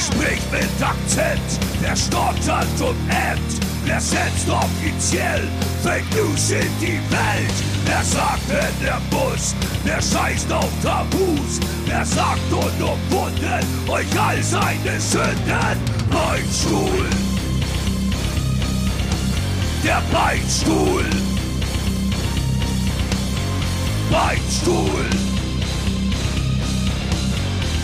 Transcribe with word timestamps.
Wer 0.00 0.16
spricht 0.16 0.50
mit 0.52 0.82
Akzent? 0.82 1.60
Wer 1.80 1.94
stottert 1.94 2.80
und 2.80 2.96
ämmt? 3.10 3.60
Wer 3.84 4.00
setzt 4.00 4.48
offiziell 4.48 5.46
Fake 5.82 6.04
News 6.14 6.50
in 6.52 6.70
die 6.80 6.98
Welt? 7.10 7.54
Wer 7.84 8.02
sagt, 8.02 8.48
wenn 8.48 8.86
er 8.86 9.00
muss? 9.10 9.54
Wer 9.84 10.00
scheißt 10.00 10.50
auf 10.52 10.70
Tabus? 10.82 11.60
Wer 11.84 12.04
sagt 12.06 12.50
unumwunden 12.50 13.90
euch 13.90 14.20
all 14.20 14.42
seine 14.42 14.98
Sünden? 15.00 15.78
Beinstuhl! 16.10 17.06
Der 19.84 20.02
Beinstuhl! 20.10 21.04
Beinstuhl! 24.10 25.10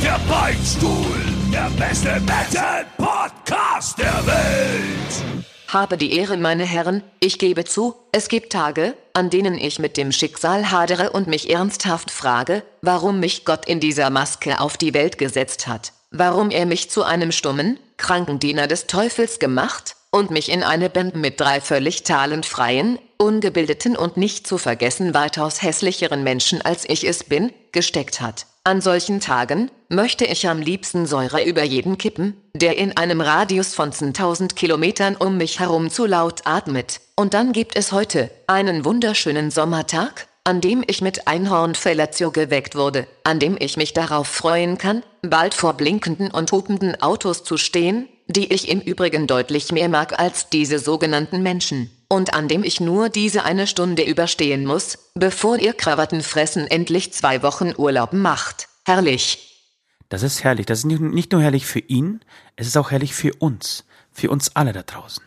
Der 0.03 0.19
Beinstuhl! 0.27 1.36
Der 1.53 1.71
beste 1.79 2.21
Metal-Podcast 2.21 3.99
der 3.99 4.27
Welt! 4.27 5.45
Habe 5.69 5.97
die 5.97 6.17
Ehre, 6.17 6.37
meine 6.37 6.65
Herren, 6.65 7.03
ich 7.21 7.39
gebe 7.39 7.65
zu, 7.65 7.95
es 8.13 8.29
gibt 8.29 8.53
Tage, 8.53 8.95
an 9.13 9.31
denen 9.31 9.57
ich 9.59 9.79
mit 9.79 9.97
dem 9.97 10.13
Schicksal 10.13 10.71
hadere 10.71 11.11
und 11.11 11.29
mich 11.29 11.51
ernsthaft 11.51 12.11
frage, 12.11 12.63
warum 12.83 13.21
mich 13.21 13.45
Gott 13.45 13.67
in 13.67 13.81
dieser 13.81 14.11
Maske 14.11 14.61
auf 14.61 14.77
die 14.77 14.95
Welt 14.95 15.19
gesetzt 15.19 15.67
hat, 15.69 15.93
warum 16.11 16.51
er 16.51 16.67
mich 16.67 16.91
zu 16.91 17.05
einem 17.05 17.33
stummen, 17.33 17.79
kranken 17.97 18.39
Diener 18.39 18.67
des 18.67 18.87
Teufels 18.87 19.39
gemacht 19.39 19.97
und 20.11 20.31
mich 20.31 20.51
in 20.51 20.63
eine 20.63 20.91
Band 20.91 21.15
mit 21.15 21.41
drei 21.41 21.61
völlig 21.61 22.03
talentfreien, 22.03 22.99
ungebildeten 23.19 23.97
und 23.97 24.17
nicht 24.17 24.47
zu 24.47 24.59
vergessen 24.59 25.15
weitaus 25.15 25.63
hässlicheren 25.63 26.23
Menschen 26.23 26.61
als 26.63 26.89
ich 26.89 27.07
es 27.07 27.25
bin, 27.25 27.53
gesteckt 27.73 28.21
hat. 28.21 28.47
An 28.67 28.81
solchen 28.81 29.21
Tagen 29.21 29.71
möchte 29.89 30.25
ich 30.25 30.49
am 30.49 30.59
liebsten 30.59 31.07
Säure 31.07 31.45
über 31.45 31.63
jeden 31.63 31.99
kippen, 31.99 32.37
der 32.53 32.77
in 32.77 32.97
einem 32.97 33.21
Radius 33.21 33.77
von 33.77 33.93
10.000 33.93 34.57
Kilometern 34.57 35.15
um 35.15 35.37
mich 35.37 35.61
herum 35.61 35.89
zu 35.89 36.05
laut 36.05 36.41
atmet. 36.47 37.01
Und 37.15 37.33
dann 37.33 37.53
gibt 37.53 37.77
es 37.77 37.93
heute 37.93 38.29
einen 38.49 38.85
wunderschönen 38.85 39.53
Sommertag, 39.53 40.27
an 40.43 40.61
dem 40.61 40.83
ich 40.85 41.01
mit 41.01 41.29
Einhornfellatio 41.29 42.33
geweckt 42.33 42.75
wurde, 42.75 43.07
an 43.23 43.39
dem 43.39 43.57
ich 43.57 43.77
mich 43.77 43.93
darauf 43.93 44.27
freuen 44.27 44.79
kann, 44.79 45.05
bald 45.23 45.55
vor 45.55 45.75
blinkenden 45.75 46.33
und 46.33 46.51
hupenden 46.51 47.01
Autos 47.01 47.45
zu 47.45 47.59
stehen, 47.59 48.09
die 48.27 48.53
ich 48.53 48.69
im 48.69 48.81
Übrigen 48.81 49.29
deutlich 49.29 49.71
mehr 49.71 49.89
mag 49.89 50.19
als 50.19 50.49
diese 50.49 50.81
sogenannten 50.81 51.41
Menschen, 51.41 51.96
und 52.09 52.35
an 52.35 52.49
dem 52.49 52.63
ich 52.63 52.81
nur 52.81 53.09
diese 53.09 53.45
eine 53.45 53.67
Stunde 53.67 54.03
überstehen 54.05 54.65
muss, 54.65 54.99
bevor 55.15 55.59
ihr 55.59 55.73
Krawattenfressen 55.73 56.67
endlich 56.67 57.13
zwei 57.13 57.43
Wochen 57.43 57.73
Urlaub 57.77 58.13
macht. 58.13 58.69
Herrlich. 58.85 59.75
Das 60.09 60.23
ist 60.23 60.45
herrlich. 60.45 60.67
Das 60.67 60.81
ist 60.81 60.85
nicht 60.85 61.33
nur 61.33 61.43
herrlich 61.43 61.67
für 61.67 61.81
ihn, 61.81 62.21
es 62.55 62.67
ist 62.67 62.77
auch 62.77 62.91
herrlich 62.91 63.15
für 63.15 63.33
uns. 63.39 63.85
Für 64.13 64.31
uns 64.31 64.55
alle 64.57 64.73
da 64.73 64.83
draußen. 64.83 65.23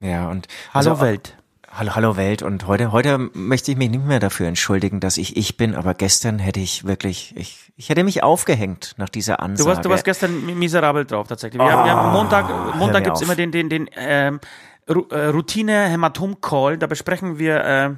Ja, 0.00 0.28
und 0.30 0.48
Hallo 0.72 0.92
also, 0.92 1.02
Welt. 1.02 1.36
Hallo, 1.70 1.94
hallo 1.94 2.16
Welt. 2.16 2.42
Und 2.42 2.66
heute, 2.66 2.92
heute 2.92 3.18
möchte 3.32 3.72
ich 3.72 3.78
mich 3.78 3.90
nicht 3.90 4.04
mehr 4.04 4.20
dafür 4.20 4.46
entschuldigen, 4.46 5.00
dass 5.00 5.16
ich 5.16 5.36
ich 5.36 5.56
bin, 5.56 5.74
aber 5.74 5.94
gestern 5.94 6.38
hätte 6.38 6.60
ich 6.60 6.84
wirklich, 6.84 7.34
ich, 7.36 7.72
ich 7.76 7.88
hätte 7.88 8.04
mich 8.04 8.22
aufgehängt 8.22 8.94
nach 8.98 9.08
dieser 9.08 9.40
Ansage. 9.40 9.64
Du 9.64 9.74
warst, 9.74 9.84
du 9.84 9.90
warst 9.90 10.04
gestern 10.04 10.58
miserabel 10.58 11.04
drauf 11.04 11.28
tatsächlich. 11.28 11.60
Wir, 11.60 11.66
oh, 11.66 11.70
haben, 11.70 11.84
wir 11.84 11.92
haben 11.92 12.12
Montag, 12.12 12.76
Montag 12.76 13.04
gibt's 13.04 13.20
auf. 13.20 13.26
immer 13.26 13.36
den, 13.36 13.52
den, 13.52 13.68
den 13.68 13.88
ähm, 13.96 14.40
äh, 14.86 15.26
Routine-Hämatom-Call. 15.26 16.78
Da 16.78 16.86
besprechen 16.86 17.38
wir 17.38 17.64
äh, 17.64 17.94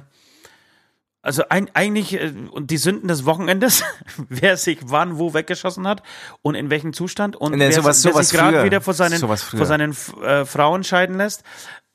also 1.25 1.43
ein, 1.49 1.71
eigentlich 1.73 2.13
äh, 2.13 2.31
und 2.51 2.69
die 2.69 2.77
Sünden 2.77 3.07
des 3.07 3.25
Wochenendes, 3.25 3.83
wer 4.29 4.57
sich 4.57 4.77
wann 4.83 5.17
wo 5.17 5.33
weggeschossen 5.33 5.87
hat 5.87 6.03
und 6.43 6.53
in 6.53 6.69
welchem 6.69 6.93
Zustand 6.93 7.35
und 7.35 7.53
nee, 7.53 7.59
wer, 7.59 7.71
sowas, 7.71 8.03
wer 8.05 8.11
sowas 8.11 8.29
sich 8.29 8.39
gerade 8.39 8.63
wieder 8.63 8.79
vor 8.79 8.93
seinen, 8.93 9.19
vor 9.19 9.65
seinen 9.65 9.95
äh, 10.21 10.45
Frauen 10.45 10.83
scheiden 10.83 11.17
lässt. 11.17 11.43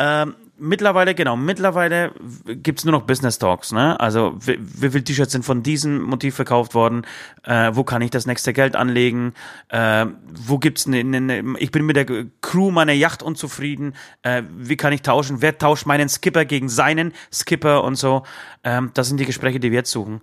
Ähm, 0.02 0.34
mittlerweile, 0.56 1.14
genau, 1.14 1.36
mittlerweile 1.36 2.12
gibt's 2.46 2.86
nur 2.86 2.92
noch 2.92 3.02
Business 3.02 3.38
Talks, 3.38 3.70
ne? 3.70 4.00
Also 4.00 4.34
wie, 4.40 4.58
wie 4.58 4.88
viele 4.88 5.04
T-Shirts 5.04 5.32
sind 5.32 5.44
von 5.44 5.62
diesem 5.62 6.00
Motiv 6.00 6.36
verkauft 6.36 6.74
worden? 6.74 7.06
Äh, 7.44 7.72
wo 7.74 7.84
kann 7.84 8.00
ich 8.00 8.10
das 8.10 8.24
nächste 8.24 8.54
Geld 8.54 8.76
anlegen? 8.76 9.34
Äh, 9.68 10.06
wo 10.32 10.58
gibt's 10.58 10.86
eine, 10.86 11.00
eine, 11.00 11.20
ne, 11.20 11.54
ich 11.58 11.70
bin 11.70 11.84
mit 11.84 11.96
der 11.96 12.06
Crew 12.40 12.70
meiner 12.70 12.94
Yacht 12.94 13.22
unzufrieden. 13.22 13.94
Äh, 14.22 14.42
wie 14.56 14.78
kann 14.78 14.94
ich 14.94 15.02
tauschen? 15.02 15.42
Wer 15.42 15.58
tauscht 15.58 15.84
meinen 15.84 16.08
Skipper 16.08 16.46
gegen 16.46 16.70
seinen 16.70 17.12
Skipper 17.30 17.84
und 17.84 17.96
so? 17.96 18.22
Ähm, 18.64 18.92
das 18.94 19.08
sind 19.08 19.20
die 19.20 19.26
Gespräche, 19.26 19.60
die 19.60 19.70
wir 19.70 19.80
jetzt 19.80 19.90
suchen. 19.90 20.20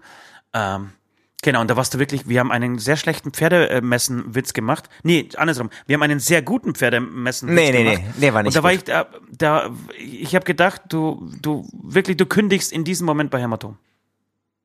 Ähm, 0.54 0.90
Genau, 1.44 1.62
und 1.62 1.70
da 1.70 1.78
warst 1.78 1.94
du 1.94 2.00
wirklich, 2.00 2.28
wir 2.28 2.40
haben 2.40 2.52
einen 2.52 2.80
sehr 2.80 2.98
schlechten 2.98 3.32
Pferdemessen-Witz 3.32 4.54
gemacht. 4.54 4.90
Nee, 5.04 5.30
andersrum. 5.38 5.70
Wir 5.86 5.94
haben 5.94 6.02
einen 6.02 6.20
sehr 6.20 6.42
guten 6.42 6.74
Pferdemessen-Witz 6.74 7.56
nee, 7.56 7.72
nee, 7.72 7.84
gemacht. 7.84 7.98
Nee, 8.00 8.12
nee, 8.16 8.28
nee, 8.28 8.34
war 8.34 8.44
nicht 8.44 8.56
Und 8.56 8.56
da 8.56 8.60
gut. 8.60 8.64
war 8.64 8.74
ich, 8.74 8.84
da, 8.84 9.08
da 9.32 9.76
ich 10.00 10.34
habe 10.34 10.46
gedacht, 10.46 10.82
du, 10.90 11.32
du, 11.42 11.70
wirklich, 11.72 12.18
du 12.18 12.26
kündigst 12.26 12.72
in 12.72 12.84
diesem 12.84 13.06
Moment 13.06 13.30
bei 13.30 13.40
Hämatom. 13.40 13.78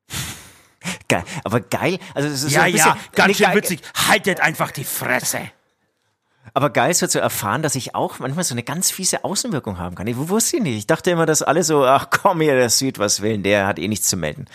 Geil, 1.08 1.24
aber 1.44 1.60
geil, 1.60 1.98
also 2.14 2.28
es 2.28 2.42
ist 2.42 2.52
ja, 2.52 2.60
so 2.60 2.66
ein 2.66 2.72
bisschen, 2.72 2.88
ja, 2.88 2.98
ganz 3.14 3.36
schön 3.36 3.54
witzig. 3.54 3.80
Haltet 4.08 4.40
einfach 4.40 4.70
die 4.70 4.84
Fresse. 4.84 5.40
Aber 6.54 6.70
geil 6.70 6.92
so 6.92 7.06
zu 7.06 7.20
erfahren, 7.20 7.62
dass 7.62 7.74
ich 7.76 7.94
auch 7.94 8.18
manchmal 8.18 8.44
so 8.44 8.54
eine 8.54 8.62
ganz 8.62 8.90
fiese 8.90 9.24
Außenwirkung 9.24 9.78
haben 9.78 9.94
kann. 9.94 10.06
Ich 10.06 10.16
wusste 10.16 10.56
ich 10.56 10.62
nicht. 10.62 10.76
Ich 10.76 10.86
dachte 10.86 11.10
immer, 11.10 11.24
dass 11.24 11.42
alle 11.42 11.62
so, 11.62 11.84
ach 11.84 12.08
komm 12.10 12.40
hier, 12.40 12.54
der 12.54 12.68
Süd, 12.68 12.98
was 12.98 13.22
will, 13.22 13.38
der 13.38 13.66
hat 13.66 13.78
eh 13.78 13.88
nichts 13.88 14.08
zu 14.08 14.16
melden. 14.16 14.46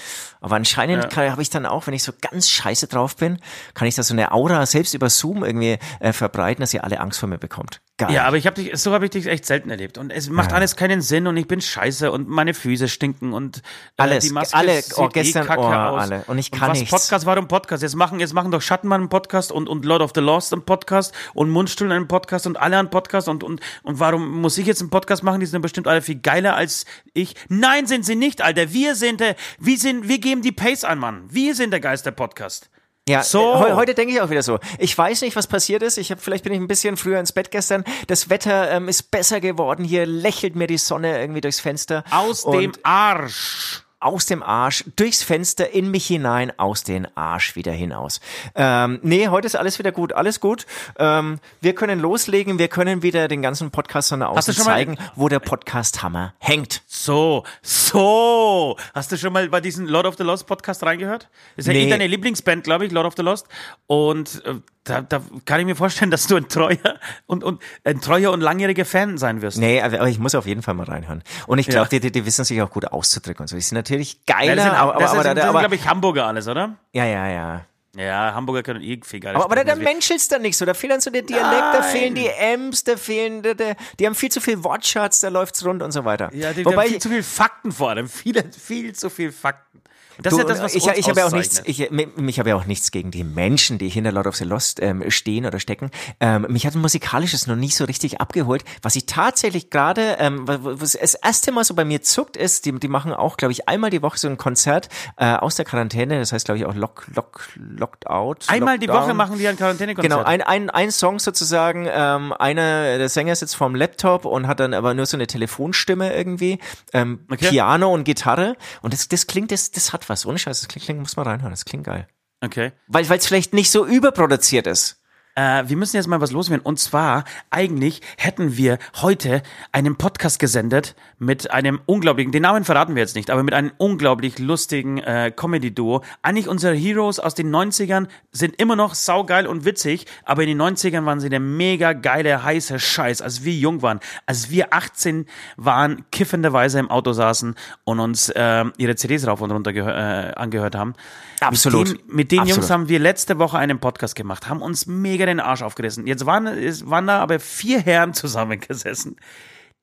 Aber 0.41 0.55
anscheinend 0.55 1.13
ja. 1.15 1.31
habe 1.31 1.41
ich 1.41 1.49
dann 1.49 1.65
auch, 1.65 1.87
wenn 1.87 1.93
ich 1.93 2.03
so 2.03 2.11
ganz 2.19 2.49
scheiße 2.49 2.87
drauf 2.87 3.15
bin, 3.15 3.39
kann 3.73 3.87
ich 3.87 3.95
da 3.95 4.03
so 4.03 4.13
eine 4.13 4.31
Aura 4.31 4.65
selbst 4.65 4.93
über 4.93 5.09
Zoom 5.09 5.43
irgendwie 5.43 5.79
äh, 5.99 6.13
verbreiten, 6.13 6.61
dass 6.61 6.73
ihr 6.73 6.83
alle 6.83 6.99
Angst 6.99 7.19
vor 7.19 7.29
mir 7.29 7.39
bekommt. 7.39 7.81
Geil. 7.99 8.11
Ja, 8.11 8.25
aber 8.25 8.37
ich 8.37 8.45
habe 8.45 8.61
dich, 8.61 8.77
so 8.77 8.93
habe 8.93 9.05
ich 9.05 9.11
dich 9.11 9.25
echt 9.25 9.43
selten 9.43 9.71
erlebt. 9.71 9.97
Und 9.97 10.11
es 10.11 10.29
macht 10.29 10.51
ja. 10.51 10.57
alles 10.57 10.75
keinen 10.75 11.01
Sinn 11.01 11.25
und 11.25 11.35
ich 11.35 11.47
bin 11.47 11.59
scheiße 11.59 12.11
und 12.11 12.29
meine 12.29 12.53
Füße 12.53 12.89
stinken 12.89 13.33
und 13.33 13.57
äh, 13.57 13.61
alles, 14.03 14.23
die 14.23 14.29
Maske 14.29 14.55
alle, 14.55 14.79
sieht 14.83 14.99
oh, 14.99 15.09
gestern, 15.09 15.45
eh 15.45 15.47
kacke 15.47 15.61
oh, 15.61 15.65
aus. 15.65 16.03
alle. 16.03 16.23
Und 16.27 16.37
ich 16.37 16.51
kann 16.51 16.65
und 16.65 16.69
was 16.69 16.79
nichts. 16.79 16.91
Podcast, 16.91 17.25
warum 17.25 17.47
Podcast? 17.47 17.81
Jetzt 17.81 17.95
machen, 17.95 18.19
jetzt 18.19 18.35
machen 18.35 18.51
doch 18.51 18.61
Schattenmann 18.61 19.01
einen 19.01 19.09
Podcast 19.09 19.51
und, 19.51 19.67
und 19.67 19.83
Lord 19.83 20.03
of 20.03 20.11
the 20.13 20.21
Lost 20.21 20.53
einen 20.53 20.61
Podcast 20.61 21.11
und 21.33 21.49
Mundstuhl 21.49 21.91
einen 21.91 22.07
Podcast 22.07 22.45
und 22.45 22.57
alle 22.57 22.77
einen 22.77 22.91
Podcast 22.91 23.29
und, 23.29 23.43
und, 23.43 23.61
und 23.81 23.99
warum 23.99 24.41
muss 24.41 24.59
ich 24.59 24.67
jetzt 24.67 24.81
einen 24.81 24.91
Podcast 24.91 25.23
machen? 25.23 25.39
Die 25.39 25.47
sind 25.47 25.63
bestimmt 25.63 25.87
alle 25.87 26.03
viel 26.03 26.19
geiler 26.19 26.55
als 26.55 26.85
ich. 27.13 27.33
Nein, 27.49 27.87
sind 27.87 28.05
sie 28.05 28.15
nicht, 28.15 28.43
Alter. 28.43 28.73
Wir 28.73 28.93
sind 28.93 29.21
der, 29.21 29.35
wir 29.57 29.79
sind, 29.79 30.07
wir 30.07 30.19
geben 30.19 30.43
die 30.43 30.51
Pace 30.51 30.83
an, 30.83 30.99
Mann. 30.99 31.23
Wir 31.31 31.55
sind 31.55 31.71
der 31.71 31.79
Geist 31.79 32.05
der 32.05 32.11
Podcast. 32.11 32.69
Ja, 33.07 33.23
so. 33.23 33.65
He 33.65 33.73
heute 33.73 33.93
denke 33.93 34.13
ich 34.13 34.21
auch 34.21 34.29
wieder 34.29 34.43
so. 34.43 34.59
Ich 34.79 34.97
weiß 34.97 35.21
nicht, 35.21 35.35
was 35.35 35.47
passiert 35.47 35.81
ist. 35.81 35.97
Ich 35.97 36.11
habe 36.11 36.19
vielleicht 36.19 36.43
bin 36.43 36.53
ich 36.53 36.59
ein 36.59 36.67
bisschen 36.67 36.97
früher 36.97 37.19
ins 37.19 37.31
Bett 37.31 37.51
gestern. 37.51 37.83
Das 38.07 38.29
Wetter 38.29 38.69
ähm, 38.71 38.89
ist 38.89 39.11
besser 39.11 39.39
geworden. 39.39 39.85
Hier 39.85 40.05
lächelt 40.05 40.55
mir 40.55 40.67
die 40.67 40.77
Sonne 40.77 41.19
irgendwie 41.19 41.41
durchs 41.41 41.59
Fenster. 41.59 42.03
Aus 42.11 42.43
dem 42.43 42.73
Arsch 42.83 43.86
aus 43.99 44.27
dem 44.27 44.43
Arsch, 44.43 44.83
durchs 44.95 45.23
Fenster, 45.23 45.71
in 45.71 45.89
mich 45.89 46.05
hinein, 46.05 46.51
aus 46.57 46.83
den 46.83 47.07
Arsch 47.17 47.55
wieder 47.55 47.71
hinaus. 47.71 48.19
Ähm, 48.53 48.99
nee, 49.01 49.27
heute 49.27 49.47
ist 49.47 49.55
alles 49.55 49.79
wieder 49.79 49.91
gut, 49.91 50.13
alles 50.13 50.39
gut. 50.39 50.67
Ähm, 50.99 51.39
wir 51.61 51.73
können 51.73 51.99
loslegen, 51.99 52.59
wir 52.59 52.67
können 52.67 53.01
wieder 53.01 53.27
den 53.27 53.41
ganzen 53.41 53.71
Podcast 53.71 54.09
von 54.09 54.21
außen 54.21 54.53
zeigen, 54.53 54.97
wo 55.15 55.29
der 55.29 55.39
Podcast-Hammer 55.39 56.35
hängt. 56.37 56.83
So, 56.85 57.43
so. 57.63 58.77
Hast 58.93 59.11
du 59.11 59.17
schon 59.17 59.33
mal 59.33 59.49
bei 59.49 59.61
diesem 59.61 59.87
Lord 59.87 60.05
of 60.05 60.15
the 60.17 60.23
Lost 60.23 60.45
Podcast 60.45 60.83
reingehört? 60.83 61.27
Das 61.55 61.65
ist 61.65 61.73
ja 61.73 61.79
eh 61.79 61.89
deine 61.89 62.07
Lieblingsband, 62.07 62.63
glaube 62.63 62.85
ich, 62.85 62.91
Lord 62.91 63.07
of 63.07 63.13
the 63.17 63.23
Lost. 63.23 63.47
Und 63.87 64.43
äh, 64.45 64.55
da, 64.89 65.01
da 65.01 65.21
kann 65.45 65.59
ich 65.59 65.65
mir 65.65 65.75
vorstellen, 65.75 66.11
dass 66.11 66.27
du 66.27 66.35
ein 66.35 66.47
treuer 66.47 66.99
und, 67.25 67.43
und 67.43 67.61
ein 67.83 68.01
treuer 68.01 68.31
und 68.31 68.41
langjähriger 68.41 68.85
Fan 68.85 69.17
sein 69.17 69.41
wirst. 69.41 69.57
Nee, 69.57 69.81
aber 69.81 70.07
ich 70.07 70.19
muss 70.19 70.35
auf 70.35 70.45
jeden 70.45 70.61
Fall 70.61 70.73
mal 70.73 70.85
reinhören. 70.85 71.23
Und 71.47 71.59
ich 71.59 71.67
glaube, 71.67 71.89
ja. 71.91 71.99
die, 71.99 72.11
die, 72.11 72.25
wissen 72.25 72.45
sich 72.45 72.61
auch 72.61 72.69
gut 72.69 72.85
auszudrücken 72.85 73.43
und 73.43 73.47
so. 73.47 73.55
Die 73.55 73.61
sind 73.61 73.75
natürlich 73.75 74.25
geiler, 74.25 74.55
ja, 74.55 74.63
sind, 74.63 74.73
aber, 74.73 74.93
aber, 74.93 75.01
das 75.01 75.11
aber, 75.11 75.23
sind, 75.23 75.39
aber, 75.39 75.59
glaube 75.59 75.75
ich, 75.75 75.87
Hamburger 75.87 76.27
alles, 76.27 76.47
oder? 76.47 76.75
Ja, 76.93 77.05
ja, 77.05 77.27
ja. 77.27 77.65
Ja, 77.97 78.33
Hamburger 78.35 78.61
können 78.61 78.81
eh 78.81 78.99
viel 79.03 79.19
geiler 79.19 79.37
Aber, 79.37 79.45
aber 79.45 79.55
da, 79.55 79.63
da 79.63 79.75
menschelst 79.75 80.31
da 80.31 80.37
nichts 80.37 80.59
so. 80.59 80.65
Da 80.65 80.75
fehlen 80.75 81.01
so 81.01 81.09
der 81.09 81.23
Dialekt, 81.23 81.49
Nein. 81.49 81.73
da 81.73 81.81
fehlen 81.81 82.15
die 82.15 82.27
M's, 82.27 82.83
da 82.83 82.95
fehlen, 82.95 83.41
da, 83.41 83.55
da, 83.55 83.73
die 83.99 84.05
haben 84.05 84.13
viel 84.13 84.29
zu 84.29 84.39
viel 84.39 84.63
Wortschatz, 84.63 85.21
da 85.21 85.29
läuft's 85.29 85.65
rund 85.65 85.81
und 85.81 85.91
so 85.91 86.05
weiter. 86.05 86.29
Ja, 86.33 86.53
die, 86.53 86.63
Wobei, 86.63 86.71
die 86.71 86.77
haben 86.79 86.89
viel 86.89 87.01
zu 87.01 87.09
viel 87.09 87.23
Fakten 87.23 87.71
vor 87.71 87.89
allem. 87.89 88.07
Viel, 88.07 88.43
viel 88.51 88.93
zu 88.93 89.09
viel 89.09 89.31
Fakten. 89.31 89.81
Das 90.21 90.33
du, 90.33 90.39
ist 90.39 90.43
ja 90.43 90.53
das, 90.53 90.63
was 90.63 90.75
ich, 90.75 90.87
ich 90.87 91.09
habe 91.09 91.19
ja 91.19 91.27
auch 91.27 91.31
nichts, 91.31 91.61
ich, 91.65 91.91
mich 91.91 92.39
habe 92.39 92.49
ja 92.49 92.55
auch 92.55 92.65
nichts 92.65 92.91
gegen 92.91 93.11
die 93.11 93.23
Menschen, 93.23 93.77
die 93.77 93.89
hinter 93.89 94.11
Lord 94.11 94.27
of 94.27 94.35
the 94.35 94.43
Lost 94.43 94.81
ähm, 94.81 95.09
stehen 95.09 95.45
oder 95.45 95.59
stecken. 95.59 95.91
Ähm, 96.19 96.47
mich 96.49 96.65
hat 96.65 96.75
ein 96.75 96.81
musikalisches 96.81 97.47
noch 97.47 97.55
nicht 97.55 97.75
so 97.75 97.85
richtig 97.85 98.19
abgeholt. 98.19 98.63
Was 98.81 98.95
ich 98.95 99.05
tatsächlich 99.05 99.69
gerade, 99.69 100.17
ähm, 100.19 100.47
was 100.47 100.93
das 100.93 101.13
erste 101.13 101.51
Mal 101.51 101.63
so 101.63 101.73
bei 101.75 101.85
mir 101.85 102.01
zuckt, 102.01 102.37
ist, 102.37 102.65
die, 102.65 102.71
die 102.73 102.87
machen 102.87 103.13
auch, 103.13 103.37
glaube 103.37 103.51
ich, 103.51 103.67
einmal 103.67 103.89
die 103.89 104.01
Woche 104.01 104.17
so 104.17 104.27
ein 104.27 104.37
Konzert 104.37 104.89
äh, 105.17 105.33
aus 105.33 105.55
der 105.55 105.65
Quarantäne. 105.65 106.19
Das 106.19 106.31
heißt, 106.31 106.45
glaube 106.45 106.59
ich, 106.59 106.65
auch 106.65 106.73
Lock, 106.73 107.07
Lock, 107.13 107.49
Locked 107.55 108.07
Out. 108.07 108.45
Einmal 108.47 108.79
die 108.79 108.87
Woche 108.87 109.13
machen 109.13 109.37
die 109.37 109.47
ein 109.47 109.57
Quarantänekonzert. 109.57 110.11
Genau, 110.11 110.23
ein, 110.23 110.41
ein, 110.41 110.69
ein 110.69 110.91
Song 110.91 111.19
sozusagen. 111.19 111.87
Ähm, 111.89 112.33
einer 112.33 112.97
der 112.97 113.09
Sänger 113.09 113.35
sitzt 113.35 113.55
vorm 113.55 113.75
Laptop 113.75 114.25
und 114.25 114.47
hat 114.47 114.59
dann 114.59 114.73
aber 114.73 114.93
nur 114.93 115.05
so 115.05 115.17
eine 115.17 115.27
Telefonstimme 115.27 116.15
irgendwie, 116.15 116.59
ähm, 116.93 117.19
okay. 117.29 117.49
Piano 117.49 117.93
und 117.93 118.03
Gitarre. 118.03 118.55
Und 118.81 118.93
das, 118.93 119.07
das 119.07 119.27
klingt, 119.27 119.51
das, 119.51 119.71
das 119.71 119.93
hat 119.93 120.06
was. 120.09 120.25
Ohne 120.25 120.37
Scheiß, 120.37 120.61
das 120.61 120.67
klingt, 120.67 120.85
klingt 120.85 120.99
muss 120.99 121.15
man 121.15 121.27
reinhören. 121.27 121.51
Das 121.51 121.65
klingt 121.65 121.85
geil. 121.85 122.07
Okay. 122.41 122.71
Weil 122.87 123.03
es 123.03 123.25
vielleicht 123.27 123.53
nicht 123.53 123.71
so 123.71 123.85
überproduziert 123.85 124.67
ist. 124.67 124.96
Äh, 125.37 125.69
wir 125.69 125.77
müssen 125.77 125.95
jetzt 125.95 126.07
mal 126.07 126.19
was 126.19 126.31
loswerden. 126.31 126.65
Und 126.65 126.79
zwar, 126.79 127.23
eigentlich 127.51 128.01
hätten 128.17 128.57
wir 128.57 128.79
heute 129.01 129.43
einen 129.71 129.95
Podcast 129.95 130.39
gesendet 130.39 130.95
mit 131.19 131.51
einem 131.51 131.79
unglaublichen, 131.85 132.31
den 132.31 132.41
Namen 132.41 132.65
verraten 132.65 132.95
wir 132.95 133.03
jetzt 133.03 133.15
nicht, 133.15 133.29
aber 133.29 133.43
mit 133.43 133.53
einem 133.53 133.71
unglaublich 133.77 134.39
lustigen 134.39 134.97
äh, 134.97 135.31
Comedy-Duo. 135.33 136.01
Eigentlich 136.23 136.47
unsere 136.47 136.73
Heroes 136.73 137.19
aus 137.19 137.35
den 137.35 137.55
90ern 137.55 138.07
sind 138.31 138.59
immer 138.59 138.75
noch 138.75 138.95
saugeil 138.95 139.45
und 139.45 139.63
witzig, 139.63 140.05
aber 140.25 140.41
in 140.41 140.49
den 140.49 140.61
90ern 140.61 141.05
waren 141.05 141.19
sie 141.19 141.29
der 141.29 141.39
mega 141.39 141.93
geile, 141.93 142.43
heiße 142.43 142.79
Scheiß, 142.79 143.21
als 143.21 143.43
wir 143.43 143.53
jung 143.53 143.83
waren. 143.83 143.99
Als 144.25 144.49
wir 144.49 144.73
18 144.73 145.27
waren, 145.55 146.03
kiffenderweise 146.11 146.79
im 146.79 146.89
Auto 146.89 147.13
saßen 147.13 147.53
und 147.83 147.99
uns 147.99 148.29
äh, 148.29 148.65
ihre 148.77 148.95
CDs 148.95 149.27
rauf 149.27 149.41
und 149.41 149.51
runter 149.51 149.71
äh, 149.75 150.33
angehört 150.33 150.75
haben. 150.75 150.95
Absolut. 151.39 151.89
Mit 151.89 151.99
den, 151.99 152.15
mit 152.15 152.31
den 152.31 152.39
Absolut. 152.39 152.57
Jungs 152.57 152.69
haben 152.71 152.89
wir 152.89 152.99
letzte 152.99 153.39
Woche 153.39 153.57
einen 153.57 153.79
Podcast 153.79 154.15
gemacht, 154.15 154.47
haben 154.49 154.61
uns 154.61 154.87
mega 154.87 155.25
den 155.25 155.39
Arsch 155.39 155.61
aufgerissen. 155.61 156.07
Jetzt 156.07 156.25
waren, 156.25 156.47
es 156.47 156.89
waren 156.89 157.07
da 157.07 157.19
aber 157.19 157.39
vier 157.39 157.79
Herren 157.79 158.13
zusammengesessen, 158.15 159.17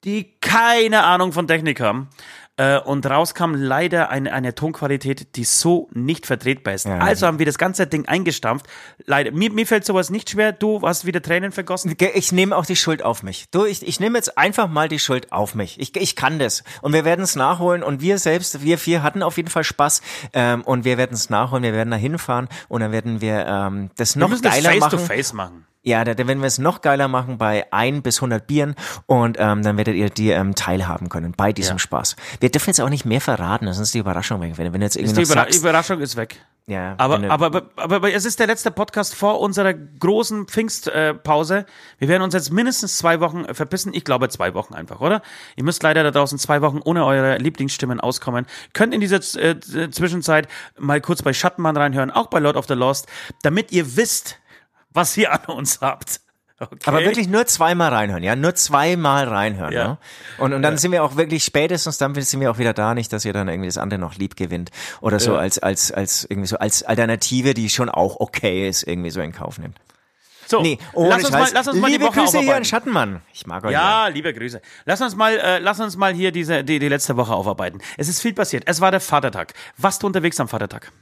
die 0.04 0.34
keine 0.40 1.04
Ahnung 1.04 1.32
von 1.32 1.46
Technik 1.46 1.80
haben. 1.80 2.08
Äh, 2.56 2.78
und 2.78 3.04
rauskam 3.04 3.54
leider 3.54 4.10
eine, 4.10 4.32
eine 4.32 4.54
Tonqualität, 4.54 5.34
die 5.34 5.42
so 5.42 5.88
nicht 5.92 6.24
vertretbar 6.24 6.74
ist. 6.74 6.86
Ja. 6.86 6.98
Also 6.98 7.26
haben 7.26 7.40
wir 7.40 7.46
das 7.46 7.58
ganze 7.58 7.88
Ding 7.88 8.06
eingestampft. 8.06 8.66
Leider, 9.06 9.32
mir, 9.32 9.50
mir 9.50 9.66
fällt 9.66 9.84
sowas 9.84 10.08
nicht 10.10 10.30
schwer. 10.30 10.52
Du 10.52 10.80
hast 10.82 11.04
wieder 11.04 11.20
Tränen 11.20 11.50
vergossen. 11.50 11.96
Ich 12.14 12.30
nehme 12.30 12.56
auch 12.56 12.64
die 12.64 12.76
Schuld 12.76 13.02
auf 13.02 13.24
mich. 13.24 13.46
Du, 13.50 13.64
ich, 13.64 13.84
ich 13.86 13.98
nehme 13.98 14.16
jetzt 14.18 14.38
einfach 14.38 14.68
mal 14.68 14.88
die 14.88 15.00
Schuld 15.00 15.32
auf 15.32 15.56
mich. 15.56 15.80
Ich, 15.80 15.96
ich 15.96 16.14
kann 16.14 16.38
das. 16.38 16.62
Und 16.80 16.92
wir 16.92 17.04
werden 17.04 17.22
es 17.22 17.34
nachholen. 17.34 17.82
Und 17.82 18.00
wir 18.00 18.18
selbst, 18.18 18.62
wir 18.62 18.78
vier 18.78 19.02
hatten 19.02 19.24
auf 19.24 19.36
jeden 19.36 19.50
Fall 19.50 19.64
Spaß. 19.64 20.00
Ähm, 20.32 20.62
und 20.62 20.84
wir 20.84 20.96
werden 20.96 21.14
es 21.14 21.30
nachholen. 21.30 21.64
Wir 21.64 21.72
werden 21.72 21.90
da 21.90 21.96
hinfahren. 21.96 22.48
Und 22.68 22.82
dann 22.82 22.92
werden 22.92 23.20
wir 23.20 23.46
ähm, 23.46 23.90
das 23.96 24.14
noch 24.14 24.28
wir 24.28 24.30
müssen 24.30 24.42
das 24.44 24.54
geiler 24.54 24.70
face 24.70 24.80
machen. 24.80 24.90
to 24.90 24.98
face 24.98 25.32
machen. 25.32 25.66
Ja, 25.86 26.02
da, 26.02 26.14
da 26.14 26.26
werden 26.26 26.40
wir 26.40 26.46
es 26.46 26.58
noch 26.58 26.80
geiler 26.80 27.08
machen 27.08 27.36
bei 27.36 27.66
ein 27.70 28.00
bis 28.02 28.16
100 28.18 28.46
Bieren 28.46 28.74
und 29.06 29.36
ähm, 29.38 29.62
dann 29.62 29.76
werdet 29.76 29.94
ihr 29.96 30.08
die 30.08 30.30
ähm, 30.30 30.54
teilhaben 30.54 31.10
können 31.10 31.34
bei 31.36 31.52
diesem 31.52 31.74
Ja. 31.74 31.78
Spaß. 31.78 32.16
Wir 32.40 32.50
dürfen 32.50 32.70
jetzt 32.70 32.80
auch 32.80 32.88
nicht 32.88 33.04
mehr 33.04 33.20
verraten, 33.20 33.66
sonst 33.66 33.88
ist 33.88 33.94
die 33.94 33.98
Überraschung 33.98 34.40
weg. 34.40 34.54
Wenn, 34.56 34.72
wenn 34.72 34.80
jetzt 34.80 34.96
irgendwie 34.96 35.14
Die 35.14 35.20
noch 35.20 35.26
Überra 35.30 35.40
sagst, 35.44 35.60
Überraschung 35.60 36.00
ist 36.00 36.16
weg. 36.16 36.40
ja, 36.66 36.94
Aber, 36.96 37.18
du- 37.18 37.30
aber, 37.30 37.46
aber, 37.46 37.62
aber, 37.76 37.96
aber 37.96 38.12
es 38.14 38.24
ist 38.24 38.40
der 38.40 38.46
letzte 38.46 38.70
Podcast 38.70 39.14
vor 39.14 39.40
unserer 39.40 39.74
großen 39.74 40.46
Pfingstpause. 40.46 41.66
Wir 41.98 42.08
werden 42.08 42.22
uns 42.22 42.32
jetzt 42.34 42.50
mindestens 42.50 42.96
zwei 42.98 43.20
Wochen 43.20 43.44
äh, 43.44 43.52
verpissen. 43.52 43.92
Ich 43.94 44.04
glaube 44.04 44.28
zwei 44.30 44.54
Wochen 44.54 44.72
einfach, 44.74 45.00
oder? 45.00 45.20
Ihr 45.56 45.64
müsst 45.64 45.82
leider 45.82 46.02
da 46.02 46.10
draußen 46.10 46.38
zwei 46.38 46.62
Wochen 46.62 46.80
ohne 46.82 47.04
eure 47.04 47.36
Lieblingsstimmen 47.38 48.00
auskommen. 48.00 48.46
Könnt 48.72 48.94
in 48.94 49.00
dieser 49.00 49.16
äh, 49.38 49.60
Zwischenzeit 49.90 50.48
mal 50.78 51.00
kurz 51.02 51.22
bei 51.22 51.32
Schattenmann 51.34 51.76
reinhören, 51.76 52.10
auch 52.10 52.28
bei 52.28 52.38
Lord 52.38 52.56
of 52.56 52.66
the 52.68 52.74
Lost, 52.74 53.06
damit 53.42 53.70
ihr 53.72 53.96
wisst, 53.96 54.38
was 54.94 55.16
ihr 55.16 55.32
an 55.32 55.44
uns 55.54 55.80
habt. 55.80 56.20
Okay? 56.60 56.76
Aber 56.86 57.00
wirklich 57.00 57.26
nur 57.28 57.46
zweimal 57.46 57.92
reinhören, 57.92 58.22
ja, 58.22 58.36
nur 58.36 58.54
zweimal 58.54 59.26
reinhören. 59.26 59.72
Ja. 59.72 59.88
Ne? 59.88 59.98
Und, 60.38 60.52
und 60.52 60.62
dann 60.62 60.78
sind 60.78 60.92
wir 60.92 61.02
auch 61.02 61.16
wirklich 61.16 61.42
spätestens, 61.44 61.98
dann 61.98 62.14
sind 62.14 62.40
wir 62.40 62.48
auch 62.50 62.58
wieder 62.58 62.72
da, 62.72 62.94
nicht, 62.94 63.12
dass 63.12 63.24
ihr 63.24 63.32
dann 63.32 63.48
irgendwie 63.48 63.68
das 63.68 63.76
andere 63.76 63.98
noch 63.98 64.14
lieb 64.14 64.36
gewinnt 64.36 64.70
oder 65.00 65.18
so 65.18 65.32
Ja. 65.32 65.40
als 65.40 65.58
als 65.58 65.90
als 65.90 66.24
irgendwie 66.24 66.46
so 66.46 66.56
als 66.56 66.84
Alternative, 66.84 67.54
die 67.54 67.68
schon 67.68 67.90
auch 67.90 68.20
okay 68.20 68.68
ist, 68.68 68.84
irgendwie 68.84 69.10
so 69.10 69.20
in 69.20 69.32
Kauf 69.32 69.58
nimmt. 69.58 69.76
So, 70.46 70.60
Nee, 70.60 70.78
ohne 70.92 71.08
lass 71.08 71.24
uns 71.24 71.32
mal, 71.32 71.48
lass 71.54 71.68
uns 71.68 71.78
mal 71.80 71.86
Liebe 71.90 72.04
die 72.04 72.08
Woche 72.10 72.20
Grüße 72.20 72.32
hier 72.32 72.40
an 72.40 72.44
aufarbeiten. 72.44 72.64
Schattenmann. 72.66 73.22
Ich 73.32 73.46
mag 73.46 73.64
euch. 73.64 73.72
Ja, 73.72 74.08
liebe 74.08 74.32
Grüße. 74.32 74.60
Lass 74.84 75.00
uns 75.00 75.16
mal, 75.16 75.36
äh, 75.38 75.58
lass 75.58 75.80
uns 75.80 75.96
mal 75.96 76.12
hier 76.14 76.32
diese 76.32 76.62
die, 76.62 76.78
die 76.78 76.88
letzte 76.88 77.16
Woche 77.16 77.32
aufarbeiten. 77.34 77.80
Es 77.96 78.08
ist 78.08 78.20
viel 78.20 78.34
passiert. 78.34 78.62
Es 78.66 78.80
war 78.80 78.90
der 78.90 79.00
Vatertag. 79.00 79.54
Warst 79.78 80.02
du 80.02 80.06
unterwegs 80.06 80.38
am 80.38 80.46
Vatertag? 80.48 80.92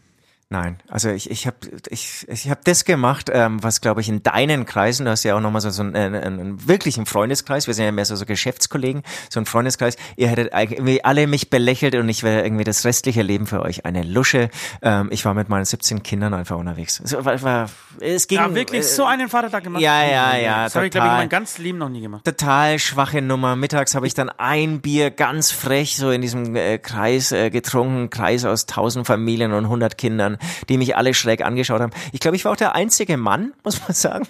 Nein, 0.52 0.78
also 0.87 1.08
ich, 1.08 1.31
ich 1.31 1.46
habe 1.46 1.56
ich, 1.88 2.26
ich 2.28 2.50
hab 2.50 2.62
das 2.66 2.84
gemacht, 2.84 3.31
ähm, 3.32 3.62
was 3.62 3.81
glaube 3.81 4.02
ich 4.02 4.10
in 4.10 4.22
deinen 4.22 4.66
Kreisen, 4.66 5.06
du 5.06 5.10
hast 5.10 5.25
ja 5.25 5.34
auch 5.34 5.40
nochmal 5.40 5.62
so, 5.62 5.70
so 5.70 5.82
einen, 5.82 5.96
einen, 5.96 6.14
einen 6.22 6.69
wirklichen 6.69 7.06
Freundeskreis, 7.06 7.66
wir 7.66 7.72
sind 7.72 7.87
ja 7.87 7.90
mehr 7.93 8.04
so, 8.04 8.16
so 8.16 8.26
Geschäftskollegen, 8.26 9.02
so 9.31 9.40
ein 9.40 9.46
Freundeskreis, 9.46 9.96
ihr 10.16 10.28
hättet 10.28 10.52
eigentlich 10.52 10.78
irgendwie 10.78 11.02
alle 11.04 11.26
mich 11.26 11.49
belächelt 11.49 11.94
und 11.94 12.06
ich 12.10 12.22
wäre 12.22 12.43
irgendwie 12.44 12.64
das 12.64 12.84
restliche 12.84 13.22
Leben 13.22 13.46
für 13.46 13.62
euch 13.62 13.87
eine 13.87 14.02
Lusche. 14.02 14.50
Ähm, 14.82 15.08
ich 15.10 15.25
war 15.25 15.32
mit 15.32 15.49
meinen 15.49 15.64
17 15.64 16.02
Kindern 16.02 16.34
einfach 16.34 16.58
unterwegs. 16.58 17.00
Es, 17.02 17.14
war, 17.14 17.40
war, 17.43 17.70
es 18.00 18.28
ging, 18.28 18.37
Ja, 18.37 18.55
wirklich 18.55 18.81
äh, 18.81 18.84
so 18.84 19.06
einen 19.06 19.31
Vatertag 19.31 19.64
gemacht? 19.64 19.81
ja, 19.82 20.05
ja, 20.05 20.37
ja, 20.37 20.64
Das 20.64 20.76
habe 20.76 20.84
ich, 20.84 20.90
glaube 20.93 21.06
ich, 21.06 21.10
in 21.12 21.12
total. 21.12 21.16
meinem 21.16 21.28
ganzen 21.31 21.62
Leben 21.62 21.78
noch 21.78 21.88
nie 21.88 22.02
gemacht. 22.02 22.26
total 22.26 22.78
schwache 22.78 23.22
Nummer. 23.22 23.56
Mittags 23.56 23.94
habe 23.94 24.06
ich 24.06 24.12
dann 24.12 24.28
ein 24.28 24.82
Bier 24.82 25.10
ganz 25.10 25.50
frech 25.50 25.96
so 25.96 26.10
in 26.10 26.20
diesem 26.20 26.55
äh, 26.56 26.76
Kreis 26.76 27.32
äh, 27.32 27.48
getrunken, 27.48 28.10
Kreis 28.10 28.44
aus 28.44 28.66
tausend 28.66 29.06
Familien 29.06 29.55
und 29.55 29.69
hundert 29.70 29.96
Kindern, 29.96 30.37
die 30.68 30.78
mich 30.78 30.96
alle 30.96 31.14
schräg 31.14 31.44
angeschaut 31.44 31.80
haben. 31.80 31.92
Ich 32.12 32.20
glaube, 32.20 32.36
ich 32.36 32.44
war 32.44 32.52
auch 32.52 32.56
der 32.56 32.74
einzige 32.74 33.16
Mann, 33.16 33.52
muss 33.64 33.80
man 33.80 33.92
sagen. 33.92 34.26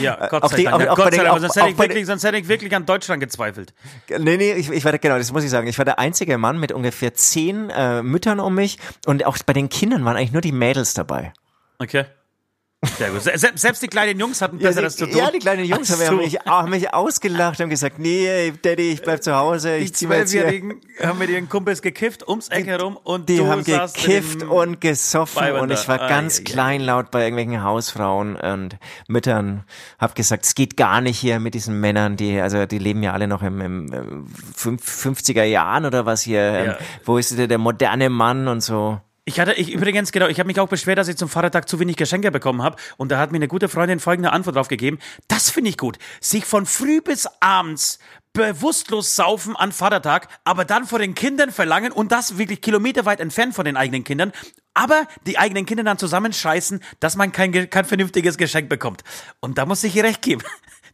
Ja, 0.00 0.26
Gott 0.28 0.42
Auf 0.42 0.52
sei 0.52 0.64
Dank. 0.64 0.88
auch- 0.88 0.96
Gott 0.96 1.14
sei 1.14 1.22
Dank. 1.24 1.40
sonst 1.40 1.56
hätte, 1.56 1.68
ich 1.70 1.78
wirklich, 1.78 2.06
sonst 2.06 2.24
hätte 2.24 2.36
ich 2.38 2.48
wirklich 2.48 2.74
an 2.74 2.86
Deutschland 2.86 3.20
gezweifelt. 3.20 3.72
Nee, 4.08 4.36
nee, 4.36 4.52
ich, 4.52 4.70
ich 4.70 4.84
war 4.84 4.96
genau, 4.98 5.18
das 5.18 5.32
muss 5.32 5.44
ich 5.44 5.50
sagen. 5.50 5.66
Ich 5.68 5.78
war 5.78 5.84
der 5.84 5.98
einzige 5.98 6.38
Mann 6.38 6.58
mit 6.58 6.72
ungefähr 6.72 7.14
zehn 7.14 7.70
äh, 7.70 8.02
Müttern 8.02 8.40
um 8.40 8.54
mich 8.54 8.78
und 9.06 9.24
auch 9.26 9.36
bei 9.44 9.52
den 9.52 9.68
Kindern 9.68 10.04
waren 10.04 10.16
eigentlich 10.16 10.32
nur 10.32 10.42
die 10.42 10.52
Mädels 10.52 10.94
dabei. 10.94 11.32
Okay. 11.78 12.04
Sehr 12.98 13.10
gut. 13.10 13.22
Se 13.22 13.32
selbst, 13.54 13.82
die 13.82 13.88
kleinen 13.88 14.18
Jungs 14.18 14.40
hatten 14.40 14.58
Besseres 14.58 14.96
zu 14.96 15.06
die, 15.06 15.12
tun. 15.12 15.20
ja, 15.20 15.30
die 15.30 15.38
kleinen 15.38 15.64
Jungs 15.64 15.90
Ach 15.92 15.98
haben, 15.98 16.06
so. 16.06 16.16
mich, 16.22 16.38
haben 16.46 16.70
mich 16.70 16.92
ausgelacht 16.94 17.60
und 17.60 17.70
gesagt, 17.70 17.98
nee, 17.98 18.52
Daddy, 18.62 18.92
ich 18.92 19.02
bleib 19.02 19.22
zu 19.22 19.34
Hause, 19.34 19.78
Die 19.78 19.84
ich 19.84 19.94
zieh 19.94 20.06
mal 20.06 20.18
jetzt 20.18 20.32
hier. 20.32 20.42
Zwölfjährigen 20.42 20.80
haben 21.02 21.18
mit 21.18 21.30
ihren 21.30 21.48
Kumpels 21.48 21.82
gekifft, 21.82 22.26
ums 22.28 22.48
Eck 22.48 22.66
herum 22.66 22.96
und 23.02 23.28
Die 23.28 23.40
haben 23.44 23.64
gekifft 23.64 24.42
und 24.42 24.80
gesoffen 24.80 25.52
und 25.52 25.70
ich 25.70 25.86
war 25.88 26.00
Ai, 26.00 26.08
ganz 26.08 26.40
ai. 26.40 26.44
kleinlaut 26.44 27.10
bei 27.10 27.24
irgendwelchen 27.24 27.62
Hausfrauen 27.62 28.36
und 28.36 28.76
Müttern. 29.08 29.64
Hab 29.98 30.14
gesagt, 30.14 30.44
es 30.44 30.54
geht 30.54 30.76
gar 30.76 31.00
nicht 31.00 31.18
hier 31.18 31.40
mit 31.40 31.54
diesen 31.54 31.80
Männern, 31.80 32.16
die, 32.16 32.40
also 32.40 32.66
die 32.66 32.78
leben 32.78 33.02
ja 33.02 33.12
alle 33.12 33.26
noch 33.28 33.42
im, 33.42 33.60
im 33.60 33.92
äh, 33.92 34.02
fünf- 34.54 34.84
50er 35.04 35.44
Jahren 35.44 35.84
oder 35.86 36.06
was 36.06 36.22
hier. 36.22 36.64
Ja. 36.64 36.78
Wo 37.04 37.18
ist 37.18 37.36
der, 37.36 37.46
der 37.46 37.58
moderne 37.58 38.08
Mann 38.10 38.48
und 38.48 38.60
so? 38.62 39.00
Ich 39.26 39.40
hatte, 39.40 39.54
ich 39.54 39.72
übrigens, 39.72 40.12
genau, 40.12 40.28
ich 40.28 40.38
habe 40.38 40.48
mich 40.48 40.60
auch 40.60 40.68
beschwert, 40.68 40.98
dass 40.98 41.08
ich 41.08 41.16
zum 41.16 41.30
Vatertag 41.30 41.66
zu 41.68 41.80
wenig 41.80 41.96
Geschenke 41.96 42.30
bekommen 42.30 42.62
habe. 42.62 42.76
Und 42.98 43.10
da 43.10 43.18
hat 43.18 43.32
mir 43.32 43.36
eine 43.36 43.48
gute 43.48 43.68
Freundin 43.70 43.98
folgende 43.98 44.32
Antwort 44.32 44.56
drauf 44.56 44.68
gegeben. 44.68 44.98
Das 45.28 45.50
finde 45.50 45.70
ich 45.70 45.78
gut. 45.78 45.98
Sich 46.20 46.44
von 46.44 46.66
früh 46.66 47.00
bis 47.00 47.26
abends 47.40 47.98
bewusstlos 48.34 49.16
saufen 49.16 49.56
an 49.56 49.72
Vatertag, 49.72 50.28
aber 50.44 50.64
dann 50.64 50.86
vor 50.86 50.98
den 50.98 51.14
Kindern 51.14 51.52
verlangen 51.52 51.92
und 51.92 52.12
das 52.12 52.36
wirklich 52.36 52.60
kilometerweit 52.60 53.20
entfernt 53.20 53.54
von 53.54 53.64
den 53.64 53.76
eigenen 53.76 54.04
Kindern, 54.04 54.32
aber 54.74 55.06
die 55.24 55.38
eigenen 55.38 55.66
Kinder 55.66 55.84
dann 55.84 55.98
zusammenscheißen, 55.98 56.82
dass 57.00 57.16
man 57.16 57.32
kein, 57.32 57.70
kein 57.70 57.84
vernünftiges 57.84 58.36
Geschenk 58.36 58.68
bekommt. 58.68 59.04
Und 59.40 59.56
da 59.56 59.66
muss 59.66 59.84
ich 59.84 59.96
ihr 59.96 60.04
recht 60.04 60.20
geben. 60.20 60.42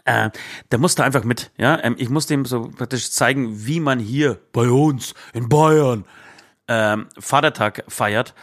äh, 0.05 0.31
der 0.71 0.79
musste 0.79 1.05
einfach 1.05 1.25
mit. 1.25 1.51
Ja, 1.57 1.83
ähm, 1.83 1.97
ich 1.99 2.11
musste 2.11 2.35
ihm 2.35 2.45
so 2.45 2.69
praktisch 2.69 3.11
zeigen, 3.11 3.67
wie 3.67 3.81
man 3.81 3.99
hier 3.99 4.39
bei 4.53 4.69
uns 4.69 5.15
in 5.33 5.49
Bayern 5.49 6.05
ähm, 6.69 7.07
Vatertag 7.19 7.85
feiert. 7.89 8.35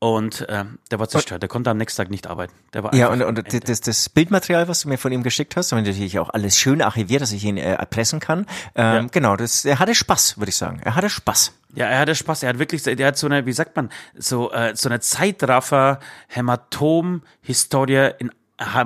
Und 0.00 0.46
ähm, 0.48 0.78
der 0.92 1.00
war 1.00 1.08
zerstört, 1.08 1.42
der 1.42 1.48
konnte 1.48 1.70
am 1.70 1.76
nächsten 1.76 2.00
Tag 2.00 2.10
nicht 2.10 2.28
arbeiten. 2.28 2.54
Der 2.72 2.84
war 2.84 2.94
ja, 2.94 3.08
und, 3.08 3.20
und 3.20 3.68
das, 3.68 3.80
das 3.80 4.08
Bildmaterial, 4.08 4.68
was 4.68 4.82
du 4.82 4.88
mir 4.88 4.96
von 4.96 5.10
ihm 5.10 5.24
geschickt 5.24 5.56
hast, 5.56 5.72
haben 5.72 5.84
wir 5.84 5.90
natürlich 5.90 6.20
auch 6.20 6.30
alles 6.30 6.56
schön 6.56 6.82
archiviert, 6.82 7.20
dass 7.20 7.32
ich 7.32 7.44
ihn 7.44 7.56
äh, 7.56 7.74
erpressen 7.74 8.20
kann. 8.20 8.46
Ähm, 8.76 9.04
ja. 9.04 9.06
Genau, 9.10 9.36
das, 9.36 9.64
er 9.64 9.80
hatte 9.80 9.96
Spaß, 9.96 10.38
würde 10.38 10.50
ich 10.50 10.56
sagen. 10.56 10.80
Er 10.84 10.94
hatte 10.94 11.10
Spaß. 11.10 11.52
Ja, 11.74 11.86
er 11.86 11.98
hatte 11.98 12.14
Spaß. 12.14 12.44
Er 12.44 12.50
hat 12.50 12.60
wirklich, 12.60 12.84
der 12.84 13.06
hat 13.06 13.18
so 13.18 13.26
eine, 13.26 13.44
wie 13.44 13.52
sagt 13.52 13.74
man, 13.74 13.90
so 14.16 14.52
äh, 14.52 14.74
so 14.76 14.88
eine 14.88 15.00
Zeitraffer 15.00 15.98
Hämatom 16.28 17.22
Historie 17.42 18.10
in 18.18 18.30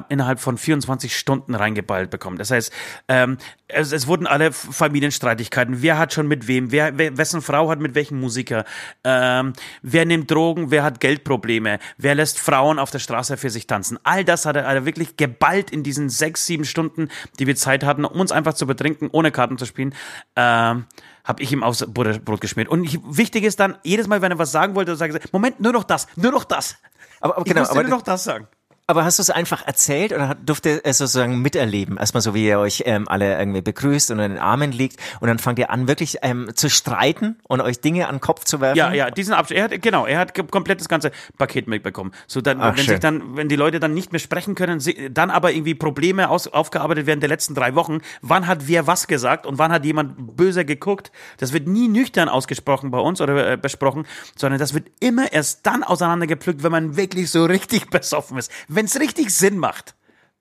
innerhalb 0.08 0.38
von 0.38 0.58
24 0.58 1.16
Stunden 1.16 1.54
reingeballt 1.54 2.10
bekommen. 2.10 2.36
Das 2.36 2.50
heißt, 2.50 2.72
ähm, 3.08 3.38
es, 3.68 3.92
es 3.92 4.06
wurden 4.06 4.26
alle 4.26 4.52
Familienstreitigkeiten. 4.52 5.80
Wer 5.80 5.98
hat 5.98 6.12
schon 6.12 6.28
mit 6.28 6.46
wem? 6.46 6.70
Wer, 6.70 6.98
wer 6.98 7.16
wessen 7.16 7.40
Frau 7.40 7.70
hat 7.70 7.80
mit 7.80 7.94
welchem 7.94 8.20
Musiker? 8.20 8.64
Ähm, 9.02 9.54
wer 9.80 10.04
nimmt 10.04 10.30
Drogen? 10.30 10.70
Wer 10.70 10.82
hat 10.82 11.00
Geldprobleme? 11.00 11.78
Wer 11.96 12.14
lässt 12.14 12.38
Frauen 12.38 12.78
auf 12.78 12.90
der 12.90 12.98
Straße 12.98 13.36
für 13.38 13.50
sich 13.50 13.66
tanzen? 13.66 13.98
All 14.02 14.24
das 14.24 14.44
hat 14.44 14.56
er, 14.56 14.66
hat 14.66 14.74
er 14.74 14.84
wirklich 14.84 15.16
geballt 15.16 15.70
in 15.70 15.82
diesen 15.82 16.10
sechs, 16.10 16.44
sieben 16.46 16.64
Stunden, 16.64 17.08
die 17.38 17.46
wir 17.46 17.56
Zeit 17.56 17.84
hatten, 17.84 18.04
um 18.04 18.20
uns 18.20 18.32
einfach 18.32 18.54
zu 18.54 18.66
betrinken, 18.66 19.08
ohne 19.10 19.30
Karten 19.30 19.56
zu 19.56 19.64
spielen. 19.64 19.94
Ähm, 20.36 20.86
habe 21.24 21.42
ich 21.42 21.52
ihm 21.52 21.62
aufs 21.62 21.86
Brot 21.86 22.40
geschmiert. 22.40 22.68
Und 22.68 22.84
ich, 22.84 22.98
wichtig 23.04 23.44
ist 23.44 23.60
dann, 23.60 23.78
jedes 23.84 24.08
Mal, 24.08 24.22
wenn 24.22 24.32
er 24.32 24.38
was 24.38 24.52
sagen 24.52 24.74
wollte, 24.74 24.96
sage 24.96 25.18
ich, 25.22 25.32
Moment, 25.32 25.60
nur 25.60 25.72
noch 25.72 25.84
das, 25.84 26.08
nur 26.16 26.32
noch 26.32 26.44
das. 26.44 26.76
Aber, 27.20 27.36
aber 27.36 27.44
genau, 27.44 27.62
ich 27.62 27.70
aber 27.70 27.82
nur 27.82 27.90
noch 27.90 28.02
das 28.02 28.24
sagen. 28.24 28.48
Aber 28.92 29.06
hast 29.06 29.18
du 29.18 29.22
es 29.22 29.30
einfach 29.30 29.66
erzählt 29.66 30.12
oder 30.12 30.34
durfte 30.34 30.84
es 30.84 30.98
sozusagen 30.98 31.40
miterleben? 31.40 31.96
Erstmal 31.96 32.20
so, 32.20 32.34
wie 32.34 32.46
ihr 32.46 32.58
euch 32.58 32.82
ähm, 32.84 33.08
alle 33.08 33.38
irgendwie 33.38 33.62
begrüßt 33.62 34.10
und 34.10 34.18
in 34.18 34.32
den 34.32 34.38
Armen 34.38 34.70
liegt 34.70 35.00
und 35.20 35.28
dann 35.28 35.38
fangt 35.38 35.58
ihr 35.58 35.70
an, 35.70 35.88
wirklich 35.88 36.18
ähm, 36.20 36.50
zu 36.54 36.68
streiten 36.68 37.36
und 37.48 37.62
euch 37.62 37.80
Dinge 37.80 38.06
an 38.06 38.16
den 38.16 38.20
Kopf 38.20 38.44
zu 38.44 38.60
werfen? 38.60 38.76
Ja, 38.76 38.92
ja, 38.92 39.10
diesen 39.10 39.32
Abschluss. 39.32 39.56
Er 39.56 39.64
hat, 39.64 39.80
genau, 39.80 40.04
er 40.04 40.18
hat 40.18 40.34
komplett 40.50 40.80
das 40.80 40.90
ganze 40.90 41.10
Paket 41.38 41.68
mitbekommen. 41.68 42.12
So 42.26 42.42
dann, 42.42 42.60
Ach, 42.60 42.76
wenn 42.76 42.84
schön. 42.84 42.86
sich 42.88 42.98
dann, 43.00 43.34
wenn 43.34 43.48
die 43.48 43.56
Leute 43.56 43.80
dann 43.80 43.94
nicht 43.94 44.12
mehr 44.12 44.18
sprechen 44.18 44.54
können, 44.54 44.78
sie, 44.78 45.08
dann 45.10 45.30
aber 45.30 45.52
irgendwie 45.52 45.74
Probleme 45.74 46.28
aus, 46.28 46.46
aufgearbeitet 46.46 47.06
werden 47.06 47.20
der 47.20 47.30
letzten 47.30 47.54
drei 47.54 47.74
Wochen. 47.74 48.00
Wann 48.20 48.46
hat 48.46 48.68
wer 48.68 48.86
was 48.86 49.06
gesagt 49.06 49.46
und 49.46 49.56
wann 49.58 49.72
hat 49.72 49.86
jemand 49.86 50.36
böse 50.36 50.66
geguckt? 50.66 51.12
Das 51.38 51.54
wird 51.54 51.66
nie 51.66 51.88
nüchtern 51.88 52.28
ausgesprochen 52.28 52.90
bei 52.90 52.98
uns 52.98 53.22
oder 53.22 53.52
äh, 53.52 53.56
besprochen, 53.56 54.04
sondern 54.36 54.60
das 54.60 54.74
wird 54.74 54.88
immer 55.00 55.32
erst 55.32 55.64
dann 55.64 55.82
auseinandergepflückt, 55.82 56.62
wenn 56.62 56.72
man 56.72 56.98
wirklich 56.98 57.30
so 57.30 57.46
richtig 57.46 57.88
besoffen 57.90 58.36
ist 58.36 58.52
wenn 58.81 58.81
es 58.86 58.98
richtig 58.98 59.30
Sinn 59.30 59.58
macht, 59.58 59.94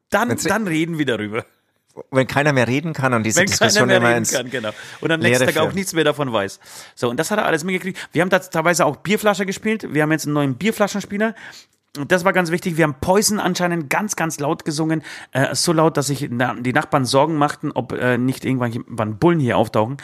dann, 0.10 0.36
dann 0.38 0.68
reden 0.68 0.98
wir 0.98 1.06
darüber. 1.06 1.46
Wenn 2.10 2.28
keiner 2.28 2.54
mehr 2.54 2.68
reden 2.68 2.94
kann 2.94 3.14
und 3.14 3.24
diese 3.24 3.42
Wenn 3.42 3.48
Diskussion 3.48 3.90
keiner 3.90 4.00
mehr 4.00 4.16
reden 4.16 4.26
kann, 4.26 4.50
genau. 4.50 4.70
Und 5.02 5.12
am 5.12 5.20
nächsten 5.20 5.46
Tag 5.46 5.58
auch 5.58 5.74
nichts 5.74 5.94
mehr 5.94 6.06
davon 6.06 6.32
weiß. 6.32 6.60
So, 6.96 7.10
und 7.10 7.18
das 7.18 7.32
hat 7.32 7.40
er 7.40 7.46
alles 7.46 7.64
mitgekriegt. 7.64 8.00
Wir 8.14 8.22
haben 8.22 8.30
da 8.30 8.40
teilweise 8.40 8.86
auch 8.86 8.98
Bierflasche 8.98 9.46
gespielt. 9.46 9.94
Wir 9.94 10.04
haben 10.04 10.12
jetzt 10.12 10.26
einen 10.26 10.34
neuen 10.34 10.56
Bierflaschenspieler. 10.56 11.36
Und 11.98 12.12
das 12.14 12.24
war 12.24 12.32
ganz 12.32 12.52
wichtig. 12.52 12.78
Wir 12.78 12.86
haben 12.86 12.96
Poison 13.02 13.40
anscheinend 13.40 13.90
ganz, 13.90 14.16
ganz 14.16 14.40
laut 14.40 14.64
gesungen. 14.64 15.04
Äh, 15.32 15.54
so 15.56 15.74
laut, 15.74 15.98
dass 15.98 16.08
sich 16.08 16.28
na, 16.30 16.54
die 16.54 16.72
Nachbarn 16.72 17.04
Sorgen 17.04 17.36
machten, 17.36 17.72
ob 17.74 17.92
äh, 17.92 18.18
nicht 18.18 18.46
irgendwann 18.46 19.18
Bullen 19.18 19.40
hier 19.40 19.58
auftauchen. 19.58 19.98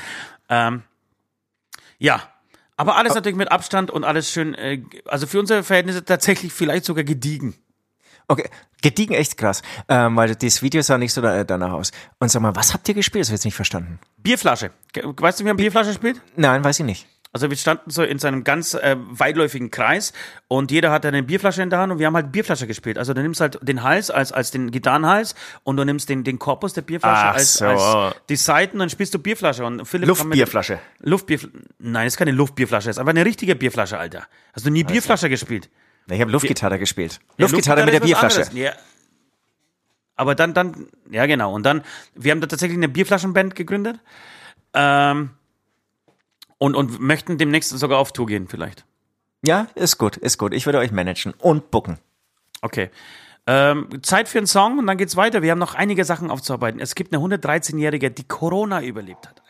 Ähm, 0.50 0.84
ja, 1.98 2.22
aber 2.75 2.98
alles 2.98 3.15
natürlich 3.15 3.38
mit 3.38 3.51
Abstand 3.51 3.89
und 3.89 4.03
alles 4.03 4.29
schön, 4.29 4.53
äh, 4.53 4.84
also 5.06 5.25
für 5.25 5.39
unsere 5.39 5.63
Verhältnisse 5.63 6.03
tatsächlich 6.03 6.51
vielleicht 6.51 6.86
sogar 6.86 7.06
gediegen. 7.06 7.56
Okay, 8.29 8.50
gediegen 8.81 9.13
echt 9.13 9.38
krass, 9.38 9.62
ähm, 9.88 10.15
weil 10.17 10.36
das 10.36 10.62
Video 10.62 10.81
sah 10.81 10.98
nicht 10.98 11.13
so 11.13 11.22
da, 11.22 11.43
danach 11.43 11.72
aus. 11.72 11.91
Und 12.19 12.29
sag 12.29 12.41
mal, 12.41 12.55
was 12.55 12.74
habt 12.74 12.88
ihr 12.89 12.93
gespielt? 12.93 13.22
Das 13.22 13.29
habe 13.29 13.36
ich 13.36 13.39
jetzt 13.39 13.46
nicht 13.46 13.55
verstanden. 13.55 14.00
Bierflasche. 14.17 14.72
Weißt 14.93 15.39
du, 15.39 15.43
wie 15.46 15.48
man 15.48 15.57
Bierflasche 15.57 15.93
spielt? 15.93 16.22
Nein, 16.36 16.63
weiß 16.63 16.79
ich 16.79 16.86
nicht. 16.86 17.07
Also 17.34 17.50
wir 17.50 17.57
standen 17.57 17.91
so 17.91 18.03
in 18.03 18.19
seinem 18.19 18.43
ganz 18.43 18.74
äh, 18.74 18.96
weitläufigen 18.98 19.69
Kreis 19.69 20.12
und 20.48 20.72
jeder 20.72 20.91
hatte 20.91 21.07
eine 21.07 21.24
Bierflasche 21.24 21.62
in 21.62 21.69
der 21.69 21.79
Hand 21.79 21.91
und 21.91 22.00
wir 22.00 22.07
haben 22.07 22.15
halt 22.15 22.31
Bierflasche 22.31 22.67
gespielt. 22.67 22.98
Also 22.98 23.13
du 23.13 23.22
nimmst 23.22 23.41
halt 23.41 23.60
den 23.62 23.84
Hals 23.84 24.10
als, 24.10 24.31
als 24.31 24.51
den 24.51 24.72
Gitarrenhals 24.72 25.36
und 25.63 25.77
du 25.77 25.84
nimmst 25.84 26.10
den, 26.10 26.24
den 26.24 26.39
Korpus 26.39 26.74
der 26.74 26.81
Bierflasche 26.81 27.27
als, 27.27 27.53
so. 27.53 27.65
als 27.65 28.15
die 28.29 28.38
Seiten 28.38 28.77
und 28.77 28.79
dann 28.79 28.89
spielst 28.89 29.13
du 29.13 29.19
Bierflasche. 29.19 29.65
Und 29.65 29.86
Philipp 29.86 30.07
Luftbierflasche. 30.07 30.79
Luftbierflasche. 31.00 31.53
Nein, 31.79 32.05
das 32.05 32.13
ist 32.13 32.17
keine 32.17 32.31
Luftbierflasche, 32.31 32.88
das 32.88 32.96
ist 32.96 33.00
einfach 33.00 33.12
eine 33.12 33.25
richtige 33.25 33.55
Bierflasche, 33.55 34.00
Alter. 34.00 34.25
Hast 34.53 34.65
du 34.65 34.72
nie 34.72 34.84
also. 34.84 34.93
Bierflasche 34.93 35.29
gespielt? 35.29 35.69
Ich 36.10 36.22
habe 36.22 36.32
Luftgitarre 36.32 36.80
gespielt. 36.80 37.20
Ja, 37.38 37.46
Luftgitarre, 37.46 37.82
Luftgitarre 37.82 37.86
mit 37.86 37.94
der 37.94 38.00
Bierflasche. 38.00 38.58
Ja. 38.58 38.74
Aber 40.16 40.36
dann, 40.36 40.54
dann, 40.54 40.88
ja 41.12 41.26
genau. 41.26 41.54
Und 41.54 41.64
dann, 41.64 41.84
wir 42.16 42.32
haben 42.32 42.42
da 42.42 42.48
tatsächlich 42.48 42.78
eine 42.78 42.90
Bierflaschenband 42.90 43.56
gegründet. 43.56 44.00
Ähm, 44.74 45.32
und, 46.58 46.76
und 46.76 47.00
möchten 47.00 47.38
demnächst 47.38 47.70
sogar 47.70 48.00
auf 48.00 48.14
Tour 48.14 48.26
gehen, 48.26 48.48
vielleicht. 48.48 48.86
Ja, 49.46 49.68
ist 49.76 49.98
gut, 49.98 50.18
ist 50.18 50.38
gut. 50.38 50.54
Ich 50.54 50.66
würde 50.66 50.80
euch 50.80 50.92
managen 50.92 51.34
und 51.38 51.70
bucken. 51.72 52.00
Okay. 52.62 52.90
Ähm, 53.46 53.88
Zeit 54.02 54.28
für 54.28 54.40
einen 54.40 54.48
Song 54.48 54.80
und 54.80 54.88
dann 54.88 54.98
geht's 54.98 55.16
weiter. 55.16 55.42
Wir 55.42 55.52
haben 55.52 55.60
noch 55.60 55.76
einige 55.76 56.04
Sachen 56.04 56.32
aufzuarbeiten. 56.32 56.82
Es 56.82 56.96
gibt 56.96 57.14
eine 57.14 57.24
113-Jährige, 57.24 58.12
die 58.12 58.28
Corona 58.28 58.82
überlebt 58.82 59.28
hat. 59.28 59.42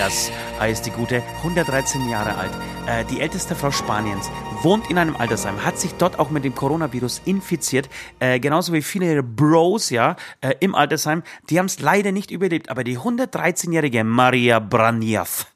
Diaz 0.00 0.32
heißt 0.58 0.86
die 0.86 0.92
gute, 0.92 1.22
113 1.42 2.08
Jahre 2.08 2.34
alt, 2.36 2.52
äh, 2.86 3.04
die 3.04 3.20
älteste 3.20 3.54
Frau 3.54 3.70
Spaniens, 3.70 4.30
wohnt 4.62 4.88
in 4.88 4.96
einem 4.96 5.14
Altersheim, 5.14 5.62
hat 5.62 5.78
sich 5.78 5.92
dort 5.92 6.18
auch 6.18 6.30
mit 6.30 6.42
dem 6.42 6.54
Coronavirus 6.54 7.20
infiziert, 7.26 7.90
äh, 8.18 8.40
genauso 8.40 8.72
wie 8.72 8.80
viele 8.80 9.12
ihrer 9.12 9.22
Bros, 9.22 9.90
ja, 9.90 10.16
äh, 10.40 10.54
im 10.60 10.74
Altersheim, 10.74 11.22
die 11.50 11.58
haben 11.58 11.66
es 11.66 11.80
leider 11.80 12.12
nicht 12.12 12.30
überlebt, 12.30 12.70
aber 12.70 12.82
die 12.82 12.96
113-jährige 12.96 14.02
Maria 14.02 14.58
Braniav 14.58 15.46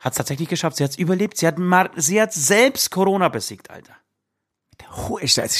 hat 0.00 0.12
es 0.12 0.16
tatsächlich 0.16 0.48
geschafft, 0.48 0.78
sie 0.78 0.82
hat 0.82 0.90
es 0.90 0.98
überlebt, 0.98 1.36
sie 1.36 1.46
hat, 1.46 1.56
sie 1.94 2.20
hat 2.20 2.32
selbst 2.32 2.90
Corona 2.90 3.28
besiegt, 3.28 3.70
Alter. 3.70 3.94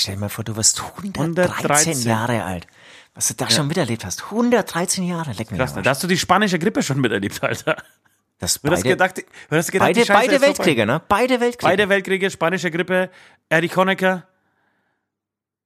Stell 0.01 0.15
dir 0.17 0.21
mal 0.21 0.29
vor, 0.29 0.43
du 0.43 0.57
wirst 0.57 0.83
113, 0.83 1.53
113. 1.53 2.03
Jahre 2.03 2.43
alt. 2.43 2.67
Was 3.15 3.29
du 3.29 3.35
da 3.35 3.45
ja. 3.45 3.51
schon 3.53 3.69
miterlebt 3.69 4.05
hast. 4.05 4.25
113 4.25 5.05
Jahre, 5.05 5.33
leck 5.35 5.53
mir 5.53 5.59
Krass, 5.59 5.77
ne? 5.77 5.83
Da 5.83 5.91
hast 5.91 6.03
du 6.03 6.09
die 6.09 6.19
spanische 6.19 6.59
Grippe 6.59 6.83
schon 6.83 7.01
miterlebt, 7.01 7.41
Alter. 7.45 7.77
Das 8.45 8.59
beide, 8.59 8.77
du 8.77 8.89
gedacht, 8.89 9.19
du 9.19 9.57
hast 9.57 9.73
gedacht, 9.73 9.95
beide, 9.95 10.05
beide 10.07 10.41
Weltkriege, 10.41 10.87
ne? 10.87 11.01
Beide 11.09 11.41
Weltkriege. 11.41 11.71
Beide 11.71 11.89
Weltkriege, 11.89 12.31
spanische 12.31 12.71
Grippe, 12.71 13.11
Erich 13.49 13.75
Honecker. 13.77 14.27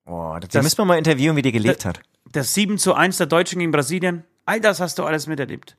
Boah, 0.04 0.38
das, 0.40 0.50
das 0.50 0.62
müssen 0.62 0.78
wir 0.78 0.84
mal 0.84 0.98
interviewen, 0.98 1.36
wie 1.36 1.42
die 1.42 1.52
gelebt 1.52 1.84
der, 1.84 1.90
hat. 1.90 2.00
Das 2.32 2.54
7 2.54 2.78
zu 2.78 2.94
1 2.94 3.18
der 3.18 3.26
Deutschen 3.26 3.58
gegen 3.58 3.72
Brasilien. 3.72 4.24
All 4.46 4.60
das 4.60 4.80
hast 4.80 4.98
du 4.98 5.04
alles 5.04 5.26
miterlebt. 5.26 5.76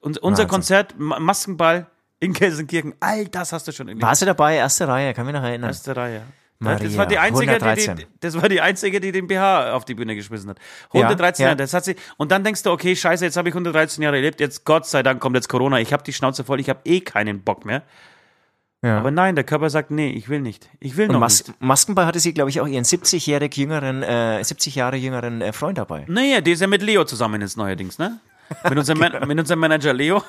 Und 0.00 0.18
unser 0.18 0.44
Wahnsinn. 0.44 0.48
Konzert, 0.48 0.94
Maskenball 0.98 1.86
in 2.20 2.32
Gelsenkirchen, 2.32 2.94
all 3.00 3.26
das 3.26 3.52
hast 3.52 3.68
du 3.68 3.72
schon 3.72 3.88
erlebt. 3.88 4.02
Warst 4.02 4.22
du 4.22 4.26
dabei? 4.26 4.56
Erste 4.56 4.88
Reihe, 4.88 5.12
kann 5.14 5.26
mich 5.26 5.34
noch 5.34 5.42
erinnern. 5.42 5.70
Erste 5.70 5.94
Reihe. 5.94 6.22
Maria, 6.58 6.86
das 6.86 6.96
war 6.96 7.06
die 7.06 7.18
einzige, 7.18 7.58
die, 7.58 7.94
die, 7.94 8.06
das 8.20 8.40
war 8.40 8.48
die 8.48 8.60
einzige, 8.60 9.00
die 9.00 9.12
den 9.12 9.26
BH 9.26 9.72
auf 9.72 9.84
die 9.84 9.94
Bühne 9.94 10.14
geschmissen 10.14 10.50
hat. 10.50 10.58
113 10.92 11.42
ja, 11.42 11.48
Jahre, 11.48 11.56
das 11.56 11.74
hat 11.74 11.84
sie. 11.84 11.96
Und 12.16 12.30
dann 12.30 12.44
denkst 12.44 12.62
du, 12.62 12.70
okay, 12.70 12.94
scheiße, 12.94 13.24
jetzt 13.24 13.36
habe 13.36 13.48
ich 13.48 13.54
113 13.54 14.02
Jahre 14.02 14.16
erlebt, 14.16 14.40
jetzt 14.40 14.64
Gott 14.64 14.86
sei 14.86 15.02
Dank 15.02 15.20
kommt 15.20 15.36
jetzt 15.36 15.48
Corona, 15.48 15.80
ich 15.80 15.92
habe 15.92 16.02
die 16.04 16.12
Schnauze 16.12 16.44
voll, 16.44 16.60
ich 16.60 16.68
habe 16.68 16.80
eh 16.84 17.00
keinen 17.00 17.42
Bock 17.42 17.64
mehr. 17.64 17.82
Ja. 18.84 18.98
Aber 18.98 19.10
nein, 19.10 19.34
der 19.34 19.44
Körper 19.44 19.70
sagt, 19.70 19.90
nee, 19.90 20.10
ich 20.10 20.28
will 20.28 20.40
nicht. 20.40 20.68
Ich 20.78 20.98
will 20.98 21.06
und 21.06 21.14
noch 21.14 21.20
Mas 21.20 21.48
nicht. 21.48 21.60
Maskenball 21.60 22.04
hatte 22.04 22.20
sie, 22.20 22.34
glaube 22.34 22.50
ich, 22.50 22.60
auch 22.60 22.66
ihren 22.66 22.84
70-jährig 22.84 23.56
jüngeren, 23.56 24.02
äh, 24.02 24.44
70 24.44 24.74
Jahre 24.74 24.96
jüngeren 24.96 25.40
äh, 25.40 25.54
Freund 25.54 25.78
dabei. 25.78 26.04
Naja, 26.06 26.42
der 26.42 26.52
ist 26.52 26.60
ja 26.60 26.66
mit 26.66 26.82
Leo 26.82 27.04
zusammen 27.04 27.40
jetzt 27.40 27.56
neuerdings, 27.56 27.98
ne? 27.98 28.20
Mit 28.68 28.76
unserem, 28.76 29.00
genau. 29.00 29.24
mit 29.24 29.38
unserem 29.38 29.60
Manager 29.60 29.94
Leo. 29.94 30.22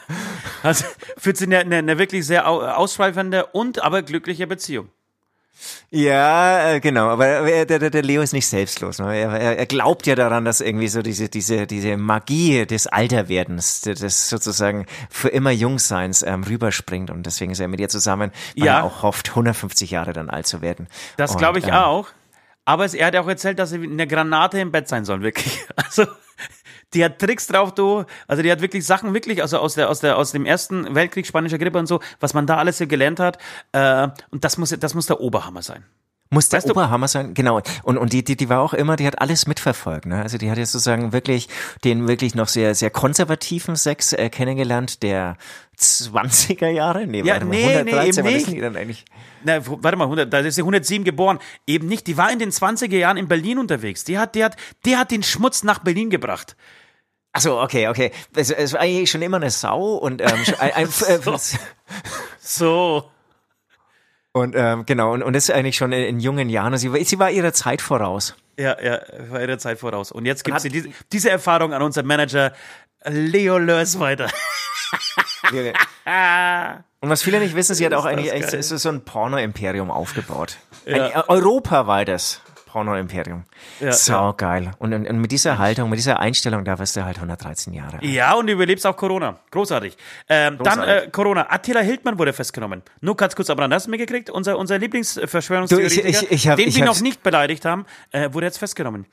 Also, 0.64 0.86
führt 1.18 1.36
sie 1.36 1.46
eine, 1.46 1.60
eine, 1.60 1.76
eine 1.78 1.98
wirklich 1.98 2.26
sehr 2.26 2.48
ausschweifende 2.48 3.46
und 3.48 3.84
aber 3.84 4.04
glückliche 4.04 4.48
Beziehung. 4.48 4.88
Ja, 5.90 6.74
äh, 6.74 6.80
genau, 6.80 7.08
aber 7.10 7.66
der, 7.66 7.80
der, 7.80 7.90
der 7.90 8.04
Leo 8.04 8.22
ist 8.22 8.34
nicht 8.34 8.48
selbstlos. 8.48 9.00
Ne? 9.00 9.16
Er, 9.16 9.58
er, 9.58 9.66
glaubt 9.66 10.08
ja 10.08 10.16
daran, 10.16 10.46
dass 10.46 10.62
irgendwie 10.62 10.88
so 10.88 11.02
diese, 11.02 11.30
diese, 11.30 11.68
diese 11.68 11.98
Magie 11.98 12.66
des 12.66 12.88
Alterwerdens, 12.88 13.82
des 13.82 14.30
sozusagen 14.30 14.86
für 15.10 15.30
immer 15.30 15.52
Jungseins 15.52 16.24
ähm, 16.24 16.44
rüberspringt 16.44 17.10
und 17.10 17.26
deswegen 17.26 17.52
ist 17.52 17.60
er 17.60 17.68
mit 17.68 17.80
ihr 17.80 17.90
zusammen, 17.90 18.32
weil 18.58 18.66
ja. 18.66 18.78
er 18.80 18.84
auch 18.84 19.04
hofft, 19.04 19.30
150 19.30 19.92
Jahre 19.92 20.14
dann 20.14 20.30
alt 20.30 20.48
zu 20.48 20.62
werden. 20.62 20.88
Das 21.18 21.38
glaube 21.38 21.60
ich 21.60 21.68
ähm, 21.68 21.74
auch. 21.74 22.08
Aber 22.66 22.92
er 22.92 23.08
hat 23.08 23.16
auch 23.16 23.28
erzählt, 23.28 23.60
dass 23.60 23.70
sie 23.70 23.82
eine 23.82 24.08
Granate 24.08 24.60
im 24.60 24.72
Bett 24.72 24.88
sein 24.88 25.06
soll, 25.06 25.22
wirklich. 25.22 25.60
Also 25.76 26.08
die 26.96 27.04
hat 27.04 27.20
Tricks 27.20 27.48
drauf, 27.48 27.74
du. 27.74 28.06
Also 28.28 28.42
die 28.42 28.52
hat 28.52 28.62
wirklich 28.62 28.86
Sachen 28.86 29.14
wirklich, 29.14 29.42
also 29.42 29.60
aus 29.60 29.76
der, 29.76 29.90
aus 29.90 30.00
der, 30.00 30.18
aus 30.18 30.32
dem 30.32 30.46
ersten 30.46 30.96
Weltkrieg, 30.96 31.28
spanischer 31.28 31.58
Grippe 31.58 31.78
und 31.78 31.88
so, 31.88 32.00
was 32.20 32.34
man 32.34 32.48
da 32.48 32.58
alles 32.58 32.78
so 32.78 32.88
gelernt 32.88 33.20
hat. 33.20 33.38
Äh, 33.74 34.08
und 34.32 34.44
das 34.44 34.58
muss, 34.58 34.70
das 34.70 34.94
muss 34.94 35.06
der 35.06 35.20
Oberhammer 35.20 35.62
sein. 35.62 35.84
Muss 36.32 36.50
der 36.50 36.58
weißt 36.58 36.72
Oberhammer 36.72 37.08
sein, 37.08 37.36
genau. 37.36 37.62
Und, 37.84 37.98
und 37.98 38.12
die, 38.12 38.24
die, 38.24 38.36
die 38.36 38.50
war 38.50 38.60
auch 38.60 38.74
immer, 38.74 38.96
die 38.96 39.06
hat 39.06 39.22
alles 39.22 39.46
mitverfolgt. 39.46 40.08
Ne? 40.08 40.22
Also 40.22 40.40
die 40.40 40.50
hat 40.50 40.58
jetzt 40.58 40.72
sozusagen 40.72 41.14
wirklich 41.14 41.48
den 41.84 42.08
wirklich 42.08 42.34
noch 42.34 42.48
sehr, 42.48 42.74
sehr 42.74 42.90
konservativen 42.90 43.76
Sex 43.76 44.12
äh, 44.12 44.30
kennengelernt, 44.30 45.04
der 45.04 45.38
20er 45.80 46.70
Jahre? 46.70 47.06
Nee, 47.06 47.22
ja, 47.22 47.44
nee, 47.44 47.64
113, 47.64 48.24
nee, 48.24 48.32
eben 48.32 48.52
nicht. 48.52 48.64
Dann 48.64 48.76
eigentlich? 48.76 49.06
Na, 49.44 49.60
warte 49.66 49.98
mal, 49.98 50.06
100, 50.06 50.34
da 50.34 50.40
ist 50.40 50.56
sie 50.56 50.62
107 50.62 51.04
geboren. 51.04 51.38
Eben 51.68 51.88
nicht, 51.88 52.08
die 52.08 52.18
war 52.18 52.32
in 52.32 52.40
den 52.40 52.52
20er 52.52 52.98
Jahren 52.98 53.18
in 53.18 53.28
Berlin 53.28 53.60
unterwegs. 53.60 54.04
Die 54.04 54.18
hat, 54.18 54.34
die 54.34 54.44
hat, 54.44 54.56
die 54.86 54.98
hat 54.98 55.12
den 55.12 55.22
Schmutz 55.22 55.64
nach 55.64 55.80
Berlin 55.80 56.10
gebracht. 56.10 56.56
Achso, 57.36 57.62
okay, 57.62 57.90
okay. 57.90 58.12
Es, 58.34 58.50
es 58.50 58.72
war 58.72 58.80
eigentlich 58.80 59.12
schon 59.12 59.22
immer 59.22 59.38
eine 59.38 59.52
Sau 59.52 59.96
und 59.96 60.22
ähm, 60.22 60.44
ein, 60.60 60.72
ein, 60.72 60.88
so. 60.90 61.38
so. 62.40 63.12
Und 64.32 64.56
ähm, 64.56 64.86
genau, 64.86 65.12
und, 65.12 65.22
und 65.22 65.34
das 65.34 65.50
ist 65.50 65.56
eigentlich 65.56 65.76
schon 65.76 65.92
in, 65.92 66.04
in 66.04 66.20
jungen 66.22 66.48
Jahren. 66.50 66.78
Sie, 66.78 67.04
sie 67.04 67.20
war 67.20 67.32
ihrer 67.32 67.52
Zeit 67.52 67.82
voraus. 67.82 68.36
Ja, 68.58 68.82
ja, 68.82 69.02
war 69.30 69.42
ihrer 69.42 69.58
Zeit 69.58 69.80
voraus. 69.80 70.14
Und 70.14 70.26
jetzt 70.26 70.46
gibt 70.46 70.62
sie 70.62 70.70
diese, 70.70 70.90
diese 71.12 71.30
Erfahrung 71.30 71.74
an 71.74 71.82
unseren 71.82 72.06
Manager 72.06 72.54
Leo 73.06 73.58
Lörs 73.58 74.00
weiter. 74.00 74.26
und 77.02 77.10
was 77.10 77.22
viele 77.22 77.40
nicht 77.40 77.56
wissen, 77.56 77.76
sie 77.76 77.86
hat 77.86 77.94
auch 77.94 78.06
eigentlich 78.06 78.32
echt, 78.32 78.64
so 78.64 78.90
ein 78.90 79.04
Porno-Imperium 79.04 79.92
aufgebaut. 79.92 80.58
Ja. 80.86 81.26
Ein 81.28 81.40
europaweites. 82.76 83.06
Porno-Imperium. 83.06 83.44
Ja, 83.80 83.92
so 83.92 84.12
ja. 84.12 84.32
geil. 84.34 84.72
Und, 84.80 84.94
und, 84.94 85.20
mit 85.20 85.32
dieser 85.32 85.58
Haltung, 85.58 85.90
mit 85.90 86.00
dieser 86.00 86.20
Einstellung, 86.20 86.66
da 86.66 86.78
wirst 86.80 86.96
du 86.96 87.06
halt 87.06 87.18
113 87.18 87.74
Jahre. 87.74 88.04
Ja, 88.06 88.34
und 88.34 88.48
du 88.48 88.54
überlebst 88.54 88.86
auch 88.86 88.98
Corona. 88.98 89.40
Großartig. 89.52 89.96
Ähm, 90.28 90.58
Großartig. 90.58 90.86
Dann 90.86 91.08
äh, 91.08 91.10
Corona. 91.10 91.48
Attila 91.50 91.80
Hildmann 91.80 92.20
wurde 92.20 92.34
festgenommen. 92.34 92.82
Nur 93.02 93.16
ganz 93.16 93.36
kurz, 93.36 93.50
aber 93.50 93.62
dann 93.62 93.74
hast 93.74 93.88
du 93.88 93.92
mir 93.92 93.98
gekriegt. 93.98 94.30
Unser, 94.30 94.58
unser 94.58 94.78
Lieblingsverschwörungstheoretiker, 94.78 96.08
ich, 96.08 96.24
ich, 96.24 96.32
ich 96.32 96.48
hab, 96.48 96.58
den 96.58 96.74
wir 96.74 96.86
noch 96.86 97.02
nicht 97.02 97.24
beleidigt 97.24 97.66
haben, 97.66 97.86
äh, 98.12 98.34
wurde 98.34 98.48
jetzt 98.48 98.58
festgenommen. 98.58 99.06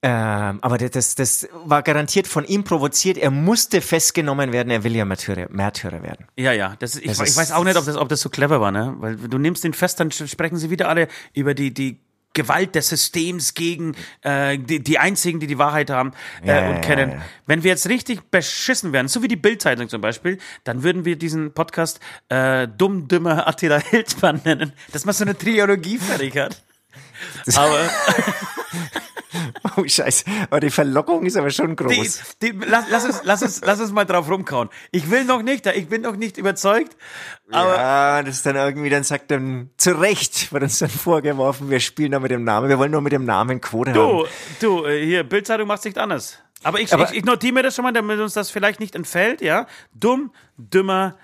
Ähm, 0.00 0.58
aber 0.62 0.78
das, 0.78 1.16
das 1.16 1.48
war 1.64 1.82
garantiert 1.82 2.28
von 2.28 2.44
ihm 2.44 2.62
provoziert. 2.62 3.18
Er 3.18 3.32
musste 3.32 3.80
festgenommen 3.80 4.52
werden. 4.52 4.70
Er 4.70 4.84
will 4.84 4.94
ja 4.94 5.04
Märtyrer, 5.04 5.48
Märtyrer 5.50 6.02
werden. 6.02 6.26
Ja, 6.36 6.52
ja. 6.52 6.76
Das, 6.78 6.94
ich, 6.96 7.06
das 7.06 7.20
ich 7.20 7.36
weiß 7.36 7.50
auch 7.52 7.64
nicht, 7.64 7.76
ob 7.76 7.84
das, 7.84 7.96
ob 7.96 8.08
das 8.08 8.20
so 8.20 8.28
clever 8.28 8.60
war, 8.60 8.70
ne? 8.70 8.94
Weil 8.98 9.16
du 9.16 9.38
nimmst 9.38 9.64
den 9.64 9.72
fest, 9.72 9.98
dann 9.98 10.12
sprechen 10.12 10.56
sie 10.56 10.70
wieder 10.70 10.88
alle 10.88 11.08
über 11.34 11.54
die, 11.54 11.74
die 11.74 11.98
Gewalt 12.38 12.76
des 12.76 12.88
Systems 12.88 13.54
gegen 13.54 13.96
äh, 14.22 14.58
die, 14.58 14.80
die 14.80 14.98
einzigen, 14.98 15.40
die 15.40 15.48
die 15.48 15.58
Wahrheit 15.58 15.90
haben 15.90 16.12
äh, 16.44 16.48
ja, 16.48 16.70
und 16.70 16.82
kennen. 16.82 17.10
Ja, 17.10 17.16
ja. 17.16 17.22
Wenn 17.46 17.64
wir 17.64 17.72
jetzt 17.72 17.88
richtig 17.88 18.30
beschissen 18.30 18.92
wären, 18.92 19.08
so 19.08 19.24
wie 19.24 19.28
die 19.28 19.36
Bildzeitung 19.36 19.88
zum 19.88 20.00
Beispiel, 20.00 20.38
dann 20.62 20.84
würden 20.84 21.04
wir 21.04 21.16
diesen 21.16 21.52
Podcast 21.52 21.98
äh, 22.28 22.68
Dumm, 22.68 23.08
Dümmer 23.08 23.48
Attila 23.48 23.78
Hildmann 23.78 24.40
nennen, 24.44 24.72
dass 24.92 25.04
man 25.04 25.14
so 25.14 25.24
eine 25.24 25.36
Trilogie 25.36 25.98
fertig 25.98 26.36
hat. 26.36 26.62
Aber 27.56 27.90
Oh 29.76 29.84
Scheiße, 29.86 30.24
aber 30.50 30.60
die 30.60 30.70
Verlockung 30.70 31.24
ist 31.24 31.36
aber 31.36 31.50
schon 31.50 31.76
groß. 31.76 32.36
Die, 32.42 32.52
die, 32.52 32.66
lass, 32.66 32.86
lass, 32.90 33.04
uns, 33.04 33.20
lass, 33.24 33.42
uns, 33.42 33.60
lass 33.64 33.80
uns 33.80 33.92
mal 33.92 34.04
drauf 34.04 34.28
rumkauen. 34.28 34.68
Ich 34.90 35.10
will 35.10 35.24
noch 35.24 35.42
nicht, 35.42 35.66
ich 35.66 35.88
bin 35.88 36.02
noch 36.02 36.16
nicht 36.16 36.36
überzeugt. 36.38 36.96
Aber 37.50 37.76
ja, 37.76 38.22
das 38.22 38.36
ist 38.36 38.46
dann 38.46 38.56
irgendwie, 38.56 38.90
dann 38.90 39.04
sagt 39.04 39.30
dann 39.30 39.70
zu 39.76 39.98
Recht, 39.98 40.52
wird 40.52 40.62
uns 40.62 40.78
dann 40.78 40.90
vorgeworfen, 40.90 41.70
wir 41.70 41.80
spielen 41.80 42.10
nur 42.12 42.20
mit 42.20 42.30
dem 42.30 42.44
Namen, 42.44 42.68
wir 42.68 42.78
wollen 42.78 42.92
nur 42.92 43.00
mit 43.00 43.12
dem 43.12 43.24
Namen 43.24 43.60
Quote 43.60 43.92
du, 43.92 44.00
haben. 44.00 44.28
Du, 44.60 44.84
äh, 44.84 45.04
hier, 45.04 45.24
Bildzeitung 45.24 45.68
macht 45.68 45.84
nicht 45.84 45.98
anders. 45.98 46.38
Aber 46.62 46.80
ich, 46.80 46.92
aber 46.92 47.10
ich, 47.10 47.18
ich 47.18 47.24
notiere 47.24 47.54
mir 47.54 47.62
das 47.62 47.76
schon 47.76 47.84
mal, 47.84 47.92
damit 47.92 48.18
uns 48.18 48.34
das 48.34 48.50
vielleicht 48.50 48.80
nicht 48.80 48.94
entfällt, 48.94 49.40
ja. 49.40 49.66
Dumm, 49.94 50.32
dümmer, 50.56 51.16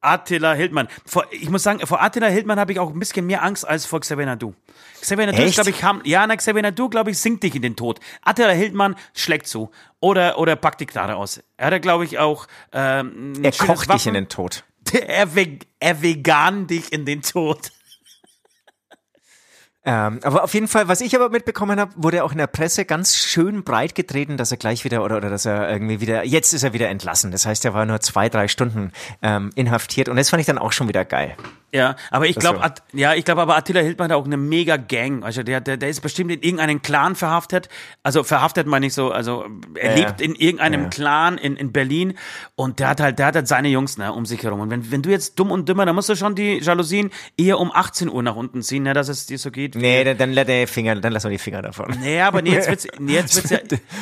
Attila 0.00 0.52
Hildmann. 0.54 0.88
Vor, 1.04 1.26
ich 1.30 1.50
muss 1.50 1.62
sagen, 1.62 1.84
vor 1.86 2.02
Attila 2.02 2.28
Hildmann 2.28 2.58
habe 2.60 2.72
ich 2.72 2.78
auch 2.78 2.90
ein 2.90 2.98
bisschen 2.98 3.26
mehr 3.26 3.42
Angst 3.42 3.66
als 3.66 3.84
vor 3.86 4.00
Xavier 4.00 4.26
Nadu. 4.26 4.54
Xavier 5.00 5.26
Nadu, 5.26 5.50
glaube 5.50 5.70
ich, 5.70 5.82
haben, 5.82 6.00
ja, 6.04 6.26
na, 6.26 6.36
Xavier 6.36 6.62
Nadu, 6.62 6.88
glaube 6.88 7.10
ich, 7.10 7.18
sinkt 7.18 7.42
dich 7.42 7.54
in 7.54 7.62
den 7.62 7.76
Tod. 7.76 7.98
Attila 8.22 8.50
Hildmann 8.50 8.96
schlägt 9.14 9.46
zu. 9.46 9.70
Oder, 10.00 10.38
oder 10.38 10.56
packt 10.56 10.80
die 10.80 10.86
Knarre 10.86 11.16
aus. 11.16 11.40
Er 11.56 11.70
hat, 11.72 11.82
glaube 11.82 12.04
ich, 12.04 12.18
auch, 12.18 12.46
ähm, 12.72 13.32
Er 13.42 13.52
kocht 13.52 13.88
Waffen. 13.88 13.92
dich 13.92 14.06
in 14.06 14.14
den 14.14 14.28
Tod. 14.28 14.64
Er, 14.92 15.28
er 15.80 16.02
vegan 16.02 16.66
dich 16.66 16.92
in 16.94 17.04
den 17.04 17.20
Tod. 17.20 17.72
Ähm, 19.88 20.20
aber 20.22 20.44
auf 20.44 20.52
jeden 20.52 20.68
Fall, 20.68 20.86
was 20.88 21.00
ich 21.00 21.16
aber 21.16 21.30
mitbekommen 21.30 21.80
habe, 21.80 21.92
wurde 21.96 22.22
auch 22.22 22.32
in 22.32 22.36
der 22.36 22.46
Presse 22.46 22.84
ganz 22.84 23.16
schön 23.16 23.64
breit 23.64 23.94
getreten, 23.94 24.36
dass 24.36 24.50
er 24.50 24.58
gleich 24.58 24.84
wieder 24.84 25.02
oder, 25.02 25.16
oder 25.16 25.30
dass 25.30 25.46
er 25.46 25.70
irgendwie 25.70 26.02
wieder, 26.02 26.26
jetzt 26.26 26.52
ist 26.52 26.62
er 26.62 26.74
wieder 26.74 26.90
entlassen. 26.90 27.30
Das 27.30 27.46
heißt, 27.46 27.64
er 27.64 27.72
war 27.72 27.86
nur 27.86 27.98
zwei, 28.00 28.28
drei 28.28 28.48
Stunden 28.48 28.92
ähm, 29.22 29.48
inhaftiert 29.54 30.10
und 30.10 30.16
das 30.16 30.28
fand 30.28 30.42
ich 30.42 30.46
dann 30.46 30.58
auch 30.58 30.72
schon 30.72 30.88
wieder 30.88 31.06
geil. 31.06 31.36
Ja, 31.72 31.96
aber 32.10 32.26
ich 32.26 32.36
glaube, 32.36 32.60
ja, 32.94 33.14
ich 33.14 33.26
glaube 33.26 33.42
aber 33.42 33.56
Attila 33.56 33.80
Hildmann 33.80 34.10
hat 34.10 34.16
auch 34.16 34.24
eine 34.24 34.38
mega 34.38 34.78
Gang. 34.78 35.22
Also 35.22 35.42
der, 35.42 35.60
der, 35.60 35.76
der 35.76 35.90
ist 35.90 36.00
bestimmt 36.00 36.32
in 36.32 36.40
irgendeinen 36.40 36.80
Clan 36.80 37.14
verhaftet. 37.14 37.68
Also 38.02 38.24
verhaftet 38.24 38.66
meine 38.66 38.86
ich 38.86 38.94
so, 38.94 39.12
also 39.12 39.44
er 39.74 39.98
ja, 39.98 40.06
lebt 40.06 40.22
in 40.22 40.34
irgendeinem 40.34 40.84
ja. 40.84 40.88
Clan 40.88 41.36
in, 41.36 41.56
in 41.56 41.70
Berlin 41.72 42.14
und 42.54 42.80
der 42.80 42.88
hat 42.88 43.00
halt, 43.00 43.18
der 43.18 43.26
hat 43.26 43.34
halt 43.34 43.48
seine 43.48 43.68
Jungs 43.68 43.98
ne, 43.98 44.12
um 44.14 44.24
sich 44.24 44.42
herum. 44.42 44.60
Und 44.60 44.70
wenn, 44.70 44.90
wenn 44.90 45.02
du 45.02 45.10
jetzt 45.10 45.38
dumm 45.38 45.50
und 45.50 45.68
dümmer, 45.68 45.84
dann 45.84 45.94
musst 45.94 46.08
du 46.08 46.16
schon 46.16 46.34
die 46.34 46.58
Jalousien 46.58 47.10
eher 47.36 47.58
um 47.58 47.70
18 47.70 48.08
Uhr 48.08 48.22
nach 48.22 48.36
unten 48.36 48.62
ziehen, 48.62 48.84
ne, 48.84 48.94
dass 48.94 49.08
es 49.08 49.26
dir 49.26 49.38
so 49.38 49.50
geht. 49.50 49.74
Nee, 49.74 50.04
dann, 50.04 50.16
dann, 50.16 50.34
dann, 50.34 50.66
Finger, 50.66 50.96
dann 50.96 51.12
lass 51.12 51.24
mal 51.24 51.30
die 51.30 51.38
Finger 51.38 51.60
davon. 51.60 51.94
Nee, 52.00 52.22
aber 52.22 52.40
nee, 52.40 52.52
jetzt 52.52 52.70
wird's, 52.70 52.86
nee, 52.98 53.12
jetzt 53.12 53.36
wird's 53.36 53.50
ja. 53.50 53.58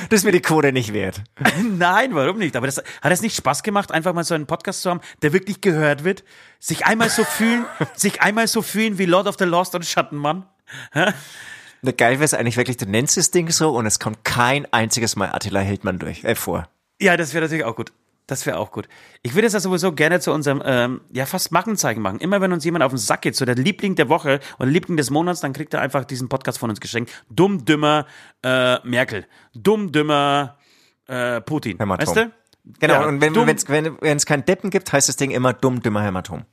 Das 0.08 0.20
ist 0.20 0.24
mir 0.24 0.32
die 0.32 0.40
Quote 0.40 0.72
nicht 0.72 0.92
wert. 0.92 1.22
Nein, 1.78 2.14
warum 2.14 2.38
nicht? 2.38 2.54
Aber 2.54 2.66
das, 2.66 2.78
hat 2.78 3.12
es 3.12 3.22
nicht 3.22 3.34
Spaß 3.34 3.64
gemacht, 3.64 3.90
einfach 3.90 4.14
mal 4.14 4.22
so 4.22 4.34
einen 4.34 4.46
Podcast 4.46 4.82
zu 4.82 4.90
haben, 4.90 5.00
der 5.22 5.32
wirklich 5.32 5.60
gehört 5.60 6.04
wird? 6.04 6.22
Sich 6.66 6.84
einmal 6.84 7.10
so 7.10 7.22
fühlen, 7.22 7.64
sich 7.94 8.22
einmal 8.22 8.48
so 8.48 8.60
fühlen 8.60 8.98
wie 8.98 9.06
Lord 9.06 9.28
of 9.28 9.36
the 9.38 9.44
Lost 9.44 9.76
und 9.76 9.86
Schattenmann. 9.86 10.46
Na, 10.92 11.92
geil 11.92 12.14
wäre 12.14 12.24
es 12.24 12.34
eigentlich 12.34 12.56
wirklich, 12.56 12.76
du 12.76 12.86
nennst 12.86 13.16
das 13.16 13.30
Ding 13.30 13.50
so 13.50 13.70
und 13.70 13.86
es 13.86 14.00
kommt 14.00 14.24
kein 14.24 14.66
einziges 14.72 15.14
Mal 15.14 15.28
Attila 15.28 15.60
Hildmann 15.60 16.00
durch, 16.00 16.24
äh, 16.24 16.34
vor. 16.34 16.68
Ja, 17.00 17.16
das 17.16 17.34
wäre 17.34 17.44
natürlich 17.44 17.62
auch 17.62 17.76
gut. 17.76 17.92
Das 18.26 18.46
wäre 18.46 18.58
auch 18.58 18.72
gut. 18.72 18.88
Ich 19.22 19.36
würde 19.36 19.46
es 19.46 19.52
ja 19.52 19.60
sowieso 19.60 19.92
gerne 19.92 20.18
zu 20.18 20.32
unserem, 20.32 20.60
ähm, 20.66 21.02
ja, 21.12 21.24
fast 21.24 21.52
Markenzeichen 21.52 22.02
machen. 22.02 22.18
Immer 22.18 22.40
wenn 22.40 22.52
uns 22.52 22.64
jemand 22.64 22.82
auf 22.82 22.90
den 22.90 22.98
Sack 22.98 23.22
geht, 23.22 23.36
so 23.36 23.44
der 23.44 23.54
Liebling 23.54 23.94
der 23.94 24.08
Woche 24.08 24.40
oder 24.58 24.68
Liebling 24.68 24.96
des 24.96 25.10
Monats, 25.10 25.42
dann 25.42 25.52
kriegt 25.52 25.72
er 25.72 25.82
einfach 25.82 26.04
diesen 26.04 26.28
Podcast 26.28 26.58
von 26.58 26.70
uns 26.70 26.80
geschenkt. 26.80 27.12
Dumm, 27.30 27.64
dümmer 27.64 28.06
äh, 28.42 28.84
Merkel. 28.84 29.28
Dumm, 29.54 29.92
dümmer 29.92 30.58
äh, 31.06 31.40
Putin. 31.42 31.78
Hämatom. 31.78 32.08
Weißt 32.08 32.16
du? 32.16 32.32
Genau, 32.80 32.94
ja, 32.94 33.06
und 33.06 33.20
wenn 33.20 33.36
es 33.48 33.68
wenn, 33.68 34.18
kein 34.18 34.44
Deppen 34.44 34.70
gibt, 34.70 34.92
heißt 34.92 35.08
das 35.08 35.14
Ding 35.14 35.30
immer 35.30 35.52
dumm, 35.52 35.80
dümmer 35.80 36.02
Hämatom. 36.02 36.44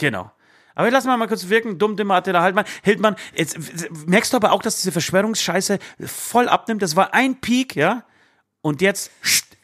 Genau. 0.00 0.32
Aber 0.74 0.90
lass 0.90 1.04
mal 1.04 1.18
mal 1.18 1.28
kurz 1.28 1.48
wirken. 1.50 1.78
Dumm, 1.78 1.94
dümmer 1.94 2.14
Attila 2.14 2.42
Hildmann. 2.42 2.64
Hildmann, 2.82 3.16
jetzt 3.36 3.58
merkst 4.06 4.32
du 4.32 4.38
aber 4.38 4.52
auch, 4.52 4.62
dass 4.62 4.76
diese 4.76 4.92
Verschwörungsscheiße 4.92 5.78
voll 6.06 6.48
abnimmt. 6.48 6.80
Das 6.80 6.96
war 6.96 7.12
ein 7.12 7.38
Peak, 7.40 7.76
ja? 7.76 8.04
Und 8.62 8.80
jetzt 8.80 9.10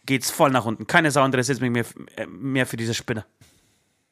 geht's 0.05 0.31
voll 0.31 0.51
nach 0.51 0.66
unten. 0.66 0.87
Keine 0.87 1.11
Sau 1.11 1.25
interessiert 1.25 1.61
mich 1.62 1.70
mehr, 1.70 1.87
äh, 2.16 2.27
mehr 2.27 2.66
für 2.66 2.77
diese 2.77 2.92
Spinne. 2.92 3.25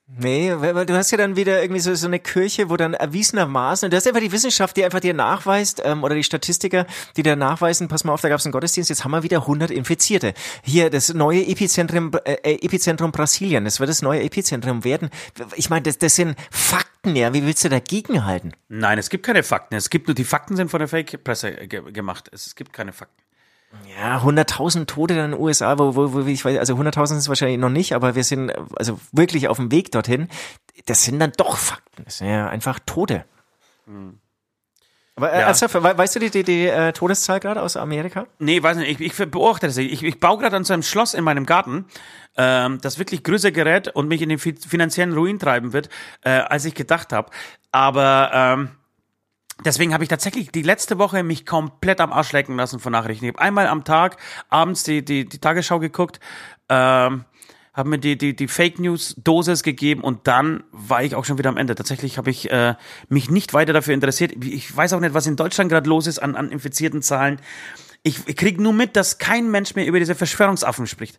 Nee, 0.07 0.53
weil 0.59 0.85
du 0.85 0.95
hast 0.95 1.11
ja 1.13 1.19
dann 1.19 1.35
wieder 1.35 1.63
irgendwie 1.63 1.81
so, 1.81 1.95
so 1.95 2.07
eine 2.07 2.19
Kirche, 2.19 2.69
wo 2.69 2.77
dann 2.77 2.93
erwiesenermaßen, 2.93 3.91
das 3.91 4.05
ist 4.05 4.07
einfach 4.07 4.21
die 4.21 4.33
Wissenschaft, 4.33 4.77
die 4.77 4.85
einfach 4.85 5.01
dir 5.01 5.15
nachweist, 5.15 5.81
ähm, 5.83 6.05
oder 6.05 6.15
die 6.15 6.23
Statistiker, 6.23 6.87
die 7.17 7.23
dir 7.23 7.37
nachweisen, 7.37 7.89
pass 7.89 8.05
mal 8.05 8.13
auf, 8.13 8.21
da 8.21 8.29
gab 8.29 8.39
es 8.39 8.45
einen 8.45 8.53
Gottesdienst, 8.53 8.91
jetzt 8.91 9.05
haben 9.05 9.13
wir 9.13 9.23
wieder 9.23 9.39
100 9.39 9.71
Infizierte. 9.71 10.35
Hier, 10.63 10.91
das 10.91 11.15
neue 11.15 11.47
Epizentrum, 11.47 12.13
äh, 12.25 12.35
äh, 12.43 12.63
Epizentrum 12.63 13.13
Brasilien, 13.13 13.65
das 13.65 13.81
wird 13.81 13.89
das 13.89 14.03
neue 14.03 14.23
Epizentrum 14.23 14.85
werden. 14.85 15.09
Ich 15.57 15.71
meine, 15.71 15.83
das, 15.83 15.97
das 15.97 16.17
sind 16.17 16.37
Fakten, 16.51 17.17
ja, 17.17 17.33
wie 17.33 17.47
willst 17.47 17.65
du 17.65 17.71
dagegen 17.71 18.27
halten? 18.27 18.53
Nein, 18.69 18.99
es 18.99 19.09
gibt 19.09 19.25
keine 19.25 19.43
Fakten, 19.43 19.75
es 19.75 19.89
gibt 19.89 20.07
nur, 20.07 20.15
die 20.15 20.25
Fakten 20.25 20.55
sind 20.55 20.71
von 20.71 20.81
der 20.81 20.89
Fake-Presse 20.89 21.67
ge 21.67 21.93
gemacht, 21.93 22.29
es 22.31 22.55
gibt 22.55 22.75
keine 22.75 22.93
Fakten. 22.93 23.24
Ja, 23.99 24.19
100.000 24.19 24.87
Tote 24.87 25.15
in 25.15 25.31
den 25.31 25.41
USA, 25.41 25.79
wo, 25.79 25.95
wo, 25.95 26.13
wo 26.13 26.21
ich 26.21 26.45
weiß, 26.45 26.59
also 26.59 26.75
100.000 26.75 27.07
sind 27.07 27.17
es 27.19 27.29
wahrscheinlich 27.29 27.59
noch 27.59 27.71
nicht, 27.71 27.95
aber 27.95 28.15
wir 28.15 28.25
sind 28.25 28.53
also 28.77 28.99
wirklich 29.13 29.49
auf 29.49 29.57
dem 29.57 29.71
Weg 29.71 29.93
dorthin. 29.93 30.29
Das 30.87 31.05
sind 31.05 31.21
dann 31.21 31.33
doch 31.37 31.57
Fakten. 31.57 32.05
Das 32.05 32.19
sind 32.19 32.29
ja 32.29 32.49
einfach 32.49 32.81
Tote. 32.85 33.25
Hm. 33.87 34.19
Aber, 35.17 35.33
äh, 35.33 35.41
ja. 35.41 35.47
ernsthaft, 35.47 35.75
weißt 35.75 36.17
du 36.17 36.21
die, 36.21 36.31
die, 36.31 36.43
die 36.43 36.67
äh, 36.67 36.93
Todeszahl 36.93 37.39
gerade 37.39 37.63
aus 37.63 37.77
Amerika? 37.77 38.27
Nee, 38.41 38.63
weiß 38.63 38.79
nicht. 38.79 39.01
Ich, 39.01 39.21
ich 39.21 39.31
beobachte 39.31 39.67
das. 39.67 39.77
Ich, 39.77 40.03
ich 40.03 40.19
baue 40.19 40.39
gerade 40.39 40.57
an 40.57 40.65
so 40.65 40.73
einem 40.73 40.83
Schloss 40.83 41.15
in 41.15 41.23
meinem 41.23 41.47
Garten, 41.47 41.87
ähm, 42.37 42.81
das 42.81 42.99
wirklich 42.99 43.23
größer 43.23 43.53
gerät 43.53 43.89
und 43.89 44.09
mich 44.09 44.23
in 44.23 44.29
den 44.29 44.39
finanziellen 44.39 45.13
Ruin 45.13 45.39
treiben 45.39 45.73
wird, 45.73 45.89
äh, 46.23 46.31
als 46.31 46.65
ich 46.65 46.75
gedacht 46.75 47.13
habe. 47.13 47.31
Aber 47.71 48.31
ähm, 48.35 48.71
Deswegen 49.65 49.95
habe 49.95 50.05
ich 50.05 50.09
tatsächlich 50.09 50.51
die 50.51 50.63
letzte 50.63 50.99
Woche 50.99 51.23
mich 51.23 51.47
komplett 51.47 52.01
am 52.01 52.13
Arsch 52.13 52.33
lecken 52.33 52.57
lassen 52.57 52.81
von 52.81 52.93
Nachrichten. 52.93 53.25
Ich 53.25 53.33
habe 53.33 53.41
einmal 53.41 53.67
am 53.67 53.85
Tag 53.85 54.19
abends 54.49 54.83
die, 54.83 55.05
die, 55.05 55.27
die 55.27 55.39
Tagesschau 55.39 55.79
geguckt, 55.79 56.21
ähm, 56.69 57.25
habe 57.73 57.89
mir 57.89 57.99
die, 57.99 58.17
die, 58.17 58.37
die 58.37 58.47
Fake 58.47 58.79
News 58.79 59.15
Dosis 59.17 59.63
gegeben 59.63 60.03
und 60.03 60.27
dann 60.29 60.63
war 60.71 61.03
ich 61.03 61.15
auch 61.15 61.25
schon 61.25 61.39
wieder 61.39 61.51
am 61.51 61.57
Ende. 61.57 61.75
Tatsächlich 61.75 62.19
habe 62.19 62.31
ich 62.31 62.51
äh, 62.51 62.75
mich 63.09 63.31
nicht 63.31 63.53
weiter 63.53 63.73
dafür 63.73 63.95
interessiert. 63.95 64.33
Ich 64.45 64.75
weiß 64.75 64.93
auch 64.93 65.01
nicht, 65.01 65.15
was 65.15 65.27
in 65.27 65.37
Deutschland 65.37 65.71
gerade 65.71 65.89
los 65.89 66.07
ist 66.07 66.21
an, 66.21 66.37
an 66.37 66.51
infizierten 66.51 67.03
Zahlen. 67.03 67.41
Ich, 68.03 68.29
ich 68.29 68.37
kriege 68.37 68.63
nur 68.63 68.73
mit, 68.73 68.97
dass 68.97 69.19
kein 69.19 69.51
Mensch 69.51 69.75
mehr 69.75 69.87
über 69.87 69.99
diese 69.99 70.15
Verschwörungsaffen 70.15 70.87
spricht. 70.87 71.19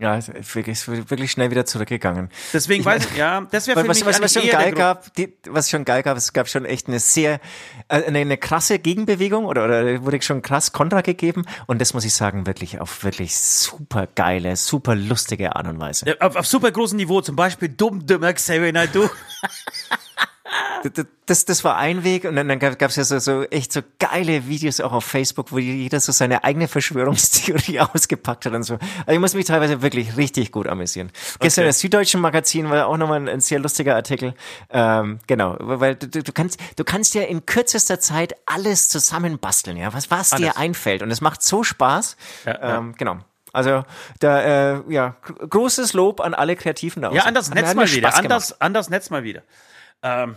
Ja, 0.00 0.16
ist 0.16 0.54
wirklich, 0.54 0.88
wirklich 0.88 1.30
schnell 1.30 1.50
wieder 1.50 1.66
zurückgegangen. 1.66 2.30
Deswegen 2.54 2.80
ich 2.80 2.86
weiß 2.86 3.04
ich, 3.04 3.18
ja, 3.18 3.46
das 3.50 3.66
wäre 3.66 3.82
für 3.82 3.88
was, 3.88 3.98
mich 3.98 4.06
was, 4.06 4.22
was 4.22 4.32
schon 4.32 4.48
geil 4.48 4.72
gab, 4.72 5.14
die, 5.14 5.34
was 5.46 5.68
schon 5.68 5.84
geil 5.84 6.02
gab, 6.02 6.16
es 6.16 6.32
gab 6.32 6.48
schon 6.48 6.64
echt 6.64 6.88
eine 6.88 6.98
sehr, 6.98 7.34
äh, 7.88 8.02
eine, 8.04 8.20
eine 8.20 8.38
krasse 8.38 8.78
Gegenbewegung 8.78 9.44
oder, 9.44 9.66
oder 9.66 10.02
wurde 10.02 10.22
schon 10.22 10.40
krass 10.40 10.72
Kontra 10.72 11.02
gegeben 11.02 11.44
und 11.66 11.82
das 11.82 11.92
muss 11.92 12.06
ich 12.06 12.14
sagen, 12.14 12.46
wirklich 12.46 12.80
auf 12.80 13.04
wirklich 13.04 13.36
super 13.36 14.08
geile, 14.14 14.56
super 14.56 14.94
lustige 14.94 15.54
Art 15.54 15.68
und 15.68 15.78
Weise. 15.80 16.06
Ja, 16.06 16.14
auf, 16.20 16.34
auf 16.34 16.46
super 16.46 16.70
großem 16.70 16.96
Niveau, 16.96 17.20
zum 17.20 17.36
Beispiel 17.36 17.68
dumm, 17.68 18.06
dümmer 18.06 18.32
Xavier 18.32 18.72
Naidoo. 18.72 19.06
das, 21.26 21.44
das 21.44 21.64
war 21.64 21.76
ein 21.76 22.04
Weg 22.04 22.24
und 22.24 22.36
dann, 22.36 22.48
dann 22.48 22.58
gab 22.58 22.82
es 22.82 22.96
ja 22.96 23.04
so, 23.04 23.18
so 23.18 23.44
echt 23.44 23.72
so 23.72 23.82
geile 23.98 24.48
Videos 24.48 24.80
auch 24.80 24.92
auf 24.92 25.04
Facebook, 25.04 25.52
wo 25.52 25.58
jeder 25.58 26.00
so 26.00 26.10
seine 26.12 26.42
eigene 26.42 26.68
Verschwörungstheorie 26.68 27.80
ausgepackt 27.94 28.46
hat 28.46 28.52
und 28.52 28.62
so. 28.62 28.74
Also 28.74 29.12
ich 29.12 29.18
muss 29.18 29.34
mich 29.34 29.46
teilweise 29.46 29.82
wirklich 29.82 30.16
richtig 30.16 30.50
gut 30.52 30.66
amüsieren. 30.66 31.08
Okay. 31.08 31.38
Gestern 31.42 31.66
das 31.66 31.78
Süddeutschen 31.80 32.20
Magazin 32.20 32.68
war 32.70 32.86
auch 32.86 32.96
nochmal 32.96 33.20
ein, 33.20 33.28
ein 33.28 33.40
sehr 33.40 33.58
lustiger 33.58 33.94
Artikel. 33.94 34.34
Ähm, 34.70 35.20
genau, 35.26 35.56
weil 35.60 35.96
du, 35.96 36.08
du 36.08 36.32
kannst 36.32 36.58
du 36.76 36.84
kannst 36.84 37.14
ja 37.14 37.22
in 37.22 37.46
kürzester 37.46 38.00
Zeit 38.00 38.34
alles 38.46 38.88
zusammenbasteln, 38.88 39.76
ja, 39.76 39.92
was 39.92 40.10
was 40.10 40.32
alles. 40.32 40.52
dir 40.52 40.56
einfällt 40.58 41.02
und 41.02 41.10
es 41.10 41.20
macht 41.20 41.42
so 41.42 41.62
Spaß. 41.62 42.16
Ja, 42.46 42.52
ja. 42.52 42.78
Ähm, 42.78 42.94
genau. 42.96 43.18
Also 43.52 43.84
da 44.20 44.76
äh, 44.76 44.82
ja 44.88 45.16
großes 45.48 45.92
Lob 45.92 46.20
an 46.20 46.34
alle 46.34 46.56
Kreativen 46.56 47.02
da. 47.02 47.12
Ja, 47.12 47.24
an 47.24 47.34
das 47.34 47.50
Netz 47.50 47.74
mal 47.74 47.90
wieder, 47.90 48.16
an 48.16 48.28
das, 48.28 48.60
an 48.60 48.74
das 48.74 48.90
Netz 48.90 49.10
mal 49.10 49.24
wieder. 49.24 49.42
Ähm, 50.02 50.36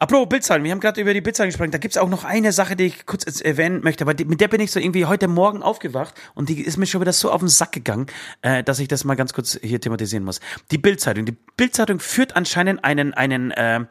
Apropos 0.00 0.28
Bildzahlen, 0.28 0.62
wir 0.62 0.70
haben 0.70 0.78
gerade 0.78 1.00
über 1.00 1.12
die 1.12 1.20
Bildzahlen 1.20 1.50
gesprochen. 1.50 1.72
Da 1.72 1.78
gibt's 1.78 1.96
auch 1.96 2.08
noch 2.08 2.22
eine 2.22 2.52
Sache, 2.52 2.76
die 2.76 2.84
ich 2.84 3.04
kurz 3.04 3.40
erwähnen 3.40 3.80
möchte, 3.82 4.06
weil 4.06 4.14
die, 4.14 4.24
mit 4.24 4.40
der 4.40 4.46
bin 4.46 4.60
ich 4.60 4.70
so 4.70 4.78
irgendwie 4.78 5.06
heute 5.06 5.26
Morgen 5.26 5.60
aufgewacht 5.60 6.14
und 6.36 6.48
die 6.48 6.60
ist 6.60 6.76
mir 6.76 6.86
schon 6.86 7.00
wieder 7.00 7.12
so 7.12 7.32
auf 7.32 7.40
den 7.40 7.48
Sack 7.48 7.72
gegangen, 7.72 8.06
äh, 8.42 8.62
dass 8.62 8.78
ich 8.78 8.86
das 8.86 9.02
mal 9.02 9.16
ganz 9.16 9.32
kurz 9.32 9.58
hier 9.60 9.80
thematisieren 9.80 10.24
muss. 10.24 10.38
Die 10.70 10.78
Bildzeitung. 10.78 11.24
Die 11.24 11.36
Bildzeitung 11.56 11.98
führt 11.98 12.36
anscheinend 12.36 12.84
einen, 12.84 13.12
einen 13.12 13.50
äh, 13.50 13.86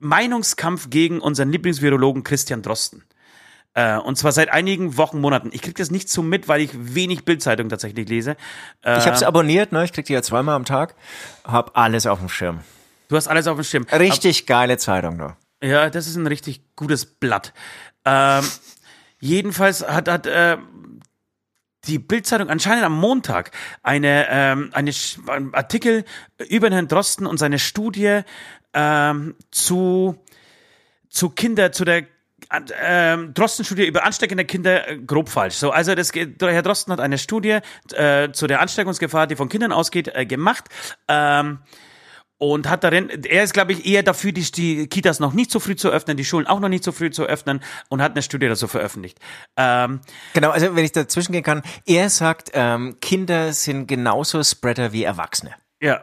Meinungskampf 0.00 0.88
gegen 0.88 1.20
unseren 1.20 1.52
Lieblingsvirologen 1.52 2.24
Christian 2.24 2.62
Drosten. 2.62 3.04
Äh, 3.74 3.98
und 3.98 4.16
zwar 4.16 4.32
seit 4.32 4.50
einigen 4.50 4.96
Wochen, 4.96 5.20
Monaten. 5.20 5.50
Ich 5.52 5.60
krieg 5.60 5.76
das 5.76 5.90
nicht 5.90 6.08
so 6.08 6.22
mit, 6.22 6.48
weil 6.48 6.62
ich 6.62 6.70
wenig 6.72 7.26
Bildzeitung 7.26 7.68
tatsächlich 7.68 8.08
lese. 8.08 8.38
Äh, 8.82 8.96
ich 8.96 9.04
habe 9.04 9.18
sie 9.18 9.26
abonniert, 9.26 9.72
ne? 9.72 9.84
Ich 9.84 9.92
krieg 9.92 10.06
die 10.06 10.14
ja 10.14 10.22
zweimal 10.22 10.56
am 10.56 10.64
Tag. 10.64 10.94
Hab 11.44 11.76
alles 11.76 12.06
auf 12.06 12.18
dem 12.18 12.30
Schirm. 12.30 12.60
Du 13.08 13.16
hast 13.16 13.26
alles 13.26 13.46
auf 13.46 13.56
dem 13.56 13.64
Schirm. 13.64 13.86
Richtig 13.90 14.42
Ab 14.42 14.46
geile 14.46 14.76
Zeitung, 14.76 15.18
du. 15.18 15.36
Ja, 15.66 15.90
das 15.90 16.06
ist 16.06 16.16
ein 16.16 16.26
richtig 16.26 16.60
gutes 16.76 17.06
Blatt. 17.06 17.52
Ähm, 18.04 18.44
jedenfalls 19.18 19.86
hat, 19.86 20.08
hat 20.08 20.26
äh, 20.26 20.58
die 21.86 21.98
Bildzeitung 21.98 22.50
anscheinend 22.50 22.84
am 22.84 22.92
Montag 22.98 23.50
eine, 23.82 24.26
ähm, 24.28 24.70
eine 24.72 24.92
einen 25.26 25.54
Artikel 25.54 26.04
über 26.48 26.70
Herrn 26.70 26.86
Drosten 26.86 27.26
und 27.26 27.38
seine 27.38 27.58
Studie 27.58 28.20
ähm, 28.74 29.34
zu, 29.50 30.22
zu 31.08 31.30
Kinder, 31.30 31.72
zu 31.72 31.84
der 31.84 32.04
ähm, 32.80 33.34
Drosten-Studie 33.34 33.86
über 33.86 34.04
ansteckende 34.04 34.44
Kinder 34.44 34.88
äh, 34.88 34.98
grob 34.98 35.28
falsch. 35.28 35.54
So, 35.54 35.70
also 35.70 35.94
das, 35.94 36.12
Herr 36.14 36.62
Drosten 36.62 36.92
hat 36.92 37.00
eine 37.00 37.18
Studie 37.18 37.58
äh, 37.92 38.30
zu 38.32 38.46
der 38.46 38.60
Ansteckungsgefahr, 38.60 39.26
die 39.26 39.36
von 39.36 39.48
Kindern 39.48 39.72
ausgeht, 39.72 40.08
äh, 40.14 40.24
gemacht. 40.24 40.66
Ähm, 41.08 41.58
und 42.38 42.68
hat 42.68 42.84
darin, 42.84 43.10
er 43.24 43.42
ist, 43.42 43.52
glaube 43.52 43.72
ich, 43.72 43.84
eher 43.84 44.02
dafür, 44.02 44.32
die, 44.32 44.50
die 44.50 44.86
Kitas 44.86 45.20
noch 45.20 45.32
nicht 45.32 45.50
so 45.50 45.60
früh 45.60 45.76
zu 45.76 45.90
öffnen, 45.90 46.16
die 46.16 46.24
Schulen 46.24 46.46
auch 46.46 46.60
noch 46.60 46.68
nicht 46.68 46.84
so 46.84 46.92
früh 46.92 47.10
zu 47.10 47.24
öffnen 47.24 47.60
und 47.88 48.00
hat 48.00 48.12
eine 48.12 48.22
Studie 48.22 48.48
dazu 48.48 48.68
veröffentlicht. 48.68 49.18
Ähm, 49.56 50.00
genau, 50.34 50.50
also 50.50 50.74
wenn 50.74 50.84
ich 50.84 50.92
dazwischen 50.92 51.32
gehen 51.32 51.42
kann, 51.42 51.62
er 51.84 52.08
sagt, 52.08 52.50
ähm, 52.54 52.96
Kinder 53.00 53.52
sind 53.52 53.88
genauso 53.88 54.42
Spreader 54.42 54.92
wie 54.92 55.02
Erwachsene. 55.02 55.54
Ja, 55.80 56.02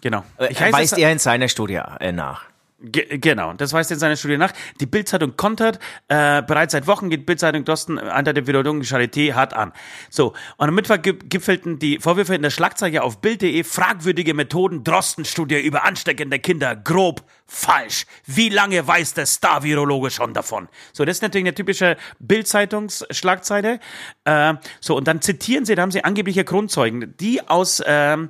genau. 0.00 0.24
Äh, 0.36 0.52
ich 0.52 0.60
weist 0.60 0.98
er 0.98 1.12
in 1.12 1.18
seiner 1.18 1.48
Studie 1.48 1.80
äh, 2.00 2.12
nach. 2.12 2.47
Ge 2.80 3.18
genau, 3.18 3.54
das 3.54 3.72
weist 3.72 3.90
in 3.90 3.98
seiner 3.98 4.14
Studie 4.14 4.36
nach. 4.36 4.52
Die 4.78 4.86
Bildzeitung 4.86 5.36
kontert, 5.36 5.80
äh, 6.06 6.42
bereits 6.42 6.70
seit 6.70 6.86
Wochen 6.86 7.10
geht 7.10 7.26
Bildzeitung 7.26 7.64
Drosten 7.64 7.98
unter 7.98 8.32
der 8.32 8.46
Wiederholung 8.46 8.82
Charité 8.82 9.32
hart 9.34 9.52
an. 9.52 9.72
So, 10.10 10.32
und 10.58 10.68
am 10.68 10.74
Mittwoch 10.76 10.98
gipfelten 11.02 11.80
die 11.80 11.98
Vorwürfe 11.98 12.36
in 12.36 12.42
der 12.42 12.50
Schlagzeile 12.50 13.02
auf 13.02 13.20
Bild.de 13.20 13.64
fragwürdige 13.64 14.32
Methoden 14.32 14.84
Drosten-Studie 14.84 15.58
über 15.60 15.84
ansteckende 15.84 16.38
Kinder 16.38 16.76
grob 16.76 17.24
falsch. 17.46 18.06
Wie 18.26 18.48
lange 18.48 18.86
weiß 18.86 19.14
der 19.14 19.26
Star-Virologe 19.26 20.12
schon 20.12 20.32
davon? 20.32 20.68
So, 20.92 21.04
das 21.04 21.16
ist 21.16 21.22
natürlich 21.22 21.46
eine 21.46 21.54
typische 21.56 21.96
Bild-Zeitungs-Schlagzeile. 22.20 23.80
Äh, 24.22 24.54
so, 24.80 24.96
und 24.96 25.08
dann 25.08 25.20
zitieren 25.20 25.64
sie, 25.64 25.74
da 25.74 25.82
haben 25.82 25.90
sie 25.90 26.04
angebliche 26.04 26.44
Grundzeugen, 26.44 27.16
die 27.18 27.42
aus 27.48 27.82
ähm, 27.84 28.28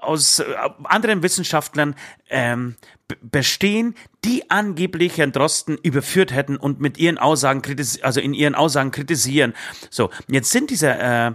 aus 0.00 0.40
äh, 0.40 0.44
anderen 0.84 1.22
Wissenschaftlern 1.22 1.94
ähm, 2.28 2.76
bestehen, 3.22 3.94
die 4.24 4.50
angeblich 4.50 5.18
Herrn 5.18 5.32
Drosten 5.32 5.78
überführt 5.82 6.32
hätten 6.32 6.56
und 6.56 6.80
mit 6.80 6.98
ihren 6.98 7.18
Aussagen 7.18 7.62
kritisieren, 7.62 8.04
also 8.04 8.20
in 8.20 8.34
ihren 8.34 8.54
Aussagen 8.54 8.90
kritisieren. 8.90 9.54
So, 9.90 10.10
jetzt 10.28 10.50
sind 10.50 10.70
diese 10.70 10.90
äh, 10.90 11.32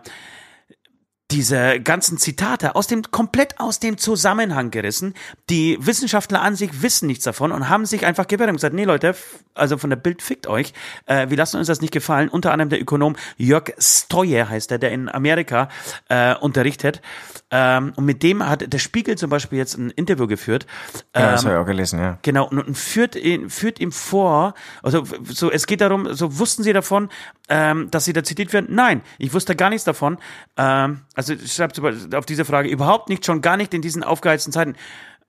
diese 1.31 1.79
ganzen 1.79 2.19
Zitate 2.19 2.75
aus 2.75 2.85
dem 2.85 3.01
komplett 3.03 3.59
aus 3.59 3.79
dem 3.79 3.97
Zusammenhang 3.97 4.69
gerissen. 4.69 5.15
Die 5.49 5.77
Wissenschaftler 5.79 6.41
an 6.41 6.55
sich 6.55 6.83
wissen 6.83 7.07
nichts 7.07 7.23
davon 7.23 7.51
und 7.51 7.67
haben 7.67 7.85
sich 7.87 8.05
einfach 8.05 8.27
gewehrt 8.27 8.49
und 8.49 8.57
gesagt, 8.57 8.75
nee 8.75 8.83
Leute, 8.83 9.15
also 9.55 9.77
von 9.77 9.89
der 9.89 9.97
Bild 9.97 10.21
fickt 10.21 10.45
euch, 10.45 10.73
äh, 11.07 11.29
wir 11.29 11.37
lassen 11.37 11.57
uns 11.57 11.67
das 11.67 11.81
nicht 11.81 11.93
gefallen. 11.93 12.29
Unter 12.29 12.51
anderem 12.51 12.69
der 12.69 12.79
Ökonom 12.79 13.15
Jörg 13.37 13.73
Steuer 13.79 14.49
heißt 14.49 14.71
er, 14.71 14.77
der 14.77 14.91
in 14.91 15.09
Amerika 15.09 15.69
äh, 16.09 16.35
unterrichtet. 16.35 17.01
Ähm, 17.49 17.93
und 17.95 18.05
mit 18.05 18.21
dem 18.21 18.47
hat 18.47 18.71
der 18.71 18.79
Spiegel 18.79 19.17
zum 19.17 19.29
Beispiel 19.29 19.57
jetzt 19.57 19.77
ein 19.77 19.89
Interview 19.91 20.27
geführt. 20.27 20.67
Ähm, 21.13 21.23
ja, 21.23 21.31
das 21.31 21.45
habe 21.45 21.55
ich 21.55 21.59
auch 21.61 21.65
gelesen, 21.65 21.99
ja. 21.99 22.19
Genau, 22.21 22.47
und, 22.47 22.59
und 22.59 22.77
führt, 22.77 23.15
ihn, 23.15 23.49
führt 23.49 23.79
ihm 23.79 23.91
vor, 23.91 24.53
also 24.83 25.03
so 25.23 25.49
es 25.49 25.65
geht 25.65 25.81
darum, 25.81 26.13
so 26.13 26.37
wussten 26.37 26.63
sie 26.63 26.73
davon, 26.73 27.09
ähm, 27.49 27.89
dass 27.91 28.05
sie 28.05 28.13
da 28.13 28.23
zitiert 28.23 28.53
werden? 28.53 28.67
Nein, 28.71 29.01
ich 29.17 29.33
wusste 29.33 29.55
gar 29.55 29.69
nichts 29.69 29.85
davon. 29.85 30.17
Ähm, 30.57 31.01
also 31.15 31.33
schreibt 31.37 31.79
auf 32.13 32.25
diese 32.25 32.45
Frage 32.45 32.69
überhaupt 32.69 33.09
nicht, 33.09 33.25
schon 33.25 33.41
gar 33.41 33.57
nicht 33.57 33.73
in 33.73 33.81
diesen 33.81 34.03
aufgeheizten 34.03 34.51
Zeiten. 34.53 34.75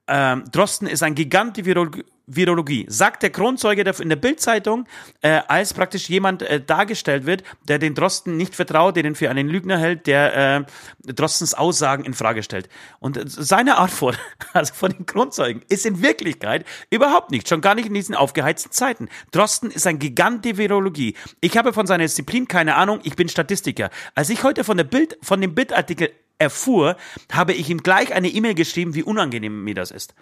Ähm, 0.08 0.44
Drosten 0.50 0.86
ist 0.86 1.02
ein 1.02 1.14
Gigant 1.14 1.56
der 1.56 1.64
Virologie, 1.64 2.04
Virologie, 2.26 2.86
sagt 2.88 3.22
der 3.22 3.30
Kronzeuge 3.30 3.82
in 4.00 4.08
der 4.08 4.16
Bildzeitung, 4.16 4.86
äh, 5.22 5.42
als 5.46 5.72
praktisch 5.72 6.08
jemand 6.08 6.42
äh, 6.42 6.60
dargestellt 6.60 7.24
wird, 7.24 7.44
der 7.68 7.78
den 7.78 7.94
Drosten 7.94 8.36
nicht 8.36 8.56
vertraut, 8.56 8.96
der 8.96 9.04
den 9.04 9.14
für 9.14 9.30
einen 9.30 9.48
Lügner 9.48 9.78
hält, 9.78 10.08
der 10.08 10.66
äh, 11.06 11.12
Drostens 11.12 11.54
Aussagen 11.54 12.04
in 12.04 12.14
Frage 12.14 12.42
stellt. 12.42 12.68
Und 12.98 13.16
äh, 13.16 13.24
seine 13.26 13.78
Art 13.78 13.92
von, 13.92 14.16
also 14.52 14.74
von 14.74 14.90
den 14.90 15.06
Kronzeugen, 15.06 15.62
ist 15.68 15.86
in 15.86 16.02
Wirklichkeit 16.02 16.66
überhaupt 16.90 17.30
nicht, 17.30 17.48
schon 17.48 17.60
gar 17.60 17.76
nicht 17.76 17.86
in 17.86 17.94
diesen 17.94 18.16
aufgeheizten 18.16 18.72
Zeiten. 18.72 19.08
Drosten 19.30 19.70
ist 19.70 19.86
ein 19.86 20.00
Gigant 20.00 20.44
der 20.44 20.56
Virologie. 20.56 21.14
Ich 21.40 21.56
habe 21.56 21.72
von 21.72 21.86
seiner 21.86 22.04
Disziplin 22.04 22.48
keine 22.48 22.74
Ahnung, 22.74 22.98
ich 23.04 23.14
bin 23.14 23.28
Statistiker. 23.28 23.90
Als 24.16 24.30
ich 24.30 24.42
heute 24.42 24.64
von 24.64 24.76
der 24.76 24.84
Bild, 24.84 25.16
von 25.22 25.40
dem 25.40 25.54
Bildartikel 25.54 26.10
erfuhr, 26.38 26.96
habe 27.32 27.52
ich 27.52 27.70
ihm 27.70 27.82
gleich 27.82 28.12
eine 28.12 28.28
E-Mail 28.28 28.54
geschrieben, 28.54 28.94
wie 28.94 29.02
unangenehm 29.02 29.64
mir 29.64 29.74
das 29.74 29.90
ist. 29.90 30.14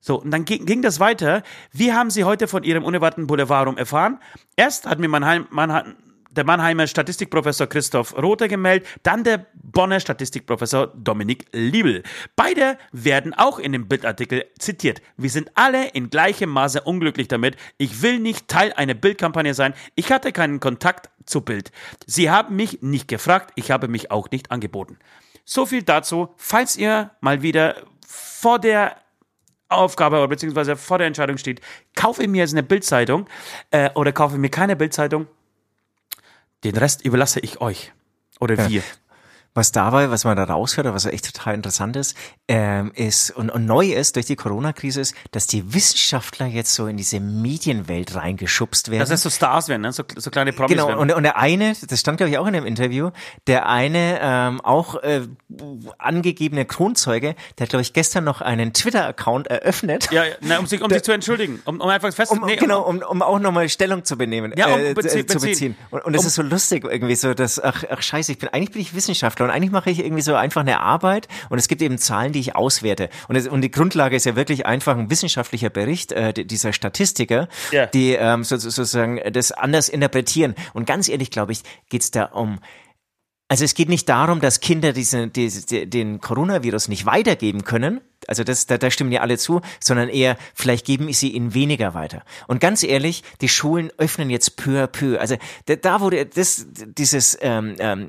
So, 0.00 0.20
und 0.20 0.30
dann 0.30 0.44
ging, 0.44 0.66
ging 0.66 0.82
das 0.82 1.00
weiter. 1.00 1.42
Wie 1.72 1.92
haben 1.92 2.10
Sie 2.10 2.24
heute 2.24 2.46
von 2.46 2.62
Ihrem 2.62 2.84
unerwarteten 2.84 3.26
Boulevarrum 3.26 3.76
erfahren? 3.76 4.20
Erst 4.56 4.86
hat 4.86 5.00
mir 5.00 5.08
Mannheim, 5.08 5.46
Mannheim, 5.50 5.96
der 6.36 6.44
Mannheimer 6.44 6.86
Statistikprofessor 6.86 7.66
Christoph 7.66 8.16
Rother 8.16 8.48
gemeldet, 8.48 8.86
dann 9.02 9.24
der 9.24 9.46
Bonner 9.54 9.98
Statistikprofessor 9.98 10.88
Dominik 10.94 11.46
Liebel. 11.52 12.02
Beide 12.36 12.78
werden 12.92 13.34
auch 13.34 13.58
in 13.58 13.72
dem 13.72 13.88
Bildartikel 13.88 14.44
zitiert. 14.58 15.00
Wir 15.16 15.30
sind 15.30 15.50
alle 15.54 15.88
in 15.88 16.10
gleichem 16.10 16.50
Maße 16.50 16.82
unglücklich 16.82 17.28
damit. 17.28 17.56
Ich 17.78 18.02
will 18.02 18.18
nicht 18.18 18.48
Teil 18.48 18.72
einer 18.74 18.94
Bildkampagne 18.94 19.54
sein. 19.54 19.74
Ich 19.94 20.12
hatte 20.12 20.32
keinen 20.32 20.60
Kontakt 20.60 21.10
zu 21.24 21.40
Bild. 21.40 21.72
Sie 22.06 22.30
haben 22.30 22.54
mich 22.54 22.82
nicht 22.82 23.08
gefragt, 23.08 23.52
ich 23.56 23.70
habe 23.70 23.88
mich 23.88 24.10
auch 24.10 24.30
nicht 24.30 24.50
angeboten. 24.50 24.98
So 25.46 25.64
viel 25.64 25.82
dazu. 25.82 26.28
Falls 26.36 26.76
ihr 26.76 27.12
mal 27.20 27.40
wieder 27.40 27.76
vor 28.06 28.58
der 28.58 28.96
Aufgabe 29.68 30.16
oder 30.16 30.28
beziehungsweise 30.28 30.76
vor 30.76 30.98
der 30.98 31.06
Entscheidung 31.06 31.38
steht, 31.38 31.60
kaufe 31.94 32.22
ich 32.22 32.28
mir 32.28 32.38
jetzt 32.38 32.52
eine 32.52 32.62
Bildzeitung 32.62 33.26
äh, 33.70 33.90
oder 33.94 34.12
kaufe 34.12 34.34
ich 34.34 34.40
mir 34.40 34.50
keine 34.50 34.76
Bildzeitung, 34.76 35.26
den 36.64 36.76
Rest 36.76 37.04
überlasse 37.04 37.40
ich 37.40 37.60
euch 37.60 37.92
oder 38.40 38.56
ja. 38.56 38.68
wir 38.68 38.82
was 39.56 39.72
dabei, 39.72 40.10
was 40.10 40.24
man 40.24 40.36
da 40.36 40.44
raushört, 40.44 40.86
was 40.86 41.06
echt 41.06 41.34
total 41.34 41.54
interessant 41.54 41.96
ist, 41.96 42.16
ähm, 42.48 42.92
ist 42.94 43.30
und, 43.30 43.50
und 43.50 43.66
neu 43.66 43.92
ist 43.92 44.16
durch 44.16 44.26
die 44.26 44.36
Corona-Krise 44.36 45.00
ist, 45.00 45.14
dass 45.30 45.46
die 45.46 45.72
Wissenschaftler 45.74 46.46
jetzt 46.46 46.74
so 46.74 46.86
in 46.86 46.96
diese 46.96 47.20
Medienwelt 47.20 48.14
reingeschubst 48.14 48.90
werden. 48.90 49.00
Das 49.00 49.10
heißt 49.10 49.22
so 49.22 49.30
Stars 49.30 49.68
werden, 49.68 49.82
ne? 49.82 49.92
so, 49.92 50.04
so 50.16 50.30
kleine 50.30 50.52
Promis 50.52 50.72
Genau, 50.72 50.88
werden. 50.88 50.98
Und, 50.98 51.12
und 51.12 51.22
der 51.22 51.38
eine, 51.38 51.74
das 51.88 52.00
stand 52.00 52.18
glaube 52.18 52.30
ich 52.30 52.38
auch 52.38 52.46
in 52.46 52.52
dem 52.52 52.66
Interview, 52.66 53.10
der 53.46 53.66
eine 53.68 54.18
ähm, 54.20 54.60
auch 54.60 54.96
äh, 54.96 55.22
angegebene 55.98 56.66
Kronzeuge, 56.66 57.34
der 57.58 57.64
hat 57.64 57.70
glaube 57.70 57.82
ich 57.82 57.92
gestern 57.94 58.24
noch 58.24 58.42
einen 58.42 58.72
Twitter-Account 58.72 59.46
eröffnet. 59.46 60.10
Ja, 60.12 60.24
na, 60.40 60.58
um 60.58 60.66
sich 60.66 60.82
um 60.82 60.90
sich 60.90 61.02
zu 61.02 61.12
entschuldigen, 61.12 61.62
um, 61.64 61.80
um 61.80 61.88
einfach 61.88 62.12
fest 62.12 62.32
um, 62.32 62.44
nee, 62.44 62.56
Genau, 62.56 62.82
um, 62.82 62.98
um 62.98 63.22
auch 63.22 63.38
nochmal 63.38 63.68
Stellung 63.68 64.04
zu 64.04 64.18
benehmen, 64.18 64.52
ja, 64.56 64.66
um 64.66 64.80
äh, 64.80 64.94
bezie 64.94 65.24
zu 65.26 65.40
beziehen. 65.40 65.76
Und, 65.90 66.04
und 66.04 66.14
es 66.14 66.22
um, 66.22 66.26
ist 66.26 66.34
so 66.34 66.42
lustig 66.42 66.84
irgendwie 66.84 67.14
so, 67.14 67.34
dass 67.34 67.62
ach, 67.62 67.84
ach 67.90 68.02
scheiße, 68.02 68.32
ich 68.32 68.38
bin 68.38 68.48
eigentlich 68.50 68.72
bin 68.72 68.82
ich 68.82 68.94
Wissenschaftler 68.94 69.45
und 69.46 69.52
eigentlich 69.52 69.70
mache 69.70 69.90
ich 69.90 70.00
irgendwie 70.00 70.22
so 70.22 70.34
einfach 70.34 70.60
eine 70.60 70.80
Arbeit 70.80 71.28
und 71.48 71.58
es 71.58 71.68
gibt 71.68 71.80
eben 71.82 71.98
Zahlen, 71.98 72.32
die 72.32 72.40
ich 72.40 72.56
auswerte. 72.56 73.08
Und, 73.28 73.36
es, 73.36 73.48
und 73.48 73.62
die 73.62 73.70
Grundlage 73.70 74.16
ist 74.16 74.26
ja 74.26 74.36
wirklich 74.36 74.66
einfach 74.66 74.96
ein 74.96 75.10
wissenschaftlicher 75.10 75.70
Bericht 75.70 76.12
äh, 76.12 76.32
dieser 76.32 76.72
Statistiker, 76.72 77.48
yeah. 77.72 77.86
die 77.86 78.12
ähm, 78.12 78.44
so, 78.44 78.56
sozusagen 78.56 79.20
das 79.32 79.52
anders 79.52 79.88
interpretieren. 79.88 80.54
Und 80.74 80.86
ganz 80.86 81.08
ehrlich, 81.08 81.30
glaube 81.30 81.52
ich, 81.52 81.62
geht's 81.88 82.10
da 82.10 82.24
um 82.24 82.58
also 83.48 83.64
es 83.64 83.74
geht 83.74 83.88
nicht 83.88 84.08
darum, 84.08 84.40
dass 84.40 84.58
Kinder 84.58 84.92
diesen, 84.92 85.32
diesen, 85.32 85.88
den 85.88 86.20
Coronavirus 86.20 86.88
nicht 86.88 87.06
weitergeben 87.06 87.62
können. 87.62 88.00
Also 88.26 88.44
das, 88.44 88.66
da, 88.66 88.78
da 88.78 88.90
stimmen 88.90 89.12
ja 89.12 89.20
alle 89.20 89.38
zu, 89.38 89.60
sondern 89.80 90.08
eher, 90.08 90.36
vielleicht 90.54 90.86
geben 90.86 91.12
sie 91.12 91.30
ihn 91.30 91.54
weniger 91.54 91.94
weiter. 91.94 92.22
Und 92.46 92.60
ganz 92.60 92.82
ehrlich, 92.82 93.22
die 93.40 93.48
Schulen 93.48 93.90
öffnen 93.98 94.30
jetzt 94.30 94.56
peu 94.56 94.82
à 94.82 94.86
peu. 94.86 95.18
Also 95.18 95.36
da, 95.66 95.76
da 95.76 96.00
wo 96.00 96.10
das, 96.10 96.66
dieses 96.70 97.38
ähm, 97.40 97.76
ähm, 97.78 98.08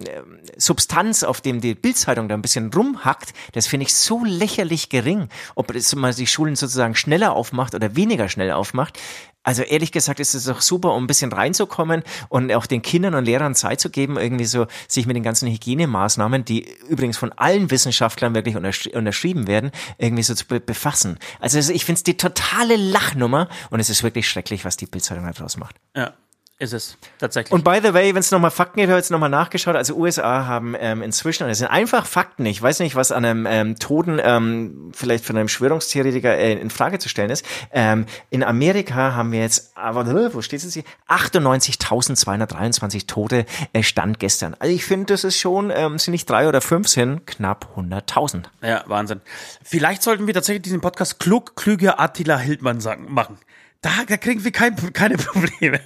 Substanz, 0.57 1.23
auf 1.23 1.41
dem 1.41 1.61
die 1.61 1.75
Bildzeitung 1.75 2.27
da 2.27 2.35
ein 2.35 2.41
bisschen 2.41 2.71
rumhackt, 2.73 3.33
das 3.53 3.67
finde 3.67 3.85
ich 3.85 3.93
so 3.93 4.23
lächerlich 4.23 4.89
gering. 4.89 5.29
Ob 5.55 5.73
mal 5.95 6.13
die 6.13 6.27
Schulen 6.27 6.55
sozusagen 6.55 6.95
schneller 6.95 7.35
aufmacht 7.35 7.75
oder 7.75 7.95
weniger 7.95 8.29
schnell 8.29 8.51
aufmacht, 8.51 8.99
also 9.47 9.63
ehrlich 9.63 9.93
gesagt 9.93 10.19
ist 10.19 10.33
es 10.33 10.43
doch 10.43 10.59
super, 10.59 10.93
um 10.93 11.05
ein 11.05 11.07
bisschen 11.07 11.31
reinzukommen 11.31 12.03
und 12.27 12.51
auch 12.51 12.65
den 12.65 12.81
Kindern 12.81 13.15
und 13.15 13.23
Lehrern 13.23 13.55
Zeit 13.55 13.79
zu 13.79 13.89
geben, 13.89 14.17
irgendwie 14.17 14.43
so 14.43 14.67
sich 14.89 15.05
mit 15.05 15.15
den 15.15 15.23
ganzen 15.23 15.47
Hygienemaßnahmen, 15.47 16.43
die 16.43 16.67
übrigens 16.89 17.15
von 17.15 17.31
allen 17.31 17.71
Wissenschaftlern 17.71 18.35
wirklich 18.35 18.57
unterschrieben 18.57 19.47
werden, 19.47 19.71
irgendwie 20.07 20.23
so 20.23 20.33
zu 20.33 20.45
befassen. 20.45 21.19
Also 21.39 21.57
ich 21.71 21.85
finde 21.85 21.99
es 21.99 22.03
die 22.03 22.17
totale 22.17 22.75
Lachnummer 22.75 23.49
und 23.69 23.79
es 23.79 23.89
ist 23.89 24.03
wirklich 24.03 24.27
schrecklich, 24.27 24.65
was 24.65 24.77
die 24.77 24.85
Bildzeitung 24.85 25.31
daraus 25.31 25.57
macht. 25.57 25.75
Ja. 25.95 26.13
Ist 26.59 26.73
es, 26.73 26.97
tatsächlich. 27.19 27.51
Und 27.51 27.63
by 27.63 27.79
the 27.83 27.93
way, 27.93 28.15
wenn 28.15 28.19
es 28.19 28.31
nochmal 28.31 28.49
Fakten 28.49 28.79
gibt, 28.79 28.89
habe 28.89 28.97
ich 28.97 29.03
jetzt 29.03 29.11
nochmal 29.11 29.29
nachgeschaut. 29.29 29.75
Also 29.75 29.93
USA 29.95 30.47
haben 30.47 30.75
ähm, 30.79 31.03
inzwischen, 31.03 31.43
und 31.43 31.49
das 31.49 31.59
sind 31.59 31.67
einfach 31.67 32.07
Fakten, 32.07 32.47
ich 32.47 32.59
weiß 32.59 32.79
nicht, 32.79 32.95
was 32.95 33.11
an 33.11 33.25
einem 33.25 33.45
ähm, 33.45 33.75
Toten 33.77 34.19
ähm, 34.19 34.91
vielleicht 34.91 35.23
von 35.23 35.37
einem 35.37 35.49
Schwörungstheoretiker 35.49 36.35
äh, 36.35 36.53
in 36.53 36.71
Frage 36.71 36.97
zu 36.97 37.09
stellen 37.09 37.29
ist. 37.29 37.45
Ähm, 37.71 38.07
in 38.31 38.43
Amerika 38.43 39.13
haben 39.13 39.31
wir 39.33 39.41
jetzt, 39.41 39.77
aber 39.77 40.07
wo 40.33 40.41
steht 40.41 40.63
es 40.63 40.73
hier? 40.73 40.83
98.223 41.07 43.05
Tote 43.05 43.45
äh, 43.73 43.83
stand 43.83 44.19
gestern. 44.19 44.55
Also 44.57 44.73
ich 44.73 44.83
finde, 44.83 45.13
das 45.13 45.25
ist 45.25 45.37
schon, 45.37 45.69
ähm, 45.69 45.99
sind 45.99 46.13
nicht 46.13 46.27
drei 46.27 46.47
oder 46.47 46.61
fünf, 46.61 46.87
sind 46.87 47.27
knapp 47.27 47.77
100.000. 47.77 48.45
Ja, 48.63 48.83
Wahnsinn. 48.87 49.21
Vielleicht 49.61 50.01
sollten 50.01 50.25
wir 50.25 50.33
tatsächlich 50.33 50.63
diesen 50.63 50.81
Podcast 50.81 51.19
klug, 51.19 51.55
klüger 51.55 51.99
Attila 51.99 52.39
Hildmann 52.39 52.81
sagen, 52.81 53.13
machen. 53.13 53.37
Da, 53.81 53.91
da 54.07 54.17
kriegen 54.17 54.43
wir 54.43 54.51
kein, 54.51 54.75
keine 54.93 55.17
Probleme. 55.17 55.79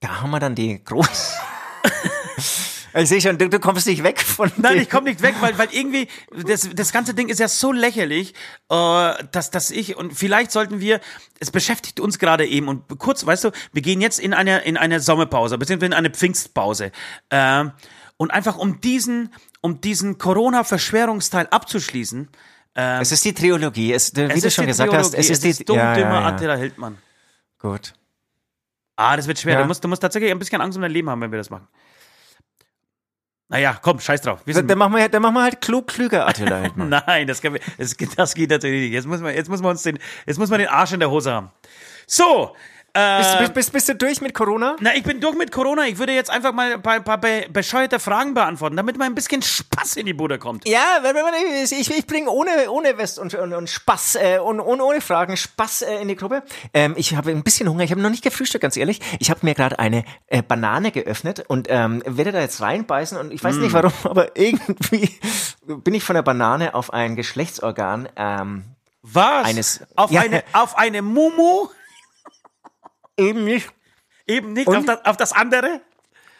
Da 0.00 0.20
haben 0.20 0.30
wir 0.30 0.40
dann 0.40 0.54
die 0.54 0.82
groß. 0.82 1.36
Ich 2.94 3.08
sehe 3.10 3.20
schon, 3.20 3.36
du, 3.38 3.48
du, 3.48 3.60
kommst 3.60 3.86
nicht 3.86 4.02
weg 4.02 4.20
von. 4.20 4.50
Nein, 4.56 4.78
ich 4.78 4.90
komme 4.90 5.10
nicht 5.10 5.22
weg, 5.22 5.34
weil, 5.40 5.56
weil 5.58 5.68
irgendwie 5.72 6.08
das, 6.46 6.68
das 6.74 6.90
ganze 6.90 7.14
Ding 7.14 7.28
ist 7.28 7.38
ja 7.38 7.46
so 7.46 7.70
lächerlich, 7.70 8.34
äh, 8.70 9.24
dass, 9.30 9.50
dass 9.50 9.70
ich 9.70 9.96
und 9.96 10.14
vielleicht 10.14 10.50
sollten 10.50 10.80
wir. 10.80 11.00
Es 11.38 11.50
beschäftigt 11.50 12.00
uns 12.00 12.18
gerade 12.18 12.46
eben 12.46 12.66
und 12.66 12.98
kurz, 12.98 13.24
weißt 13.24 13.44
du, 13.44 13.50
wir 13.72 13.82
gehen 13.82 14.00
jetzt 14.00 14.18
in 14.18 14.34
eine 14.34 14.60
in 14.60 14.76
eine 14.76 15.00
Sommerpause, 15.00 15.58
beziehungsweise 15.58 15.86
in 15.86 15.92
eine 15.92 16.10
Pfingstpause 16.10 16.90
äh, 17.28 17.64
und 18.16 18.30
einfach 18.30 18.56
um 18.56 18.80
diesen 18.80 19.32
um 19.60 19.80
diesen 19.80 20.18
Corona-Verschwörungsteil 20.18 21.46
abzuschließen. 21.48 22.28
Äh, 22.74 23.00
es 23.00 23.12
ist 23.12 23.24
die 23.24 23.34
Trilogie, 23.34 23.92
es, 23.92 24.16
wie 24.16 24.22
es 24.22 24.40
du 24.40 24.50
schon 24.50 24.66
gesagt 24.66 24.90
Triologie. 24.90 25.06
hast, 25.06 25.14
es, 25.14 25.30
es 25.30 25.44
ist 25.44 25.60
die 25.60 25.64
dumm, 25.64 25.76
ja, 25.76 25.96
ja, 25.96 26.00
ja. 26.00 26.26
Attila 26.26 26.56
Hildmann. 26.56 26.98
Gut. 27.58 27.92
Ah, 28.98 29.16
das 29.16 29.28
wird 29.28 29.38
schwer. 29.38 29.54
Ja. 29.54 29.62
Du, 29.62 29.68
musst, 29.68 29.84
du 29.84 29.86
musst 29.86 30.02
tatsächlich 30.02 30.28
ein 30.32 30.40
bisschen 30.40 30.60
Angst 30.60 30.76
um 30.76 30.82
dein 30.82 30.90
Leben 30.90 31.08
haben, 31.08 31.20
wenn 31.20 31.30
wir 31.30 31.38
das 31.38 31.50
machen. 31.50 31.68
Naja, 33.48 33.78
komm, 33.80 34.00
scheiß 34.00 34.22
drauf. 34.22 34.40
Wir 34.44 34.54
dann, 34.54 34.66
dann, 34.66 34.76
machen 34.76 34.92
wir, 34.92 35.08
dann 35.08 35.22
machen 35.22 35.34
wir 35.34 35.42
halt 35.44 35.60
klug, 35.60 35.86
klüger 35.86 36.26
Attila 36.26 36.62
halt 36.62 36.76
Nein, 37.06 37.28
das, 37.28 37.40
kann, 37.40 37.56
das, 37.78 37.96
das 37.96 38.34
geht 38.34 38.50
natürlich 38.50 38.82
nicht. 38.82 38.92
Jetzt 38.92 39.06
muss 39.06 39.20
man, 39.20 39.32
jetzt 39.36 39.48
muss 39.48 39.62
man 39.62 39.70
uns 39.70 39.84
den, 39.84 40.00
jetzt 40.26 40.38
muss 40.38 40.50
man 40.50 40.58
den 40.58 40.68
Arsch 40.68 40.92
in 40.92 40.98
der 40.98 41.12
Hose 41.12 41.32
haben. 41.32 41.52
So, 42.08 42.56
äh, 42.94 43.38
bist, 43.40 43.54
bist, 43.54 43.72
bist, 43.72 43.88
du 43.88 43.94
durch 43.94 44.20
mit 44.20 44.34
Corona? 44.34 44.76
Na, 44.80 44.94
ich 44.94 45.02
bin 45.02 45.20
durch 45.20 45.36
mit 45.36 45.52
Corona. 45.52 45.86
Ich 45.86 45.98
würde 45.98 46.12
jetzt 46.14 46.30
einfach 46.30 46.52
mal 46.52 46.74
ein 46.74 46.82
paar, 46.82 47.00
paar 47.00 47.18
be 47.18 47.46
bescheuerte 47.52 47.98
Fragen 47.98 48.34
beantworten, 48.34 48.76
damit 48.76 48.96
mal 48.96 49.04
ein 49.04 49.14
bisschen 49.14 49.42
Spaß 49.42 49.96
in 49.96 50.06
die 50.06 50.14
Bude 50.14 50.38
kommt. 50.38 50.66
Ja, 50.66 51.02
ich, 51.70 51.90
ich 51.90 52.06
bringe 52.06 52.30
ohne, 52.30 52.70
ohne 52.70 52.96
West 52.96 53.18
und, 53.18 53.34
und, 53.34 53.52
und 53.52 53.68
Spaß 53.68 54.16
äh, 54.16 54.38
und, 54.38 54.60
und 54.60 54.80
ohne 54.80 55.00
Fragen 55.00 55.36
Spaß 55.36 55.82
äh, 55.82 55.96
in 56.00 56.08
die 56.08 56.16
Gruppe. 56.16 56.42
Ähm, 56.72 56.94
ich 56.96 57.14
habe 57.14 57.30
ein 57.30 57.42
bisschen 57.42 57.68
Hunger. 57.68 57.84
Ich 57.84 57.90
habe 57.90 58.00
noch 58.00 58.10
nicht 58.10 58.24
gefrühstückt, 58.24 58.62
ganz 58.62 58.76
ehrlich. 58.76 59.00
Ich 59.18 59.30
habe 59.30 59.40
mir 59.42 59.54
gerade 59.54 59.78
eine 59.78 60.04
äh, 60.26 60.42
Banane 60.42 60.90
geöffnet 60.90 61.44
und 61.46 61.68
ähm, 61.70 62.02
werde 62.06 62.32
da 62.32 62.40
jetzt 62.40 62.60
reinbeißen 62.60 63.18
und 63.18 63.32
ich 63.32 63.44
weiß 63.44 63.56
mm. 63.56 63.60
nicht 63.60 63.72
warum, 63.72 63.92
aber 64.04 64.36
irgendwie 64.36 65.10
bin 65.66 65.94
ich 65.94 66.02
von 66.02 66.14
der 66.14 66.22
Banane 66.22 66.74
auf 66.74 66.92
ein 66.92 67.16
Geschlechtsorgan 67.16 68.08
ähm, 68.16 68.64
was? 69.02 69.46
Eines, 69.46 69.80
auf, 69.96 70.10
ja, 70.10 70.22
eine, 70.22 70.42
auf 70.52 70.76
eine 70.76 71.02
Mumu? 71.02 71.68
Eben 73.18 73.44
nicht. 73.44 73.68
Eben 74.26 74.52
nicht 74.52 74.68
auf 74.68 74.84
das, 74.84 75.04
auf 75.04 75.16
das, 75.16 75.32
andere? 75.32 75.80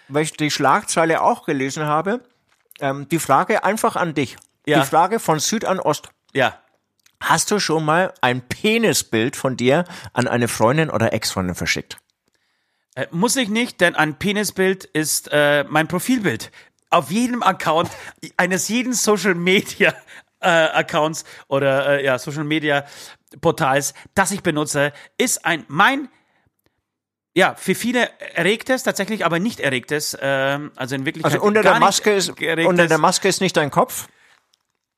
Weil 0.08 0.22
ich 0.22 0.32
die 0.32 0.50
Schlagzeile 0.50 1.22
auch 1.22 1.44
gelesen 1.44 1.84
habe. 1.84 2.20
Ähm, 2.80 3.08
die 3.08 3.18
Frage 3.18 3.64
einfach 3.64 3.96
an 3.96 4.14
dich. 4.14 4.36
Ja. 4.66 4.80
Die 4.80 4.86
Frage 4.86 5.18
von 5.18 5.40
Süd 5.40 5.64
an 5.64 5.80
Ost. 5.80 6.10
Ja. 6.34 6.58
Hast 7.20 7.50
du 7.50 7.58
schon 7.58 7.84
mal 7.84 8.14
ein 8.20 8.42
Penisbild 8.42 9.34
von 9.34 9.56
dir 9.56 9.84
an 10.12 10.28
eine 10.28 10.46
Freundin 10.46 10.88
oder 10.88 11.12
Ex-Freundin 11.12 11.56
verschickt? 11.56 11.98
Äh, 12.94 13.06
muss 13.10 13.36
ich 13.36 13.48
nicht, 13.48 13.80
denn 13.80 13.96
ein 13.96 14.18
Penisbild 14.18 14.84
ist 14.84 15.28
äh, 15.32 15.64
mein 15.68 15.88
Profilbild. 15.88 16.52
Auf 16.90 17.10
jedem 17.10 17.42
Account 17.42 17.90
eines 18.36 18.68
jeden 18.68 18.92
Social 18.92 19.34
Media 19.34 19.94
äh, 20.40 20.48
Accounts 20.48 21.24
oder 21.48 21.98
äh, 21.98 22.04
ja 22.04 22.18
Social 22.18 22.44
Media 22.44 22.84
Portals, 23.40 23.94
das 24.14 24.30
ich 24.30 24.42
benutze, 24.42 24.92
ist 25.16 25.44
ein 25.44 25.64
mein 25.68 26.08
ja, 27.34 27.54
für 27.56 27.74
viele 27.74 28.08
erregtes, 28.34 28.82
tatsächlich 28.82 29.24
aber 29.24 29.38
nicht 29.38 29.60
erregtes, 29.60 30.16
ähm, 30.20 30.72
also 30.76 30.94
in 30.94 31.04
Wirklichkeit 31.04 31.34
Also 31.34 31.44
unter 31.44 31.62
der 31.62 31.78
Maske 31.78 32.12
ist 32.12 32.30
unter 32.30 32.86
der 32.86 32.98
Maske 32.98 33.28
ist 33.28 33.40
nicht 33.40 33.56
dein 33.56 33.70
Kopf? 33.70 34.08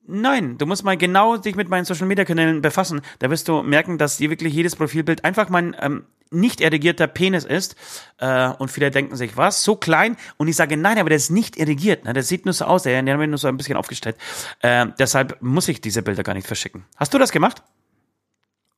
Nein, 0.06 0.58
du 0.58 0.66
musst 0.66 0.82
mal 0.82 0.96
genau 0.96 1.36
dich 1.36 1.54
mit 1.54 1.68
meinen 1.68 1.84
Social 1.84 2.06
Media 2.06 2.24
Kanälen 2.24 2.62
befassen. 2.62 3.00
Da 3.20 3.30
wirst 3.30 3.46
du 3.46 3.62
merken, 3.62 3.98
dass 3.98 4.18
hier 4.18 4.30
wirklich 4.30 4.52
jedes 4.52 4.74
Profilbild 4.74 5.24
einfach 5.24 5.48
mein 5.50 5.76
ähm, 5.78 6.06
nicht 6.30 6.60
erregierter 6.60 7.06
Penis 7.06 7.44
ist. 7.44 7.76
Äh, 8.18 8.48
und 8.58 8.70
viele 8.70 8.90
denken 8.90 9.16
sich, 9.16 9.36
was? 9.36 9.62
So 9.62 9.76
klein? 9.76 10.16
Und 10.36 10.48
ich 10.48 10.56
sage, 10.56 10.76
nein, 10.76 10.98
aber 10.98 11.10
der 11.10 11.16
ist 11.16 11.30
nicht 11.30 11.56
erregiert. 11.56 12.04
Ne? 12.04 12.12
Der 12.12 12.22
sieht 12.22 12.44
nur 12.44 12.54
so 12.54 12.64
aus, 12.64 12.84
der, 12.84 13.02
der 13.02 13.18
wird 13.18 13.28
nur 13.28 13.38
so 13.38 13.48
ein 13.48 13.56
bisschen 13.56 13.76
aufgestellt. 13.76 14.16
Äh, 14.60 14.86
deshalb 14.98 15.40
muss 15.42 15.68
ich 15.68 15.80
diese 15.80 16.02
Bilder 16.02 16.22
gar 16.22 16.34
nicht 16.34 16.46
verschicken. 16.46 16.84
Hast 16.96 17.12
du 17.14 17.18
das 17.18 17.30
gemacht? 17.32 17.62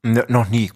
N 0.02 0.22
noch 0.28 0.48
nie. 0.48 0.72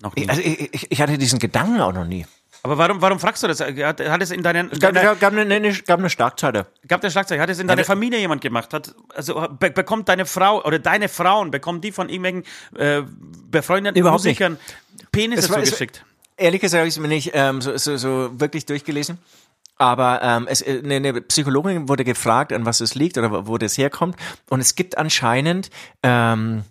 Noch 0.00 0.14
nie. 0.16 0.28
Also 0.28 0.42
ich, 0.42 0.90
ich 0.90 1.00
hatte 1.00 1.18
diesen 1.18 1.38
Gedanken 1.38 1.80
auch 1.80 1.92
noch 1.92 2.04
nie. 2.04 2.26
Aber 2.64 2.78
warum, 2.78 3.02
warum 3.02 3.20
fragst 3.20 3.42
du 3.42 3.46
das? 3.46 3.60
Hat, 3.60 4.00
hat 4.00 4.22
es 4.22 4.30
in 4.30 4.42
deinen. 4.42 4.70
Es 4.72 4.80
gab, 4.80 4.94
deiner, 4.94 5.14
gab, 5.16 5.34
eine, 5.34 5.54
eine, 5.54 5.72
gab 5.74 5.98
eine 5.98 6.08
Schlagzeile. 6.08 6.66
Gab 6.88 7.02
eine 7.02 7.10
Schlagzeile. 7.10 7.42
Hat 7.42 7.50
es 7.50 7.58
in 7.58 7.68
deiner 7.68 7.84
Familie 7.84 8.18
jemand 8.18 8.40
gemacht? 8.40 8.72
Hat, 8.72 8.94
also 9.14 9.46
be 9.60 9.70
bekommt 9.70 10.08
deine 10.08 10.24
Frau 10.24 10.64
oder 10.64 10.78
deine 10.78 11.10
Frauen, 11.10 11.50
bekommen 11.50 11.82
die 11.82 11.92
von 11.92 12.08
irgendwelchen 12.08 12.44
äh, 12.78 13.02
befreundeten 13.50 14.00
Überhaupt 14.00 14.24
Musikern 14.24 14.54
nicht. 14.54 15.12
Penisse 15.12 15.48
zugeschickt? 15.48 16.06
Ehrlich 16.38 16.62
gesagt 16.62 16.80
habe 16.80 16.88
ich 16.88 16.94
es 16.94 17.00
mir 17.00 17.08
nicht 17.08 17.32
ähm, 17.34 17.60
so, 17.60 17.76
so, 17.76 17.98
so 17.98 18.30
wirklich 18.40 18.64
durchgelesen. 18.64 19.18
Aber 19.76 20.22
ähm, 20.22 20.46
es, 20.48 20.66
eine, 20.66 20.94
eine 20.94 21.20
Psychologin 21.20 21.86
wurde 21.88 22.04
gefragt, 22.04 22.50
an 22.50 22.64
was 22.64 22.80
es 22.80 22.94
liegt 22.94 23.18
oder 23.18 23.46
wo 23.46 23.58
das 23.58 23.76
herkommt. 23.76 24.16
Und 24.48 24.60
es 24.60 24.74
gibt 24.74 24.96
anscheinend 24.96 25.68
ähm, 26.02 26.64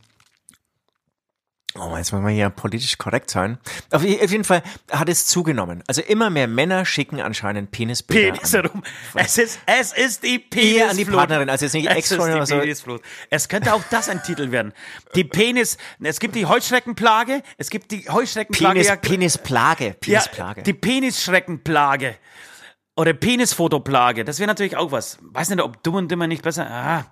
Oh, 1.75 1.97
jetzt 1.97 2.13
wollen 2.13 2.23
wir 2.23 2.31
hier 2.31 2.49
politisch 2.51 2.99
korrekt 2.99 3.31
sein. 3.31 3.57
Auf 3.91 4.03
jeden 4.03 4.43
Fall 4.43 4.61
hat 4.91 5.09
es 5.09 5.25
zugenommen. 5.25 5.83
Also 5.87 6.01
immer 6.03 6.29
mehr 6.29 6.47
Männer 6.47 6.85
schicken 6.85 7.19
anscheinend 7.19 7.71
Penisbilder 7.71 8.33
Penis 8.33 8.53
herum. 8.53 8.83
Es 9.15 9.39
ist, 9.39 9.59
es 9.65 9.91
ist 9.91 10.23
die 10.23 10.43
Ehe 10.55 10.83
an 10.83 10.91
die 10.91 11.03
Penisflut. 11.05 11.15
Partnerin, 11.17 11.49
also 11.49 11.65
jetzt 11.65 11.73
nicht 11.73 11.89
Es 11.89 11.95
Ex-Freundin 11.97 12.35
oder 12.37 12.45
so. 12.45 12.59
Penisflut. 12.59 13.01
Es 13.31 13.49
könnte 13.49 13.73
auch 13.73 13.81
das 13.89 14.07
ein 14.07 14.21
Titel 14.21 14.51
werden. 14.51 14.71
Die 15.15 15.23
Penis, 15.23 15.77
es 16.01 16.19
gibt 16.19 16.35
die 16.35 16.45
Heuschreckenplage, 16.45 17.41
es 17.57 17.71
gibt 17.71 17.89
die 17.89 18.07
Heuschreckenplage. 18.07 18.73
Penis, 18.73 18.87
ja- 18.87 18.95
Penisplage, 18.95 19.85
ja, 19.87 19.93
Penisplage. 19.99 20.61
die 20.63 20.73
Penisschreckenplage. 20.73 22.15
Oder 22.95 23.13
Penisfotoplage. 23.13 24.23
Das 24.23 24.37
wäre 24.37 24.45
natürlich 24.47 24.77
auch 24.77 24.91
was. 24.91 25.17
Weiß 25.21 25.49
nicht, 25.49 25.59
ob 25.63 25.81
dumm 25.81 25.95
und 25.95 26.11
dümmer 26.11 26.27
nicht 26.27 26.43
besser. 26.43 26.69
Ah. 26.69 27.05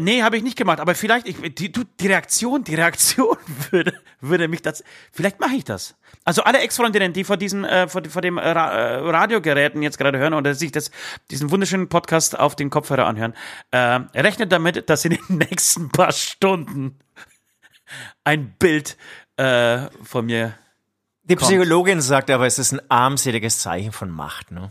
nee, 0.00 0.22
habe 0.22 0.36
ich 0.36 0.42
nicht 0.42 0.56
gemacht, 0.56 0.80
aber 0.80 0.94
vielleicht, 0.94 1.26
ich, 1.28 1.36
die, 1.54 1.70
die 1.72 2.06
Reaktion, 2.06 2.64
die 2.64 2.74
Reaktion 2.74 3.36
würde, 3.70 3.94
würde 4.20 4.48
mich 4.48 4.62
das, 4.62 4.82
vielleicht 5.12 5.40
mache 5.40 5.54
ich 5.54 5.64
das. 5.64 5.94
Also 6.24 6.42
alle 6.42 6.58
Ex-Freundinnen, 6.58 7.12
die 7.12 7.24
vor 7.24 7.36
diesen, 7.36 7.64
äh, 7.64 7.88
vor, 7.88 8.02
vor 8.08 8.22
dem 8.22 8.38
äh, 8.38 8.48
Ra 8.50 8.70
äh, 8.72 8.94
Radiogeräten 9.10 9.82
jetzt 9.82 9.98
gerade 9.98 10.18
hören 10.18 10.34
oder 10.34 10.54
sich 10.54 10.72
das, 10.72 10.90
diesen 11.30 11.50
wunderschönen 11.50 11.88
Podcast 11.88 12.38
auf 12.38 12.56
den 12.56 12.70
Kopfhörer 12.70 13.06
anhören, 13.06 13.34
äh, 13.70 13.78
rechnet 14.18 14.52
damit, 14.52 14.88
dass 14.90 15.04
in 15.04 15.12
den 15.12 15.24
nächsten 15.38 15.90
paar 15.90 16.12
Stunden 16.12 16.98
ein 18.24 18.52
Bild 18.58 18.96
äh, 19.36 19.88
von 20.02 20.26
mir 20.26 20.54
Die 21.24 21.36
Psychologin 21.36 22.00
sagt 22.00 22.30
aber, 22.30 22.46
es 22.46 22.58
ist 22.58 22.72
ein 22.72 22.80
armseliges 22.90 23.58
Zeichen 23.60 23.92
von 23.92 24.10
Macht. 24.10 24.50
Ne? 24.50 24.70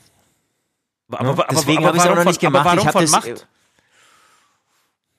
aber, 1.09 1.29
aber, 1.31 1.47
Deswegen 1.51 1.85
habe 1.85 1.97
ich 1.97 2.03
es 2.03 2.09
auch 2.09 2.15
noch 2.15 2.25
nicht 2.25 2.39
von- 2.41 2.55
aber 2.55 2.75
gemacht. 2.75 2.77
Warum 2.77 2.87
Ich 2.87 2.91
von 2.91 3.01
das, 3.01 3.11
Macht? 3.11 3.47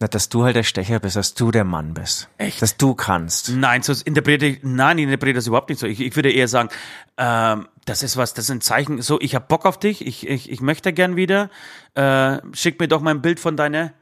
Na, 0.02 0.08
dass 0.08 0.30
du 0.30 0.44
halt 0.44 0.56
der 0.56 0.62
Stecher 0.62 0.98
bist, 0.98 1.16
dass 1.16 1.34
du 1.34 1.50
der 1.50 1.64
Mann 1.64 1.92
bist. 1.92 2.28
Echt? 2.38 2.62
Dass 2.62 2.78
du 2.78 2.94
kannst. 2.94 3.50
Nein, 3.50 3.82
so 3.82 3.92
interpretiere 4.04 4.52
ich, 4.52 4.60
nein, 4.62 4.96
ich 4.96 5.04
interpretiere 5.04 5.36
das 5.36 5.46
überhaupt 5.46 5.68
nicht 5.68 5.78
so. 5.78 5.86
Ich, 5.86 6.00
ich 6.00 6.16
würde 6.16 6.32
eher 6.32 6.48
sagen, 6.48 6.70
ähm, 7.18 7.68
das 7.84 8.02
ist 8.02 8.16
was, 8.16 8.32
das 8.32 8.46
ist 8.46 8.50
ein 8.50 8.60
Zeichen, 8.62 9.02
so, 9.02 9.20
ich 9.20 9.34
habe 9.34 9.44
Bock 9.46 9.66
auf 9.66 9.78
dich, 9.78 10.06
ich, 10.06 10.26
ich, 10.26 10.50
ich 10.50 10.60
möchte 10.62 10.94
gern 10.94 11.16
wieder, 11.16 11.50
äh, 11.94 12.38
schick 12.54 12.80
mir 12.80 12.88
doch 12.88 13.02
mal 13.02 13.10
ein 13.10 13.20
Bild 13.20 13.40
von 13.40 13.58
deiner, 13.58 13.92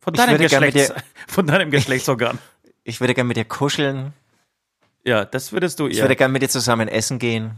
von 0.00 0.14
Ich 0.14 0.20
deinem 0.20 0.38
gern 0.38 0.62
Geschlechts, 0.62 0.94
von 1.28 1.46
deinem 1.46 1.70
Geschlechtsorgan. 1.70 2.38
Ich 2.84 3.00
würde 3.00 3.14
gerne 3.14 3.28
mit 3.28 3.36
dir 3.36 3.44
kuscheln. 3.44 4.12
Ja, 5.04 5.24
das 5.24 5.52
würdest 5.52 5.78
du 5.78 5.86
Ich 5.86 5.98
eher. 5.98 6.04
würde 6.04 6.16
gerne 6.16 6.32
mit 6.32 6.42
dir 6.42 6.48
zusammen 6.48 6.88
essen 6.88 7.18
gehen. 7.20 7.52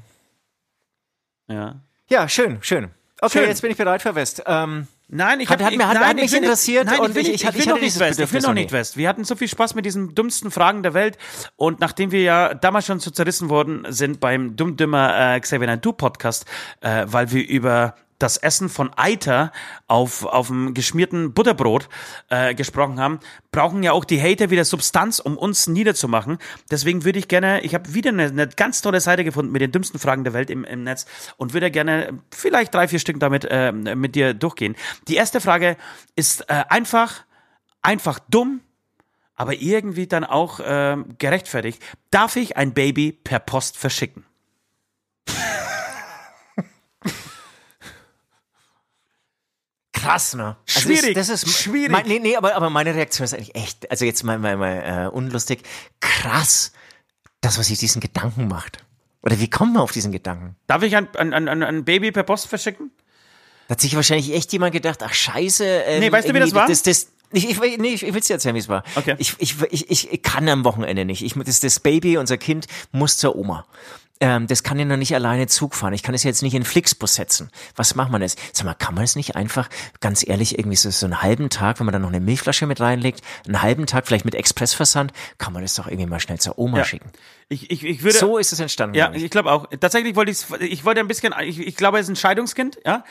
ja. 1.48 1.76
Ja, 2.10 2.28
schön, 2.28 2.58
schön. 2.60 2.90
Okay, 3.22 3.38
Schön. 3.38 3.48
jetzt 3.48 3.62
bin 3.62 3.70
ich 3.70 3.78
bereit 3.78 4.02
für 4.02 4.14
West. 4.14 4.42
Ähm, 4.44 4.86
Nein, 5.08 5.40
ich 5.40 5.48
Hat- 5.50 5.60
hab, 5.60 5.66
hat 5.70 5.76
mir- 5.76 5.86
hat- 5.86 5.94
nein, 5.94 6.08
hat 6.08 6.16
mich 6.16 6.34
interessiert 6.34 6.86
Nein, 6.86 6.98
und 7.00 7.10
ich 7.10 7.14
will, 7.14 7.22
ich- 7.22 7.28
ich 7.28 7.34
ich 7.42 7.46
hatte 7.46 7.58
will 7.58 7.66
noch 7.66 7.78
nicht 7.80 7.98
West. 8.00 8.18
Ich 8.20 8.32
will 8.32 8.40
noch 8.40 8.54
nicht. 8.54 8.72
West. 8.72 8.96
Wir 8.96 9.08
hatten 9.08 9.24
so 9.24 9.36
viel 9.36 9.48
Spaß 9.48 9.74
mit 9.74 9.84
diesen 9.84 10.14
dümmsten 10.14 10.50
Fragen 10.50 10.82
der 10.82 10.94
Welt 10.94 11.18
und 11.56 11.78
nachdem 11.80 12.10
wir 12.10 12.22
ja 12.22 12.54
damals 12.54 12.86
schon 12.86 13.00
so 13.00 13.10
zerrissen 13.10 13.50
worden 13.50 13.84
sind 13.90 14.18
beim 14.18 14.56
Dumm-Dümmer 14.56 15.34
äh, 15.36 15.40
Xavier 15.40 15.66
Naidoo 15.66 15.92
Podcast, 15.92 16.46
äh, 16.80 17.04
weil 17.06 17.30
wir 17.32 17.46
über 17.46 17.94
das 18.18 18.36
Essen 18.36 18.68
von 18.68 18.90
Eiter 18.96 19.52
auf, 19.86 20.24
auf 20.24 20.48
dem 20.48 20.74
geschmierten 20.74 21.32
Butterbrot 21.32 21.88
äh, 22.30 22.54
gesprochen 22.54 23.00
haben, 23.00 23.20
brauchen 23.50 23.82
ja 23.82 23.92
auch 23.92 24.04
die 24.04 24.20
Hater 24.20 24.50
wieder 24.50 24.64
Substanz, 24.64 25.18
um 25.18 25.36
uns 25.36 25.66
niederzumachen. 25.66 26.38
Deswegen 26.70 27.04
würde 27.04 27.18
ich 27.18 27.28
gerne, 27.28 27.60
ich 27.62 27.74
habe 27.74 27.94
wieder 27.94 28.10
eine, 28.10 28.24
eine 28.24 28.48
ganz 28.48 28.82
tolle 28.82 29.00
Seite 29.00 29.24
gefunden 29.24 29.52
mit 29.52 29.62
den 29.62 29.72
dümmsten 29.72 29.98
Fragen 29.98 30.24
der 30.24 30.32
Welt 30.32 30.50
im, 30.50 30.64
im 30.64 30.84
Netz 30.84 31.06
und 31.36 31.52
würde 31.52 31.70
gerne 31.70 32.18
vielleicht 32.30 32.74
drei, 32.74 32.88
vier 32.88 32.98
Stück 32.98 33.20
damit 33.20 33.46
äh, 33.50 33.72
mit 33.72 34.14
dir 34.14 34.34
durchgehen. 34.34 34.76
Die 35.08 35.16
erste 35.16 35.40
Frage 35.40 35.76
ist 36.16 36.48
äh, 36.48 36.64
einfach, 36.68 37.24
einfach 37.82 38.18
dumm, 38.30 38.60
aber 39.36 39.54
irgendwie 39.54 40.06
dann 40.06 40.24
auch 40.24 40.60
äh, 40.60 40.96
gerechtfertigt. 41.18 41.82
Darf 42.10 42.36
ich 42.36 42.56
ein 42.56 42.72
Baby 42.72 43.12
per 43.12 43.40
Post 43.40 43.76
verschicken? 43.76 44.24
Krass, 50.04 50.34
ne? 50.34 50.56
Schwierig, 50.66 51.14
Das, 51.14 51.28
das 51.28 51.42
ist 51.42 51.58
schwierig. 51.58 51.90
Mein, 51.90 52.06
nee, 52.06 52.18
nee, 52.18 52.36
aber, 52.36 52.54
aber 52.54 52.70
meine 52.70 52.94
Reaktion 52.94 53.24
ist 53.24 53.34
eigentlich 53.34 53.54
echt, 53.54 53.90
also 53.90 54.04
jetzt 54.04 54.22
mal, 54.24 54.38
mal, 54.38 54.56
mal 54.56 55.06
äh, 55.06 55.08
unlustig. 55.08 55.62
Krass, 56.00 56.72
das, 57.40 57.58
was 57.58 57.66
sich 57.66 57.78
diesen 57.78 58.00
Gedanken 58.00 58.48
macht. 58.48 58.84
Oder 59.22 59.40
wie 59.40 59.48
kommen 59.48 59.72
wir 59.72 59.80
auf 59.82 59.92
diesen 59.92 60.12
Gedanken? 60.12 60.56
Darf 60.66 60.82
ich 60.82 60.96
ein, 60.96 61.08
ein, 61.16 61.32
ein, 61.32 61.62
ein 61.62 61.84
Baby 61.84 62.12
per 62.12 62.24
Post 62.24 62.46
verschicken? 62.46 62.90
Da 63.68 63.72
hat 63.72 63.80
sich 63.80 63.96
wahrscheinlich 63.96 64.34
echt 64.34 64.52
jemand 64.52 64.72
gedacht, 64.74 65.02
ach 65.02 65.14
scheiße. 65.14 65.64
Ähm, 65.64 66.00
Nee, 66.00 66.12
weißt 66.12 66.28
du, 66.28 66.34
wie 66.34 66.40
das 66.40 66.54
war? 66.54 66.68
Das, 66.68 66.82
das, 66.82 67.08
ich, 67.32 67.48
ich, 67.48 67.78
nee, 67.78 67.94
ich, 67.94 68.02
ich 68.02 68.12
will 68.12 68.20
es 68.20 68.26
dir 68.26 68.34
erzählen, 68.34 68.54
wie 68.54 68.58
es 68.60 68.68
war. 68.68 68.84
Okay. 68.94 69.16
Ich, 69.18 69.34
ich, 69.38 69.56
ich, 69.70 69.90
ich, 69.90 70.12
ich 70.12 70.22
kann 70.22 70.48
am 70.48 70.64
Wochenende 70.64 71.04
nicht. 71.04 71.22
Ich, 71.22 71.32
das, 71.34 71.60
das 71.60 71.80
Baby, 71.80 72.18
unser 72.18 72.36
Kind, 72.36 72.66
muss 72.92 73.16
zur 73.16 73.34
Oma. 73.36 73.66
Ähm, 74.20 74.46
das 74.46 74.62
kann 74.62 74.78
ja 74.78 74.84
noch 74.84 74.96
nicht 74.96 75.14
alleine 75.14 75.48
Zug 75.48 75.74
fahren. 75.74 75.92
Ich 75.92 76.02
kann 76.04 76.14
es 76.14 76.22
jetzt 76.22 76.42
nicht 76.42 76.54
in 76.54 76.64
Flixbus 76.64 77.14
setzen. 77.16 77.50
Was 77.74 77.94
macht 77.96 78.12
man 78.12 78.22
jetzt? 78.22 78.38
Sag 78.52 78.64
mal, 78.64 78.74
kann 78.74 78.94
man 78.94 79.02
es 79.04 79.16
nicht 79.16 79.34
einfach, 79.34 79.68
ganz 80.00 80.26
ehrlich, 80.26 80.56
irgendwie 80.58 80.76
so, 80.76 80.90
so 80.90 81.06
einen 81.06 81.20
halben 81.20 81.50
Tag, 81.50 81.80
wenn 81.80 81.86
man 81.86 81.92
da 81.92 81.98
noch 81.98 82.08
eine 82.10 82.20
Milchflasche 82.20 82.66
mit 82.66 82.80
reinlegt, 82.80 83.22
einen 83.46 83.60
halben 83.60 83.86
Tag 83.86 84.06
vielleicht 84.06 84.24
mit 84.24 84.34
Expressversand, 84.36 85.12
kann 85.38 85.52
man 85.52 85.62
das 85.62 85.74
doch 85.74 85.88
irgendwie 85.88 86.06
mal 86.06 86.20
schnell 86.20 86.38
zur 86.38 86.58
Oma 86.58 86.78
Ja. 86.78 86.84
schicken. 86.84 87.10
Ich, 87.48 87.70
ich, 87.70 87.84
ich 87.84 88.02
würde. 88.02 88.16
So 88.16 88.38
ist 88.38 88.52
es 88.52 88.60
entstanden. 88.60 88.94
Ja, 88.96 89.12
ich 89.12 89.30
glaube 89.30 89.50
auch. 89.52 89.66
Tatsächlich 89.80 90.14
wollte 90.16 90.30
ich 90.30 90.38
ich 90.60 90.84
wollte 90.84 91.00
ein 91.00 91.08
bisschen, 91.08 91.34
ich, 91.42 91.58
ich 91.58 91.76
glaube, 91.76 91.98
er 91.98 92.00
ist 92.02 92.08
ein 92.08 92.16
Scheidungskind, 92.16 92.78
ja. 92.86 93.04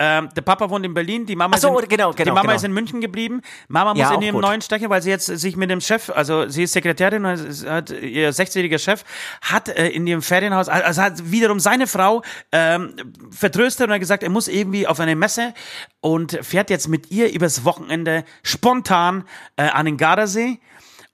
Ähm, 0.00 0.28
der 0.36 0.42
Papa 0.42 0.70
wohnt 0.70 0.86
in 0.86 0.94
Berlin, 0.94 1.26
die 1.26 1.34
Mama, 1.34 1.56
so, 1.56 1.76
ist, 1.76 1.84
in, 1.84 1.88
genau, 1.88 2.12
die 2.12 2.22
genau, 2.22 2.34
Mama 2.34 2.42
genau. 2.42 2.54
ist 2.54 2.64
in 2.64 2.72
München 2.72 3.00
geblieben. 3.00 3.42
Mama 3.66 3.94
muss 3.94 4.00
Ja, 4.00 4.14
in 4.14 4.22
ihrem 4.22 4.36
gut. 4.36 4.44
neuen 4.44 4.60
Stechen, 4.60 4.88
weil 4.90 5.02
sie 5.02 5.10
jetzt 5.10 5.26
sich 5.26 5.56
mit 5.56 5.70
dem 5.70 5.80
Chef, 5.80 6.10
also 6.10 6.48
sie 6.48 6.62
ist 6.62 6.72
Sekretärin 6.72 7.26
hat 7.26 7.90
ihr 7.90 8.32
16-jähriger 8.32 8.78
Chef 8.78 9.04
hat 9.42 9.68
äh, 9.68 9.88
in 9.88 10.06
ihrem 10.06 10.22
Ferienhaus, 10.22 10.68
also 10.68 11.02
hat 11.02 11.30
wiederum 11.32 11.58
seine 11.58 11.88
Frau 11.88 12.22
ähm, 12.52 12.94
vertröstet 13.30 13.88
und 13.88 13.92
hat 13.92 14.00
gesagt, 14.00 14.22
er 14.22 14.30
muss 14.30 14.46
irgendwie 14.46 14.86
auf 14.86 15.00
eine 15.00 15.16
Messe 15.16 15.52
und 16.00 16.38
fährt 16.42 16.70
jetzt 16.70 16.88
mit 16.88 17.10
ihr 17.10 17.32
übers 17.32 17.64
Wochenende 17.64 18.24
spontan 18.44 19.24
äh, 19.56 19.62
an 19.62 19.86
den 19.86 19.96
Gardasee 19.96 20.60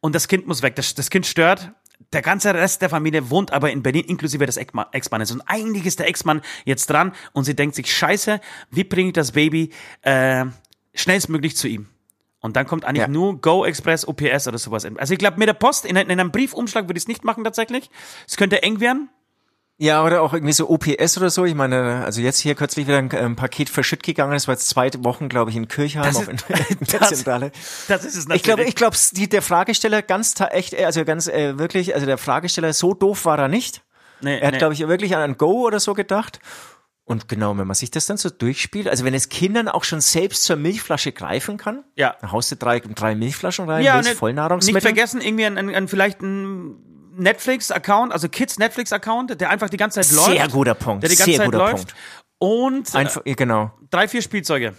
und 0.01 0.15
das 0.15 0.29
Kind 0.29 0.47
muss 0.47 0.61
weg. 0.61 0.77
Das, 0.77 0.95
das 0.95 1.09
Kind 1.09 1.25
stört. 1.25 1.71
Der 2.15 2.23
ganze 2.23 2.55
Rest 2.55 2.81
der 2.81 2.89
Familie 2.89 3.29
wohnt 3.29 3.53
aber 3.53 3.71
in 3.73 3.83
Berlin, 3.83 4.05
inklusive 4.05 4.47
des 4.47 4.57
Ex-Mannes. 4.57 5.33
Und 5.33 5.43
eigentlich 5.47 5.85
ist 5.85 5.99
der 5.99 6.09
Ex-Mann 6.09 6.41
jetzt 6.65 6.89
dran 6.89 7.13
und 7.33 7.45
sie 7.45 7.55
denkt 7.55 7.75
sich, 7.75 7.93
scheiße, 7.95 8.41
wie 8.71 8.85
bringe 8.85 9.09
ich 9.09 9.15
das 9.15 9.33
Baby 9.33 9.71
äh, 10.03 10.45
schnellstmöglich 10.95 11.57
zu 11.57 11.69
ihm? 11.69 11.89
Und 12.41 12.57
dann 12.57 12.67
kommt 12.67 12.85
eigentlich 12.85 13.01
Ja. 13.03 13.09
nur 13.09 13.41
Go 13.41 13.65
Express, 13.65 14.07
OPS 14.07 14.47
oder 14.49 14.59
sowas. 14.59 14.87
Also 14.97 15.13
ich 15.15 15.19
glaube, 15.19 15.39
mit 15.39 15.49
der 15.49 15.55
Post, 15.55 15.87
in, 15.87 15.97
in 15.97 16.11
einem 16.11 16.31
Briefumschlag 16.31 16.85
würde 16.89 16.99
ich 16.99 17.05
es 17.05 17.09
nicht 17.09 17.25
machen 17.25 17.43
tatsächlich. 17.43 17.91
Es 18.29 18.37
könnte 18.37 18.63
eng 18.63 18.81
werden. 18.81 19.09
Ja, 19.77 20.05
oder 20.05 20.23
auch 20.23 20.33
irgendwie 20.33 20.53
so 20.53 20.71
OPS 20.71 21.19
oder 21.19 21.31
so. 21.31 21.45
Ich 21.45 21.55
meine, 21.57 22.05
also 22.05 22.21
jetzt 22.21 22.39
hier 22.39 22.55
kürzlich 22.55 22.87
wieder 22.87 22.99
ein, 22.99 23.11
ein 23.11 23.35
Paket 23.35 23.69
verschütt 23.69 24.05
gegangen. 24.05 24.33
Das 24.33 24.47
war 24.47 24.55
jetzt 24.55 24.69
zwei 24.69 24.89
Wochen, 24.99 25.29
glaube 25.29 25.51
ich, 25.51 25.57
in 25.57 25.67
Kirchheim 25.67 26.05
Das 26.05 26.17
auf 26.17 26.29
ist- 26.29 26.45
in, 26.49 26.79
in 26.79 26.87
der 26.93 27.01
das- 27.01 27.09
Zentrale. 27.09 27.51
Das 27.89 28.05
ist 28.05 28.15
es 28.17 28.29
natürlich. 28.29 28.37
Ich 28.37 28.43
glaube, 28.45 28.65
ich 28.65 28.75
glaube, 28.77 28.97
die, 29.13 29.29
der 29.29 29.43
Fragesteller 29.43 30.03
ganz 30.03 30.35
echt, 30.51 30.75
äh, 30.75 30.85
also 30.85 31.05
ganz 31.05 31.27
äh, 31.27 31.59
wirklich, 31.59 31.93
also 31.95 32.07
der 32.07 32.19
Fragesteller 32.19 32.73
so 32.73 32.95
doof 32.95 33.25
war 33.25 33.39
er 33.39 33.49
nicht. 33.49 33.83
nee, 34.21 34.39
Er 34.39 34.47
hat, 34.47 34.53
nee. 34.53 34.59
glaube 34.59 34.75
ich, 34.75 34.81
wirklich 34.87 35.17
an 35.17 35.23
ein 35.23 35.37
Go 35.39 35.67
oder 35.67 35.81
so 35.81 35.95
gedacht. 35.95 36.39
Und 37.07 37.29
genau, 37.29 37.59
wenn 37.59 37.67
man 37.67 37.75
sich 37.75 37.91
das 37.91 38.07
dann 38.07 38.17
so 38.17 38.31
durchspielt, 38.31 38.89
also 38.89 39.05
wenn 39.05 39.13
es 39.13 39.29
Kindern 39.29 39.69
auch 39.69 39.85
schon 39.85 40.01
selbst 40.01 40.45
zur 40.45 40.55
Milchflasche 40.57 41.11
greifen 41.13 41.59
kann, 41.59 41.85
Ja. 41.97 42.15
dann 42.21 42.31
haust 42.33 42.51
du 42.53 42.57
drei, 42.57 42.79
drei 42.81 43.15
Milchflaschen 43.17 43.69
rein, 43.69 43.83
ja, 43.85 43.95
Milch, 43.97 44.07
nicht, 44.07 44.19
Vollnahrungsmittel. 44.19 44.75
nicht 44.77 44.83
vergessen, 44.85 45.21
irgendwie 45.21 45.45
ein, 45.47 45.59
ein, 45.59 45.75
ein, 45.75 45.89
vielleicht 45.89 46.23
ein 46.23 46.77
Netflix-Account, 47.17 48.13
also 48.13 48.29
Kids 48.29 48.59
Netflix-Account, 48.59 49.41
der 49.41 49.51
einfach 49.51 49.71
die 49.71 49.77
ganze 49.77 50.01
Zeit 50.01 50.13
läuft. 50.13 50.31
Sehr 50.31 50.49
guter 50.49 50.75
Punkt, 50.75 51.03
Der 51.03 51.11
die 51.11 51.17
ganze 51.17 51.31
sehr 51.31 51.39
Zeit 51.39 51.47
guter 51.47 51.59
läuft. 51.59 51.95
Punkt. 51.95 51.95
Und 52.39 52.95
äh, 52.95 53.31
ja, 53.31 53.35
genau. 53.35 53.73
drei, 53.91 54.09
vier 54.09 54.23
Spielzeuge. 54.23 54.75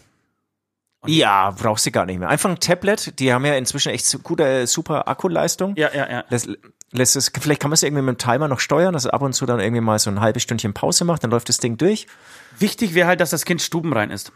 Ja, 1.07 1.51
brauchst 1.51 1.85
du 1.85 1.91
gar 1.91 2.05
nicht 2.05 2.19
mehr. 2.19 2.29
Einfach 2.29 2.49
ein 2.49 2.59
Tablet, 2.59 3.19
die 3.19 3.31
haben 3.31 3.45
ja 3.45 3.55
inzwischen 3.55 3.91
echt 3.91 4.23
gute, 4.23 4.67
super 4.67 5.07
Akkuleistung. 5.07 5.75
Ja, 5.75 5.89
ja, 5.93 6.09
ja. 6.09 6.23
Das 6.29 6.47
lässt 6.91 7.15
es, 7.15 7.31
vielleicht 7.39 7.61
kann 7.61 7.69
man 7.69 7.75
es 7.75 7.83
irgendwie 7.83 8.01
mit 8.01 8.15
dem 8.15 8.17
Timer 8.17 8.47
noch 8.47 8.59
steuern, 8.59 8.93
dass 8.93 9.05
es 9.05 9.11
ab 9.11 9.21
und 9.21 9.33
zu 9.33 9.45
dann 9.45 9.59
irgendwie 9.59 9.81
mal 9.81 9.99
so 9.99 10.09
ein 10.09 10.21
halbes 10.21 10.43
Stündchen 10.43 10.73
Pause 10.73 11.05
macht, 11.05 11.23
dann 11.23 11.31
läuft 11.31 11.49
das 11.49 11.57
Ding 11.57 11.77
durch. 11.77 12.07
Wichtig 12.57 12.93
wäre 12.93 13.07
halt, 13.07 13.19
dass 13.19 13.29
das 13.29 13.45
Kind 13.45 13.61
stubenrein 13.61 14.11
ist. 14.11 14.31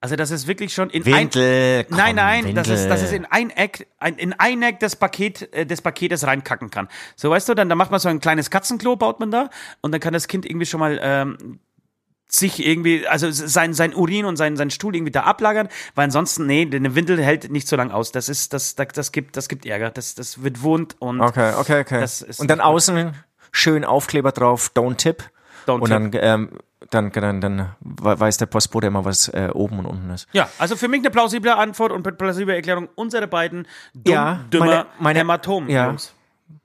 Also 0.00 0.14
das 0.14 0.30
ist 0.30 0.46
wirklich 0.46 0.72
schon 0.72 0.90
in 0.90 1.04
Windel, 1.04 1.80
ein 1.80 1.86
komm, 1.88 1.96
Nein, 1.96 2.14
nein, 2.14 2.44
Windel. 2.44 2.54
dass 2.54 2.68
es, 2.68 2.86
dass 2.88 3.02
es 3.02 3.10
in 3.10 3.24
ein 3.24 3.50
Eck, 3.50 3.88
ein, 3.98 4.16
in 4.16 4.32
ein 4.32 4.62
Eck 4.62 4.78
des 4.78 4.94
Paket 4.94 5.52
äh, 5.52 5.66
des 5.66 5.82
Paketes 5.82 6.24
reinkacken 6.24 6.70
kann. 6.70 6.86
So 7.16 7.30
weißt 7.30 7.48
du, 7.48 7.54
dann, 7.54 7.68
dann 7.68 7.76
macht 7.78 7.90
man 7.90 7.98
so 7.98 8.08
ein 8.08 8.20
kleines 8.20 8.50
Katzenklo, 8.50 8.94
baut 8.94 9.18
man 9.18 9.32
da 9.32 9.50
und 9.80 9.90
dann 9.90 10.00
kann 10.00 10.12
das 10.12 10.28
Kind 10.28 10.46
irgendwie 10.46 10.66
schon 10.66 10.78
mal 10.78 11.00
ähm, 11.02 11.58
sich 12.28 12.64
irgendwie, 12.64 13.08
also 13.08 13.30
sein, 13.30 13.72
sein 13.74 13.94
Urin 13.94 14.24
und 14.24 14.36
sein, 14.36 14.56
sein 14.56 14.70
Stuhl 14.70 14.94
irgendwie 14.94 15.10
da 15.10 15.22
ablagern, 15.22 15.68
weil 15.94 16.04
ansonsten, 16.04 16.46
nee, 16.46 16.68
eine 16.70 16.94
Windel 16.94 17.20
hält 17.22 17.50
nicht 17.50 17.66
so 17.66 17.74
lang 17.74 17.90
aus. 17.90 18.12
Das 18.12 18.28
ist, 18.28 18.52
das, 18.52 18.74
das, 18.76 18.88
das 18.88 19.12
gibt, 19.12 19.36
das 19.36 19.48
gibt 19.48 19.66
Ärger. 19.66 19.90
Das, 19.90 20.14
das 20.14 20.42
wird 20.42 20.62
wund 20.62 20.94
und 21.00 21.20
Okay, 21.20 21.54
okay, 21.58 21.80
okay. 21.80 22.00
Das 22.00 22.22
ist 22.22 22.38
und 22.38 22.48
dann 22.48 22.60
außen 22.60 23.14
schön 23.50 23.84
Aufkleber 23.84 24.32
drauf, 24.32 24.70
don't 24.76 24.96
tip. 24.96 25.24
Don't 25.66 25.80
und 25.80 25.90
dann, 25.90 26.10
ähm, 26.14 26.50
dann, 26.90 27.12
dann, 27.12 27.40
dann 27.40 27.74
weiß 27.80 28.38
der 28.38 28.46
Postbote 28.46 28.86
immer, 28.86 29.04
was 29.04 29.28
äh, 29.28 29.50
oben 29.52 29.78
und 29.80 29.86
unten 29.86 30.10
ist. 30.10 30.26
Ja, 30.32 30.48
also 30.58 30.76
für 30.76 30.88
mich 30.88 31.00
eine 31.00 31.10
plausible 31.10 31.54
Antwort 31.54 31.92
und 31.92 32.02
plausible 32.18 32.54
Erklärung 32.54 32.88
unserer 32.94 33.26
beiden 33.26 33.66
dumm, 33.94 34.14
Ja, 34.14 34.44
dümmer 34.50 34.66
meine- 34.66 34.86
meine- 34.98 35.18
Hämatomen. 35.20 35.68
ja. 35.70 35.94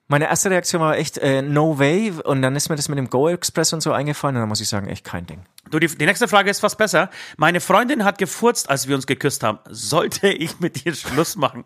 Meine 0.10 0.28
erste 0.28 0.52
Reaktion 0.52 0.82
war 0.82 0.98
echt 0.98 1.18
äh, 1.18 1.42
no 1.42 1.80
way 1.80 2.12
und 2.12 2.42
dann 2.44 2.56
ist 2.56 2.70
mir 2.70 2.76
das 2.76 2.88
mit 2.90 2.98
dem 3.00 3.10
Go 3.10 3.30
Express 3.30 3.74
und 3.74 3.82
so 3.82 3.94
eingefallen 3.94 4.36
und 4.36 4.42
dann 4.42 4.50
muss 4.50 4.62
ich 4.62 4.68
sagen, 4.68 4.88
echt 4.88 5.06
kein 5.06 5.26
Ding. 5.26 5.44
Du, 5.72 5.80
die, 5.80 5.88
die 5.88 6.06
nächste 6.06 6.28
Frage 6.28 6.52
ist 6.52 6.60
fast 6.60 6.78
besser. 6.78 7.10
Meine 7.38 7.62
Freundin 7.62 8.04
hat 8.04 8.18
gefurzt, 8.20 8.70
als 8.70 8.88
wir 8.88 8.96
uns 8.96 9.08
geküsst 9.08 9.44
haben. 9.44 9.60
Sollte 9.70 10.28
ich 10.32 10.60
mit 10.60 10.86
ihr 10.86 10.94
Schluss 10.94 11.36
machen? 11.36 11.64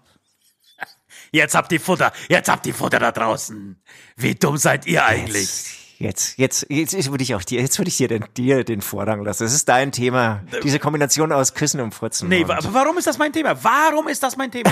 Jetzt 1.32 1.56
habt 1.56 1.72
ihr 1.74 1.82
Futter, 1.82 2.14
jetzt 2.30 2.48
habt 2.50 2.66
ihr 2.68 2.74
Futter 2.74 3.00
da 3.00 3.12
draußen. 3.12 3.76
Wie 4.16 4.36
dumm 4.36 4.56
seid 4.58 4.86
ihr 4.86 5.04
eigentlich? 5.06 5.87
Jetzt, 6.00 6.38
jetzt, 6.38 6.68
jetzt, 6.70 7.10
würde 7.10 7.24
ich 7.24 7.34
auch 7.34 7.44
dir, 7.44 7.60
jetzt 7.60 7.80
würde 7.80 7.90
ich 7.90 7.98
dir 7.98 8.08
den, 8.08 8.24
dir 8.36 8.64
den 8.64 8.82
Vorrang 8.82 9.24
lassen. 9.24 9.44
Das 9.44 9.54
ist 9.54 9.68
dein 9.68 9.92
Thema. 9.92 10.44
Diese 10.64 10.78
Kombination 10.78 11.32
aus 11.32 11.56
Küssen 11.56 11.82
und 11.82 11.94
Furzen. 11.94 12.30
Nee, 12.30 12.44
aber 12.44 12.60
warum 12.72 12.98
ist 13.00 13.08
das 13.08 13.18
mein 13.18 13.34
Thema? 13.34 13.64
Warum 13.64 14.08
ist 14.08 14.22
das 14.22 14.38
mein 14.38 14.52
Thema? 14.52 14.72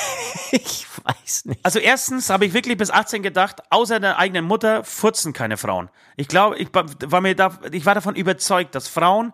ich 0.52 0.86
weiß 1.02 1.46
nicht. 1.46 1.60
Also 1.64 1.78
erstens 1.78 2.28
habe 2.28 2.44
ich 2.44 2.52
wirklich 2.52 2.76
bis 2.76 2.90
18 2.90 3.22
gedacht, 3.22 3.62
außer 3.70 4.00
der 4.00 4.18
eigenen 4.18 4.44
Mutter 4.44 4.84
furzen 4.84 5.32
keine 5.32 5.56
Frauen. 5.56 5.88
Ich 6.16 6.28
glaube, 6.28 6.58
ich 6.58 6.68
war 6.72 7.20
mir 7.22 7.34
da, 7.34 7.58
ich 7.72 7.86
war 7.86 7.94
davon 7.94 8.14
überzeugt, 8.14 8.74
dass 8.74 8.86
Frauen 8.86 9.32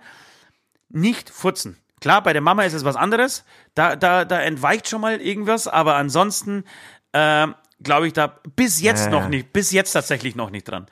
nicht 0.91 1.29
furzen. 1.31 1.79
Klar, 2.01 2.23
bei 2.23 2.33
der 2.33 2.43
Mama 2.43 2.63
ist 2.65 2.73
es 2.73 2.85
was 2.85 2.97
anderes. 2.97 3.45
Da, 3.75 3.97
da, 3.97 4.25
da 4.25 4.41
entweicht 4.41 4.89
schon 4.89 5.01
mal 5.01 5.21
irgendwas, 5.21 5.67
aber 5.67 5.97
ansonsten 5.97 6.65
ähm, 7.13 7.55
glaube 7.83 8.07
ich 8.07 8.13
da 8.13 8.39
bis 8.57 8.81
jetzt 8.81 9.07
Ja, 9.07 9.11
noch 9.11 9.23
ja. 9.23 9.29
nicht, 9.29 9.53
bis 9.53 9.73
jetzt 9.73 9.93
tatsächlich 9.93 10.37
noch 10.37 10.51
nicht 10.51 10.69
dran. 10.69 10.87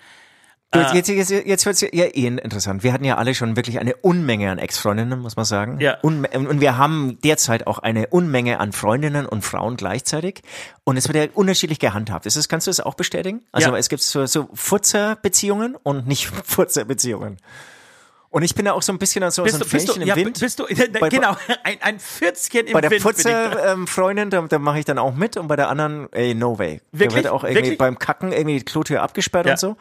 Du, 0.73 0.79
Jetzt, 0.79 0.95
jetzt, 0.95 1.09
jetzt, 1.09 1.31
jetzt 1.47 1.67
wird's 1.67 1.81
ja 1.81 1.89
eh 1.89 2.27
interessant. 2.27 2.85
Wir 2.85 2.93
hatten 2.93 3.05
ja 3.05 3.17
alle 3.17 3.35
schon 3.35 3.57
wirklich 3.57 3.81
eine 3.81 3.97
Unmenge 3.97 4.53
an 4.53 4.59
Ex-Freundinnen, 4.59 5.19
muss 5.19 5.35
man 5.35 5.45
sagen. 5.45 5.81
Ja. 5.81 5.99
Unme 6.03 6.29
und 6.29 6.61
wir 6.61 6.79
haben 6.79 7.19
derzeit 7.25 7.67
auch 7.67 7.81
eine 7.81 8.07
Unmenge 8.07 8.61
an 8.61 8.71
Freundinnen 8.71 9.27
und 9.27 9.43
Frauen 9.43 9.77
gleichzeitig. 9.77 10.43
Und 10.85 10.97
es 10.97 11.09
wird 11.09 11.17
ja 11.17 11.27
unterschiedlich 11.35 11.81
gehandhabt. 11.81 12.25
Ist 12.27 12.37
das, 12.37 12.49
kannst 12.49 12.69
du 12.69 12.71
das 12.71 12.79
auch 12.79 12.95
bestätigen? 12.95 13.43
Also 13.51 13.71
Ja. 13.71 13.77
es 13.77 13.89
gibt 13.89 14.01
so, 14.03 14.27
so 14.27 14.49
Futzer-Beziehungen 14.55 15.75
und 15.83 16.07
nicht 16.07 16.27
Futzer-Beziehungen. 16.45 17.39
Und 18.33 18.45
ich 18.45 18.55
bin 18.55 18.65
da 18.65 18.73
auch 18.75 18.83
so 18.83 18.93
ein 18.93 18.99
bisschen 18.99 19.23
so, 19.33 19.43
so 19.43 19.43
Bist 19.43 19.57
ein 19.57 19.59
du, 19.61 19.69
bist 19.69 19.89
du, 19.89 19.93
Fähnchen 19.95 20.07
ja, 20.09 20.15
im 20.15 20.27
Wind. 20.27 20.39
bist 20.39 20.59
du, 20.61 20.65
Bei- 21.01 21.09
genau, 21.09 21.37
ein, 21.65 21.79
ein 21.83 21.99
Pfürzchen 21.99 22.67
im 22.69 22.73
bei 22.75 22.81
der 22.81 22.91
Wind. 22.93 23.03
bin 23.03 23.13
ich 23.17 23.23
da. 23.25 23.49
Putzer-Freundin, 23.49 24.31
da, 24.31 24.41
da 24.43 24.59
mache 24.61 24.79
ich 24.79 24.85
dann 24.85 24.99
auch 24.99 25.15
mit 25.15 25.37
und 25.37 25.49
bei 25.49 25.57
der 25.57 25.69
anderen, 25.69 26.13
ey, 26.13 26.35
no 26.37 26.57
way. 26.59 26.81
Da 26.93 27.01
Wirklich? 27.01 27.25
wird 27.25 27.27
auch 27.33 27.43
irgendwie 27.43 27.57
Wirklich? 27.63 27.79
beim 27.79 27.99
Kacken 27.99 28.33
irgendwie 28.33 28.59
die 28.61 28.65
Klotür 28.65 29.03
abgesperrt 29.03 29.47
Ja. 29.47 29.53
und 29.55 29.59
so. 29.59 29.77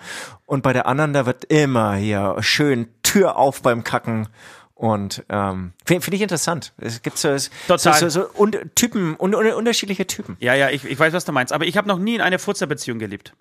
Und 0.47 0.63
bei 0.63 0.73
der 0.73 0.87
anderen, 0.87 1.13
da 1.13 1.27
wird 1.27 1.45
immer 1.45 1.93
hier 1.95 2.37
schön 2.39 2.87
Tür 3.03 3.37
auf 3.37 3.61
beim 3.61 3.83
Kacken. 3.83 4.27
Und 4.73 5.23
ähm, 5.29 5.73
finde 5.85 6.01
find 6.03 6.15
ich 6.15 6.21
interessant. 6.21 6.73
Es 6.79 7.01
gibt 7.03 7.17
so, 7.19 7.37
so, 7.37 7.49
Total. 7.67 7.93
so, 7.99 8.09
so 8.09 8.29
und 8.33 8.57
Typen, 8.75 9.15
un, 9.19 9.35
un, 9.35 9.45
unterschiedliche 9.51 10.07
Typen. 10.07 10.37
Ja, 10.39 10.55
ja, 10.55 10.69
ich, 10.69 10.85
ich 10.85 10.97
weiß, 10.97 11.13
was 11.13 11.25
du 11.25 11.33
meinst. 11.33 11.51
Aber 11.53 11.65
ich 11.65 11.75
habe 11.77 11.87
noch 11.87 11.99
nie 11.99 12.15
in 12.15 12.21
einer 12.21 12.39
Furzerbeziehung 12.39 12.97
gelebt. 12.97 13.33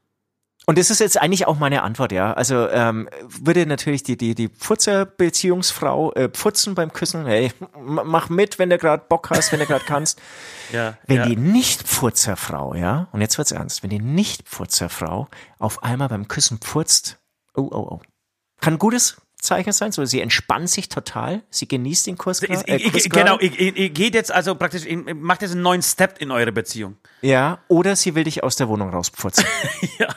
Und 0.69 0.77
das 0.77 0.91
ist 0.91 0.99
jetzt 0.99 1.19
eigentlich 1.19 1.47
auch 1.47 1.59
meine 1.59 1.83
Antwort, 1.83 2.13
ja. 2.13 2.35
Also 2.35 2.69
ähm, 2.69 3.09
würde 3.27 3.65
natürlich 3.65 4.03
die 4.03 4.19
die 4.19 4.35
die 4.35 4.49
Putzer-Beziehungsfrau 4.49 6.13
äh, 6.13 6.29
putzen 6.29 6.75
beim 6.75 6.93
Küssen. 6.93 7.25
Hey, 7.25 7.55
mach 7.81 8.29
mit, 8.29 8.59
wenn 8.59 8.69
du 8.69 8.77
gerade 8.77 9.03
Bock 9.09 9.31
hast, 9.31 9.51
wenn 9.51 9.61
du 9.61 9.67
gerade 9.67 9.87
kannst. 9.87 10.21
Ja, 10.71 10.99
Wenn 11.07 11.17
ja. 11.17 11.25
die 11.25 11.37
Nicht-Pfurzerfrau, 11.37 12.75
ja, 12.75 13.09
und 13.13 13.23
jetzt 13.23 13.39
wird's 13.39 13.53
ernst, 13.53 13.83
wenn 13.83 13.89
die 13.89 14.01
Nicht-Pfurzerfrau 14.01 15.29
auf 15.59 15.83
einmal 15.83 16.09
beim 16.09 16.29
Küssen 16.29 16.59
pfurzt, 16.59 17.17
oh, 17.55 17.71
oh, 17.71 17.89
oh. 17.91 18.01
Kann 18.61 18.75
ein 18.75 18.79
gutes 18.79 19.17
Zeichen 19.41 19.73
sein, 19.73 19.93
so 19.93 20.05
sie 20.05 20.21
entspannt 20.21 20.69
sich 20.69 20.91
total, 20.91 21.43
sie 21.49 21.67
genießt 21.67 22.07
den 22.07 22.19
Kurs, 22.19 22.43
Ich, 22.43 22.51
äh, 22.51 22.77
ich, 22.77 22.95
ich, 22.95 23.09
genau, 23.09 23.39
ich, 23.41 23.59
ich, 23.59 23.77
ihr 23.79 23.89
geht 23.89 24.13
jetzt 24.13 24.31
also 24.31 24.55
praktisch, 24.57 24.83
macht 25.15 25.41
jetzt 25.41 25.53
einen 25.53 25.63
neuen 25.63 25.81
Step 25.81 26.21
in 26.21 26.31
eure 26.31 26.53
Beziehung. 26.53 26.99
Ja, 27.23 27.61
oder 27.69 27.97
sie 27.97 28.15
will 28.15 28.25
dich 28.25 28.43
aus 28.43 28.57
der 28.57 28.69
Wohnung 28.69 28.91
rauspfurzen 28.91 29.47
ja. 29.99 30.09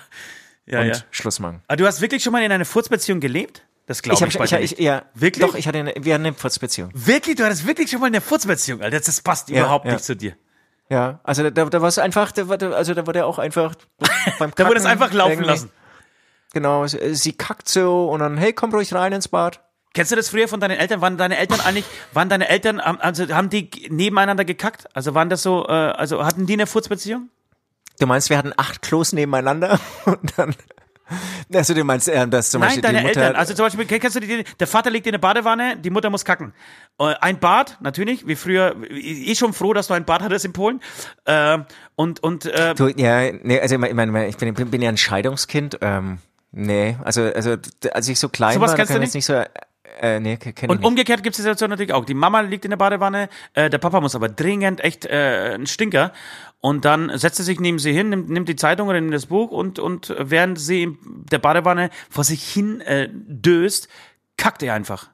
Ja, 0.72 0.82
und 0.82 0.88
ja. 0.88 0.96
Schluss 1.12 1.40
machen. 1.40 1.62
Aber 1.68 1.78
du 1.78 1.86
hast 1.86 2.02
wirklich 2.02 2.24
schon 2.24 2.34
mal 2.34 2.42
in 2.44 2.52
einer 2.52 2.66
Furzbeziehung 2.66 3.20
gelebt? 3.20 3.64
Das 3.88 4.02
glaube 4.02 4.26
Ich 4.26 4.36
ich, 4.36 4.42
ich, 4.42 4.52
ich, 4.54 4.62
nicht. 4.72 4.80
ja, 4.80 5.04
Wirklich? 5.14 5.46
Doch, 5.46 5.54
ich 5.56 5.68
hatte 5.68 5.80
eine, 5.80 5.94
wir 6.00 6.14
hatten 6.14 6.26
eine 6.26 6.36
Furzbeziehung. 6.36 6.92
Wirklich? 6.94 7.36
Du 7.36 7.44
hattest 7.44 7.68
wirklich 7.68 7.90
schon 7.92 8.00
mal 8.00 8.08
eine 8.08 8.22
Furzbeziehung, 8.22 8.82
Alter. 8.82 9.00
Das 9.00 9.22
passt 9.22 9.50
Ja, 9.50 9.62
überhaupt 9.62 9.86
ja. 9.86 9.94
nicht 9.94 10.04
zu 10.06 10.16
dir. 10.16 10.36
Ja, 10.90 11.20
also 11.24 11.50
da, 11.50 11.66
da 11.66 11.82
war 11.82 11.88
es 11.90 11.98
einfach, 11.98 12.32
da, 12.32 12.44
also 12.72 12.94
da 12.94 13.06
wurde 13.08 13.26
auch 13.26 13.38
einfach 13.40 13.76
beim 14.40 14.52
Da 14.56 14.66
wurde 14.66 14.78
es 14.78 14.84
Kacken 14.84 15.02
einfach 15.02 15.14
laufen 15.14 15.32
irgendwie- 15.34 15.50
lassen. 15.50 15.72
Genau, 16.54 16.86
sie, 16.86 17.16
sie 17.16 17.34
kackt 17.34 17.70
so 17.70 18.10
und 18.10 18.20
dann, 18.20 18.38
hey, 18.38 18.52
komm 18.54 18.72
ruhig 18.74 18.94
rein 18.94 19.14
ins 19.14 19.28
Bad. 19.30 19.62
Kennst 19.94 20.12
du 20.12 20.16
das 20.18 20.30
früher 20.30 20.48
von 20.48 20.60
deinen 20.60 20.78
Eltern? 20.78 21.02
Waren 21.02 21.18
deine 21.18 21.38
Eltern 21.38 21.60
eigentlich, 21.62 21.86
waren 22.14 22.30
deine 22.30 22.48
Eltern, 22.50 22.80
also 22.80 23.28
haben 23.30 23.50
die 23.50 23.70
nebeneinander 23.90 24.46
gekackt? 24.46 24.86
Also 24.94 25.16
waren 25.16 25.30
das 25.30 25.44
so, 25.44 25.66
äh, 25.68 25.72
also 25.72 26.26
hatten 26.26 26.46
die 26.46 26.54
eine 26.54 26.68
Furzbeziehung? 26.68 27.30
Du 28.02 28.08
meinst, 28.08 28.32
wir 28.32 28.38
hatten 28.38 28.52
acht 28.58 28.82
Klos 28.82 29.14
nebeneinander 29.14 29.80
und 30.06 30.34
dann. 30.38 30.56
Also 31.54 31.74
du 31.74 31.84
meinst, 31.84 32.08
äh, 32.08 32.26
dass 32.28 32.50
zum 32.52 32.62
Nein, 32.62 32.70
Beispiel 32.70 32.82
deine 32.82 32.98
die 33.00 33.04
Mutter. 33.08 33.22
Eltern. 33.22 33.36
Also 33.36 33.54
zum 33.54 33.66
Beispiel, 33.66 33.86
kennst 34.00 34.16
du 34.16 34.22
die, 34.22 34.44
der 34.60 34.68
Vater 34.68 34.90
liegt 34.90 35.06
in 35.06 35.12
der 35.12 35.20
Badewanne, 35.20 35.78
die 35.78 35.90
Mutter 35.90 36.10
muss 36.10 36.24
kacken. 36.26 36.54
Äh, 37.00 37.14
Ein 37.20 37.40
Bad, 37.40 37.78
natürlich, 37.82 38.26
wie 38.26 38.36
früher, 38.36 38.76
eh 38.90 39.36
schon 39.36 39.54
froh, 39.54 39.74
dass 39.74 39.88
du 39.88 39.94
ein 39.94 40.06
Bad 40.06 40.22
hattest 40.24 40.46
in 40.46 40.54
Polen. 40.54 40.80
Äh, 41.26 41.60
Und, 41.96 42.24
und, 42.24 42.46
äh, 42.46 42.74
du, 42.76 42.88
ja, 42.88 43.32
nee, 43.34 43.60
also 43.60 43.76
ich 43.76 43.94
meine, 43.94 44.28
ich 44.30 44.38
bin, 44.38 44.54
bin 44.54 44.82
ja 44.82 44.90
ein 44.90 44.98
Scheidungskind. 44.98 45.78
Ähm, 45.82 46.20
nee, 46.52 46.96
also, 47.04 47.24
also 47.24 47.58
als 47.92 48.08
ich 48.08 48.18
so 48.18 48.30
klein 48.30 48.54
Sowas 48.54 48.72
war, 48.72 48.78
da 48.78 48.78
kennst 48.78 48.90
du 48.90 48.94
kann 48.96 49.04
ich 49.04 49.08
jetzt 49.08 49.16
nicht 49.16 49.26
so. 49.26 49.44
Äh, 50.00 50.20
nee, 50.22 50.40
Und 50.68 50.78
nicht. 50.78 50.86
umgekehrt 50.86 51.22
gibt 51.22 51.34
es 51.34 51.38
die 51.38 51.42
Situation 51.44 51.70
natürlich 51.70 51.94
auch. 51.94 52.06
Die 52.06 52.14
Mama 52.14 52.40
liegt 52.40 52.64
in 52.66 52.72
der 52.72 52.78
Badewanne, 52.78 53.28
äh, 53.54 53.70
der 53.70 53.78
Papa 53.78 54.00
muss 54.00 54.16
aber 54.16 54.30
dringend 54.30 54.82
echt 54.82 55.06
äh, 55.06 55.54
ein 55.56 55.68
Stinker. 55.68 56.14
Und 56.62 56.86
dann 56.86 57.18
setzt 57.18 57.40
er 57.40 57.46
sich 57.46 57.60
neben 57.60 57.80
sie 57.80 57.92
hin, 57.92 58.10
nimmt, 58.10 58.30
nimmt 58.30 58.48
die 58.48 58.56
Zeitung 58.56 58.88
oder 58.88 59.02
nimmt 59.02 59.14
das 59.14 59.26
Buch 59.26 59.50
und, 59.50 59.80
und 59.80 60.14
während 60.18 60.60
sie 60.60 60.84
in 60.84 60.98
der 61.32 61.40
Badewanne 61.40 61.90
vor 62.10 62.24
sich 62.24 62.44
hin 62.44 62.82
äh, 62.82 63.10
döst, 63.12 63.88
kackt 64.38 64.62
er 64.62 64.76
einfach. 64.76 65.10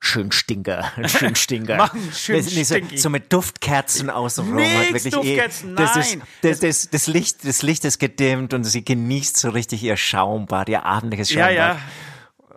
Schön 0.00 0.32
Stinker, 0.32 0.90
schön 1.06 1.34
Stinker. 1.34 1.76
Mann, 1.76 1.90
schön 2.14 2.36
Das 2.36 2.68
so, 2.68 2.76
so 2.94 3.10
mit 3.10 3.32
Duftkerzen 3.32 4.08
außenrum. 4.08 4.54
Nix 4.54 4.92
wirklich 4.92 5.12
Duftkerzen, 5.12 5.72
eh, 5.72 5.74
das, 5.74 5.94
nein. 5.94 6.02
Ist, 6.02 6.22
das, 6.42 6.60
das, 6.60 6.90
das, 6.90 7.06
Licht, 7.08 7.46
das 7.46 7.62
Licht 7.62 7.84
ist 7.84 7.98
gedimmt 7.98 8.54
und 8.54 8.64
sie 8.64 8.84
genießt 8.84 9.36
so 9.36 9.50
richtig 9.50 9.82
ihr 9.82 9.96
Schaumbad, 9.96 10.68
ihr 10.68 10.84
abendliches 10.86 11.30
Ja, 11.30 11.46
Schaumbad. 11.48 11.56
ja. 11.56 11.80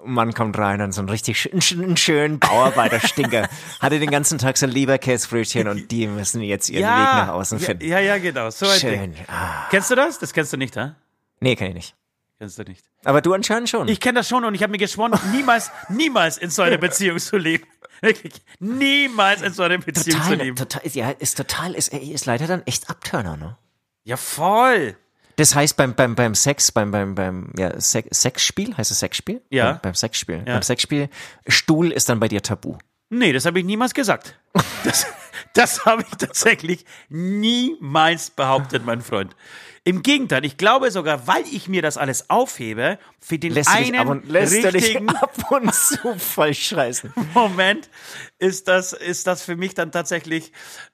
Mann 0.05 0.33
kommt 0.33 0.57
rein 0.57 0.81
und 0.81 0.91
so 0.91 1.01
ein 1.01 1.09
richtig 1.09 1.39
schön, 1.39 1.83
einen 1.83 1.97
schönen 1.97 2.39
Bauarbeiterstinker. 2.39 3.47
Hatte 3.79 3.99
den 3.99 4.11
ganzen 4.11 4.37
Tag 4.37 4.57
so 4.57 4.65
ein 4.65 4.71
Leberkäsbrötchen 4.71 5.67
und 5.67 5.91
die 5.91 6.07
müssen 6.07 6.41
jetzt 6.41 6.69
ihren 6.69 6.81
ja, 6.81 6.97
Weg 6.97 7.27
nach 7.27 7.33
außen 7.33 7.59
finden. 7.59 7.85
Ja, 7.85 7.99
ja, 7.99 8.17
genau. 8.17 8.49
So 8.49 8.65
Schön. 8.67 9.15
Ah. 9.27 9.67
Kennst 9.69 9.91
du 9.91 9.95
das? 9.95 10.19
Das 10.19 10.33
kennst 10.33 10.53
du 10.53 10.57
nicht, 10.57 10.75
hä? 10.75 10.91
Nee, 11.39 11.55
kann 11.55 11.67
ich 11.69 11.73
nicht. 11.73 11.95
Kennst 12.37 12.57
du 12.57 12.63
nicht. 12.63 12.83
Aber 13.03 13.21
du 13.21 13.33
anscheinend 13.33 13.69
schon. 13.69 13.87
Ich 13.87 13.99
kenne 13.99 14.19
das 14.19 14.27
schon 14.27 14.45
und 14.45 14.55
ich 14.55 14.63
habe 14.63 14.71
mir 14.71 14.77
geschworen, 14.77 15.13
niemals, 15.31 15.71
niemals 15.89 16.37
in 16.37 16.49
so 16.49 16.61
einer 16.61 16.77
Beziehung 16.77 17.19
zu 17.19 17.37
leben. 17.37 17.65
Wirklich. 18.01 18.33
Niemals 18.59 19.43
in 19.43 19.53
so 19.53 19.63
einer 19.63 19.77
Beziehung 19.77 20.21
zu 20.21 20.29
total, 20.29 20.37
leben. 20.37 20.55
total, 20.55 20.81
ja, 20.87 21.11
ist 21.11 21.37
total, 21.37 21.73
ist, 21.75 21.93
ist 21.93 22.25
leider 22.25 22.47
dann 22.47 22.63
echt 22.65 22.89
Abturner, 22.89 23.37
ne? 23.37 23.57
Ja, 24.03 24.17
voll. 24.17 24.97
Das 25.41 25.55
heißt, 25.55 25.75
beim, 25.75 25.95
beim, 25.95 26.13
beim 26.13 26.35
Sex, 26.35 26.71
beim, 26.71 26.91
beim, 26.91 27.15
beim 27.15 27.51
ja, 27.57 27.81
Sex, 27.81 28.21
Sexspiel, 28.21 28.77
heißt 28.77 28.91
es 28.91 28.99
Sexspiel? 28.99 29.41
Ja. 29.49 29.71
Beim, 29.71 29.79
beim 29.81 29.95
Sexspiel. 29.95 30.43
Ja. 30.45 30.53
Beim 30.53 30.61
Sexspiel, 30.61 31.09
Stuhl 31.47 31.91
ist 31.91 32.09
dann 32.09 32.19
bei 32.19 32.27
dir 32.27 32.43
tabu. 32.43 32.77
Nee, 33.09 33.33
das 33.33 33.47
habe 33.47 33.57
ich 33.57 33.65
niemals 33.65 33.95
gesagt. 33.95 34.39
Das, 34.83 35.07
das 35.53 35.85
habe 35.85 36.03
ich 36.03 36.17
tatsächlich 36.17 36.85
niemals 37.09 38.29
behauptet, 38.29 38.85
mein 38.85 39.01
Freund. 39.01 39.35
Im 39.83 40.03
Gegenteil, 40.03 40.45
ich 40.45 40.57
glaube 40.57 40.91
sogar, 40.91 41.25
weil 41.25 41.43
ich 41.51 41.67
mir 41.67 41.81
das 41.81 41.97
alles 41.97 42.29
aufhebe, 42.29 42.99
für 43.19 43.39
den 43.39 43.53
lässt 43.53 43.69
einen 43.69 43.95
ab 43.95 44.07
und, 44.07 44.29
lässt 44.29 44.63
richtigen 44.63 45.09
ab 45.09 45.33
und 45.49 45.73
zu 45.73 45.97
falsch 46.19 46.67
scheißen. 46.67 47.11
Moment 47.33 47.89
ist 48.37 48.67
das, 48.67 48.93
ist 48.93 49.25
das 49.25 49.41
für 49.41 49.55
mich 49.55 49.73
dann 49.73 49.91
tatsächlich 49.91 50.51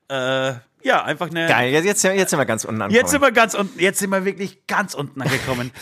äh, 0.07 0.53
ja 0.83 1.03
einfach 1.03 1.29
eine. 1.29 1.47
Geil, 1.47 1.73
jetzt, 1.73 2.03
jetzt 2.03 2.29
sind 2.29 2.39
wir 2.39 2.45
ganz 2.45 2.63
unten 2.63 2.81
angekommen. 2.81 3.03
Jetzt 3.03 3.11
sind 3.11 3.21
wir 3.21 3.31
ganz 3.31 3.55
unten, 3.55 3.77
jetzt 3.77 3.99
sind 3.99 4.09
wir 4.09 4.23
wirklich 4.23 4.65
ganz 4.67 4.93
unten 4.93 5.21
angekommen. 5.21 5.71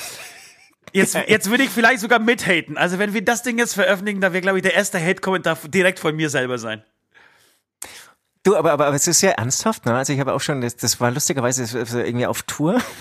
Jetzt, 0.94 1.16
jetzt 1.28 1.50
würde 1.50 1.64
ich 1.64 1.72
vielleicht 1.72 2.00
sogar 2.00 2.20
mithaten. 2.20 2.78
Also 2.78 3.00
wenn 3.00 3.14
wir 3.14 3.22
das 3.22 3.44
Ding 3.44 3.58
jetzt 3.58 3.74
veröffentlichen, 3.74 4.22
dann 4.22 4.32
wäre, 4.32 4.42
glaube 4.42 4.60
ich, 4.60 4.62
der 4.62 4.76
erste 4.76 4.98
Hate-Kommentar 4.98 5.58
direkt 5.68 6.00
von 6.00 6.16
mir 6.16 6.30
selber 6.30 6.58
sein. 6.58 6.86
Du, 8.46 8.56
aber, 8.56 8.74
aber, 8.74 8.86
aber 8.86 8.96
es 8.96 9.08
ist 9.08 9.22
sehr 9.22 9.40
ernsthaft, 9.40 9.88
ne? 9.88 9.96
Also 9.96 10.14
ich 10.14 10.20
habe 10.20 10.32
auch 10.32 10.40
schon, 10.40 10.62
das, 10.62 10.78
das 10.78 11.02
war 11.02 11.10
lustigerweise 11.10 11.64
irgendwie 12.02 12.28
auf 12.28 12.44
Tour. 12.44 12.80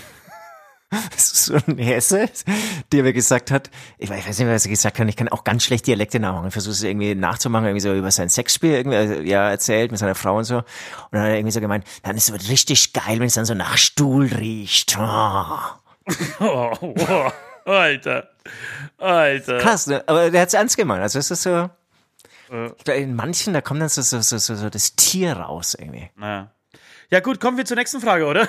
Das 1.11 1.33
ist 1.33 1.47
so 1.47 1.55
ein 1.55 1.77
Hesse, 1.79 2.29
der 2.93 3.03
mir 3.03 3.13
gesagt 3.13 3.51
hat, 3.51 3.69
ich 3.99 4.11
weiß 4.11 4.39
nicht, 4.39 4.47
was 4.47 4.65
er 4.65 4.71
gesagt 4.71 4.97
hat, 4.97 5.09
ich 5.09 5.17
kann 5.17 5.29
auch 5.29 5.43
ganz 5.43 5.65
schlecht 5.65 5.89
Dialekte 5.89 6.21
nachmachen. 6.21 6.47
Ich 6.47 6.53
versuche 6.53 6.75
es 6.75 6.85
irgendwie 6.85 7.17
nachzumachen, 7.17 7.67
irgendwie 7.67 7.81
so 7.81 7.93
über 7.93 8.13
sein 8.13 8.29
Sexspiel 8.29 8.75
irgendwie, 8.75 8.97
also, 8.99 9.15
ja, 9.15 9.51
erzählt 9.51 9.91
mit 9.91 9.99
seiner 9.99 10.15
Frau 10.15 10.39
und 10.39 10.45
so. 10.45 10.59
Und 10.59 10.65
dann 11.11 11.23
hat 11.23 11.29
er 11.31 11.37
irgendwie 11.37 11.51
so 11.51 11.61
gemeint, 11.61 11.85
dann 12.05 12.17
ist 12.17 12.31
es 12.31 12.49
richtig 12.49 12.93
geil, 12.93 13.19
wenn 13.19 13.27
es 13.27 13.35
dann 13.35 13.45
so 13.45 13.55
nach 13.55 13.77
Stuhl 13.77 14.27
riecht. 14.27 14.97
Oh. 14.97 15.57
Oh, 16.39 16.73
oh, 16.81 17.31
Alter. 17.65 18.29
Alter. 18.99 19.59
Krass, 19.59 19.89
ne? 19.89 20.05
aber 20.07 20.31
der 20.31 20.43
hat 20.43 20.49
es 20.49 20.55
ernst 20.55 20.77
gemeint. 20.77 21.03
Also 21.03 21.19
es 21.19 21.29
ist 21.29 21.43
so, 21.43 21.71
glaube, 22.49 23.01
in 23.01 23.15
manchen, 23.15 23.55
da 23.55 23.61
kommt 23.61 23.81
dann 23.81 23.89
so, 23.89 24.03
so, 24.03 24.21
so, 24.21 24.39
so 24.39 24.71
das 24.71 24.97
Tier 24.97 25.35
raus 25.35 25.75
irgendwie. 25.75 26.11
Ja. 26.21 26.53
ja 27.11 27.21
gut, 27.21 27.41
kommen 27.41 27.57
wir 27.57 27.65
zur 27.65 27.77
nächsten 27.77 28.01
Frage, 28.01 28.27
oder? 28.27 28.49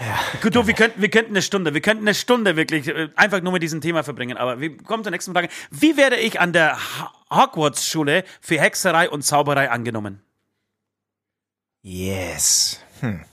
Ja, 0.00 0.18
Gut, 0.40 0.54
du, 0.54 0.66
wir 0.66 0.74
könnten, 0.74 1.02
wir 1.02 1.10
könnten 1.10 1.32
eine 1.32 1.42
Stunde, 1.42 1.74
wir 1.74 1.82
könnten 1.82 2.04
eine 2.04 2.14
Stunde 2.14 2.56
wirklich 2.56 2.88
äh, 2.88 3.10
einfach 3.14 3.42
nur 3.42 3.52
mit 3.52 3.62
diesem 3.62 3.80
Thema 3.80 4.02
verbringen. 4.02 4.38
Aber 4.38 4.58
wir 4.58 4.76
kommen 4.78 5.04
zur 5.04 5.10
nächsten 5.10 5.32
Frage. 5.32 5.48
Wie 5.70 5.96
werde 5.96 6.16
ich 6.16 6.40
an 6.40 6.52
der 6.52 6.78
Hogwarts-Schule 7.30 8.24
für 8.40 8.58
Hexerei 8.58 9.10
und 9.10 9.22
Zauberei 9.22 9.70
angenommen? 9.70 10.22
Yes. 11.82 12.80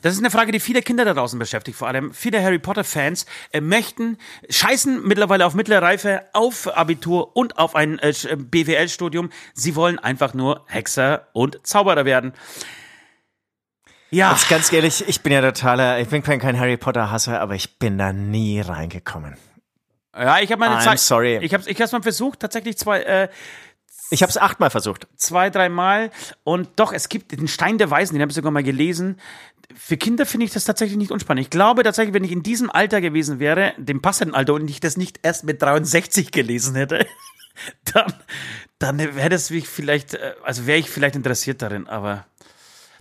Das 0.01 0.13
ist 0.13 0.19
eine 0.19 0.31
Frage, 0.31 0.51
die 0.51 0.59
viele 0.59 0.81
Kinder 0.81 1.05
da 1.05 1.13
draußen 1.13 1.37
beschäftigt. 1.37 1.77
Vor 1.77 1.87
allem 1.87 2.13
viele 2.13 2.41
Harry 2.43 2.59
Potter-Fans 2.59 3.25
äh, 3.51 3.61
möchten, 3.61 4.17
scheißen 4.49 5.05
mittlerweile 5.07 5.45
auf 5.45 5.53
mittlere 5.53 5.81
Reife, 5.81 6.23
auf 6.33 6.67
Abitur 6.75 7.35
und 7.35 7.57
auf 7.59 7.75
ein 7.75 7.99
äh, 7.99 8.09
äh, 8.09 8.35
BWL-Studium. 8.35 9.29
Sie 9.53 9.75
wollen 9.75 9.99
einfach 9.99 10.33
nur 10.33 10.63
Hexer 10.67 11.27
und 11.33 11.65
Zauberer 11.65 12.05
werden. 12.05 12.33
Ja, 14.11 14.31
Jetzt 14.31 14.49
ganz 14.49 14.73
ehrlich, 14.73 15.07
ich 15.07 15.21
bin 15.21 15.33
ja 15.33 15.41
totaler, 15.41 15.99
ich 15.99 16.07
bin 16.07 16.23
kein, 16.23 16.59
Harry 16.59 16.77
Potter 16.77 17.11
Hasser, 17.11 17.39
aber 17.39 17.53
ich 17.53 17.77
bin 17.77 17.99
da 17.99 18.11
nie 18.11 18.59
reingekommen. 18.59 19.37
ja 20.17 20.39
ich 20.39 20.51
habe 20.51 20.59
meine 20.59 20.77
I'm 20.79 20.83
Zeit. 20.83 20.99
sorry. 20.99 21.37
Ich 21.43 21.53
habe 21.53 21.63
ich 21.69 21.79
hab's 21.79 21.91
mal 21.91 22.01
versucht, 22.01 22.39
tatsächlich 22.39 22.75
zwei, 22.77 23.01
äh, 23.01 23.29
Ich 24.09 24.23
habe 24.23 24.31
es 24.31 24.37
achtmal 24.37 24.71
versucht. 24.71 25.07
zwei, 25.15 25.51
dreimal. 25.51 26.09
Und 26.43 26.69
doch, 26.77 26.91
es 26.91 27.09
gibt 27.09 27.33
den 27.33 27.47
Stein 27.47 27.77
der 27.77 27.91
Weisen, 27.91 28.15
den 28.15 28.23
habe 28.23 28.31
ich 28.31 28.35
sogar 28.35 28.51
mal 28.51 28.63
gelesen. 28.63 29.19
Für 29.81 29.95
Kinder 29.95 30.25
finde 30.25 30.45
ich 30.45 30.51
das 30.51 30.65
tatsächlich 30.65 30.97
nicht 30.97 31.09
unspannend. 31.09 31.41
Ich 31.41 31.49
glaube 31.49 31.83
tatsächlich, 31.83 32.13
wenn 32.13 32.25
ich 32.25 32.33
in 32.33 32.43
diesem 32.43 32.69
Alter 32.69 32.99
gewesen 32.99 33.39
wäre, 33.39 33.73
dem 33.77 34.01
passenden 34.01 34.35
Alter, 34.35 34.55
und 34.55 34.69
ich 34.69 34.81
das 34.81 34.97
nicht 34.97 35.21
erst 35.23 35.45
mit 35.45 35.61
63 35.61 36.31
gelesen 36.31 36.75
hätte, 36.75 37.07
dann, 37.93 38.13
dann 38.77 38.99
wäre 39.15 39.29
das 39.29 39.47
vielleicht, 39.47 40.15
äh, 40.15 40.33
also 40.43 40.67
wäre 40.67 40.79
ich 40.79 40.89
vielleicht 40.89 41.15
interessiert 41.15 41.61
darin, 41.61 41.87
aber. 41.87 42.25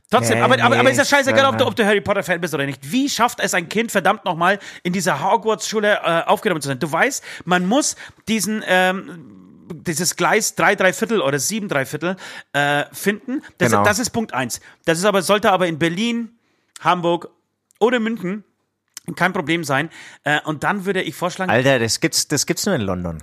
Trotzdem, 0.08 0.38
Nee, 0.38 0.44
aber, 0.44 0.54
aber, 0.62 0.74
nee, 0.76 0.80
aber 0.80 0.90
ist 0.92 0.98
ja 0.98 1.04
scheißegal, 1.04 1.46
ob 1.46 1.58
du, 1.58 1.64
ja. 1.64 1.68
ob 1.68 1.76
du 1.76 1.84
Harry 1.84 2.00
Potter-Fan 2.00 2.40
bist 2.40 2.54
oder 2.54 2.64
nicht. 2.64 2.92
Wie 2.92 3.10
schafft 3.10 3.40
es 3.40 3.54
ein 3.54 3.68
Kind, 3.68 3.90
verdammt 3.90 4.24
nochmal, 4.24 4.60
in 4.84 4.92
dieser 4.92 5.20
Hogwarts-Schule 5.22 5.94
äh, 6.02 6.22
aufgenommen 6.26 6.62
zu 6.62 6.68
sein? 6.68 6.78
Du 6.78 6.90
weißt, 6.90 7.24
man 7.44 7.66
muss 7.66 7.96
diesen, 8.28 8.62
ähm, 8.66 9.66
dieses 9.72 10.14
Gleis 10.14 10.54
drei, 10.54 10.76
drei 10.76 10.92
Viertel 10.92 11.20
oder 11.20 11.40
sieben, 11.40 11.68
drei 11.68 11.84
Viertel 11.84 12.16
äh, 12.52 12.84
finden. 12.92 13.42
Das, 13.58 13.72
Genau. 13.72 13.82
das 13.82 13.98
ist 13.98 14.10
Punkt 14.10 14.32
eins. 14.32 14.60
Das 14.84 14.98
ist 14.98 15.04
aber, 15.04 15.22
sollte 15.22 15.50
aber 15.50 15.66
in 15.66 15.78
Berlin, 15.78 16.37
Hamburg 16.80 17.28
oder 17.80 18.00
München 18.00 18.44
kein 19.16 19.32
Problem 19.32 19.64
sein. 19.64 19.90
Äh, 20.24 20.40
und 20.44 20.64
dann 20.64 20.84
würde 20.84 21.02
ich 21.02 21.14
vorschlagen, 21.14 21.50
Alter, 21.50 21.78
das 21.78 22.00
gibt's, 22.00 22.28
das 22.28 22.46
gibt's 22.46 22.66
nur 22.66 22.74
in 22.74 22.82
London. 22.82 23.22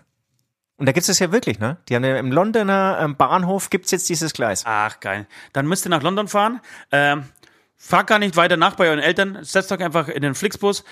Und 0.78 0.88
da 0.88 0.92
gibt's 0.92 1.10
es 1.10 1.20
ja 1.20 1.32
wirklich, 1.32 1.60
ne? 1.60 1.78
Die 1.88 1.96
haben 1.96 2.04
ja 2.04 2.18
im 2.18 2.32
Londoner 2.32 3.00
ähm, 3.02 3.16
Bahnhof 3.16 3.70
gibt's 3.70 3.92
jetzt 3.92 4.10
dieses 4.10 4.34
Gleis. 4.34 4.64
ach 4.66 5.00
geil, 5.00 5.28
dann 5.54 5.68
müsst 5.68 5.86
ihr 5.86 5.90
nach 5.90 6.02
London 6.02 6.28
fahren. 6.28 6.60
Ähm, 6.92 7.26
fahrt 7.78 8.08
gar 8.08 8.20
nicht 8.20 8.36
weiter 8.36 8.58
nach 8.58 8.76
bei 8.76 8.88
euren 8.88 9.00
Eltern. 9.00 9.40
Setzt 9.42 9.72
euch 9.72 9.82
einfach 9.82 10.08
in 10.08 10.22
den 10.22 10.36
Flixbus 10.36 10.84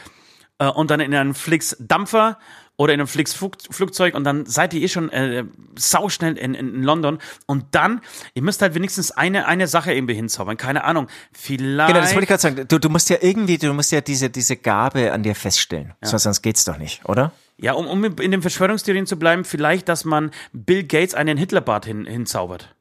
äh, 0.60 0.68
und 0.68 0.92
dann 0.92 1.00
in 1.00 1.14
einen 1.14 1.34
Flix-Dampfer 1.34 2.38
oder 2.76 2.94
in 2.94 3.00
einem 3.00 3.08
Flix-Flugzeug 3.08 4.16
und 4.16 4.24
dann 4.24 4.46
seid 4.46 4.74
ihr 4.74 4.82
eh 4.82 4.88
schon 4.88 5.10
äh, 5.10 5.44
sauschnell 5.76 6.38
in, 6.38 6.56
in, 6.56 6.82
London. 6.82 7.20
Und 7.46 7.66
dann, 7.72 8.02
ihr 8.34 8.42
müsst 8.42 8.62
halt 8.64 8.74
wenigstens 8.74 9.12
eine, 9.12 9.46
eine 9.46 9.68
Sache 9.68 9.94
irgendwie 9.94 10.16
hinzaubern. 10.16 10.58
Keine 10.58 10.84
Ahnung, 10.84 11.08
vielleicht... 11.32 11.90
Genau, 11.90 12.02
das 12.02 12.16
wollte 12.16 12.24
ich 12.24 12.30
gerade 12.30 12.42
sagen. 12.42 12.68
Du, 12.68 12.80
du 12.80 12.90
musst 12.90 13.10
ja 13.10 13.18
irgendwie, 13.22 13.58
du 13.60 13.72
musst 13.74 13.92
ja 13.92 14.02
diese, 14.02 14.30
diese 14.30 14.58
Gabe 14.58 15.12
an 15.12 15.22
dir 15.22 15.36
feststellen. 15.36 15.94
Sonst, 16.02 16.24
sonst 16.24 16.42
geht's 16.42 16.66
doch 16.66 16.78
nicht, 16.78 17.06
oder? 17.06 17.32
Ja, 17.58 17.74
um, 17.74 17.88
um 17.88 18.04
in 18.04 18.32
den 18.32 18.42
Verschwörungstheorien 18.42 19.06
zu 19.06 19.18
bleiben, 19.18 19.46
vielleicht, 19.46 19.88
dass 19.88 20.04
man 20.04 20.32
Bill 20.52 20.84
Gates 20.84 21.14
einen 21.14 21.38
Hitlerbart 21.38 21.86
hin, 21.86 22.06
hinzaubert. 22.06 22.76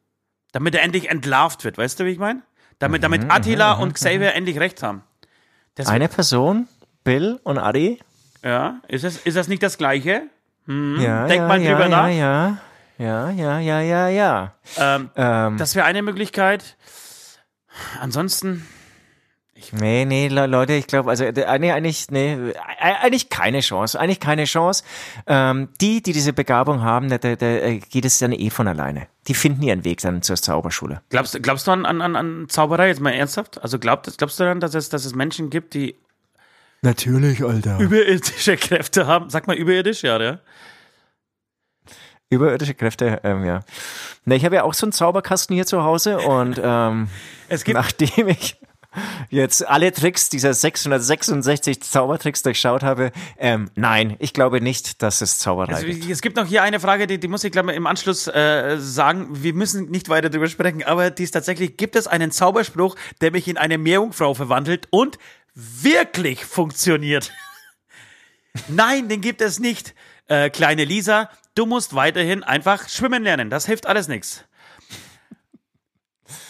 Damit 0.53 0.75
er 0.75 0.83
endlich 0.83 1.11
entlarvt 1.11 1.65
wird, 1.65 1.77
weißt 1.77 2.01
du, 2.01 2.05
wie 2.07 2.11
ich 2.11 2.19
meine? 2.19 2.43
Damit, 2.79 3.03
damit 3.03 3.31
Attila 3.31 3.75
und 3.75 3.95
Xavier 3.95 4.35
endlich 4.35 4.59
recht 4.59 4.83
haben. 4.83 5.03
Das, 5.75 5.87
Eine 5.87 6.09
Person, 6.09 6.67
Bill 7.05 7.41
und 7.45 7.59
Adi. 7.59 8.01
Ja, 8.45 8.81
ist 8.89 9.05
das, 9.05 9.17
ist 9.19 9.37
das 9.37 9.49
nicht 9.49 9.63
das 9.63 9.79
Gleiche? 9.79 10.23
Ja, 10.67 11.27
Denk 11.27 11.41
ja, 11.43 11.49
mal 11.49 11.61
ja, 11.61 11.71
drüber 11.73 11.89
ja, 11.89 11.89
nach. 11.89 12.09
Ja, 12.09 12.59
ja, 12.99 13.31
ja, 13.31 13.59
ja, 13.59 13.81
ja, 13.81 14.09
ja. 14.09 14.55
Ähm, 14.79 15.11
Ähm, 15.17 15.57
das 15.59 15.75
wäre 15.75 15.87
eine 15.87 16.03
Möglichkeit. 16.03 16.77
Ansonsten, 18.01 18.67
nee, 19.73 20.05
nee, 20.05 20.29
Le- 20.29 20.47
Leute, 20.47 20.75
ich 20.75 20.87
glaube, 20.87 21.11
also 21.11 21.25
nee, 21.25 21.73
eigentlich, 21.73 22.11
nee, 22.11 22.37
eigentlich 22.79 23.29
keine 23.31 23.61
Chance, 23.61 23.99
eigentlich 23.99 24.21
keine 24.21 24.45
Chance. 24.45 24.85
Ähm, 25.27 25.69
die, 25.81 26.03
die 26.03 26.13
diese 26.13 26.33
Begabung 26.33 26.83
haben, 26.83 27.09
da, 27.09 27.19
da, 27.19 27.35
da 27.35 27.73
geht 27.75 28.05
es 28.05 28.19
dann 28.19 28.33
eh 28.33 28.51
von 28.51 28.69
alleine. 28.69 29.09
Die 29.29 29.35
finden 29.35 29.63
ihren 29.63 29.85
Weg 29.85 30.01
dann 30.03 30.23
zur 30.23 30.37
Zauberschule. 30.37 31.01
glaubst, 31.11 31.41
glaubst 31.43 31.67
du 31.67 31.71
an, 31.73 31.87
an, 31.87 32.17
an- 32.17 32.47
Zauberei 32.49 32.89
jetzt 32.89 33.01
mal 33.01 33.13
ernsthaft? 33.13 33.63
Also 33.63 33.79
glaubst, 33.79 34.19
glaubst 34.19 34.39
du 34.39 34.45
daran, 34.45 34.61
dass 34.61 34.75
es, 34.75 34.89
dass 34.91 35.05
es 35.05 35.15
Menschen 35.15 35.49
gibt, 35.49 35.75
die 35.75 35.97
Natürlich, 36.83 37.45
Alter. 37.45 37.79
überirdische 37.79 38.57
Kräfte 38.57 39.07
haben? 39.07 39.31
Sag 39.31 39.47
mal 39.47 39.57
überirdisch, 39.57 40.03
ja, 40.03 40.21
ja. 40.21 40.41
Überirdische 42.29 42.75
Kräfte, 42.75 43.21
ähm, 43.25 43.45
ja. 43.45 43.61
Na, 44.25 44.35
ich 44.35 44.45
habe 44.45 44.55
ja 44.57 44.63
auch 44.65 44.75
so 44.75 44.87
einen 44.87 44.93
Zauberkasten 44.93 45.55
hier 45.55 45.67
zu 45.67 45.85
Hause 45.85 46.19
und 46.19 46.61
ähm, 46.63 47.09
Es 47.49 47.63
gibt, 47.65 47.77
nachdem 47.77 48.29
ich 48.29 48.57
jetzt 49.31 49.67
alle 49.67 49.93
Tricks 49.93 50.29
dieser 50.31 50.55
666 50.55 51.83
Zaubertricks 51.83 52.43
durchschaut 52.43 52.83
habe, 52.83 53.13
ähm, 53.39 53.71
nein, 53.75 54.17
ich 54.19 54.33
glaube 54.33 54.61
nicht, 54.63 55.03
dass 55.03 55.21
es 55.21 55.39
Zauberei 55.39 55.75
Also, 55.75 55.87
gibt. 55.87 56.09
es 56.11 56.21
gibt 56.23 56.37
noch 56.37 56.47
hier 56.47 56.63
eine 56.63 56.81
Frage, 56.81 57.07
die, 57.07 57.19
die 57.21 57.29
muss 57.29 57.45
ich 57.45 57.53
glaube 57.53 57.71
ich 57.73 57.77
im 57.77 57.87
Anschluss 57.87 58.27
äh, 58.29 58.77
sagen. 58.79 59.29
Wir 59.43 59.53
müssen 59.55 59.91
nicht 59.91 60.09
weiter 60.09 60.31
drüber 60.31 60.47
sprechen, 60.49 60.83
aber 60.85 61.11
die 61.11 61.23
ist 61.25 61.33
tatsächlich, 61.33 61.77
gibt 61.77 61.97
es 61.97 62.07
einen 62.07 62.31
Zauberspruch, 62.31 62.97
der 63.21 63.31
mich 63.31 63.47
in 63.47 63.57
eine 63.59 63.77
Meerjungfrau 63.79 64.33
verwandelt 64.35 64.89
und 64.91 65.19
wirklich 65.55 66.45
funktioniert? 66.45 67.33
Nein, 68.69 69.09
den 69.09 69.21
gibt 69.21 69.41
es 69.41 69.59
nicht. 69.59 69.95
Äh, 70.29 70.51
kleine 70.51 70.85
Lisa, 70.85 71.31
du 71.55 71.67
musst 71.67 71.95
weiterhin 71.95 72.43
einfach 72.43 72.89
schwimmen 72.89 73.23
lernen. 73.23 73.51
Das 73.51 73.67
hilft 73.67 73.87
alles 73.87 74.09
nichts. 74.09 74.45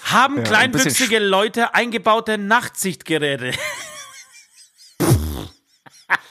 Haben 0.04 0.38
ein 0.38 0.44
kleinwüchsige 0.44 1.18
Leute 1.18 1.74
eingebaute 1.74 2.38
Nachtsichtgeräte? 2.38 3.52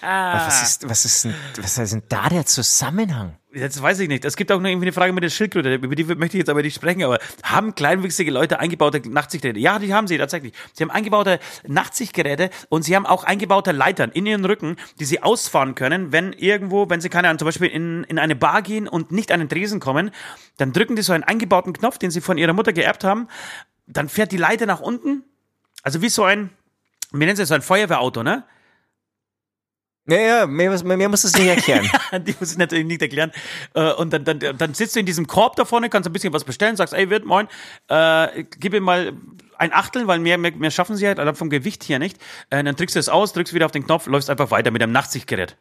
Was 0.01 0.63
ist, 0.63 0.89
was 0.89 1.05
ist 1.05 1.25
denn, 1.25 1.35
was 1.57 1.77
ist 1.77 1.93
denn 1.93 2.03
da 2.09 2.27
der 2.29 2.45
Zusammenhang? 2.45 3.37
Jetzt 3.53 3.81
weiß 3.81 3.99
ich 3.99 4.07
nicht. 4.07 4.23
Es 4.23 4.37
gibt 4.37 4.51
auch 4.51 4.59
noch 4.61 4.69
irgendwie 4.69 4.85
eine 4.85 4.93
Frage 4.93 5.11
mit 5.11 5.23
der 5.23 5.29
Schildkröte, 5.29 5.75
über 5.75 5.95
die 5.95 6.05
möchte 6.05 6.37
ich 6.37 6.41
jetzt 6.41 6.49
aber 6.49 6.61
nicht 6.61 6.73
sprechen, 6.73 7.03
aber 7.03 7.19
haben 7.43 7.75
kleinwüchsige 7.75 8.31
Leute 8.31 8.59
eingebaute 8.59 9.01
Nachtsichtgeräte? 9.09 9.59
Ja, 9.59 9.77
die 9.77 9.93
haben 9.93 10.07
sie 10.07 10.17
tatsächlich. 10.17 10.53
Sie 10.73 10.83
haben 10.83 10.89
eingebaute 10.89 11.39
Nachtsichtgeräte 11.67 12.49
und 12.69 12.83
sie 12.83 12.95
haben 12.95 13.05
auch 13.05 13.25
eingebaute 13.25 13.73
Leitern 13.73 14.11
in 14.11 14.25
ihren 14.25 14.45
Rücken, 14.45 14.77
die 14.99 15.05
sie 15.05 15.21
ausfahren 15.21 15.75
können, 15.75 16.13
wenn 16.13 16.31
irgendwo, 16.31 16.89
wenn 16.89 17.01
sie 17.01 17.09
keine 17.09 17.27
Ahnung, 17.27 17.39
zum 17.39 17.47
Beispiel 17.47 17.67
in, 17.67 18.05
in 18.05 18.19
eine 18.19 18.35
Bar 18.35 18.61
gehen 18.61 18.87
und 18.87 19.11
nicht 19.11 19.33
an 19.33 19.41
den 19.41 19.49
Tresen 19.49 19.81
kommen, 19.81 20.11
dann 20.57 20.71
drücken 20.71 20.95
die 20.95 21.01
so 21.01 21.11
einen 21.11 21.25
eingebauten 21.25 21.73
Knopf, 21.73 21.97
den 21.97 22.09
sie 22.09 22.21
von 22.21 22.37
ihrer 22.37 22.53
Mutter 22.53 22.71
geerbt 22.71 23.03
haben, 23.03 23.27
dann 23.85 24.07
fährt 24.07 24.31
die 24.31 24.37
Leiter 24.37 24.65
nach 24.65 24.79
unten, 24.79 25.23
also 25.83 26.01
wie 26.01 26.09
so 26.09 26.23
ein, 26.23 26.51
wir 27.11 27.25
nennen 27.25 27.37
es 27.37 27.49
so 27.49 27.53
ein 27.53 27.61
Feuerwehrauto, 27.61 28.23
ne? 28.23 28.45
Naja, 30.05 30.47
mehr, 30.47 30.83
mehr 30.83 31.09
musst 31.09 31.23
du 31.23 31.27
es 31.27 31.37
nicht 31.37 31.47
erklären. 31.47 31.87
die 32.25 32.35
muss 32.39 32.51
ich 32.51 32.57
natürlich 32.57 32.85
nicht 32.85 33.01
erklären. 33.01 33.31
Äh, 33.75 33.93
und 33.93 34.11
dann, 34.11 34.23
dann, 34.25 34.39
dann 34.39 34.73
sitzt 34.73 34.95
du 34.95 34.99
in 34.99 35.05
diesem 35.05 35.27
Korb 35.27 35.55
da 35.55 35.65
vorne, 35.65 35.89
kannst 35.89 36.09
ein 36.09 36.13
bisschen 36.13 36.33
was 36.33 36.43
bestellen, 36.43 36.75
sagst, 36.75 36.93
ey, 36.93 37.09
Wirt, 37.09 37.25
moin, 37.25 37.47
äh, 37.87 38.43
gib 38.59 38.73
ihm 38.73 38.83
mal 38.83 39.13
ein 39.57 39.71
Achtel, 39.73 40.07
weil 40.07 40.17
mehr, 40.17 40.39
mehr, 40.39 40.51
mehr 40.53 40.71
schaffen 40.71 40.95
sie 40.95 41.05
halt, 41.05 41.19
also 41.19 41.33
vom 41.33 41.51
Gewicht 41.51 41.83
hier 41.83 41.99
nicht. 41.99 42.17
Äh, 42.49 42.63
dann 42.63 42.75
drückst 42.75 42.95
du 42.95 42.99
es 42.99 43.09
aus, 43.09 43.33
drückst 43.33 43.53
wieder 43.53 43.67
auf 43.67 43.71
den 43.71 43.85
Knopf, 43.85 44.07
läufst 44.07 44.29
einfach 44.31 44.49
weiter 44.49 44.71
mit 44.71 44.81
einem 44.81 44.91
Nachtsichtgerät. 44.91 45.55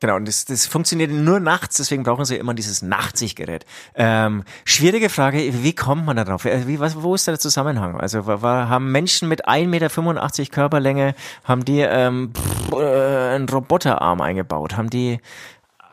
Genau, 0.00 0.14
und 0.14 0.28
das, 0.28 0.44
das 0.44 0.66
funktioniert 0.66 1.10
nur 1.10 1.40
nachts, 1.40 1.78
deswegen 1.78 2.04
brauchen 2.04 2.24
sie 2.24 2.36
immer 2.36 2.54
dieses 2.54 2.82
Nachtsichtgerät. 2.82 3.66
Ähm, 3.96 4.44
schwierige 4.64 5.08
Frage, 5.08 5.38
wie 5.64 5.74
kommt 5.74 6.06
man 6.06 6.16
da 6.16 6.24
drauf? 6.24 6.44
Äh, 6.44 6.68
wie, 6.68 6.78
was, 6.78 7.02
wo 7.02 7.16
ist 7.16 7.26
da 7.26 7.32
der 7.32 7.40
Zusammenhang? 7.40 8.00
Also 8.00 8.26
war, 8.26 8.68
haben 8.68 8.92
Menschen 8.92 9.28
mit 9.28 9.48
1,85 9.48 9.66
Meter 9.66 10.52
Körperlänge, 10.52 11.14
haben 11.42 11.64
die 11.64 11.80
ähm, 11.80 12.32
pff, 12.32 12.72
äh, 12.74 13.34
einen 13.34 13.48
Roboterarm 13.48 14.20
eingebaut? 14.20 14.76
Haben 14.76 14.88
die... 14.88 15.20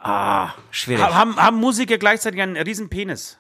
Ah, 0.04 0.52
schwierig. 0.70 1.04
Haben, 1.04 1.36
haben 1.38 1.58
Musiker 1.58 1.98
gleichzeitig 1.98 2.40
einen 2.40 2.58
riesen 2.58 2.90
Penis? 2.90 3.40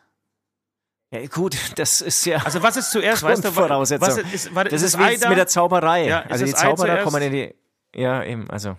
Ja, 1.11 1.27
gut, 1.27 1.55
das 1.75 2.01
ist 2.01 2.25
ja. 2.25 2.39
Also 2.39 2.63
was 2.63 2.75
ist 2.75 2.89
zuerst, 2.89 3.21
weißt 3.21 3.45
du? 3.45 3.51
Voraussetzung. 3.51 4.07
Was 4.07 4.17
ist, 4.17 4.55
war, 4.55 4.63
das 4.63 4.81
ist, 4.81 4.95
ist 4.95 4.99
wie 4.99 5.27
mit 5.29 5.37
der 5.37 5.47
Zauberei. 5.47 6.07
Ja, 6.07 6.23
also 6.27 6.43
die 6.43 6.53
Zauberer 6.53 7.03
kommen 7.03 7.21
in 7.21 7.31
die. 7.31 7.55
Ja, 7.93 8.23
eben, 8.23 8.49
also. 8.49 8.77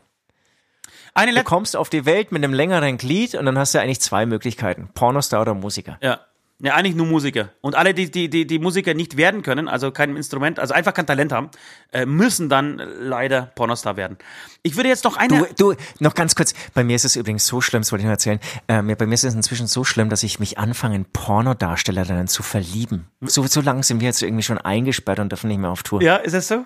Eine 1.16 1.32
du 1.32 1.42
kommst 1.44 1.76
auf 1.76 1.88
die 1.88 2.04
Welt 2.04 2.30
mit 2.30 2.44
einem 2.44 2.52
längeren 2.52 2.98
Glied 2.98 3.34
und 3.34 3.46
dann 3.46 3.58
hast 3.58 3.74
du 3.74 3.80
eigentlich 3.80 4.02
zwei 4.02 4.26
Möglichkeiten. 4.26 4.90
Pornostar 4.92 5.40
oder 5.40 5.54
Musiker. 5.54 5.96
Ja. 6.02 6.20
Ja, 6.58 6.74
eigentlich 6.74 6.94
nur 6.94 7.06
Musiker. 7.06 7.50
Und 7.60 7.74
alle, 7.74 7.92
die, 7.92 8.10
die, 8.10 8.30
die, 8.30 8.46
die 8.46 8.58
Musiker 8.58 8.94
nicht 8.94 9.18
werden 9.18 9.42
können, 9.42 9.68
also 9.68 9.90
kein 9.90 10.16
Instrument, 10.16 10.58
also 10.58 10.72
einfach 10.72 10.94
kein 10.94 11.06
Talent 11.06 11.30
haben, 11.30 11.50
äh, 11.92 12.06
müssen 12.06 12.48
dann 12.48 12.80
leider 12.98 13.52
Pornostar 13.54 13.98
werden. 13.98 14.16
Ich 14.62 14.76
würde 14.76 14.88
jetzt 14.88 15.04
noch 15.04 15.18
eine. 15.18 15.46
Du, 15.56 15.72
du, 15.72 15.74
noch 15.98 16.14
ganz 16.14 16.34
kurz. 16.34 16.54
Bei 16.72 16.82
mir 16.82 16.96
ist 16.96 17.04
es 17.04 17.14
übrigens 17.16 17.46
so 17.46 17.60
schlimm, 17.60 17.82
das 17.82 17.92
wollte 17.92 18.00
ich 18.00 18.06
nur 18.06 18.12
erzählen. 18.12 18.40
Ähm, 18.68 18.94
bei 18.96 19.06
mir 19.06 19.14
ist 19.14 19.24
es 19.24 19.34
inzwischen 19.34 19.66
so 19.66 19.84
schlimm, 19.84 20.08
dass 20.08 20.22
ich 20.22 20.38
mich 20.38 20.58
anfange, 20.58 20.96
in 20.96 21.04
Pornodarstellerinnen 21.04 22.26
zu 22.26 22.42
verlieben. 22.42 23.06
So, 23.20 23.46
so 23.46 23.60
lange 23.60 23.82
sind 23.82 24.00
wir 24.00 24.06
jetzt 24.06 24.22
irgendwie 24.22 24.42
schon 24.42 24.56
eingesperrt 24.56 25.18
und 25.18 25.30
dürfen 25.32 25.48
nicht 25.48 25.58
mehr 25.58 25.70
auf 25.70 25.82
Tour. 25.82 26.00
Ja, 26.00 26.16
ist 26.16 26.34
das 26.34 26.48
so? 26.48 26.64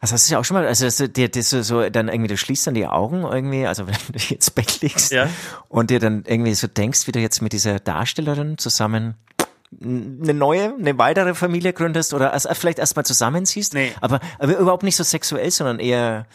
Also 0.00 0.14
hast 0.14 0.28
du 0.28 0.32
ja 0.32 0.40
auch 0.40 0.44
schon 0.44 0.56
mal, 0.56 0.66
also 0.66 0.84
das, 0.86 0.96
dir, 1.12 1.28
das 1.28 1.50
so, 1.50 1.88
dann 1.88 2.08
irgendwie, 2.08 2.28
du 2.28 2.36
schließt 2.36 2.66
dann 2.66 2.74
die 2.74 2.86
Augen 2.86 3.22
irgendwie, 3.22 3.64
also 3.66 3.86
wenn 3.86 3.94
du 4.08 4.12
dich 4.12 4.32
ins 4.32 4.50
Bett 4.50 4.80
legst 4.80 5.12
ja. 5.12 5.28
und 5.68 5.90
dir 5.90 6.00
dann 6.00 6.24
irgendwie 6.26 6.54
so 6.54 6.66
denkst, 6.66 7.06
wie 7.06 7.12
du 7.12 7.20
jetzt 7.20 7.42
mit 7.42 7.52
dieser 7.52 7.78
Darstellerin 7.78 8.58
zusammen 8.58 9.14
eine 9.80 10.34
neue, 10.34 10.74
eine 10.74 10.98
weitere 10.98 11.34
Familie 11.34 11.72
gründest 11.74 12.14
oder 12.14 12.32
erst, 12.32 12.48
vielleicht 12.56 12.78
erstmal 12.78 13.04
zusammenziehst, 13.04 13.74
nee. 13.74 13.92
aber, 14.00 14.20
aber 14.38 14.56
überhaupt 14.56 14.82
nicht 14.82 14.96
so 14.96 15.04
sexuell, 15.04 15.50
sondern 15.50 15.78
eher 15.78 16.26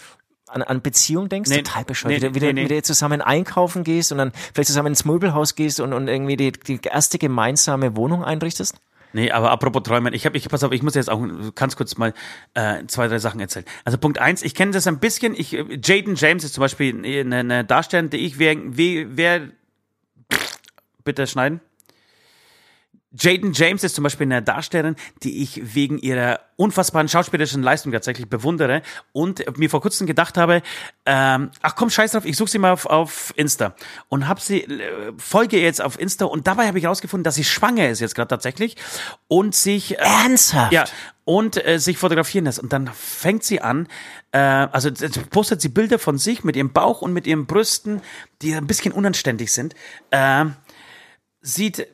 an, 0.47 0.61
an 0.61 0.81
Beziehung 0.81 1.29
denkst, 1.29 1.49
nee, 1.49 1.63
total 1.63 1.83
bescheuert, 1.83 2.21
nee, 2.21 2.33
wie, 2.35 2.39
du, 2.39 2.53
nee, 2.53 2.67
du, 2.67 2.81
zusammen 2.83 3.21
einkaufen 3.21 3.83
gehst 3.83 4.11
und 4.11 4.19
dann 4.19 4.31
vielleicht 4.53 4.67
zusammen 4.67 4.89
ins 4.89 5.03
Möbelhaus 5.03 5.55
gehst 5.55 5.79
und, 5.79 5.93
und 5.93 6.07
irgendwie 6.07 6.37
die, 6.37 6.51
die 6.51 6.79
erste 6.83 7.17
gemeinsame 7.17 7.95
Wohnung 7.97 8.23
einrichtest? 8.23 8.75
Nee, 9.13 9.31
aber 9.31 9.51
apropos 9.51 9.83
Träumen, 9.83 10.13
ich 10.13 10.25
habe, 10.25 10.35
ich 10.35 10.49
pass 10.49 10.63
auf, 10.63 10.71
ich 10.71 10.81
muss 10.81 10.95
jetzt 10.95 11.09
auch 11.09 11.23
ganz 11.55 11.75
kurz 11.75 11.97
mal 11.97 12.13
äh, 12.55 12.85
zwei, 12.87 13.07
drei 13.07 13.19
Sachen 13.19 13.39
erzählen. 13.39 13.65
Also 13.85 13.97
Punkt 13.99 14.17
eins, 14.17 14.41
ich 14.41 14.55
kenne 14.55 14.71
das 14.71 14.87
ein 14.87 14.99
bisschen. 14.99 15.35
Ich, 15.35 15.51
Jaden 15.51 16.15
James 16.15 16.43
ist 16.43 16.55
zum 16.55 16.61
Beispiel 16.61 16.97
eine, 16.97 17.37
eine 17.37 17.63
Darstellerin, 17.63 18.09
die 18.09 18.17
ich 18.17 18.39
wer, 18.39 18.57
wer, 18.65 19.49
bitte 21.03 21.27
schneiden. 21.27 21.61
Jaden 23.17 23.53
James 23.53 23.83
ist 23.83 23.95
zum 23.95 24.03
Beispiel 24.03 24.25
eine 24.25 24.41
Darstellerin, 24.41 24.95
die 25.21 25.43
ich 25.43 25.75
wegen 25.75 25.99
ihrer 25.99 26.39
unfassbaren 26.55 27.07
schauspielerischen 27.07 27.61
Leistung 27.61 27.91
tatsächlich 27.91 28.27
bewundere 28.29 28.81
und 29.11 29.57
mir 29.57 29.69
vor 29.69 29.81
kurzem 29.81 30.07
gedacht 30.07 30.37
habe, 30.37 30.61
ähm, 31.05 31.51
ach 31.61 31.75
komm, 31.75 31.89
scheiß 31.89 32.13
drauf, 32.13 32.25
ich 32.25 32.37
suche 32.37 32.49
sie 32.49 32.59
mal 32.59 32.71
auf, 32.71 32.85
auf 32.85 33.33
Insta 33.35 33.75
und 34.09 34.27
hab 34.27 34.39
sie, 34.39 34.63
äh, 34.63 35.13
folge 35.17 35.59
jetzt 35.59 35.81
auf 35.81 35.99
Insta 35.99 36.25
und 36.25 36.47
dabei 36.47 36.67
habe 36.67 36.77
ich 36.79 36.85
herausgefunden, 36.85 37.23
dass 37.23 37.35
sie 37.35 37.43
schwanger 37.43 37.89
ist 37.89 37.99
jetzt 37.99 38.15
gerade 38.15 38.29
tatsächlich 38.29 38.77
und 39.27 39.55
sich... 39.55 39.99
Äh, 39.99 40.03
Ernsthaft? 40.03 40.73
Ja, 40.73 40.85
und 41.25 41.65
äh, 41.65 41.79
sich 41.79 41.97
fotografieren 41.97 42.45
lässt. 42.45 42.59
Und 42.59 42.73
dann 42.73 42.87
fängt 42.87 43.43
sie 43.43 43.61
an, 43.61 43.87
äh, 44.31 44.39
also 44.39 44.89
postet 45.29 45.61
sie 45.61 45.69
Bilder 45.69 45.99
von 45.99 46.17
sich 46.17 46.43
mit 46.43 46.55
ihrem 46.55 46.73
Bauch 46.73 47.01
und 47.01 47.13
mit 47.13 47.27
ihren 47.27 47.45
Brüsten, 47.45 48.01
die 48.41 48.53
ein 48.53 48.67
bisschen 48.67 48.91
unanständig 48.91 49.53
sind. 49.53 49.73
Äh, 50.11 50.45
sieht 51.41 51.87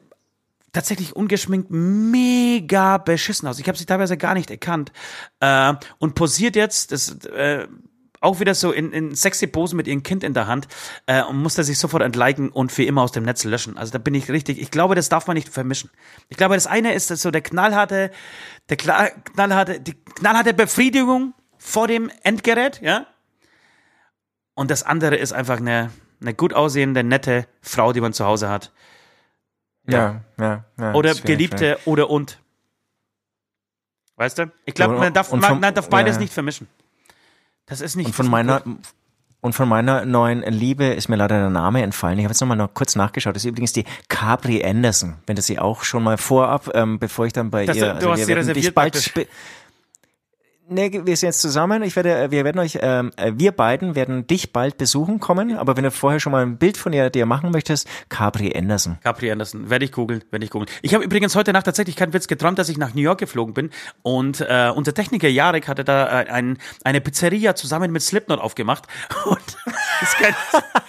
tatsächlich 0.72 1.16
ungeschminkt 1.16 1.70
mega 1.72 2.98
beschissen 2.98 3.48
aus. 3.48 3.60
Ich 3.60 3.68
habe 3.68 3.78
sie 3.78 3.86
teilweise 3.86 4.18
gar 4.18 4.34
nicht 4.34 4.52
erkannt. 4.52 4.92
Äh, 5.40 5.74
und 5.98 6.16
posiert 6.16 6.56
jetzt, 6.56 6.92
das 6.92 7.16
äh, 7.26 7.68
auch 8.22 8.40
wieder 8.40 8.54
so 8.54 8.72
in, 8.72 8.92
in 8.92 9.16
sexy 9.16 9.48
Posen 9.48 9.78
mit 9.78 9.88
ihrem 9.88 10.04
Kind 10.04 10.24
in 10.24 10.34
der 10.34 10.48
Hand 10.48 10.68
äh, 11.06 11.24
und 11.24 11.38
musste 11.42 11.64
sich 11.64 11.80
sofort 11.80 12.04
entliken 12.04 12.50
und 12.50 12.72
für 12.72 12.84
immer 12.84 13.02
aus 13.02 13.12
dem 13.12 13.24
Netz 13.24 13.44
löschen. 13.44 13.78
Also 13.78 13.92
da 13.92 13.98
bin 13.98 14.14
ich 14.14 14.30
richtig. 14.30 14.60
Ich 14.60 14.72
glaube, 14.72 14.96
das 14.96 15.10
darf 15.10 15.28
man 15.28 15.36
nicht 15.36 15.50
vermischen. 15.50 15.90
Ich 16.28 16.38
glaube, 16.38 16.56
das 16.56 16.68
eine 16.68 16.94
ist 16.94 17.08
so 17.08 17.32
der 17.32 17.42
knallharte, 17.42 18.12
der 18.70 18.78
knallharte, 18.78 19.80
die 19.80 19.94
knallharte 19.94 20.54
Befriedigung 20.54 21.34
vor 21.58 21.88
dem 21.88 22.12
Endgerät, 22.24 22.82
ja. 22.82 23.08
Und 24.54 24.72
das 24.72 24.84
andere 24.84 25.16
ist 25.16 25.32
einfach 25.32 25.58
eine, 25.58 25.92
eine 26.20 26.34
gut 26.34 26.54
aussehende, 26.54 27.04
nette 27.04 27.48
Frau, 27.62 27.94
die 27.94 28.02
man 28.02 28.12
zu 28.12 28.26
Hause 28.26 28.50
hat. 28.50 28.74
Ja, 29.94 30.22
ja, 30.40 30.64
ja. 30.78 30.94
oder 30.94 31.14
Geliebte 31.16 31.80
oder 31.86 32.10
und. 32.10 32.40
Weißt 34.16 34.38
du? 34.38 34.52
Ich 34.66 34.74
glaube, 34.74 34.96
man 34.96 35.14
darf, 35.14 35.32
man, 35.32 35.60
man 35.60 35.74
darf 35.74 35.90
beides 35.90 36.16
ja. 36.16 36.22
nicht 36.22 36.34
vermischen. 36.34 36.68
Das 37.66 37.82
ist 37.82 37.96
nicht. 37.96 38.08
Und 38.08 38.14
von 38.14 38.28
meiner, 38.28 38.62
und 39.42 39.54
von 39.54 39.70
meiner 39.70 40.06
neuen 40.06 40.42
Liebe 40.42 40.86
ist 40.86 41.08
mir 41.08 41.16
leider 41.16 41.40
der 41.40 41.50
Name 41.50 41.82
entfallen. 41.82 42.20
Ich 42.20 42.26
habe 42.26 42.34
jetzt 42.34 42.42
nochmal 42.42 42.58
noch 42.58 42.74
kurz 42.74 42.96
nachgeschaut. 42.96 43.36
Das 43.36 43.44
ist 43.44 43.50
übrigens 43.50 43.72
die 43.72 43.86
Capri 44.10 44.64
Anderson. 44.66 45.16
Wenn 45.26 45.38
du 45.38 45.42
sie 45.42 45.60
auch 45.60 45.84
schon 45.84 46.04
mal 46.04 46.18
vorab, 46.18 46.70
ähm, 46.74 47.00
bevor 47.00 47.26
ich 47.26 47.34
dann 47.34 47.50
bei 47.50 47.66
das, 47.66 47.78
ihr. 47.78 47.86
Du 47.86 47.94
also 47.94 48.12
hast 48.12 48.26
sie 48.26 48.34
reserviert 48.34 48.76
bald, 48.76 49.14
Nee, 50.72 51.02
wir 51.04 51.18
sind 51.18 51.30
jetzt 51.30 51.42
zusammen. 51.42 51.82
Ich 51.82 51.96
werde, 51.96 52.30
wir 52.30 52.46
werden 52.46 52.60
euch, 52.60 52.78
ähm, 52.80 53.12
äh, 53.18 53.32
wir 53.36 53.52
beiden 53.52 53.96
werden 53.96 54.28
dich 54.28 54.54
bald 54.54 54.78
besuchen 54.78 55.20
kommen. 55.20 55.58
Aber 55.58 55.76
wenn 55.76 55.84
du 55.84 55.90
vorher 55.90 56.20
schon 56.20 56.32
mal 56.32 56.44
ein 56.44 56.58
Bild 56.58 56.78
von 56.78 56.92
dir, 56.92 57.10
dir 57.10 57.26
machen 57.26 57.50
möchtest, 57.50 57.88
Capri 58.10 58.56
Anderson. 58.56 59.00
Capri 59.04 59.32
Anderson, 59.32 59.72
werde 59.72 59.86
ich 59.86 59.92
googeln, 59.92 60.24
werde 60.30 60.46
ich 60.46 60.52
googeln. 60.52 60.70
Ich 60.84 60.94
habe 60.94 61.04
übrigens 61.04 61.36
heute 61.36 61.54
Nacht 61.54 61.66
tatsächlich 61.66 61.96
keinen 61.96 62.14
Witz 62.14 62.28
geträumt, 62.28 62.60
dass 62.60 62.70
ich 62.70 62.78
nach 62.78 62.94
New 62.94 63.02
York 63.02 63.20
geflogen 63.20 63.56
bin 63.56 63.72
und 64.04 64.42
äh, 64.42 64.72
unser 64.76 64.94
Techniker 64.94 65.28
Jarek 65.28 65.68
hatte 65.68 65.84
da 65.84 66.22
äh, 66.22 66.30
ein, 66.30 66.60
eine 66.84 67.02
Pizzeria 67.02 67.56
zusammen 67.56 67.92
mit 67.92 68.04
Slipknot 68.04 68.40
aufgemacht 68.40 68.86
und 69.26 69.58
kein, 70.20 70.36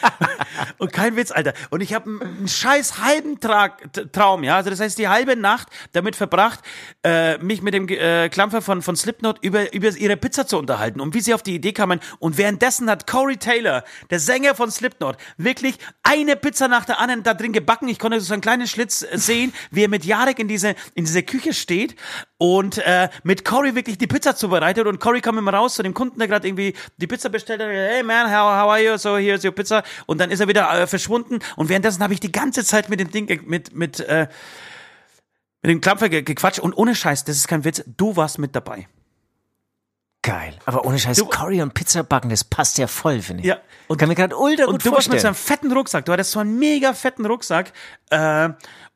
und 0.79 0.93
kein 0.93 1.17
Witz, 1.17 1.31
Alter. 1.31 1.55
Und 1.71 1.81
ich 1.81 1.95
habe 1.95 2.11
einen 2.11 2.49
scheiß 2.49 2.99
halben 2.99 3.41
Tra 3.41 3.71
Traum, 4.13 4.45
ja. 4.45 4.57
Also 4.57 4.69
das 4.69 4.81
heißt, 4.81 4.99
die 4.99 5.09
halbe 5.09 5.37
Nacht 5.37 5.69
damit 5.93 6.17
verbracht, 6.17 6.61
äh, 7.03 7.39
mich 7.39 7.63
mit 7.63 7.73
dem 7.73 7.89
äh, 7.89 8.29
Klampfer 8.29 8.61
von, 8.61 8.83
von 8.83 8.95
Slipknot 8.95 9.39
über, 9.43 9.70
über 9.71 9.89
ihre 9.89 10.17
Pizza 10.17 10.47
zu 10.47 10.59
unterhalten 10.59 11.01
und 11.01 11.15
wie 11.15 11.21
sie 11.21 11.35
auf 11.35 11.43
die 11.43 11.55
Idee 11.55 11.73
kamen. 11.73 12.01
Und 12.19 12.39
währenddessen 12.39 12.91
hat 12.91 13.07
Corey 13.07 13.37
Taylor, 13.37 13.85
der 14.11 14.21
Sänger 14.21 14.55
von 14.55 14.71
Slipknot, 14.71 15.17
wirklich 15.37 15.77
eine 16.03 16.37
Pizza 16.37 16.69
nach 16.69 16.85
der 16.85 17.01
anderen 17.01 17.23
da 17.23 17.35
drin 17.35 17.53
gebacken. 17.53 17.89
Ich 17.89 17.99
konnte 17.99 18.21
so 18.21 18.33
einen 18.33 18.43
kleinen 18.43 18.67
Schlitz 18.67 19.01
sehen, 19.13 19.53
wie 19.71 19.85
er 19.85 19.89
mit 19.89 20.05
Jarek 20.05 20.39
in 20.39 20.49
diese, 20.49 20.75
in 20.95 21.05
diese 21.05 21.23
Küche 21.23 21.53
steht 21.55 21.97
und 22.39 22.79
äh, 22.79 23.09
mit 23.23 23.45
Corey 23.45 23.75
wirklich 23.75 23.99
die 23.99 24.07
Pizza 24.07 24.35
zubereitet. 24.35 24.87
Und 24.87 24.99
Corey 24.99 25.21
kam 25.21 25.39
immer 25.39 25.53
raus 25.53 25.75
zu 25.75 25.83
dem 25.83 25.95
Kunden, 25.95 26.19
der 26.19 26.29
gerade 26.29 26.49
irgendwie 26.49 26.75
die 26.97 27.07
Pizza 27.07 27.29
bestellt 27.29 27.61
hat. 27.61 27.69
Hey 27.69 28.03
man, 28.03 28.27
how, 28.27 28.63
how 28.63 28.71
are 28.71 28.83
you? 28.83 28.97
So, 28.97 29.17
here's 29.17 29.45
your 29.45 29.53
pizza. 29.53 29.83
Und 30.07 30.21
dann 30.21 30.31
ist 30.31 30.41
er 30.41 30.49
wieder 30.49 30.71
äh, 30.73 30.87
verschwunden. 30.87 31.41
Und 31.57 31.69
währenddessen 31.69 32.03
habe 32.03 32.15
ich 32.15 32.21
die 32.21 32.33
ganze 32.33 32.65
Zeit 32.65 32.89
mit 32.89 33.01
dem 33.01 33.11
Ding, 33.11 33.47
mit, 33.47 33.75
mit, 33.75 34.01
äh, 34.01 34.29
mit 35.63 35.71
dem 35.71 35.81
Klampfer 35.81 36.09
ge 36.09 36.23
gequatscht. 36.23 36.61
Und 36.61 36.75
ohne 36.75 36.95
Scheiß, 36.95 37.25
das 37.25 37.37
ist 37.37 37.49
kein 37.49 37.65
Witz, 37.65 37.85
du 37.97 38.17
warst 38.17 38.39
mit 38.39 38.55
dabei. 38.55 38.89
Geil. 40.23 40.55
Aber 40.67 40.85
ohne 40.85 40.99
Scheiß, 40.99 41.17
du, 41.17 41.25
Curry 41.27 41.63
und 41.63 41.73
Pizza 41.73 42.03
backen, 42.03 42.29
das 42.29 42.45
passt 42.45 42.77
ja 42.77 42.87
voll, 42.87 43.23
finde 43.23 43.41
ich. 43.43 43.49
Ja. 43.49 43.57
Und 43.89 43.97
kann 43.97 44.09
mir 44.09 44.15
gerade 44.15 44.37
ultra 44.37 44.67
gut 44.67 44.75
Und 44.75 44.85
du 44.85 44.91
vorstellen. 44.91 44.95
warst 44.95 45.11
mit 45.11 45.21
so 45.21 45.27
einem 45.29 45.35
fetten 45.35 45.73
Rucksack. 45.73 46.05
Du 46.05 46.13
hattest 46.13 46.33
so 46.33 46.41
einen 46.41 46.59
mega 46.59 46.93
fetten 46.93 47.25
Rucksack. 47.25 47.73
Äh, 48.11 48.51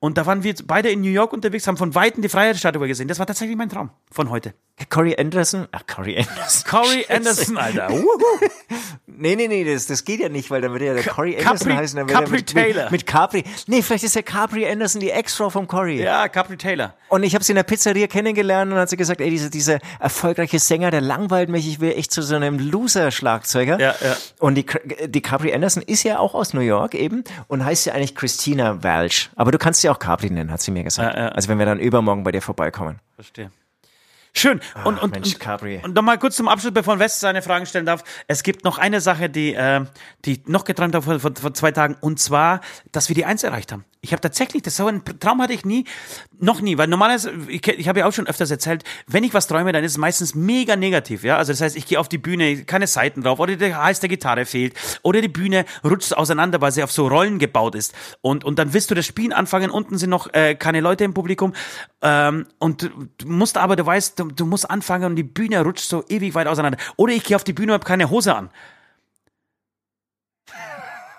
und 0.05 0.19
da 0.19 0.27
waren 0.27 0.43
wir 0.43 0.55
beide 0.67 0.91
in 0.91 1.01
New 1.01 1.09
York 1.09 1.33
unterwegs, 1.33 1.67
haben 1.67 1.79
von 1.79 1.95
Weitem 1.95 2.21
die 2.21 2.29
Freiheitsstatue 2.29 2.87
gesehen. 2.87 3.09
Das 3.09 3.19
war 3.19 3.27
tatsächlich 3.27 3.57
mein 3.57 3.71
Traum 3.71 3.89
von 4.11 4.29
heute. 4.29 4.53
Corey 4.91 5.17
Anderson? 5.17 5.67
Ach, 5.73 5.87
Corey 5.87 6.19
Anderson. 6.19 6.65
Corey 6.69 7.07
Anderson, 7.09 7.57
Alter. 7.57 7.89
nee, 9.07 9.35
nee, 9.35 9.49
nee, 9.49 9.65
das, 9.65 9.87
das 9.87 10.05
geht 10.05 10.21
ja 10.21 10.29
nicht, 10.29 10.51
weil 10.51 10.61
dann 10.61 10.73
würde 10.73 10.87
ja 10.87 10.95
der 10.95 11.05
Corey 11.05 11.37
Anderson 11.37 11.69
Capri, 11.69 11.75
heißen. 11.75 11.97
Dann 11.97 12.07
Capri 12.07 12.33
mit, 12.33 12.47
Taylor. 12.49 12.83
Mit, 12.85 12.93
mit 12.93 13.07
Capri. 13.07 13.45
Nee, 13.67 13.81
vielleicht 13.81 14.05
ist 14.05 14.15
der 14.15 14.25
Capri 14.25 14.67
Anderson 14.67 15.01
die 15.01 15.11
Ex-Frau 15.11 15.49
vom 15.49 15.67
Corey. 15.67 16.03
Ja, 16.03 16.29
Capri 16.29 16.59
Taylor. 16.59 16.93
Und 17.09 17.23
ich 17.23 17.35
habe 17.35 17.45
sie 17.45 17.53
in 17.53 17.57
der 17.57 17.63
Pizzeria 17.63 18.09
kennengelernt 18.09 18.73
und 18.73 18.79
hat 18.79 18.91
sie 18.91 18.97
gesagt, 18.97 19.21
ey, 19.21 19.31
dieser, 19.31 19.49
dieser 19.49 19.79
erfolgreiche 20.01 20.59
Sänger, 20.59 20.91
der 20.91 21.01
langweilt 21.01 21.49
mich, 21.49 21.69
ich 21.69 21.79
will 21.79 21.93
echt 21.93 22.13
zu 22.13 22.23
so 22.23 22.35
einem 22.35 22.59
Loser-Schlagzeuger. 22.59 23.79
Ja, 23.79 23.95
ja. 24.03 24.17
Und 24.41 24.57
die, 24.57 24.67
die 25.07 25.23
Capri 25.23 25.55
Anderson 25.55 25.85
ist 25.85 26.03
ja 26.03 26.19
auch 26.19 26.35
aus 26.35 26.53
New 26.53 26.61
York 26.61 26.95
eben 26.95 27.23
und 27.47 27.65
heißt 27.65 27.87
ja 27.87 27.95
eigentlich 27.95 28.17
Christina 28.17 28.83
Walsh. 28.83 29.31
Aber 29.37 29.53
du 29.53 29.59
kannst 29.59 29.83
sie 29.83 29.89
auch 29.89 29.94
Capri 29.99 30.31
nennen, 30.31 30.51
hat 30.51 30.61
sie 30.61 30.71
mir 30.71 30.85
gesagt. 30.85 31.17
Ja, 31.17 31.25
ja. 31.25 31.29
Also 31.31 31.49
wenn 31.49 31.59
wir 31.59 31.67
dann 31.67 31.79
übermorgen 31.79 32.25
bei 32.25 32.33
dir 32.33 32.43
vorbeikommen. 32.43 33.01
Verstehe. 33.15 33.51
Schön. 34.37 34.61
Ach, 34.75 34.87
Und, 34.87 35.01
und, 35.01 35.13
Mensch, 35.13 35.35
und, 35.35 35.41
Capri. 35.41 35.81
und 35.83 35.95
nochmal 35.95 36.19
kurz 36.19 36.35
zum 36.37 36.49
Abschluss, 36.49 36.75
bevor 36.75 36.99
West 36.99 37.21
seine 37.21 37.41
Fragen 37.41 37.67
stellen 37.67 37.87
darf. 37.87 38.03
Es 38.27 38.43
gibt 38.43 38.65
noch 38.65 38.79
eine 38.79 39.01
Sache, 39.01 39.31
die, 39.31 39.55
äh, 39.55 39.85
die 40.25 40.33
ich 40.33 40.47
noch 40.49 40.65
geträumt 40.65 40.95
habe 40.95 41.05
vor, 41.05 41.21
vor, 41.21 41.33
vor 41.41 41.55
zwei 41.55 41.71
Tagen, 41.71 41.97
und 42.01 42.19
zwar, 42.19 42.61
dass 42.91 43.09
wir 43.09 43.15
die 43.15 43.25
Eins 43.25 43.45
erreicht 43.45 43.71
haben. 43.71 43.85
Ich 44.01 44.13
habe 44.13 44.21
tatsächlich, 44.21 44.63
das 44.63 44.77
so 44.77 44.87
ein 44.87 45.03
Traum 45.19 45.41
hatte 45.41 45.55
ich 45.55 45.65
nie, 45.65 45.87
noch 46.39 46.61
nie, 46.61 46.77
weil 46.77 46.89
normalerweise, 46.89 47.33
ich, 47.49 47.67
ich 47.67 47.89
habe 47.89 48.01
ja 48.01 48.07
auch 48.07 48.13
schon 48.13 48.27
öfters 48.27 48.51
erzählt, 48.51 48.85
wenn 49.07 49.25
ich 49.25 49.33
was 49.33 49.47
träume, 49.47 49.73
dann 49.73 49.83
ist 49.83 49.93
es 49.93 49.99
meistens 49.99 50.35
mega 50.35 50.77
negativ, 50.77 51.25
ja. 51.25 51.39
Also 51.39 51.53
das 51.53 51.63
heißt, 51.63 51.75
ich 51.77 51.87
gehe 51.87 51.99
auf 51.99 52.11
die 52.11 52.19
Bühne, 52.19 52.65
keine 52.65 52.87
Seiten 52.87 53.23
drauf, 53.23 53.39
oder 53.39 53.57
der 53.57 53.83
Hals 53.83 54.01
der 54.01 54.11
Gitarre 54.11 54.45
fehlt, 54.45 54.75
oder 55.03 55.23
die 55.23 55.29
Bühne 55.29 55.65
rutscht 55.83 56.13
auseinander, 56.13 56.61
weil 56.61 56.73
sie 56.73 56.83
auf 56.83 56.93
so 56.93 57.07
Rollen 57.09 57.39
gebaut 57.39 57.75
ist. 57.77 57.95
Und, 58.21 58.45
und 58.45 58.59
dann 58.59 58.75
willst 58.75 58.91
du 58.91 58.95
das 58.95 59.07
Spielen 59.07 59.33
anfangen, 59.33 59.71
unten 59.71 59.97
sind 59.97 60.11
noch 60.11 60.35
äh, 60.35 60.55
keine 60.55 60.81
Leute 60.81 61.05
im 61.05 61.15
Publikum, 61.15 61.55
ähm, 62.03 62.47
und 62.59 62.83
du 62.83 63.27
musst 63.27 63.57
aber, 63.57 63.77
du 63.77 63.87
weißt, 63.87 64.24
du, 64.29 64.35
du 64.35 64.47
musst 64.47 64.69
anfangen 64.71 65.05
und 65.07 65.17
die 65.17 65.23
Bühne 65.23 65.61
rutscht 65.63 65.89
so 65.89 66.05
ewig 66.09 66.35
weit 66.35 66.47
auseinander. 66.47 66.79
Oder 66.97 67.13
ich 67.15 67.25
gehe 67.25 67.37
auf 67.37 67.45
die 67.45 67.53
Bühne 67.53 67.73
und 67.73 67.75
habe 67.75 67.87
keine 67.87 68.11
Hose 68.11 68.35
an. 68.35 68.51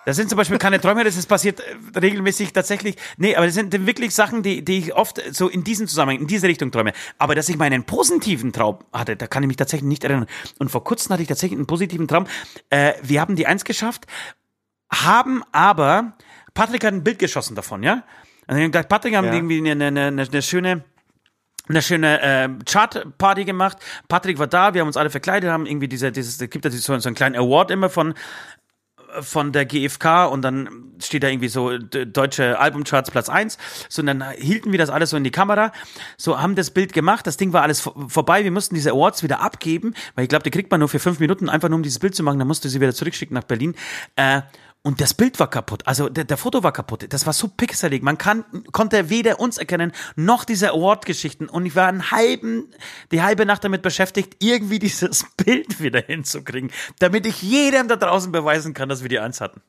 Das 0.05 0.17
sind 0.17 0.29
zum 0.29 0.37
Beispiel 0.37 0.59
keine 0.59 0.79
Träume, 0.79 1.03
das 1.03 1.17
ist 1.17 1.25
passiert 1.25 1.61
äh, 1.61 1.99
regelmäßig 1.99 2.53
tatsächlich. 2.53 2.95
Nee, 3.17 3.35
aber 3.35 3.47
das 3.47 3.55
sind 3.55 3.73
wirklich 3.87 4.13
Sachen, 4.13 4.43
die, 4.43 4.63
die 4.63 4.77
ich 4.77 4.93
oft 4.93 5.19
so 5.33 5.49
in 5.49 5.63
diesem 5.63 5.87
Zusammenhang, 5.87 6.21
in 6.21 6.27
diese 6.27 6.47
Richtung 6.47 6.71
träume. 6.71 6.93
Aber 7.17 7.33
dass 7.33 7.49
ich 7.49 7.57
meinen 7.57 7.85
positiven 7.85 8.53
Traum 8.53 8.77
hatte, 8.93 9.15
da 9.15 9.25
kann 9.25 9.41
ich 9.41 9.47
mich 9.47 9.57
tatsächlich 9.57 9.87
nicht 9.87 10.03
erinnern. 10.03 10.27
Und 10.59 10.69
vor 10.69 10.83
kurzem 10.83 11.11
hatte 11.11 11.23
ich 11.23 11.27
tatsächlich 11.27 11.57
einen 11.57 11.65
positiven 11.65 12.07
Traum. 12.07 12.27
Äh, 12.69 12.93
wir 13.01 13.19
haben 13.19 13.35
die 13.35 13.47
Eins 13.47 13.65
geschafft, 13.65 14.05
haben 14.93 15.41
aber, 15.51 16.13
Patrick 16.53 16.83
hat 16.85 16.93
ein 16.93 17.03
Bild 17.03 17.17
geschossen 17.17 17.55
davon, 17.55 17.81
ja? 17.81 18.03
Und 18.47 18.57
ich 18.57 18.63
hab 18.63 18.71
gedacht, 18.71 18.89
Patrick 18.89 19.15
haben 19.15 19.25
Ja. 19.25 19.33
irgendwie 19.33 19.57
eine, 19.57 19.87
eine, 19.87 20.01
eine, 20.07 20.21
eine 20.21 20.41
schöne, 20.43 20.83
eine 21.67 21.81
schöne 21.81 22.21
äh, 22.21 22.49
Chart-Party 22.65 23.45
gemacht. 23.45 23.77
Patrick 24.07 24.39
war 24.39 24.47
da, 24.47 24.73
wir 24.73 24.81
haben 24.81 24.87
uns 24.87 24.97
alle 24.97 25.09
verkleidet, 25.09 25.49
haben 25.49 25.65
irgendwie 25.65 25.87
diese, 25.87 26.11
dieses, 26.11 26.41
es 26.41 26.49
gibt 26.49 26.65
da 26.65 26.69
so, 26.71 26.97
so 26.97 27.07
einen 27.07 27.15
kleinen 27.15 27.35
Award 27.35 27.71
immer 27.71 27.89
von 27.89 28.13
von 29.21 29.53
der 29.53 29.65
GfK 29.65 30.25
und 30.25 30.41
dann 30.41 30.91
steht 31.01 31.23
da 31.23 31.29
irgendwie 31.29 31.47
so 31.47 31.77
deutsche 31.77 32.59
Albumcharts 32.59 33.11
Platz 33.11 33.29
eins. 33.29 33.57
So, 33.87 34.01
und 34.01 34.07
dann 34.07 34.21
hielten 34.31 34.71
wir 34.71 34.77
das 34.79 34.89
alles 34.89 35.11
so 35.11 35.17
in 35.17 35.23
die 35.23 35.31
Kamera, 35.31 35.71
so 36.17 36.41
haben 36.41 36.55
das 36.55 36.71
Bild 36.71 36.91
gemacht, 36.91 37.25
das 37.25 37.37
Ding 37.37 37.53
war 37.53 37.61
alles 37.61 37.81
vor- 37.81 38.09
vorbei, 38.09 38.43
wir 38.43 38.51
mussten 38.51 38.75
diese 38.75 38.91
Awards 38.91 39.23
wieder 39.23 39.39
abgeben, 39.39 39.93
weil 40.15 40.23
ich 40.23 40.29
glaube, 40.29 40.43
die 40.43 40.51
kriegt 40.51 40.69
man 40.69 40.81
nur 40.81 40.89
für 40.89 40.99
fünf 40.99 41.19
Minuten, 41.19 41.47
einfach 41.47 41.69
nur 41.69 41.77
um 41.77 41.83
dieses 41.83 41.99
Bild 41.99 42.13
zu 42.13 42.23
machen, 42.23 42.39
dann 42.39 42.47
musste 42.47 42.67
sie 42.67 42.81
wieder 42.81 42.93
zurückschicken 42.93 43.35
nach 43.35 43.43
Berlin. 43.43 43.75
Äh, 44.17 44.41
und 44.85 45.01
das 45.01 45.15
Bild 45.15 45.39
war 45.39 45.49
kaputt, 45.49 45.81
also 45.87 46.09
der, 46.09 46.25
der 46.25 46.37
Foto 46.37 46.61
war 46.61 46.71
kaputt. 46.71 47.11
Das 47.11 47.25
war 47.25 47.33
so 47.33 47.47
pixelig. 47.47 48.03
Man 48.03 48.19
kann, 48.19 48.45
konnte 48.71 49.09
weder 49.09 49.39
uns 49.39 49.57
erkennen, 49.57 49.91
noch 50.15 50.45
diese 50.45 50.69
Award-Geschichten. 50.69 51.49
Und 51.49 51.65
ich 51.65 51.75
war 51.75 51.87
einen 51.87 52.11
halben, 52.11 52.69
die 53.11 53.23
halbe 53.23 53.47
Nacht 53.47 53.63
damit 53.63 53.81
beschäftigt, 53.81 54.35
irgendwie 54.43 54.77
dieses 54.87 55.25
Bild 55.37 55.81
wieder 55.81 56.01
hinzukriegen, 56.01 56.69
damit 56.99 57.25
ich 57.25 57.41
jedem 57.41 57.87
da 57.87 57.95
draußen 57.95 58.31
beweisen 58.31 58.75
kann, 58.75 58.87
dass 58.87 59.01
wir 59.01 59.09
die 59.09 59.17
Eins 59.17 59.41
hatten. 59.41 59.59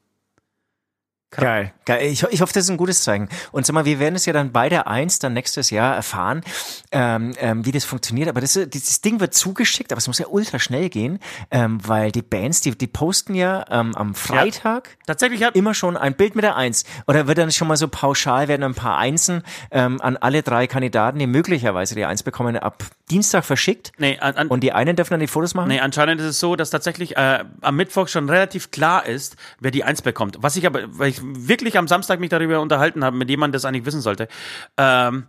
Geil, 1.30 1.72
geil. 1.84 2.06
Ich, 2.06 2.22
ich 2.22 2.40
hoffe, 2.40 2.52
das 2.52 2.64
ist 2.64 2.70
ein 2.70 2.76
gutes 2.76 3.02
Zeichen. 3.02 3.28
Und 3.50 3.66
sag 3.66 3.74
mal, 3.74 3.84
wir 3.84 3.98
werden 3.98 4.14
es 4.14 4.26
ja 4.26 4.32
dann 4.32 4.52
bei 4.52 4.68
der 4.68 4.86
Eins 4.86 5.18
dann 5.18 5.32
nächstes 5.32 5.70
Jahr 5.70 5.94
erfahren, 5.94 6.42
ähm, 6.92 7.32
ähm, 7.38 7.66
wie 7.66 7.72
das 7.72 7.84
funktioniert. 7.84 8.28
Aber 8.28 8.40
das, 8.40 8.52
dieses 8.54 9.00
Ding 9.00 9.20
wird 9.20 9.34
zugeschickt, 9.34 9.92
aber 9.92 9.98
es 9.98 10.06
muss 10.06 10.18
ja 10.18 10.26
ultra 10.28 10.58
schnell 10.58 10.88
gehen, 10.88 11.18
ähm, 11.50 11.78
weil 11.86 12.12
die 12.12 12.22
Bands, 12.22 12.60
die, 12.60 12.78
die 12.78 12.86
posten 12.86 13.34
ja 13.34 13.64
ähm, 13.70 13.94
am 13.96 14.14
Freitag 14.14 14.96
Tatsächlich 15.06 15.42
hat, 15.42 15.56
immer 15.56 15.74
schon 15.74 15.96
ein 15.96 16.14
Bild 16.14 16.36
mit 16.36 16.44
der 16.44 16.56
Eins. 16.56 16.84
Oder 17.06 17.26
wird 17.26 17.38
dann 17.38 17.50
schon 17.50 17.68
mal 17.68 17.76
so 17.76 17.88
pauschal, 17.88 18.48
werden 18.48 18.62
ein 18.62 18.74
paar 18.74 18.96
Einsen 18.96 19.42
ähm, 19.72 20.00
an 20.00 20.16
alle 20.16 20.42
drei 20.42 20.66
Kandidaten, 20.66 21.18
die 21.18 21.26
möglicherweise 21.26 21.94
die 21.96 22.04
Eins 22.04 22.22
bekommen, 22.22 22.56
ab 22.56 22.84
Dienstag 23.10 23.44
verschickt. 23.44 23.92
nee, 23.98 24.18
an, 24.18 24.34
an, 24.34 24.48
Und 24.48 24.60
die 24.60 24.72
einen 24.72 24.96
dürfen 24.96 25.12
dann 25.12 25.20
die 25.20 25.28
Fotos 25.28 25.54
machen? 25.54 25.68
Nee, 25.68 25.80
anscheinend 25.80 26.20
ist 26.20 26.26
es 26.26 26.40
so, 26.40 26.56
dass 26.56 26.70
tatsächlich 26.70 27.16
äh, 27.16 27.44
am 27.60 27.76
Mittwoch 27.76 28.08
schon 28.08 28.28
relativ 28.28 28.70
klar 28.70 29.06
ist, 29.06 29.36
wer 29.60 29.70
die 29.70 29.84
Eins 29.84 30.02
bekommt. 30.02 30.38
Was 30.40 30.56
ich 30.56 30.66
aber, 30.66 30.80
weil 30.98 31.10
ich 31.10 31.15
wirklich 31.22 31.78
am 31.78 31.88
Samstag 31.88 32.20
mich 32.20 32.30
darüber 32.30 32.60
unterhalten 32.60 33.04
habe, 33.04 33.16
mit 33.16 33.28
jemandem 33.28 33.52
das 33.52 33.64
eigentlich 33.64 33.86
wissen 33.86 34.00
sollte. 34.00 34.28
Ähm, 34.76 35.26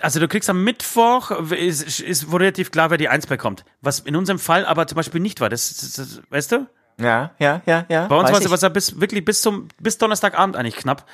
also 0.00 0.20
du 0.20 0.28
kriegst 0.28 0.48
am 0.48 0.64
Mittwoch, 0.64 1.30
ist, 1.52 2.00
ist 2.00 2.30
wohl 2.30 2.40
relativ 2.40 2.70
klar, 2.70 2.90
wer 2.90 2.98
die 2.98 3.08
Eins 3.08 3.26
bekommt. 3.26 3.64
Was 3.80 4.00
in 4.00 4.16
unserem 4.16 4.38
Fall 4.38 4.64
aber 4.64 4.86
zum 4.86 4.96
Beispiel 4.96 5.20
nicht 5.20 5.40
war. 5.40 5.48
Das, 5.48 5.68
das, 5.74 5.92
das 5.92 6.22
weißt 6.30 6.52
du? 6.52 6.66
Ja, 6.98 7.32
ja, 7.38 7.62
ja, 7.66 7.86
ja. 7.88 8.06
Bei 8.06 8.16
uns 8.16 8.30
war 8.30 8.38
es 8.38 8.44
ich. 8.44 8.62
ja 8.62 8.68
bis, 8.68 9.00
wirklich 9.00 9.24
bis 9.24 9.42
zum 9.42 9.68
bis 9.78 9.98
Donnerstagabend 9.98 10.56
eigentlich 10.56 10.76
knapp. 10.76 11.06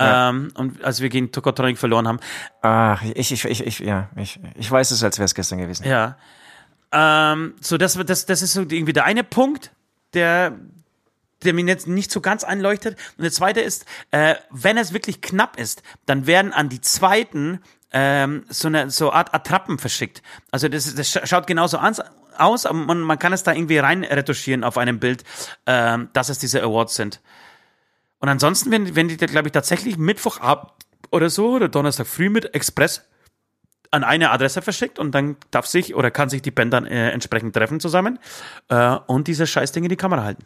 Ja. 0.00 0.30
Ähm, 0.30 0.50
und 0.54 0.82
als 0.82 1.00
wir 1.00 1.08
gegen 1.10 1.30
Tokotronic 1.30 1.78
verloren 1.78 2.08
haben. 2.08 2.20
Ach, 2.62 3.02
ich, 3.14 3.32
ich, 3.32 3.44
ich, 3.44 3.66
ich, 3.66 3.78
ja, 3.80 4.08
ich, 4.16 4.40
ich 4.54 4.70
weiß 4.70 4.92
es, 4.92 5.04
als 5.04 5.18
wäre 5.18 5.26
es 5.26 5.34
gestern 5.34 5.58
gewesen. 5.58 5.86
Ja. 5.86 6.16
Ähm, 6.90 7.54
so, 7.60 7.76
das, 7.76 7.94
das, 7.94 8.26
das 8.26 8.42
ist 8.42 8.54
so 8.54 8.62
irgendwie 8.62 8.94
der 8.94 9.04
eine 9.04 9.22
Punkt, 9.22 9.72
der, 10.14 10.56
der 11.44 11.54
mir 11.54 11.64
jetzt 11.64 11.86
nicht 11.86 12.10
so 12.10 12.20
ganz 12.20 12.44
einleuchtet. 12.44 12.98
Und 13.16 13.22
der 13.22 13.32
zweite 13.32 13.60
ist, 13.60 13.86
äh, 14.10 14.34
wenn 14.50 14.76
es 14.78 14.92
wirklich 14.92 15.20
knapp 15.20 15.58
ist, 15.58 15.82
dann 16.06 16.26
werden 16.26 16.52
an 16.52 16.68
die 16.68 16.80
zweiten 16.80 17.60
ähm, 17.92 18.44
so 18.48 18.68
eine 18.68 18.90
so 18.90 19.12
Art 19.12 19.34
Attrappen 19.34 19.78
verschickt. 19.78 20.22
Also 20.50 20.68
das, 20.68 20.94
das 20.94 21.08
scha- 21.08 21.26
schaut 21.26 21.46
genauso 21.46 21.78
an, 21.78 21.96
aus, 22.38 22.66
aber 22.66 22.78
man, 22.78 23.00
man 23.00 23.18
kann 23.18 23.32
es 23.32 23.42
da 23.42 23.52
irgendwie 23.52 23.78
rein 23.78 24.04
retuschieren 24.04 24.64
auf 24.64 24.78
einem 24.78 25.00
Bild, 25.00 25.24
ähm, 25.66 26.08
dass 26.12 26.28
es 26.28 26.38
diese 26.38 26.62
Awards 26.62 26.94
sind. 26.94 27.20
Und 28.18 28.28
ansonsten 28.28 28.70
werden, 28.70 28.94
werden 28.94 29.08
die, 29.08 29.16
glaube 29.16 29.48
ich, 29.48 29.52
tatsächlich 29.52 29.96
Mittwochabend 29.98 30.70
oder 31.10 31.30
so 31.30 31.50
oder 31.52 31.68
Donnerstag 31.68 32.06
früh 32.06 32.30
mit 32.30 32.54
Express 32.54 33.02
an 33.90 34.04
eine 34.04 34.30
Adresse 34.30 34.62
verschickt 34.62 35.00
und 35.00 35.12
dann 35.12 35.36
darf 35.50 35.66
sich 35.66 35.96
oder 35.96 36.12
kann 36.12 36.28
sich 36.28 36.42
die 36.42 36.52
Band 36.52 36.72
dann 36.72 36.86
äh, 36.86 37.10
entsprechend 37.10 37.56
treffen 37.56 37.80
zusammen 37.80 38.20
äh, 38.68 38.96
und 39.06 39.26
diese 39.26 39.48
Scheißdinge 39.48 39.86
in 39.86 39.90
die 39.90 39.96
Kamera 39.96 40.22
halten. 40.22 40.44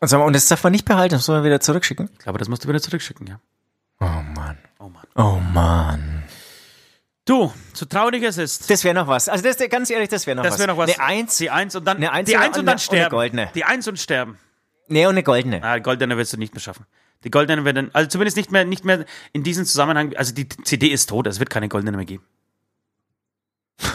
Und, 0.00 0.32
das 0.34 0.48
darf 0.48 0.62
man 0.64 0.72
nicht 0.72 0.84
behalten, 0.84 1.14
das 1.14 1.26
soll 1.26 1.36
man 1.36 1.44
wieder 1.44 1.60
zurückschicken? 1.60 2.10
Ich 2.12 2.18
glaube, 2.18 2.38
das 2.38 2.48
musst 2.48 2.64
du 2.64 2.68
wieder 2.68 2.80
zurückschicken, 2.80 3.26
ja. 3.26 3.40
Oh 4.00 4.06
Mann. 4.34 4.58
Oh 4.80 4.88
Mann. 4.88 5.06
Oh 5.14 5.38
Mann. 5.52 6.24
Du, 7.24 7.52
so 7.72 7.86
traurig 7.86 8.24
es 8.24 8.36
ist. 8.36 8.68
Das 8.68 8.82
wäre 8.82 8.96
noch 8.96 9.06
was. 9.06 9.28
Also 9.28 9.44
das, 9.44 9.56
ganz 9.70 9.90
ehrlich, 9.90 10.08
das 10.08 10.26
wäre 10.26 10.34
noch 10.36 10.42
Das 10.42 10.54
was. 10.54 10.58
wäre 10.58 10.68
noch 10.72 10.76
was. 10.76 10.98
Eine 10.98 11.06
Eins. 11.08 11.36
Die 11.36 11.50
Eins 11.50 11.76
und 11.76 11.84
dann, 11.84 11.98
Eine 11.98 12.10
Eins 12.10 12.28
die 12.28 12.36
Eins 12.36 12.58
und 12.58 12.66
dann 12.66 12.74
und 12.74 12.78
eine 12.78 12.78
sterben. 12.80 13.10
goldene. 13.10 13.50
Die 13.54 13.64
Eins 13.64 13.86
und 13.86 14.00
sterben. 14.00 14.38
Nee, 14.88 15.06
und 15.06 15.12
eine 15.12 15.22
goldene. 15.22 15.62
Ah, 15.62 15.76
die 15.76 15.82
goldene 15.82 16.16
wirst 16.16 16.32
du 16.32 16.36
nicht 16.36 16.52
mehr 16.52 16.60
schaffen. 16.60 16.84
Die 17.22 17.30
goldene 17.30 17.64
wird 17.64 17.76
dann, 17.76 17.90
also 17.92 18.08
zumindest 18.08 18.36
nicht 18.36 18.50
mehr, 18.50 18.64
nicht 18.64 18.84
mehr 18.84 19.04
in 19.32 19.44
diesem 19.44 19.64
Zusammenhang, 19.64 20.16
also 20.16 20.34
die 20.34 20.48
CD 20.48 20.88
ist 20.88 21.08
tot, 21.08 21.28
es 21.28 21.38
wird 21.38 21.48
keine 21.50 21.68
goldene 21.68 21.96
mehr 21.96 22.06
geben. 22.06 22.24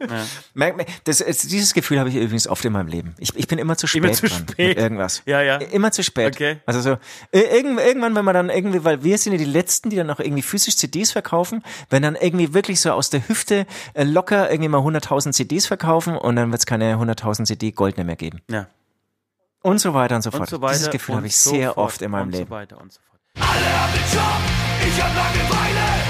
ja. 0.00 0.74
Das, 1.04 1.20
es- 1.20 1.42
dieses 1.42 1.74
Gefühl 1.74 1.98
habe 1.98 2.08
ich 2.08 2.16
übrigens 2.16 2.48
oft 2.48 2.64
in 2.64 2.72
meinem 2.72 2.88
Leben. 2.88 3.14
Ich, 3.18 3.34
ich 3.36 3.46
bin 3.46 3.58
immer 3.58 3.76
zu 3.76 3.86
spät 3.86 4.02
Immer 4.04 4.12
zu 4.12 4.26
dran 4.26 4.46
spät. 4.48 4.68
mit 4.68 4.78
irgendwas. 4.78 5.22
Ja, 5.26 5.42
ja. 5.42 5.56
Immer 5.56 5.92
zu 5.92 6.02
spät. 6.02 6.34
Okay. 6.34 6.58
Also 6.66 6.80
so, 6.80 6.96
irgend, 7.32 7.78
irgendwann, 7.80 8.14
wenn 8.14 8.24
man 8.24 8.34
dann 8.34 8.50
irgendwie, 8.50 8.82
weil 8.84 9.02
wir 9.04 9.18
sind 9.18 9.32
ja 9.32 9.38
die 9.38 9.44
Letzten, 9.44 9.90
die 9.90 9.96
dann 9.96 10.10
auch 10.10 10.20
irgendwie 10.20 10.42
physisch 10.42 10.76
CDs 10.76 11.12
verkaufen, 11.12 11.62
wenn 11.90 12.02
dann 12.02 12.16
irgendwie 12.16 12.54
wirklich 12.54 12.80
so 12.80 12.92
aus 12.92 13.10
der 13.10 13.26
Hüfte 13.28 13.66
äh, 13.94 14.04
locker 14.04 14.50
irgendwie 14.50 14.68
mal 14.68 14.78
100.000 14.80 15.32
CDs 15.32 15.66
verkaufen 15.66 16.16
und 16.16 16.36
dann 16.36 16.50
wird 16.50 16.60
es 16.60 16.66
keine 16.66 16.94
100.000 16.96 17.44
CD 17.44 17.70
goldene 17.72 18.04
mehr 18.04 18.16
geben. 18.16 18.40
ja. 18.50 18.66
Und 19.62 19.78
so 19.78 19.92
weiter 19.92 20.16
und 20.16 20.22
so 20.22 20.30
fort. 20.30 20.40
Und 20.40 20.48
so 20.48 20.62
weiter. 20.62 20.72
Dieses 20.72 20.90
Gefühl 20.90 21.16
habe 21.16 21.26
ich 21.26 21.36
so 21.36 21.50
sehr 21.50 21.74
fort 21.74 21.76
oft 21.88 22.00
in 22.02 22.10
meinem 22.10 22.28
und 22.28 22.32
Leben. 22.32 22.46
So 22.46 22.50
weiter 22.50 22.80
und 22.80 22.90
so 22.92 22.98
fort. 23.06 23.20
Alle 23.36 23.78
haben 23.78 23.92
den 23.92 24.02
Job, 24.10 24.88
ich 24.88 25.02
hab 25.02 25.14
Langeweile. 25.14 26.09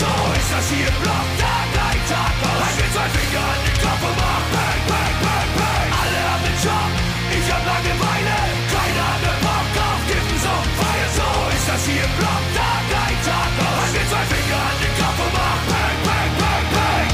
So 0.00 0.10
ist 0.34 0.50
das 0.50 0.66
hier 0.70 0.88
im 0.88 0.98
Block, 1.02 1.28
Tag 1.38 1.70
ein, 1.70 2.00
Tag 2.10 2.34
aus. 2.42 2.60
Halt 2.64 2.76
mir 2.78 2.90
zwei 2.94 3.08
Finger 3.14 3.44
an 3.46 3.60
den 3.64 3.76
Kopf 3.78 4.02
und 4.02 4.16
mach 4.18 4.44
Bang, 4.54 4.80
Bang, 4.90 5.14
Bang, 5.22 5.48
Bang. 5.58 5.88
Alle 5.94 6.20
haben 6.30 6.44
den 6.44 6.58
Job, 6.64 6.92
ich 7.30 7.46
hab 7.52 7.62
Langeweile. 7.62 8.36
Keiner 8.74 9.06
hat 9.06 9.22
den 9.22 9.38
Bock 9.44 9.70
auf 9.86 10.00
Kippen, 10.10 10.38
Saufen, 10.42 10.74
Feiern. 10.78 11.12
So 11.14 11.28
ist 11.54 11.66
das 11.70 11.82
hier 11.86 12.04
im 12.04 12.14
Block, 12.18 12.44
Tag 12.58 12.84
ein, 12.90 13.18
Tag 13.22 13.52
aus. 13.62 13.78
Halt 13.78 13.92
mir 13.94 14.06
zwei 14.10 14.24
Finger 14.34 14.60
an 14.66 14.76
den 14.82 14.94
Kopf 14.98 15.18
und 15.22 15.32
mach 15.38 15.60
Bang, 15.70 15.98
Bang, 16.08 16.32
Bang, 16.42 16.66
Bang. 16.74 17.08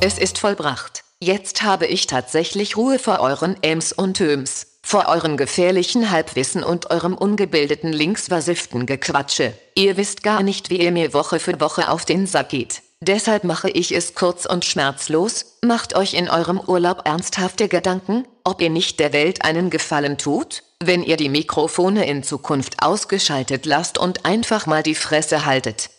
Es 0.00 0.16
ist 0.18 0.38
vollbracht. 0.38 1.04
Jetzt 1.20 1.62
habe 1.62 1.86
ich 1.86 2.06
tatsächlich 2.06 2.76
Ruhe 2.76 2.98
vor 2.98 3.20
euren 3.20 3.56
Ems 3.62 3.92
und 3.92 4.18
Töms, 4.18 4.75
vor 4.86 5.08
eurem 5.08 5.36
gefährlichen 5.36 6.12
Halbwissen 6.12 6.62
und 6.62 6.90
eurem 6.92 7.14
ungebildeten 7.14 7.92
linksversifften 7.92 8.86
Gequatsche. 8.86 9.52
Ihr 9.74 9.96
wisst 9.96 10.22
gar 10.22 10.44
nicht, 10.44 10.70
wie 10.70 10.80
ihr 10.80 10.92
mir 10.92 11.12
Woche 11.12 11.40
für 11.40 11.60
Woche 11.60 11.90
auf 11.90 12.04
den 12.04 12.28
Sack 12.28 12.50
geht. 12.50 12.82
Deshalb 13.00 13.42
mache 13.42 13.68
ich 13.68 13.92
es 13.92 14.14
kurz 14.14 14.46
und 14.46 14.64
schmerzlos. 14.64 15.58
Macht 15.64 15.96
euch 15.96 16.14
in 16.14 16.30
eurem 16.30 16.60
Urlaub 16.60 17.02
ernsthafte 17.04 17.66
Gedanken, 17.66 18.28
ob 18.44 18.62
ihr 18.62 18.70
nicht 18.70 19.00
der 19.00 19.12
Welt 19.12 19.44
einen 19.44 19.70
Gefallen 19.70 20.18
tut, 20.18 20.62
wenn 20.80 21.02
ihr 21.02 21.16
die 21.16 21.30
Mikrofone 21.30 22.06
in 22.06 22.22
Zukunft 22.22 22.80
ausgeschaltet 22.80 23.66
lasst 23.66 23.98
und 23.98 24.24
einfach 24.24 24.66
mal 24.66 24.84
die 24.84 24.94
Fresse 24.94 25.44
haltet. 25.44 25.90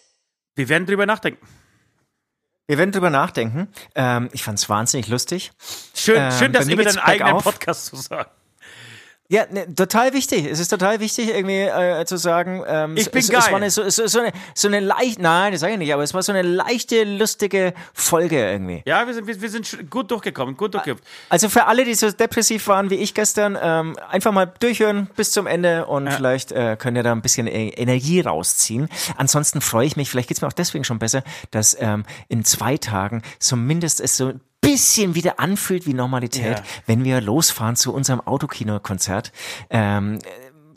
Wir 0.55 0.69
werden 0.69 0.87
drüber 0.87 1.05
nachdenken. 1.05 1.45
Wir 2.67 2.77
werden 2.77 2.93
drüber 2.93 3.09
nachdenken. 3.09 3.67
Ähm, 3.95 4.29
ich 4.31 4.43
fand 4.43 4.59
es 4.59 4.69
wahnsinnig 4.69 5.09
lustig. 5.09 5.51
Schön, 5.93 6.17
Ähm, 6.17 6.31
schön 6.31 6.53
das 6.53 6.65
mir 6.65 6.73
über 6.73 6.83
deinen 6.85 6.99
eigenen 6.99 7.33
bergauf. 7.33 7.43
Podcast 7.43 7.85
zu 7.87 7.97
sagen. 7.97 8.29
Ja, 9.29 9.45
ne, 9.51 9.73
total 9.75 10.13
wichtig. 10.13 10.45
Es 10.45 10.59
ist 10.59 10.69
total 10.69 11.01
wichtig, 11.01 11.27
irgendwie 11.29 11.59
äh, 11.59 12.05
zu 12.05 12.15
sagen, 12.15 12.63
ähm, 12.65 12.95
ich 12.95 13.11
bin 13.11 13.19
es, 13.19 13.29
geil. 13.29 13.41
Es 13.41 13.51
war 13.51 13.57
eine, 13.57 13.69
so, 13.69 13.89
so, 13.89 14.07
so 14.07 14.19
eine, 14.19 14.31
so 14.55 14.69
eine 14.69 14.79
leicht, 14.79 15.19
nein, 15.19 15.51
das 15.51 15.59
sage 15.59 15.73
ich 15.73 15.79
nicht, 15.79 15.93
aber 15.93 16.03
es 16.03 16.13
war 16.13 16.23
so 16.23 16.31
eine 16.31 16.43
leichte, 16.43 17.03
lustige 17.03 17.73
Folge 17.93 18.39
irgendwie. 18.39 18.83
Ja, 18.85 19.05
wir 19.05 19.13
sind, 19.13 19.27
wir, 19.27 19.41
wir 19.41 19.49
sind 19.49 19.89
gut 19.89 20.11
durchgekommen, 20.11 20.55
gut 20.55 20.73
durchgekommen. 20.75 21.03
Also 21.27 21.49
für 21.49 21.65
alle, 21.65 21.83
die 21.83 21.93
so 21.93 22.09
depressiv 22.09 22.67
waren 22.67 22.89
wie 22.89 22.95
ich 22.95 23.13
gestern, 23.13 23.57
ähm, 23.61 23.97
einfach 24.09 24.31
mal 24.31 24.45
durchhören 24.45 25.09
bis 25.17 25.33
zum 25.33 25.45
Ende 25.45 25.87
und 25.87 26.05
ja. 26.05 26.11
vielleicht 26.13 26.53
äh, 26.53 26.77
könnt 26.79 26.95
ihr 26.95 27.03
da 27.03 27.11
ein 27.11 27.21
bisschen 27.21 27.47
e 27.47 27.69
Energie 27.75 28.21
rausziehen. 28.21 28.87
Ansonsten 29.17 29.59
freue 29.59 29.85
ich 29.85 29.97
mich, 29.97 30.09
vielleicht 30.09 30.29
geht's 30.29 30.41
mir 30.41 30.47
auch 30.47 30.53
deswegen 30.53 30.85
schon 30.85 30.99
besser, 30.99 31.23
dass 31.51 31.75
ähm, 31.81 32.05
in 32.29 32.45
zwei 32.45 32.77
Tagen 32.77 33.23
zumindest 33.39 33.99
es 33.99 34.15
so 34.15 34.33
bisschen 34.67 35.15
wieder 35.15 35.39
anfühlt 35.39 35.85
wie 35.85 35.93
Normalität, 35.93 36.59
ja. 36.59 36.63
wenn 36.85 37.03
wir 37.03 37.21
losfahren 37.21 37.75
zu 37.75 37.93
unserem 37.93 38.19
Autokino-Konzert. 38.19 39.31
Ähm, 39.69 40.19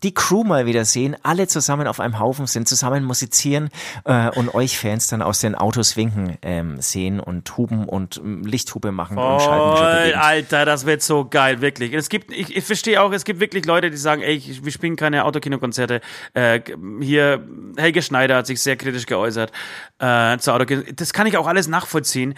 die 0.03 0.15
Crew 0.15 0.45
mal 0.45 0.67
wieder 0.67 0.85
sehen, 0.85 1.17
alle 1.23 1.47
zusammen 1.47 1.87
auf 1.87 2.01
einem 2.01 2.19
Haufen 2.19 2.47
sind, 2.47 2.69
zusammen 2.69 3.05
musizieren 3.05 3.69
äh, 4.05 4.31
und 4.31 4.55
euch 4.55 4.79
Fans 4.79 5.09
dann 5.09 5.23
aus 5.23 5.41
den 5.41 5.55
Autos 5.55 5.97
winken 5.97 6.39
ähm, 6.43 6.81
sehen 6.81 7.21
und 7.21 7.57
huben 7.57 7.87
und 7.87 8.17
ähm, 8.17 8.45
Lichthube 8.45 8.93
machen 8.93 9.19
oh, 9.19 9.35
und 9.35 9.41
schalten. 9.41 10.19
Alter, 10.19 10.65
das 10.65 10.87
wird 10.87 11.03
so 11.03 11.27
geil, 11.27 11.61
wirklich. 11.61 11.93
Es 11.93 12.09
gibt, 12.09 12.33
ich, 12.33 12.57
ich 12.57 12.65
verstehe 12.65 13.03
auch, 13.03 13.13
es 13.13 13.25
gibt 13.25 13.41
wirklich 13.41 13.67
Leute, 13.67 13.91
die 13.91 13.97
sagen, 13.97 14.23
ey, 14.23 14.35
ich, 14.35 14.65
wir 14.65 14.73
spielen 14.73 14.97
keine 14.97 15.25
Autokinokonzerte. 15.25 16.01
Äh, 16.33 16.61
hier, 17.01 17.47
Helge 17.77 18.03
Schneider 18.03 18.37
hat 18.37 18.47
sich 18.47 18.63
sehr 18.63 18.77
kritisch 18.77 19.07
geäußert 19.07 19.53
äh, 19.99 20.39
zu 20.39 20.53
Autokino. 20.53 20.83
Das 20.95 21.13
kann 21.13 21.27
ich 21.27 21.37
auch 21.37 21.47
alles 21.47 21.69
nachvollziehen. 21.69 22.35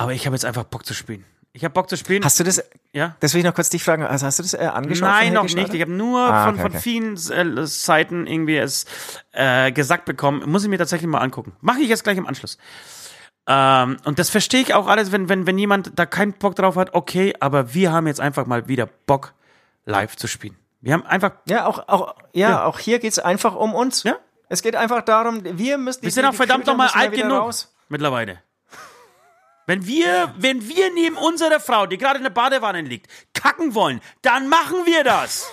Aber 0.00 0.14
ich 0.14 0.24
habe 0.24 0.34
jetzt 0.34 0.46
einfach 0.46 0.64
Bock 0.64 0.86
zu 0.86 0.94
spielen. 0.94 1.26
Ich 1.52 1.62
habe 1.62 1.74
Bock 1.74 1.90
zu 1.90 1.96
spielen. 1.98 2.24
Hast 2.24 2.40
du 2.40 2.44
das? 2.44 2.64
Ja. 2.94 3.16
Das 3.20 3.34
will 3.34 3.40
ich 3.40 3.44
noch 3.44 3.54
kurz 3.54 3.68
dich 3.68 3.84
fragen. 3.84 4.02
Also 4.02 4.24
hast 4.24 4.38
du 4.38 4.42
das 4.42 4.54
äh, 4.54 4.60
angeschaut? 4.64 5.06
Nein, 5.06 5.34
noch 5.34 5.42
nicht. 5.42 5.74
Ich 5.74 5.80
habe 5.82 5.92
nur 5.92 6.20
ah, 6.20 6.46
von, 6.46 6.54
okay, 6.54 6.62
von 6.62 6.80
vielen 6.80 7.12
äh, 7.16 7.66
Seiten 7.66 8.26
irgendwie 8.26 8.56
es 8.56 8.86
äh, 9.32 9.70
gesagt 9.72 10.06
bekommen. 10.06 10.48
Muss 10.50 10.62
ich 10.64 10.70
mir 10.70 10.78
tatsächlich 10.78 11.06
mal 11.06 11.18
angucken. 11.18 11.52
Mache 11.60 11.80
ich 11.80 11.90
jetzt 11.90 12.02
gleich 12.02 12.16
im 12.16 12.26
Anschluss. 12.26 12.56
Ähm, 13.46 13.98
und 14.04 14.18
das 14.18 14.30
verstehe 14.30 14.62
ich 14.62 14.72
auch 14.72 14.86
alles, 14.86 15.12
wenn, 15.12 15.28
wenn, 15.28 15.46
wenn 15.46 15.58
jemand 15.58 15.98
da 15.98 16.06
keinen 16.06 16.32
Bock 16.32 16.56
drauf 16.56 16.76
hat. 16.76 16.94
Okay, 16.94 17.34
aber 17.38 17.74
wir 17.74 17.92
haben 17.92 18.06
jetzt 18.06 18.22
einfach 18.22 18.46
mal 18.46 18.68
wieder 18.68 18.86
Bock, 18.86 19.34
live 19.84 20.16
zu 20.16 20.28
spielen. 20.28 20.56
Wir 20.80 20.94
haben 20.94 21.04
einfach. 21.04 21.32
Ja, 21.46 21.66
auch, 21.66 21.88
auch, 21.88 22.14
ja, 22.32 22.48
ja. 22.48 22.64
auch 22.64 22.78
hier 22.78 23.00
geht's 23.00 23.18
einfach 23.18 23.54
um 23.54 23.74
uns. 23.74 24.04
Ja. 24.04 24.16
Es 24.48 24.62
geht 24.62 24.76
einfach 24.76 25.02
darum, 25.02 25.42
wir 25.44 25.76
müssen. 25.76 26.02
Wir 26.02 26.10
sind 26.10 26.24
auch 26.24 26.32
verdammt 26.32 26.66
nochmal 26.66 26.88
alt 26.94 27.12
genug. 27.12 27.38
Raus. 27.38 27.74
Mittlerweile. 27.90 28.38
Wenn 29.70 29.86
wir, 29.86 30.34
wenn 30.36 30.68
wir 30.68 30.92
neben 30.94 31.16
unserer 31.16 31.60
Frau, 31.60 31.86
die 31.86 31.96
gerade 31.96 32.16
in 32.16 32.24
der 32.24 32.30
Badewanne 32.30 32.80
liegt, 32.80 33.06
kacken 33.34 33.72
wollen, 33.76 34.00
dann 34.20 34.48
machen 34.48 34.84
wir 34.84 35.04
das. 35.04 35.48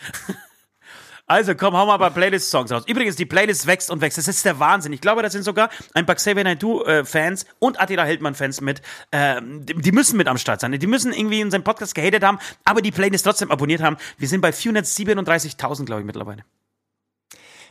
Also 1.28 1.54
komm, 1.54 1.76
hau 1.76 1.86
mal 1.86 1.94
ein 1.94 2.00
paar 2.00 2.10
Playlist-Songs 2.10 2.72
raus. 2.72 2.82
Übrigens, 2.88 3.14
die 3.14 3.24
Playlist 3.24 3.68
wächst 3.68 3.88
und 3.88 4.00
wächst. 4.00 4.18
Das 4.18 4.26
ist 4.26 4.44
der 4.44 4.58
Wahnsinn. 4.58 4.92
Ich 4.92 5.00
glaube, 5.00 5.22
da 5.22 5.30
sind 5.30 5.44
sogar 5.44 5.70
ein 5.94 6.04
paar 6.04 6.16
Xavier 6.16 6.42
Naidoo-Fans 6.42 7.46
und 7.60 7.80
Attila 7.80 8.02
Hildmann-Fans 8.02 8.60
mit. 8.62 8.82
Ähm, 9.12 9.64
die 9.64 9.92
müssen 9.92 10.16
mit 10.16 10.26
am 10.26 10.38
Start 10.38 10.60
sein. 10.60 10.72
Die 10.72 10.86
müssen 10.88 11.12
irgendwie 11.12 11.40
in 11.40 11.52
seinem 11.52 11.62
Podcast 11.62 11.94
gehatet 11.94 12.24
haben, 12.24 12.40
aber 12.64 12.82
die 12.82 12.90
Playlist 12.90 13.24
trotzdem 13.24 13.52
abonniert 13.52 13.80
haben. 13.80 13.96
Wir 14.18 14.26
sind 14.26 14.40
bei 14.40 14.50
437.000, 14.50 15.84
glaube 15.84 16.00
ich, 16.00 16.06
mittlerweile. 16.06 16.42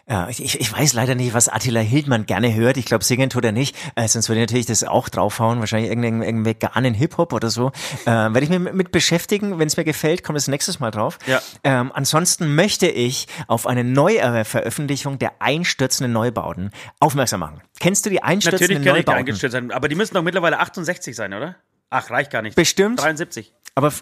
Ja, 0.10 0.28
ich, 0.28 0.60
ich 0.60 0.74
weiß 0.74 0.93
leider 0.93 1.14
nicht, 1.14 1.36
was 1.36 1.49
Attila 1.49 1.82
Hildmann 1.82 2.26
gerne 2.26 2.55
hört. 2.55 2.78
Ich 2.78 2.86
glaube, 2.86 3.03
singen 3.03 3.30
tut 3.30 3.45
er 3.45 3.51
nicht. 3.51 3.76
Äh, 3.95 4.07
sonst 4.07 4.28
würde 4.28 4.41
ich 4.41 4.47
natürlich 4.47 4.66
das 4.66 4.84
auch 4.84 5.07
draufhauen. 5.07 5.60
Wahrscheinlich 5.60 5.89
irgendeinen, 5.89 6.24
irgendeinen 6.24 6.45
veganen 6.45 6.93
Hip-Hop 6.95 7.32
oder 7.32 7.51
so. 7.51 7.72
Äh, 8.05 8.07
Werde 8.07 8.41
ich 8.41 8.49
mich 8.49 8.60
mit, 8.60 8.91
beschäftigen. 8.91 9.60
Wenn 9.60 9.68
es 9.68 9.78
mir 9.78 9.84
gefällt, 9.84 10.24
kommt 10.24 10.39
es 10.39 10.47
nächstes 10.47 10.80
Mal 10.80 10.89
drauf. 10.89 11.20
Ja. 11.28 11.41
Ähm, 11.64 11.91
ansonsten 11.93 12.55
möchte 12.55 12.88
ich 12.88 13.28
auf 13.47 13.68
eine 13.68 13.84
Neuveröffentlichung 13.84 15.20
der 15.20 15.34
einstürzenden 15.41 16.12
Neubauten 16.12 16.72
aufmerksam 16.99 17.41
machen. 17.41 17.62
Kennst 17.80 18.05
du 18.07 18.10
die 18.10 18.24
einstürzenden 18.24 18.78
Natürlich 18.78 19.05
Neubauten? 19.05 19.26
Natürlich 19.26 19.41
kenne 19.41 19.66
ich 19.66 19.68
die 19.70 19.74
aber 19.76 19.88
die 19.89 19.95
müssen 19.95 20.16
doch 20.16 20.24
mittlerweile 20.24 20.60
68 20.60 21.16
sein, 21.16 21.36
oder? 21.36 21.55
Ach, 21.91 22.10
reicht 22.10 22.32
gar 22.32 22.41
nicht. 22.41 22.55
Bestimmt. 22.55 22.99
73. 22.99 23.53
Aber 23.76 23.93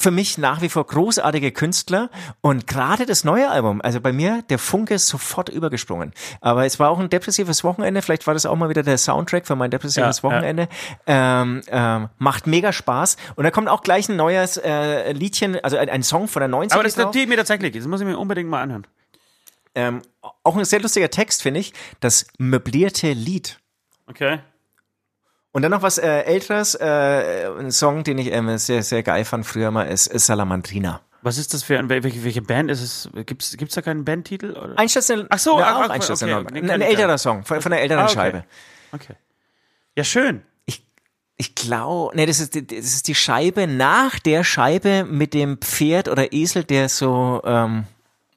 für 0.00 0.10
mich 0.10 0.38
nach 0.38 0.62
wie 0.62 0.70
vor 0.70 0.86
großartige 0.86 1.52
Künstler 1.52 2.08
und 2.40 2.66
gerade 2.66 3.04
das 3.04 3.22
neue 3.22 3.50
Album, 3.50 3.82
also 3.82 4.00
bei 4.00 4.12
mir 4.12 4.42
der 4.48 4.58
Funke 4.58 4.94
ist 4.94 5.08
sofort 5.08 5.50
übergesprungen. 5.50 6.14
Aber 6.40 6.64
es 6.64 6.80
war 6.80 6.88
auch 6.88 6.98
ein 6.98 7.10
depressives 7.10 7.64
Wochenende, 7.64 8.00
vielleicht 8.00 8.26
war 8.26 8.32
das 8.32 8.46
auch 8.46 8.56
mal 8.56 8.70
wieder 8.70 8.82
der 8.82 8.96
Soundtrack 8.96 9.46
für 9.46 9.56
mein 9.56 9.70
depressives 9.70 10.18
ja, 10.18 10.22
Wochenende. 10.22 10.68
Ja. 11.06 11.42
Ähm, 11.42 11.60
ähm, 11.68 12.08
macht 12.16 12.46
mega 12.46 12.72
Spaß 12.72 13.18
und 13.36 13.44
da 13.44 13.50
kommt 13.50 13.68
auch 13.68 13.82
gleich 13.82 14.08
ein 14.08 14.16
neues 14.16 14.56
äh, 14.56 15.12
Liedchen, 15.12 15.62
also 15.62 15.76
ein, 15.76 15.90
ein 15.90 16.02
Song 16.02 16.28
von 16.28 16.40
der 16.40 16.48
90 16.48 16.72
Aber 16.72 16.82
das 16.82 16.96
notiert 16.96 17.28
mir 17.28 17.36
tatsächlich, 17.36 17.76
das 17.76 17.86
muss 17.86 18.00
ich 18.00 18.06
mir 18.06 18.16
unbedingt 18.16 18.48
mal 18.48 18.62
anhören. 18.62 18.86
Ähm, 19.74 20.00
auch 20.42 20.56
ein 20.56 20.64
sehr 20.64 20.80
lustiger 20.80 21.10
Text, 21.10 21.42
finde 21.42 21.60
ich, 21.60 21.74
das 22.00 22.26
möblierte 22.38 23.12
Lied. 23.12 23.58
Okay. 24.06 24.38
Und 25.52 25.62
dann 25.62 25.72
noch 25.72 25.82
was 25.82 25.98
äh, 25.98 26.06
älteres, 26.22 26.76
äh, 26.76 27.48
ein 27.58 27.72
Song, 27.72 28.04
den 28.04 28.18
ich 28.18 28.32
ähm, 28.32 28.56
sehr, 28.58 28.82
sehr 28.82 29.02
geil 29.02 29.24
fand 29.24 29.44
früher 29.44 29.70
mal, 29.70 29.84
ist, 29.84 30.06
ist 30.06 30.26
Salamandrina. 30.26 31.00
Was 31.22 31.38
ist 31.38 31.52
das 31.52 31.64
für 31.64 31.86
welche, 31.88 32.24
welche 32.24 32.40
Band 32.40 32.70
ist 32.70 32.80
es? 32.80 33.10
Gibt's 33.26 33.56
gibt's 33.56 33.74
da 33.74 33.82
keinen 33.82 34.04
Bandtitel? 34.04 34.52
Oder? 34.52 34.78
Einstürzende. 34.78 35.26
Ach 35.28 35.38
so, 35.38 35.58
ja, 35.58 35.76
auch 35.76 35.90
Einstürzende. 35.90 36.36
Okay, 36.36 36.46
okay, 36.50 36.58
ein, 36.60 36.70
ein 36.70 36.80
älterer 36.80 37.18
Song 37.18 37.44
von, 37.44 37.60
von 37.60 37.72
einer 37.72 37.82
älteren 37.82 38.02
ah, 38.02 38.04
okay. 38.04 38.14
Scheibe. 38.14 38.44
Okay. 38.92 39.14
Ja 39.96 40.04
schön. 40.04 40.42
Ich 40.64 40.82
ich 41.36 41.54
glaube, 41.54 42.16
nee, 42.16 42.24
das 42.24 42.40
ist 42.40 42.54
das 42.54 42.78
ist 42.78 43.08
die 43.08 43.14
Scheibe 43.14 43.66
nach 43.66 44.18
der 44.18 44.44
Scheibe 44.44 45.04
mit 45.04 45.34
dem 45.34 45.58
Pferd 45.58 46.08
oder 46.08 46.32
Esel, 46.32 46.64
der 46.64 46.88
so 46.88 47.42
ähm, 47.44 47.84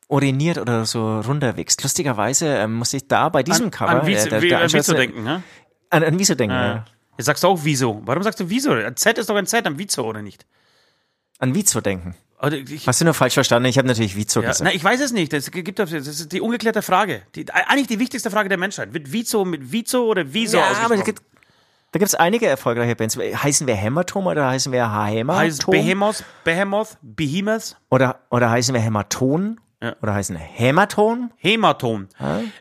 uriniert 0.09 0.57
oder 0.57 0.85
so 0.85 1.21
runterwächst. 1.21 1.81
Lustigerweise 1.83 2.47
ähm, 2.47 2.73
muss 2.73 2.93
ich 2.93 3.07
da 3.07 3.29
bei 3.29 3.43
diesem 3.43 3.65
an, 3.65 3.71
Cover 3.71 3.89
an 4.01 4.07
Wiese, 4.07 4.27
äh, 4.27 4.29
der, 4.29 4.39
der 4.41 4.49
wie, 4.49 4.55
an 4.55 4.73
Wieso 4.73 4.93
denken, 4.93 5.23
ne? 5.23 5.43
An, 5.89 6.03
an 6.03 6.19
Wieso 6.19 6.35
denken, 6.35 6.55
ah. 6.55 6.67
ja. 6.67 6.85
Jetzt 7.17 7.27
sagst 7.27 7.43
du 7.43 7.47
auch 7.47 7.59
Wieso. 7.63 8.01
Warum 8.05 8.23
sagst 8.23 8.39
du 8.39 8.49
Wieso? 8.49 8.71
Ein 8.71 8.95
Z 8.95 9.17
ist 9.17 9.29
doch 9.29 9.35
ein 9.35 9.45
Z, 9.45 9.65
ein 9.65 9.77
Wieso, 9.77 10.05
oder 10.05 10.21
nicht? 10.21 10.45
An 11.39 11.53
Wieso 11.53 11.81
denken. 11.81 12.15
Ich, 12.51 12.87
Hast 12.87 12.99
du 12.99 13.05
nur 13.05 13.13
falsch 13.13 13.35
verstanden? 13.35 13.69
Ich 13.69 13.77
habe 13.77 13.87
natürlich 13.87 14.15
Wieso 14.17 14.41
ja, 14.41 14.49
gesagt. 14.49 14.69
Na, 14.69 14.75
ich 14.75 14.83
weiß 14.83 14.99
es 14.99 15.13
nicht. 15.13 15.31
Das, 15.31 15.49
gibt, 15.49 15.79
das 15.79 15.91
ist 15.91 16.31
die 16.31 16.41
ungeklärte 16.41 16.81
Frage. 16.81 17.21
Die, 17.35 17.49
eigentlich 17.51 17.87
die 17.87 17.99
wichtigste 17.99 18.29
Frage 18.29 18.49
der 18.49 18.57
Menschheit. 18.57 18.93
Wird 18.93 19.11
Wieso 19.11 19.45
mit 19.45 19.71
Wieso 19.71 20.07
oder 20.07 20.33
Wieso 20.33 20.57
ja, 20.57 20.67
aber 20.83 20.95
es 20.95 21.05
gibt, 21.05 21.21
da 21.93 21.99
gibt 21.99 22.07
es 22.07 22.15
einige 22.15 22.47
erfolgreiche 22.47 22.95
Bands. 22.95 23.17
Heißen 23.17 23.67
wir 23.67 23.75
Hämatom 23.75 24.25
oder 24.25 24.49
heißen 24.49 24.71
wir 24.71 24.91
Hämatom? 25.05 25.39
Heißt 25.39 25.65
Behemoth, 25.67 26.23
Behemoth, 26.43 26.97
Behemoth? 27.03 27.77
Oder, 27.91 28.19
oder 28.31 28.49
heißen 28.49 28.73
wir 28.73 28.81
Hämaton? 28.81 29.61
Ja. 29.83 29.97
Oder 30.01 30.13
heißen 30.13 30.37
Hämaton? 30.37 31.31
Hämaton. 31.35 32.07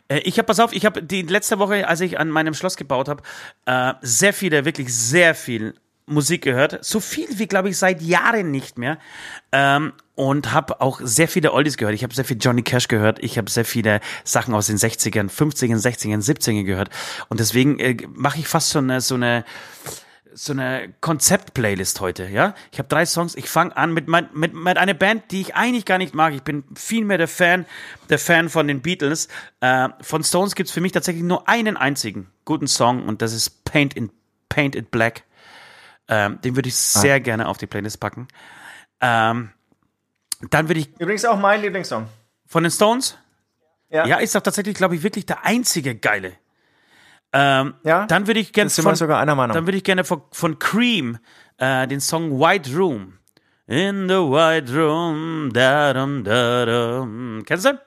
Äh, 0.09 0.19
ich 0.19 0.37
habe, 0.37 0.45
pass 0.45 0.59
auf, 0.59 0.73
ich 0.73 0.85
habe 0.85 1.01
die 1.01 1.21
letzte 1.21 1.57
Woche, 1.57 1.87
als 1.87 2.01
ich 2.01 2.19
an 2.19 2.29
meinem 2.29 2.53
Schloss 2.53 2.75
gebaut 2.75 3.07
habe, 3.07 3.23
äh, 3.65 3.93
sehr 4.01 4.33
viele, 4.33 4.65
wirklich 4.65 4.93
sehr 4.93 5.33
viel 5.33 5.73
Musik 6.05 6.41
gehört. 6.41 6.83
So 6.83 6.99
viel 6.99 7.39
wie, 7.39 7.47
glaube 7.47 7.69
ich, 7.69 7.77
seit 7.77 8.01
Jahren 8.01 8.51
nicht 8.51 8.77
mehr. 8.77 8.97
Ähm, 9.53 9.93
und 10.15 10.51
habe 10.51 10.81
auch 10.81 10.99
sehr 11.01 11.29
viele 11.29 11.53
Oldies 11.53 11.77
gehört. 11.77 11.95
Ich 11.95 12.03
habe 12.03 12.13
sehr 12.13 12.25
viel 12.25 12.37
Johnny 12.37 12.61
Cash 12.61 12.89
gehört. 12.89 13.23
Ich 13.23 13.37
habe 13.37 13.49
sehr 13.49 13.63
viele 13.63 14.01
Sachen 14.25 14.53
aus 14.53 14.67
den 14.67 14.77
60ern, 14.77 15.29
50ern, 15.29 15.81
60ern, 15.81 16.21
70ern 16.21 16.65
gehört. 16.65 16.89
Und 17.29 17.39
deswegen 17.39 17.79
äh, 17.79 17.95
mache 18.13 18.39
ich 18.39 18.49
fast 18.49 18.71
so 18.71 18.79
eine, 18.79 18.99
so 18.99 19.15
eine 19.15 19.45
so 20.35 20.53
eine 20.53 20.93
Konzept-Playlist 21.01 22.01
heute, 22.01 22.27
ja. 22.27 22.55
Ich 22.71 22.79
habe 22.79 22.89
drei 22.89 23.05
Songs. 23.05 23.35
Ich 23.35 23.49
fange 23.49 23.75
an 23.75 23.93
mit, 23.93 24.07
mein, 24.07 24.29
mit, 24.33 24.53
mit 24.53 24.77
einer 24.77 24.93
Band, 24.93 25.31
die 25.31 25.41
ich 25.41 25.55
eigentlich 25.55 25.85
gar 25.85 25.97
nicht 25.97 26.13
mag. 26.13 26.33
Ich 26.33 26.43
bin 26.43 26.63
viel 26.75 27.05
mehr 27.05 27.17
der 27.17 27.27
Fan, 27.27 27.65
der 28.09 28.19
Fan 28.19 28.49
von 28.49 28.67
den 28.67 28.81
Beatles. 28.81 29.27
Äh, 29.61 29.89
von 30.01 30.23
Stones 30.23 30.55
gibt's 30.55 30.71
für 30.71 30.81
mich 30.81 30.91
tatsächlich 30.91 31.23
nur 31.23 31.47
einen 31.47 31.77
einzigen 31.77 32.31
guten 32.45 32.67
Song 32.67 33.07
und 33.07 33.21
das 33.21 33.33
ist 33.33 33.63
Paint 33.65 33.95
in 33.95 34.11
Paint 34.49 34.75
It 34.75 34.91
Black. 34.91 35.23
Ähm, 36.07 36.39
den 36.41 36.55
würde 36.55 36.69
ich 36.69 36.75
ah. 36.75 36.99
sehr 36.99 37.15
ah. 37.15 37.19
gerne 37.19 37.47
auf 37.47 37.57
die 37.57 37.67
Playlist 37.67 37.99
packen. 37.99 38.27
Ähm, 39.01 39.51
dann 40.49 40.67
würde 40.67 40.81
ich. 40.81 40.89
Übrigens 40.99 41.25
auch 41.25 41.39
mein 41.39 41.61
Lieblingssong. 41.61 42.07
Von 42.45 42.63
den 42.63 42.71
Stones? 42.71 43.17
Ja. 43.89 44.05
Ja, 44.07 44.17
ist 44.17 44.35
doch 44.35 44.41
tatsächlich, 44.41 44.75
glaube 44.75 44.95
ich, 44.95 45.03
wirklich 45.03 45.25
der 45.25 45.45
einzige 45.45 45.95
geile. 45.95 46.33
Ähm, 47.33 47.73
ja, 47.83 48.05
dann 48.05 48.27
würde 48.27 48.39
ich 48.39 48.53
gerne 48.53 48.69
von, 48.69 48.95
sogar 48.95 49.19
einer 49.19 49.35
Meinung. 49.35 49.55
Dann 49.55 49.65
würde 49.65 49.77
ich 49.77 49.83
gerne 49.83 50.03
von, 50.03 50.21
von 50.31 50.59
Cream 50.59 51.17
äh, 51.57 51.87
den 51.87 51.99
Song 51.99 52.39
White 52.39 52.75
Room. 52.75 53.17
In 53.65 54.09
the 54.09 54.15
White 54.15 54.73
Room, 54.75 55.49
da 55.53 55.93
dum 55.93 56.23
da 56.23 56.65
dum. 56.65 57.43
Kennst 57.45 57.65
du? 57.65 57.79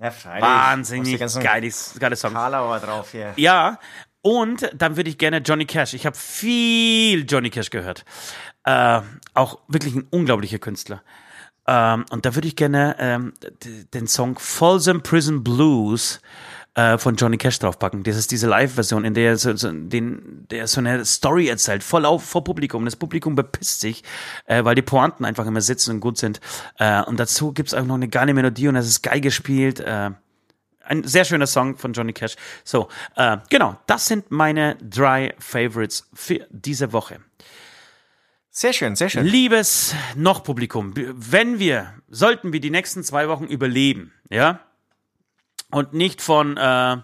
Ja, 0.00 0.10
freilich. 0.10 0.42
Wahnsinnig 0.42 1.18
geiles, 1.42 1.96
geiles 1.98 2.20
Song. 2.20 2.32
Karlauer 2.32 2.78
drauf 2.78 3.10
hier. 3.10 3.34
Ja, 3.36 3.78
und 4.22 4.70
dann 4.74 4.96
würde 4.96 5.10
ich 5.10 5.18
gerne 5.18 5.38
Johnny 5.38 5.66
Cash. 5.66 5.94
Ich 5.94 6.06
habe 6.06 6.16
viel 6.16 7.24
Johnny 7.28 7.50
Cash 7.50 7.70
gehört. 7.70 8.04
Äh, 8.64 9.00
auch 9.34 9.60
wirklich 9.68 9.94
ein 9.94 10.06
unglaublicher 10.10 10.58
Künstler. 10.58 11.02
Ähm, 11.66 12.04
und 12.10 12.26
da 12.26 12.34
würde 12.34 12.48
ich 12.48 12.56
gerne 12.56 12.96
ähm, 12.98 13.32
den 13.94 14.06
Song 14.06 14.38
Folsom 14.38 15.02
Prison 15.02 15.42
Blues 15.42 16.20
äh, 16.74 16.98
von 16.98 17.16
Johnny 17.16 17.36
Cash 17.36 17.58
draufpacken. 17.58 18.02
Das 18.02 18.16
ist 18.16 18.30
diese 18.30 18.46
Live-Version, 18.46 19.04
in 19.04 19.14
der 19.14 19.30
er 19.30 19.36
so, 19.36 19.54
so, 19.56 19.70
den, 19.72 20.46
der 20.50 20.66
so 20.66 20.80
eine 20.80 21.04
Story 21.04 21.48
erzählt, 21.48 21.82
voll 21.82 22.04
auf 22.04 22.24
vor 22.24 22.44
Publikum. 22.44 22.84
Das 22.84 22.96
Publikum 22.96 23.34
bepisst 23.34 23.80
sich, 23.80 24.04
äh, 24.46 24.64
weil 24.64 24.74
die 24.74 24.82
Pointen 24.82 25.24
einfach 25.24 25.46
immer 25.46 25.60
sitzen 25.60 25.92
und 25.96 26.00
gut 26.00 26.18
sind. 26.18 26.40
Äh, 26.78 27.02
und 27.02 27.18
dazu 27.18 27.52
gibt's 27.52 27.74
auch 27.74 27.84
noch 27.84 27.96
eine 27.96 28.08
geile 28.08 28.34
Melodie 28.34 28.68
und 28.68 28.76
es 28.76 28.86
ist 28.86 29.02
geil 29.02 29.20
gespielt. 29.20 29.80
Äh, 29.80 30.10
ein 30.84 31.04
sehr 31.04 31.24
schöner 31.24 31.46
Song 31.46 31.76
von 31.76 31.92
Johnny 31.92 32.12
Cash. 32.12 32.36
So, 32.64 32.88
äh, 33.16 33.38
genau, 33.48 33.76
das 33.86 34.06
sind 34.06 34.30
meine 34.30 34.76
drei 34.82 35.34
Favorites 35.38 36.08
für 36.12 36.46
diese 36.50 36.92
Woche. 36.92 37.20
Sehr 38.50 38.72
schön, 38.72 38.96
sehr 38.96 39.08
schön. 39.08 39.24
Liebes 39.24 39.94
Noch-Publikum, 40.16 40.92
wenn 40.96 41.60
wir, 41.60 41.94
sollten 42.08 42.52
wir 42.52 42.60
die 42.60 42.70
nächsten 42.70 43.04
zwei 43.04 43.28
Wochen 43.28 43.44
überleben, 43.44 44.12
ja, 44.28 44.60
und 45.70 45.92
nicht 45.92 46.22
von 46.22 46.56
äh, 46.56 46.96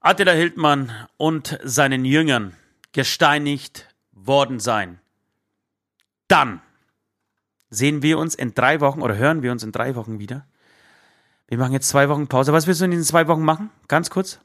Attila 0.00 0.32
Hildmann 0.32 0.92
und 1.16 1.58
seinen 1.62 2.04
Jüngern 2.04 2.54
gesteinigt 2.92 3.88
worden 4.12 4.60
sein, 4.60 5.00
dann 6.28 6.60
sehen 7.70 8.02
wir 8.02 8.18
uns 8.18 8.34
in 8.34 8.54
drei 8.54 8.80
Wochen 8.80 9.02
oder 9.02 9.16
hören 9.16 9.42
wir 9.42 9.52
uns 9.52 9.62
in 9.62 9.72
drei 9.72 9.94
Wochen 9.94 10.18
wieder. 10.18 10.46
Wir 11.48 11.58
machen 11.58 11.72
jetzt 11.72 11.88
zwei 11.88 12.08
Wochen 12.08 12.26
Pause. 12.26 12.52
Was 12.52 12.66
willst 12.66 12.80
du 12.80 12.86
in 12.86 12.90
diesen 12.90 13.04
zwei 13.04 13.28
Wochen 13.28 13.42
machen? 13.42 13.70
Ganz 13.88 14.10
kurz. 14.10 14.40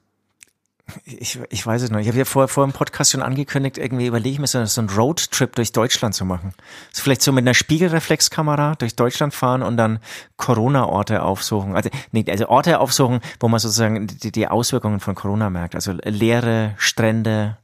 Ich, 1.05 1.39
ich 1.49 1.65
weiß 1.65 1.81
es 1.81 1.91
noch. 1.91 1.99
Ich 1.99 2.07
habe 2.07 2.17
ja 2.17 2.25
vor, 2.25 2.47
vor 2.47 2.65
dem 2.65 2.73
Podcast 2.73 3.11
schon 3.11 3.21
angekündigt, 3.21 3.77
irgendwie 3.77 4.07
überlege 4.07 4.33
ich 4.33 4.39
mir 4.39 4.47
so, 4.47 4.63
so 4.65 4.81
einen 4.81 4.89
Roadtrip 4.89 5.55
durch 5.55 5.71
Deutschland 5.71 6.15
zu 6.15 6.25
machen. 6.25 6.53
So 6.91 7.03
vielleicht 7.03 7.21
so 7.21 7.31
mit 7.31 7.43
einer 7.43 7.53
Spiegelreflexkamera 7.53 8.75
durch 8.75 8.95
Deutschland 8.95 9.33
fahren 9.33 9.63
und 9.63 9.77
dann 9.77 9.99
Corona-Orte 10.37 11.23
aufsuchen. 11.23 11.75
Also, 11.75 11.89
nee, 12.11 12.25
also 12.27 12.47
Orte 12.49 12.79
aufsuchen, 12.79 13.21
wo 13.39 13.47
man 13.47 13.59
sozusagen 13.59 14.07
die, 14.07 14.31
die 14.31 14.47
Auswirkungen 14.47 14.99
von 14.99 15.15
Corona 15.15 15.49
merkt. 15.49 15.75
Also 15.75 15.93
leere 16.03 16.73
Strände, 16.77 17.57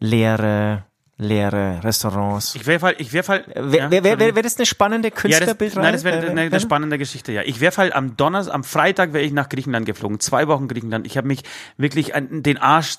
leere 0.00 0.84
leere 1.18 1.82
Restaurants. 1.82 2.54
Ich 2.54 2.66
wäre 2.66 2.80
halt, 2.80 3.00
ich 3.00 3.12
wäre 3.12 3.26
halt. 3.26 3.48
Wäre 3.48 3.90
wär, 3.90 4.18
wär, 4.18 4.34
wär 4.34 4.42
das 4.42 4.56
eine 4.56 4.66
spannende 4.66 5.10
Künstlerbildreihe? 5.10 5.84
Ja, 5.84 5.92
das, 5.92 6.04
nein, 6.04 6.14
das 6.14 6.24
wäre 6.24 6.30
eine, 6.30 6.40
eine 6.42 6.60
spannende 6.60 6.96
Geschichte, 6.96 7.32
ja. 7.32 7.42
Ich 7.42 7.60
wäre 7.60 7.76
halt 7.76 7.92
am 7.92 8.16
Donnerstag, 8.16 8.54
am 8.54 8.64
Freitag 8.64 9.12
wäre 9.12 9.24
ich 9.24 9.32
nach 9.32 9.48
Griechenland 9.48 9.84
geflogen. 9.84 10.20
Zwei 10.20 10.46
Wochen 10.48 10.68
Griechenland. 10.68 11.06
Ich 11.06 11.16
habe 11.18 11.26
mich 11.26 11.42
wirklich 11.76 12.14
an 12.14 12.42
den 12.42 12.56
Arsch 12.56 12.98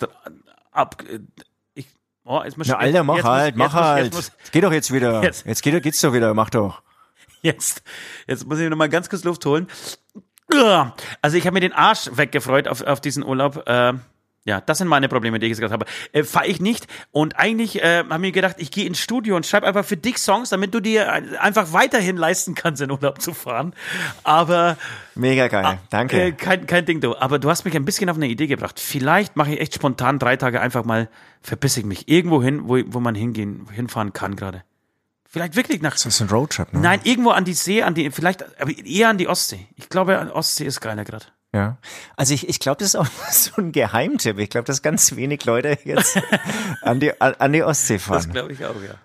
ab. 0.71 1.03
Ich, 1.73 1.87
oh, 2.25 2.41
jetzt 2.43 2.57
muss 2.57 2.67
Na, 2.67 2.77
Alter, 2.77 3.03
mach 3.03 3.23
halt, 3.23 3.55
muss, 3.55 3.67
mach 3.67 3.73
muss, 3.73 3.83
halt. 3.83 4.13
Muss, 4.13 4.31
geht 4.51 4.63
doch 4.63 4.73
jetzt 4.73 4.93
wieder. 4.93 5.23
Jetzt, 5.23 5.45
jetzt 5.45 5.63
geht, 5.63 5.81
geht's 5.81 6.01
doch 6.01 6.13
wieder, 6.13 6.33
mach 6.33 6.49
doch. 6.49 6.81
Jetzt, 7.41 7.83
jetzt 8.27 8.45
muss 8.45 8.59
ich 8.59 8.69
noch 8.69 8.75
mal 8.75 8.89
ganz 8.89 9.09
kurz 9.09 9.23
Luft 9.23 9.45
holen. 9.45 9.67
Also 11.21 11.37
ich 11.37 11.45
habe 11.45 11.53
mir 11.53 11.61
den 11.61 11.71
Arsch 11.73 12.09
weggefreut 12.11 12.67
auf, 12.67 12.81
auf 12.81 12.99
diesen 12.99 13.23
Urlaub. 13.23 13.65
Äh, 13.65 13.93
ja, 14.49 14.61
das 14.61 14.79
sind 14.79 14.87
meine 14.87 15.07
Probleme, 15.07 15.37
die 15.37 15.45
ich 15.45 15.51
jetzt 15.51 15.59
gerade 15.59 15.73
habe. 15.73 15.85
Äh, 16.11 16.23
Fahre 16.23 16.47
ich 16.47 16.59
nicht. 16.59 16.87
Und 17.11 17.37
eigentlich 17.37 17.83
äh, 17.83 17.99
habe 17.99 18.15
ich 18.15 18.19
mir 18.19 18.31
gedacht, 18.31 18.55
ich 18.57 18.71
gehe 18.71 18.85
ins 18.85 18.97
Studio 18.97 19.35
und 19.35 19.45
schreibe 19.45 19.67
einfach 19.67 19.85
für 19.85 19.95
dich 19.95 20.17
Songs, 20.17 20.49
damit 20.49 20.73
du 20.73 20.79
dir 20.79 21.11
einfach 21.39 21.71
weiterhin 21.71 22.17
leisten 22.17 22.55
kannst, 22.55 22.81
in 22.81 22.89
Urlaub 22.89 23.21
zu 23.21 23.35
fahren. 23.35 23.75
Aber. 24.23 24.75
Mega 25.13 25.47
geil, 25.49 25.65
ah, 25.65 25.77
danke. 25.91 26.19
Äh, 26.19 26.31
kein, 26.31 26.65
kein 26.65 26.85
Ding, 26.85 26.99
du. 26.99 27.15
Aber 27.15 27.37
du 27.37 27.49
hast 27.49 27.63
mich 27.63 27.75
ein 27.75 27.85
bisschen 27.85 28.09
auf 28.09 28.17
eine 28.17 28.27
Idee 28.27 28.47
gebracht. 28.47 28.79
Vielleicht 28.79 29.35
mache 29.35 29.53
ich 29.53 29.61
echt 29.61 29.75
spontan 29.75 30.17
drei 30.17 30.35
Tage 30.35 30.59
einfach 30.59 30.83
mal, 30.83 31.09
verpisse 31.41 31.81
ich 31.81 31.85
mich 31.85 32.09
irgendwo 32.09 32.41
hin, 32.41 32.61
wo, 32.63 32.79
wo 32.87 32.99
man 32.99 33.13
hingehen, 33.13 33.67
hinfahren 33.71 34.13
kann 34.13 34.35
gerade. 34.35 34.63
Vielleicht 35.27 35.55
wirklich 35.55 35.83
nach. 35.83 35.91
Das 35.91 36.07
ist 36.07 36.21
ein 36.21 36.29
Roadtrip, 36.29 36.73
ne? 36.73 36.79
Nein, 36.79 37.01
irgendwo 37.03 37.29
an 37.29 37.45
die 37.45 37.53
See, 37.53 37.83
an 37.83 37.93
die, 37.93 38.09
vielleicht, 38.09 38.59
aber 38.59 38.71
eher 38.71 39.09
an 39.09 39.19
die 39.19 39.27
Ostsee. 39.27 39.67
Ich 39.75 39.89
glaube, 39.89 40.17
an 40.17 40.31
Ostsee 40.31 40.65
ist 40.65 40.81
geiler 40.81 41.03
gerade. 41.03 41.25
Ja. 41.53 41.77
Also 42.15 42.33
ich, 42.33 42.47
ich 42.47 42.59
glaube, 42.59 42.79
das 42.79 42.89
ist 42.89 42.95
auch 42.95 43.05
so 43.31 43.61
ein 43.61 43.71
Geheimtipp. 43.71 44.37
Ich 44.39 44.49
glaube, 44.49 44.65
dass 44.65 44.81
ganz 44.81 45.15
wenig 45.15 45.45
Leute 45.45 45.77
jetzt 45.83 46.19
an 46.81 46.99
die, 46.99 47.19
an 47.19 47.53
die 47.53 47.63
Ostsee 47.63 47.99
fahren. 47.99 48.17
Das 48.17 48.29
glaube 48.29 48.53
ich 48.53 48.65
auch, 48.65 48.75
ja. 48.75 48.95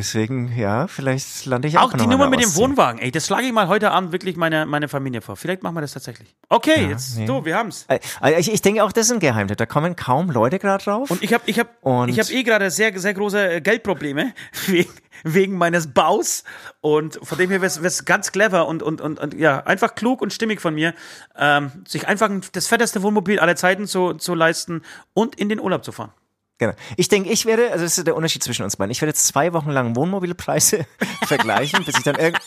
Deswegen, 0.00 0.56
ja, 0.56 0.86
vielleicht 0.86 1.44
lande 1.44 1.68
ich 1.68 1.76
auch 1.76 1.92
Auch 1.92 1.92
die 1.92 2.06
Nummer 2.06 2.30
mit 2.30 2.42
dem 2.42 2.54
Wohnwagen, 2.54 2.98
ey, 3.02 3.10
das 3.10 3.26
schlage 3.26 3.44
ich 3.44 3.52
mal 3.52 3.68
heute 3.68 3.90
Abend 3.90 4.12
wirklich 4.12 4.34
meine, 4.34 4.64
meine 4.64 4.88
Familie 4.88 5.20
vor. 5.20 5.36
Vielleicht 5.36 5.62
machen 5.62 5.74
wir 5.74 5.82
das 5.82 5.92
tatsächlich. 5.92 6.34
Okay, 6.48 6.84
ja, 6.84 6.88
jetzt, 6.88 7.18
nee. 7.18 7.26
du, 7.26 7.44
wir 7.44 7.54
haben's. 7.54 7.84
Also 8.18 8.38
ich, 8.38 8.50
ich 8.50 8.62
denke 8.62 8.82
auch, 8.82 8.92
das 8.92 9.08
ist 9.08 9.12
ein 9.12 9.20
Geheimtipp. 9.20 9.58
Da 9.58 9.66
kommen 9.66 9.96
kaum 9.96 10.30
Leute 10.30 10.58
gerade 10.58 10.82
drauf. 10.82 11.10
Und 11.10 11.22
ich 11.22 11.34
habe 11.34 11.44
ich 11.44 11.58
hab, 11.58 11.68
ich 12.08 12.18
hab 12.18 12.30
eh 12.30 12.42
gerade 12.42 12.70
sehr, 12.70 12.98
sehr 12.98 13.12
große 13.12 13.56
äh, 13.56 13.60
Geldprobleme 13.60 14.32
wegen, 14.68 14.90
wegen 15.22 15.58
meines 15.58 15.92
Baus. 15.92 16.44
Und 16.80 17.20
von 17.22 17.36
dem 17.36 17.50
her 17.50 17.60
wäre 17.60 17.66
es 17.66 18.04
ganz 18.06 18.32
clever 18.32 18.68
und, 18.68 18.82
und, 18.82 19.02
und, 19.02 19.20
und 19.20 19.34
ja, 19.34 19.60
einfach 19.66 19.94
klug 19.94 20.22
und 20.22 20.32
stimmig 20.32 20.62
von 20.62 20.74
mir, 20.74 20.94
ähm, 21.36 21.72
sich 21.86 22.08
einfach 22.08 22.30
das 22.52 22.68
fetteste 22.68 23.02
Wohnmobil 23.02 23.38
aller 23.38 23.56
Zeiten 23.56 23.86
zu, 23.86 24.14
zu 24.14 24.34
leisten 24.34 24.80
und 25.12 25.34
in 25.34 25.50
den 25.50 25.60
Urlaub 25.60 25.84
zu 25.84 25.92
fahren. 25.92 26.12
Genau. 26.60 26.74
Ich 26.98 27.08
denke, 27.08 27.30
ich 27.30 27.46
werde, 27.46 27.72
also 27.72 27.84
das 27.84 27.96
ist 27.96 28.06
der 28.06 28.14
Unterschied 28.14 28.44
zwischen 28.44 28.64
uns 28.64 28.76
beiden. 28.76 28.90
Ich 28.90 29.00
werde 29.00 29.14
zwei 29.14 29.54
Wochen 29.54 29.70
lang 29.70 29.96
Wohnmobilpreise 29.96 30.84
vergleichen, 31.26 31.84
bis 31.86 31.96
ich 31.96 32.04
dann, 32.04 32.16
irg 32.16 32.38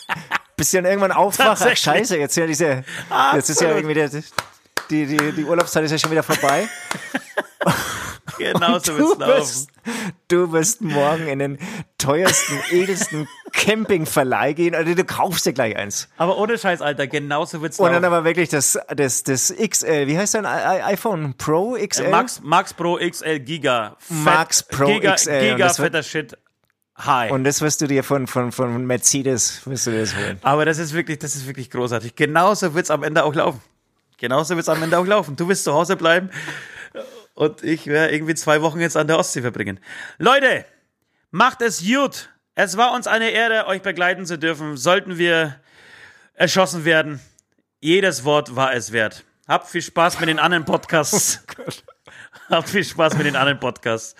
bis 0.55 0.71
ich 0.71 0.77
dann 0.77 0.85
irgendwann 0.85 1.11
aufwache. 1.11 1.69
Ach, 1.71 1.75
scheiße, 1.75 2.17
jetzt 2.17 2.37
ja 2.37 2.45
diese, 2.45 2.83
jetzt 3.33 3.49
ist 3.49 3.59
ja 3.59 3.69
irgendwie 3.69 3.95
der, 3.95 4.11
die, 4.89 5.05
die, 5.05 5.31
die 5.31 5.43
Urlaubszeit 5.43 5.83
ist 5.85 5.91
ja 5.91 5.97
schon 5.97 6.11
wieder 6.11 6.23
vorbei. 6.23 6.67
Genau 8.37 8.79
so 8.79 8.97
wird's 8.97 9.19
laufen. 9.19 9.67
du 10.27 10.51
wirst 10.51 10.81
morgen 10.81 11.27
in 11.27 11.39
den 11.39 11.57
teuersten, 11.97 12.57
edelsten 12.71 13.27
Campingverleih 13.51 14.53
gehen. 14.53 14.75
Also 14.75 14.93
du 14.93 15.03
kaufst 15.03 15.45
dir 15.45 15.53
gleich 15.53 15.75
eins. 15.75 16.09
Aber 16.17 16.37
ohne 16.37 16.57
Scheiß, 16.57 16.81
Alter, 16.81 17.07
genauso 17.07 17.61
wird's 17.61 17.77
laufen. 17.77 17.95
Und 17.95 18.01
dann 18.01 18.11
aber 18.11 18.25
wirklich 18.25 18.49
das, 18.49 18.79
das, 18.95 19.23
das 19.23 19.53
XL, 19.55 20.07
wie 20.07 20.17
heißt 20.17 20.35
dein 20.35 20.45
iPhone? 20.45 21.35
Pro 21.37 21.77
XL? 21.79 22.09
Max, 22.09 22.41
Max 22.43 22.73
Pro 22.73 22.97
XL 22.97 23.39
Giga. 23.39 23.95
Fett, 23.99 24.17
Max 24.17 24.63
Pro 24.63 24.87
Giga, 24.87 25.15
XL. 25.15 25.51
Giga 25.51 25.69
fetter 25.69 26.03
Shit. 26.03 26.37
Hi. 26.95 27.31
Und 27.31 27.43
das 27.43 27.61
wirst 27.61 27.81
du 27.81 27.87
dir 27.87 28.03
von, 28.03 28.27
von, 28.27 28.51
von 28.51 28.85
Mercedes, 28.85 29.65
wirst 29.65 29.87
du 29.87 29.91
dir 29.91 30.01
das 30.01 30.15
holen. 30.15 30.39
Aber 30.43 30.63
das 30.63 30.77
ist 30.77 30.93
wirklich, 30.93 31.17
das 31.17 31.35
ist 31.35 31.47
wirklich 31.47 31.71
großartig. 31.71 32.15
Genauso 32.15 32.75
wird's 32.75 32.91
am 32.91 33.03
Ende 33.03 33.23
auch 33.23 33.33
laufen. 33.33 33.61
Genauso 34.23 34.55
wird's 34.55 34.69
am 34.69 34.81
Ende 34.81 34.97
auch 34.97 35.05
laufen. 35.05 35.35
Du 35.35 35.49
wirst 35.49 35.65
zu 35.65 35.73
Hause 35.73 35.97
bleiben 35.97 36.29
und 37.33 37.61
ich 37.61 37.87
werde 37.87 38.15
irgendwie 38.15 38.35
zwei 38.35 38.61
Wochen 38.61 38.79
jetzt 38.79 38.95
an 38.95 39.05
der 39.05 39.19
Ostsee 39.19 39.41
verbringen. 39.41 39.81
Leute, 40.17 40.63
macht 41.31 41.61
es 41.61 41.85
gut. 41.85 42.29
Es 42.55 42.77
war 42.77 42.93
uns 42.93 43.05
eine 43.05 43.31
Ehre, 43.31 43.67
euch 43.67 43.81
begleiten 43.81 44.25
zu 44.25 44.39
dürfen. 44.39 44.77
Sollten 44.77 45.17
wir 45.17 45.59
erschossen 46.35 46.85
werden, 46.85 47.19
jedes 47.81 48.23
Wort 48.23 48.55
war 48.55 48.73
es 48.73 48.93
wert. 48.93 49.25
Habt 49.45 49.67
viel 49.67 49.81
Spaß 49.81 50.21
mit 50.21 50.29
den 50.29 50.39
anderen 50.39 50.63
Podcasts. 50.63 51.43
Oh 52.49 52.55
Habt 52.55 52.69
viel 52.69 52.83
Spaß 52.83 53.17
mit 53.17 53.25
den 53.25 53.35
anderen 53.35 53.59
Podcasts. 53.59 54.15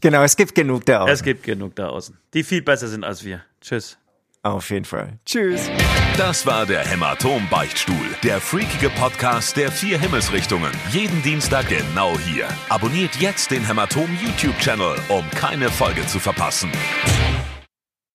Genau, 0.00 0.22
es 0.22 0.36
gibt 0.36 0.54
genug 0.54 0.86
da 0.86 1.02
außen. 1.02 1.12
Es 1.12 1.22
gibt 1.22 1.42
genug 1.42 1.76
da 1.76 1.88
außen, 1.88 2.16
die 2.32 2.44
viel 2.44 2.62
besser 2.62 2.88
sind 2.88 3.04
als 3.04 3.24
wir. 3.24 3.42
Tschüss. 3.60 3.98
Auf 4.44 4.70
jeden 4.70 4.84
Fall. 4.84 5.18
Tschüss. 5.24 5.70
Das 6.18 6.44
war 6.46 6.66
der 6.66 6.84
Hämatom-Beichtstuhl, 6.84 7.94
der 8.24 8.40
freakige 8.40 8.90
Podcast 8.90 9.56
der 9.56 9.70
vier 9.70 10.00
Himmelsrichtungen. 10.00 10.72
Jeden 10.90 11.22
Dienstag 11.22 11.68
genau 11.68 12.18
hier. 12.18 12.48
Abonniert 12.68 13.14
jetzt 13.16 13.52
den 13.52 13.64
Hämatom 13.64 14.08
YouTube-Channel, 14.20 14.96
um 15.08 15.28
keine 15.30 15.70
Folge 15.70 16.04
zu 16.06 16.18
verpassen. 16.18 16.72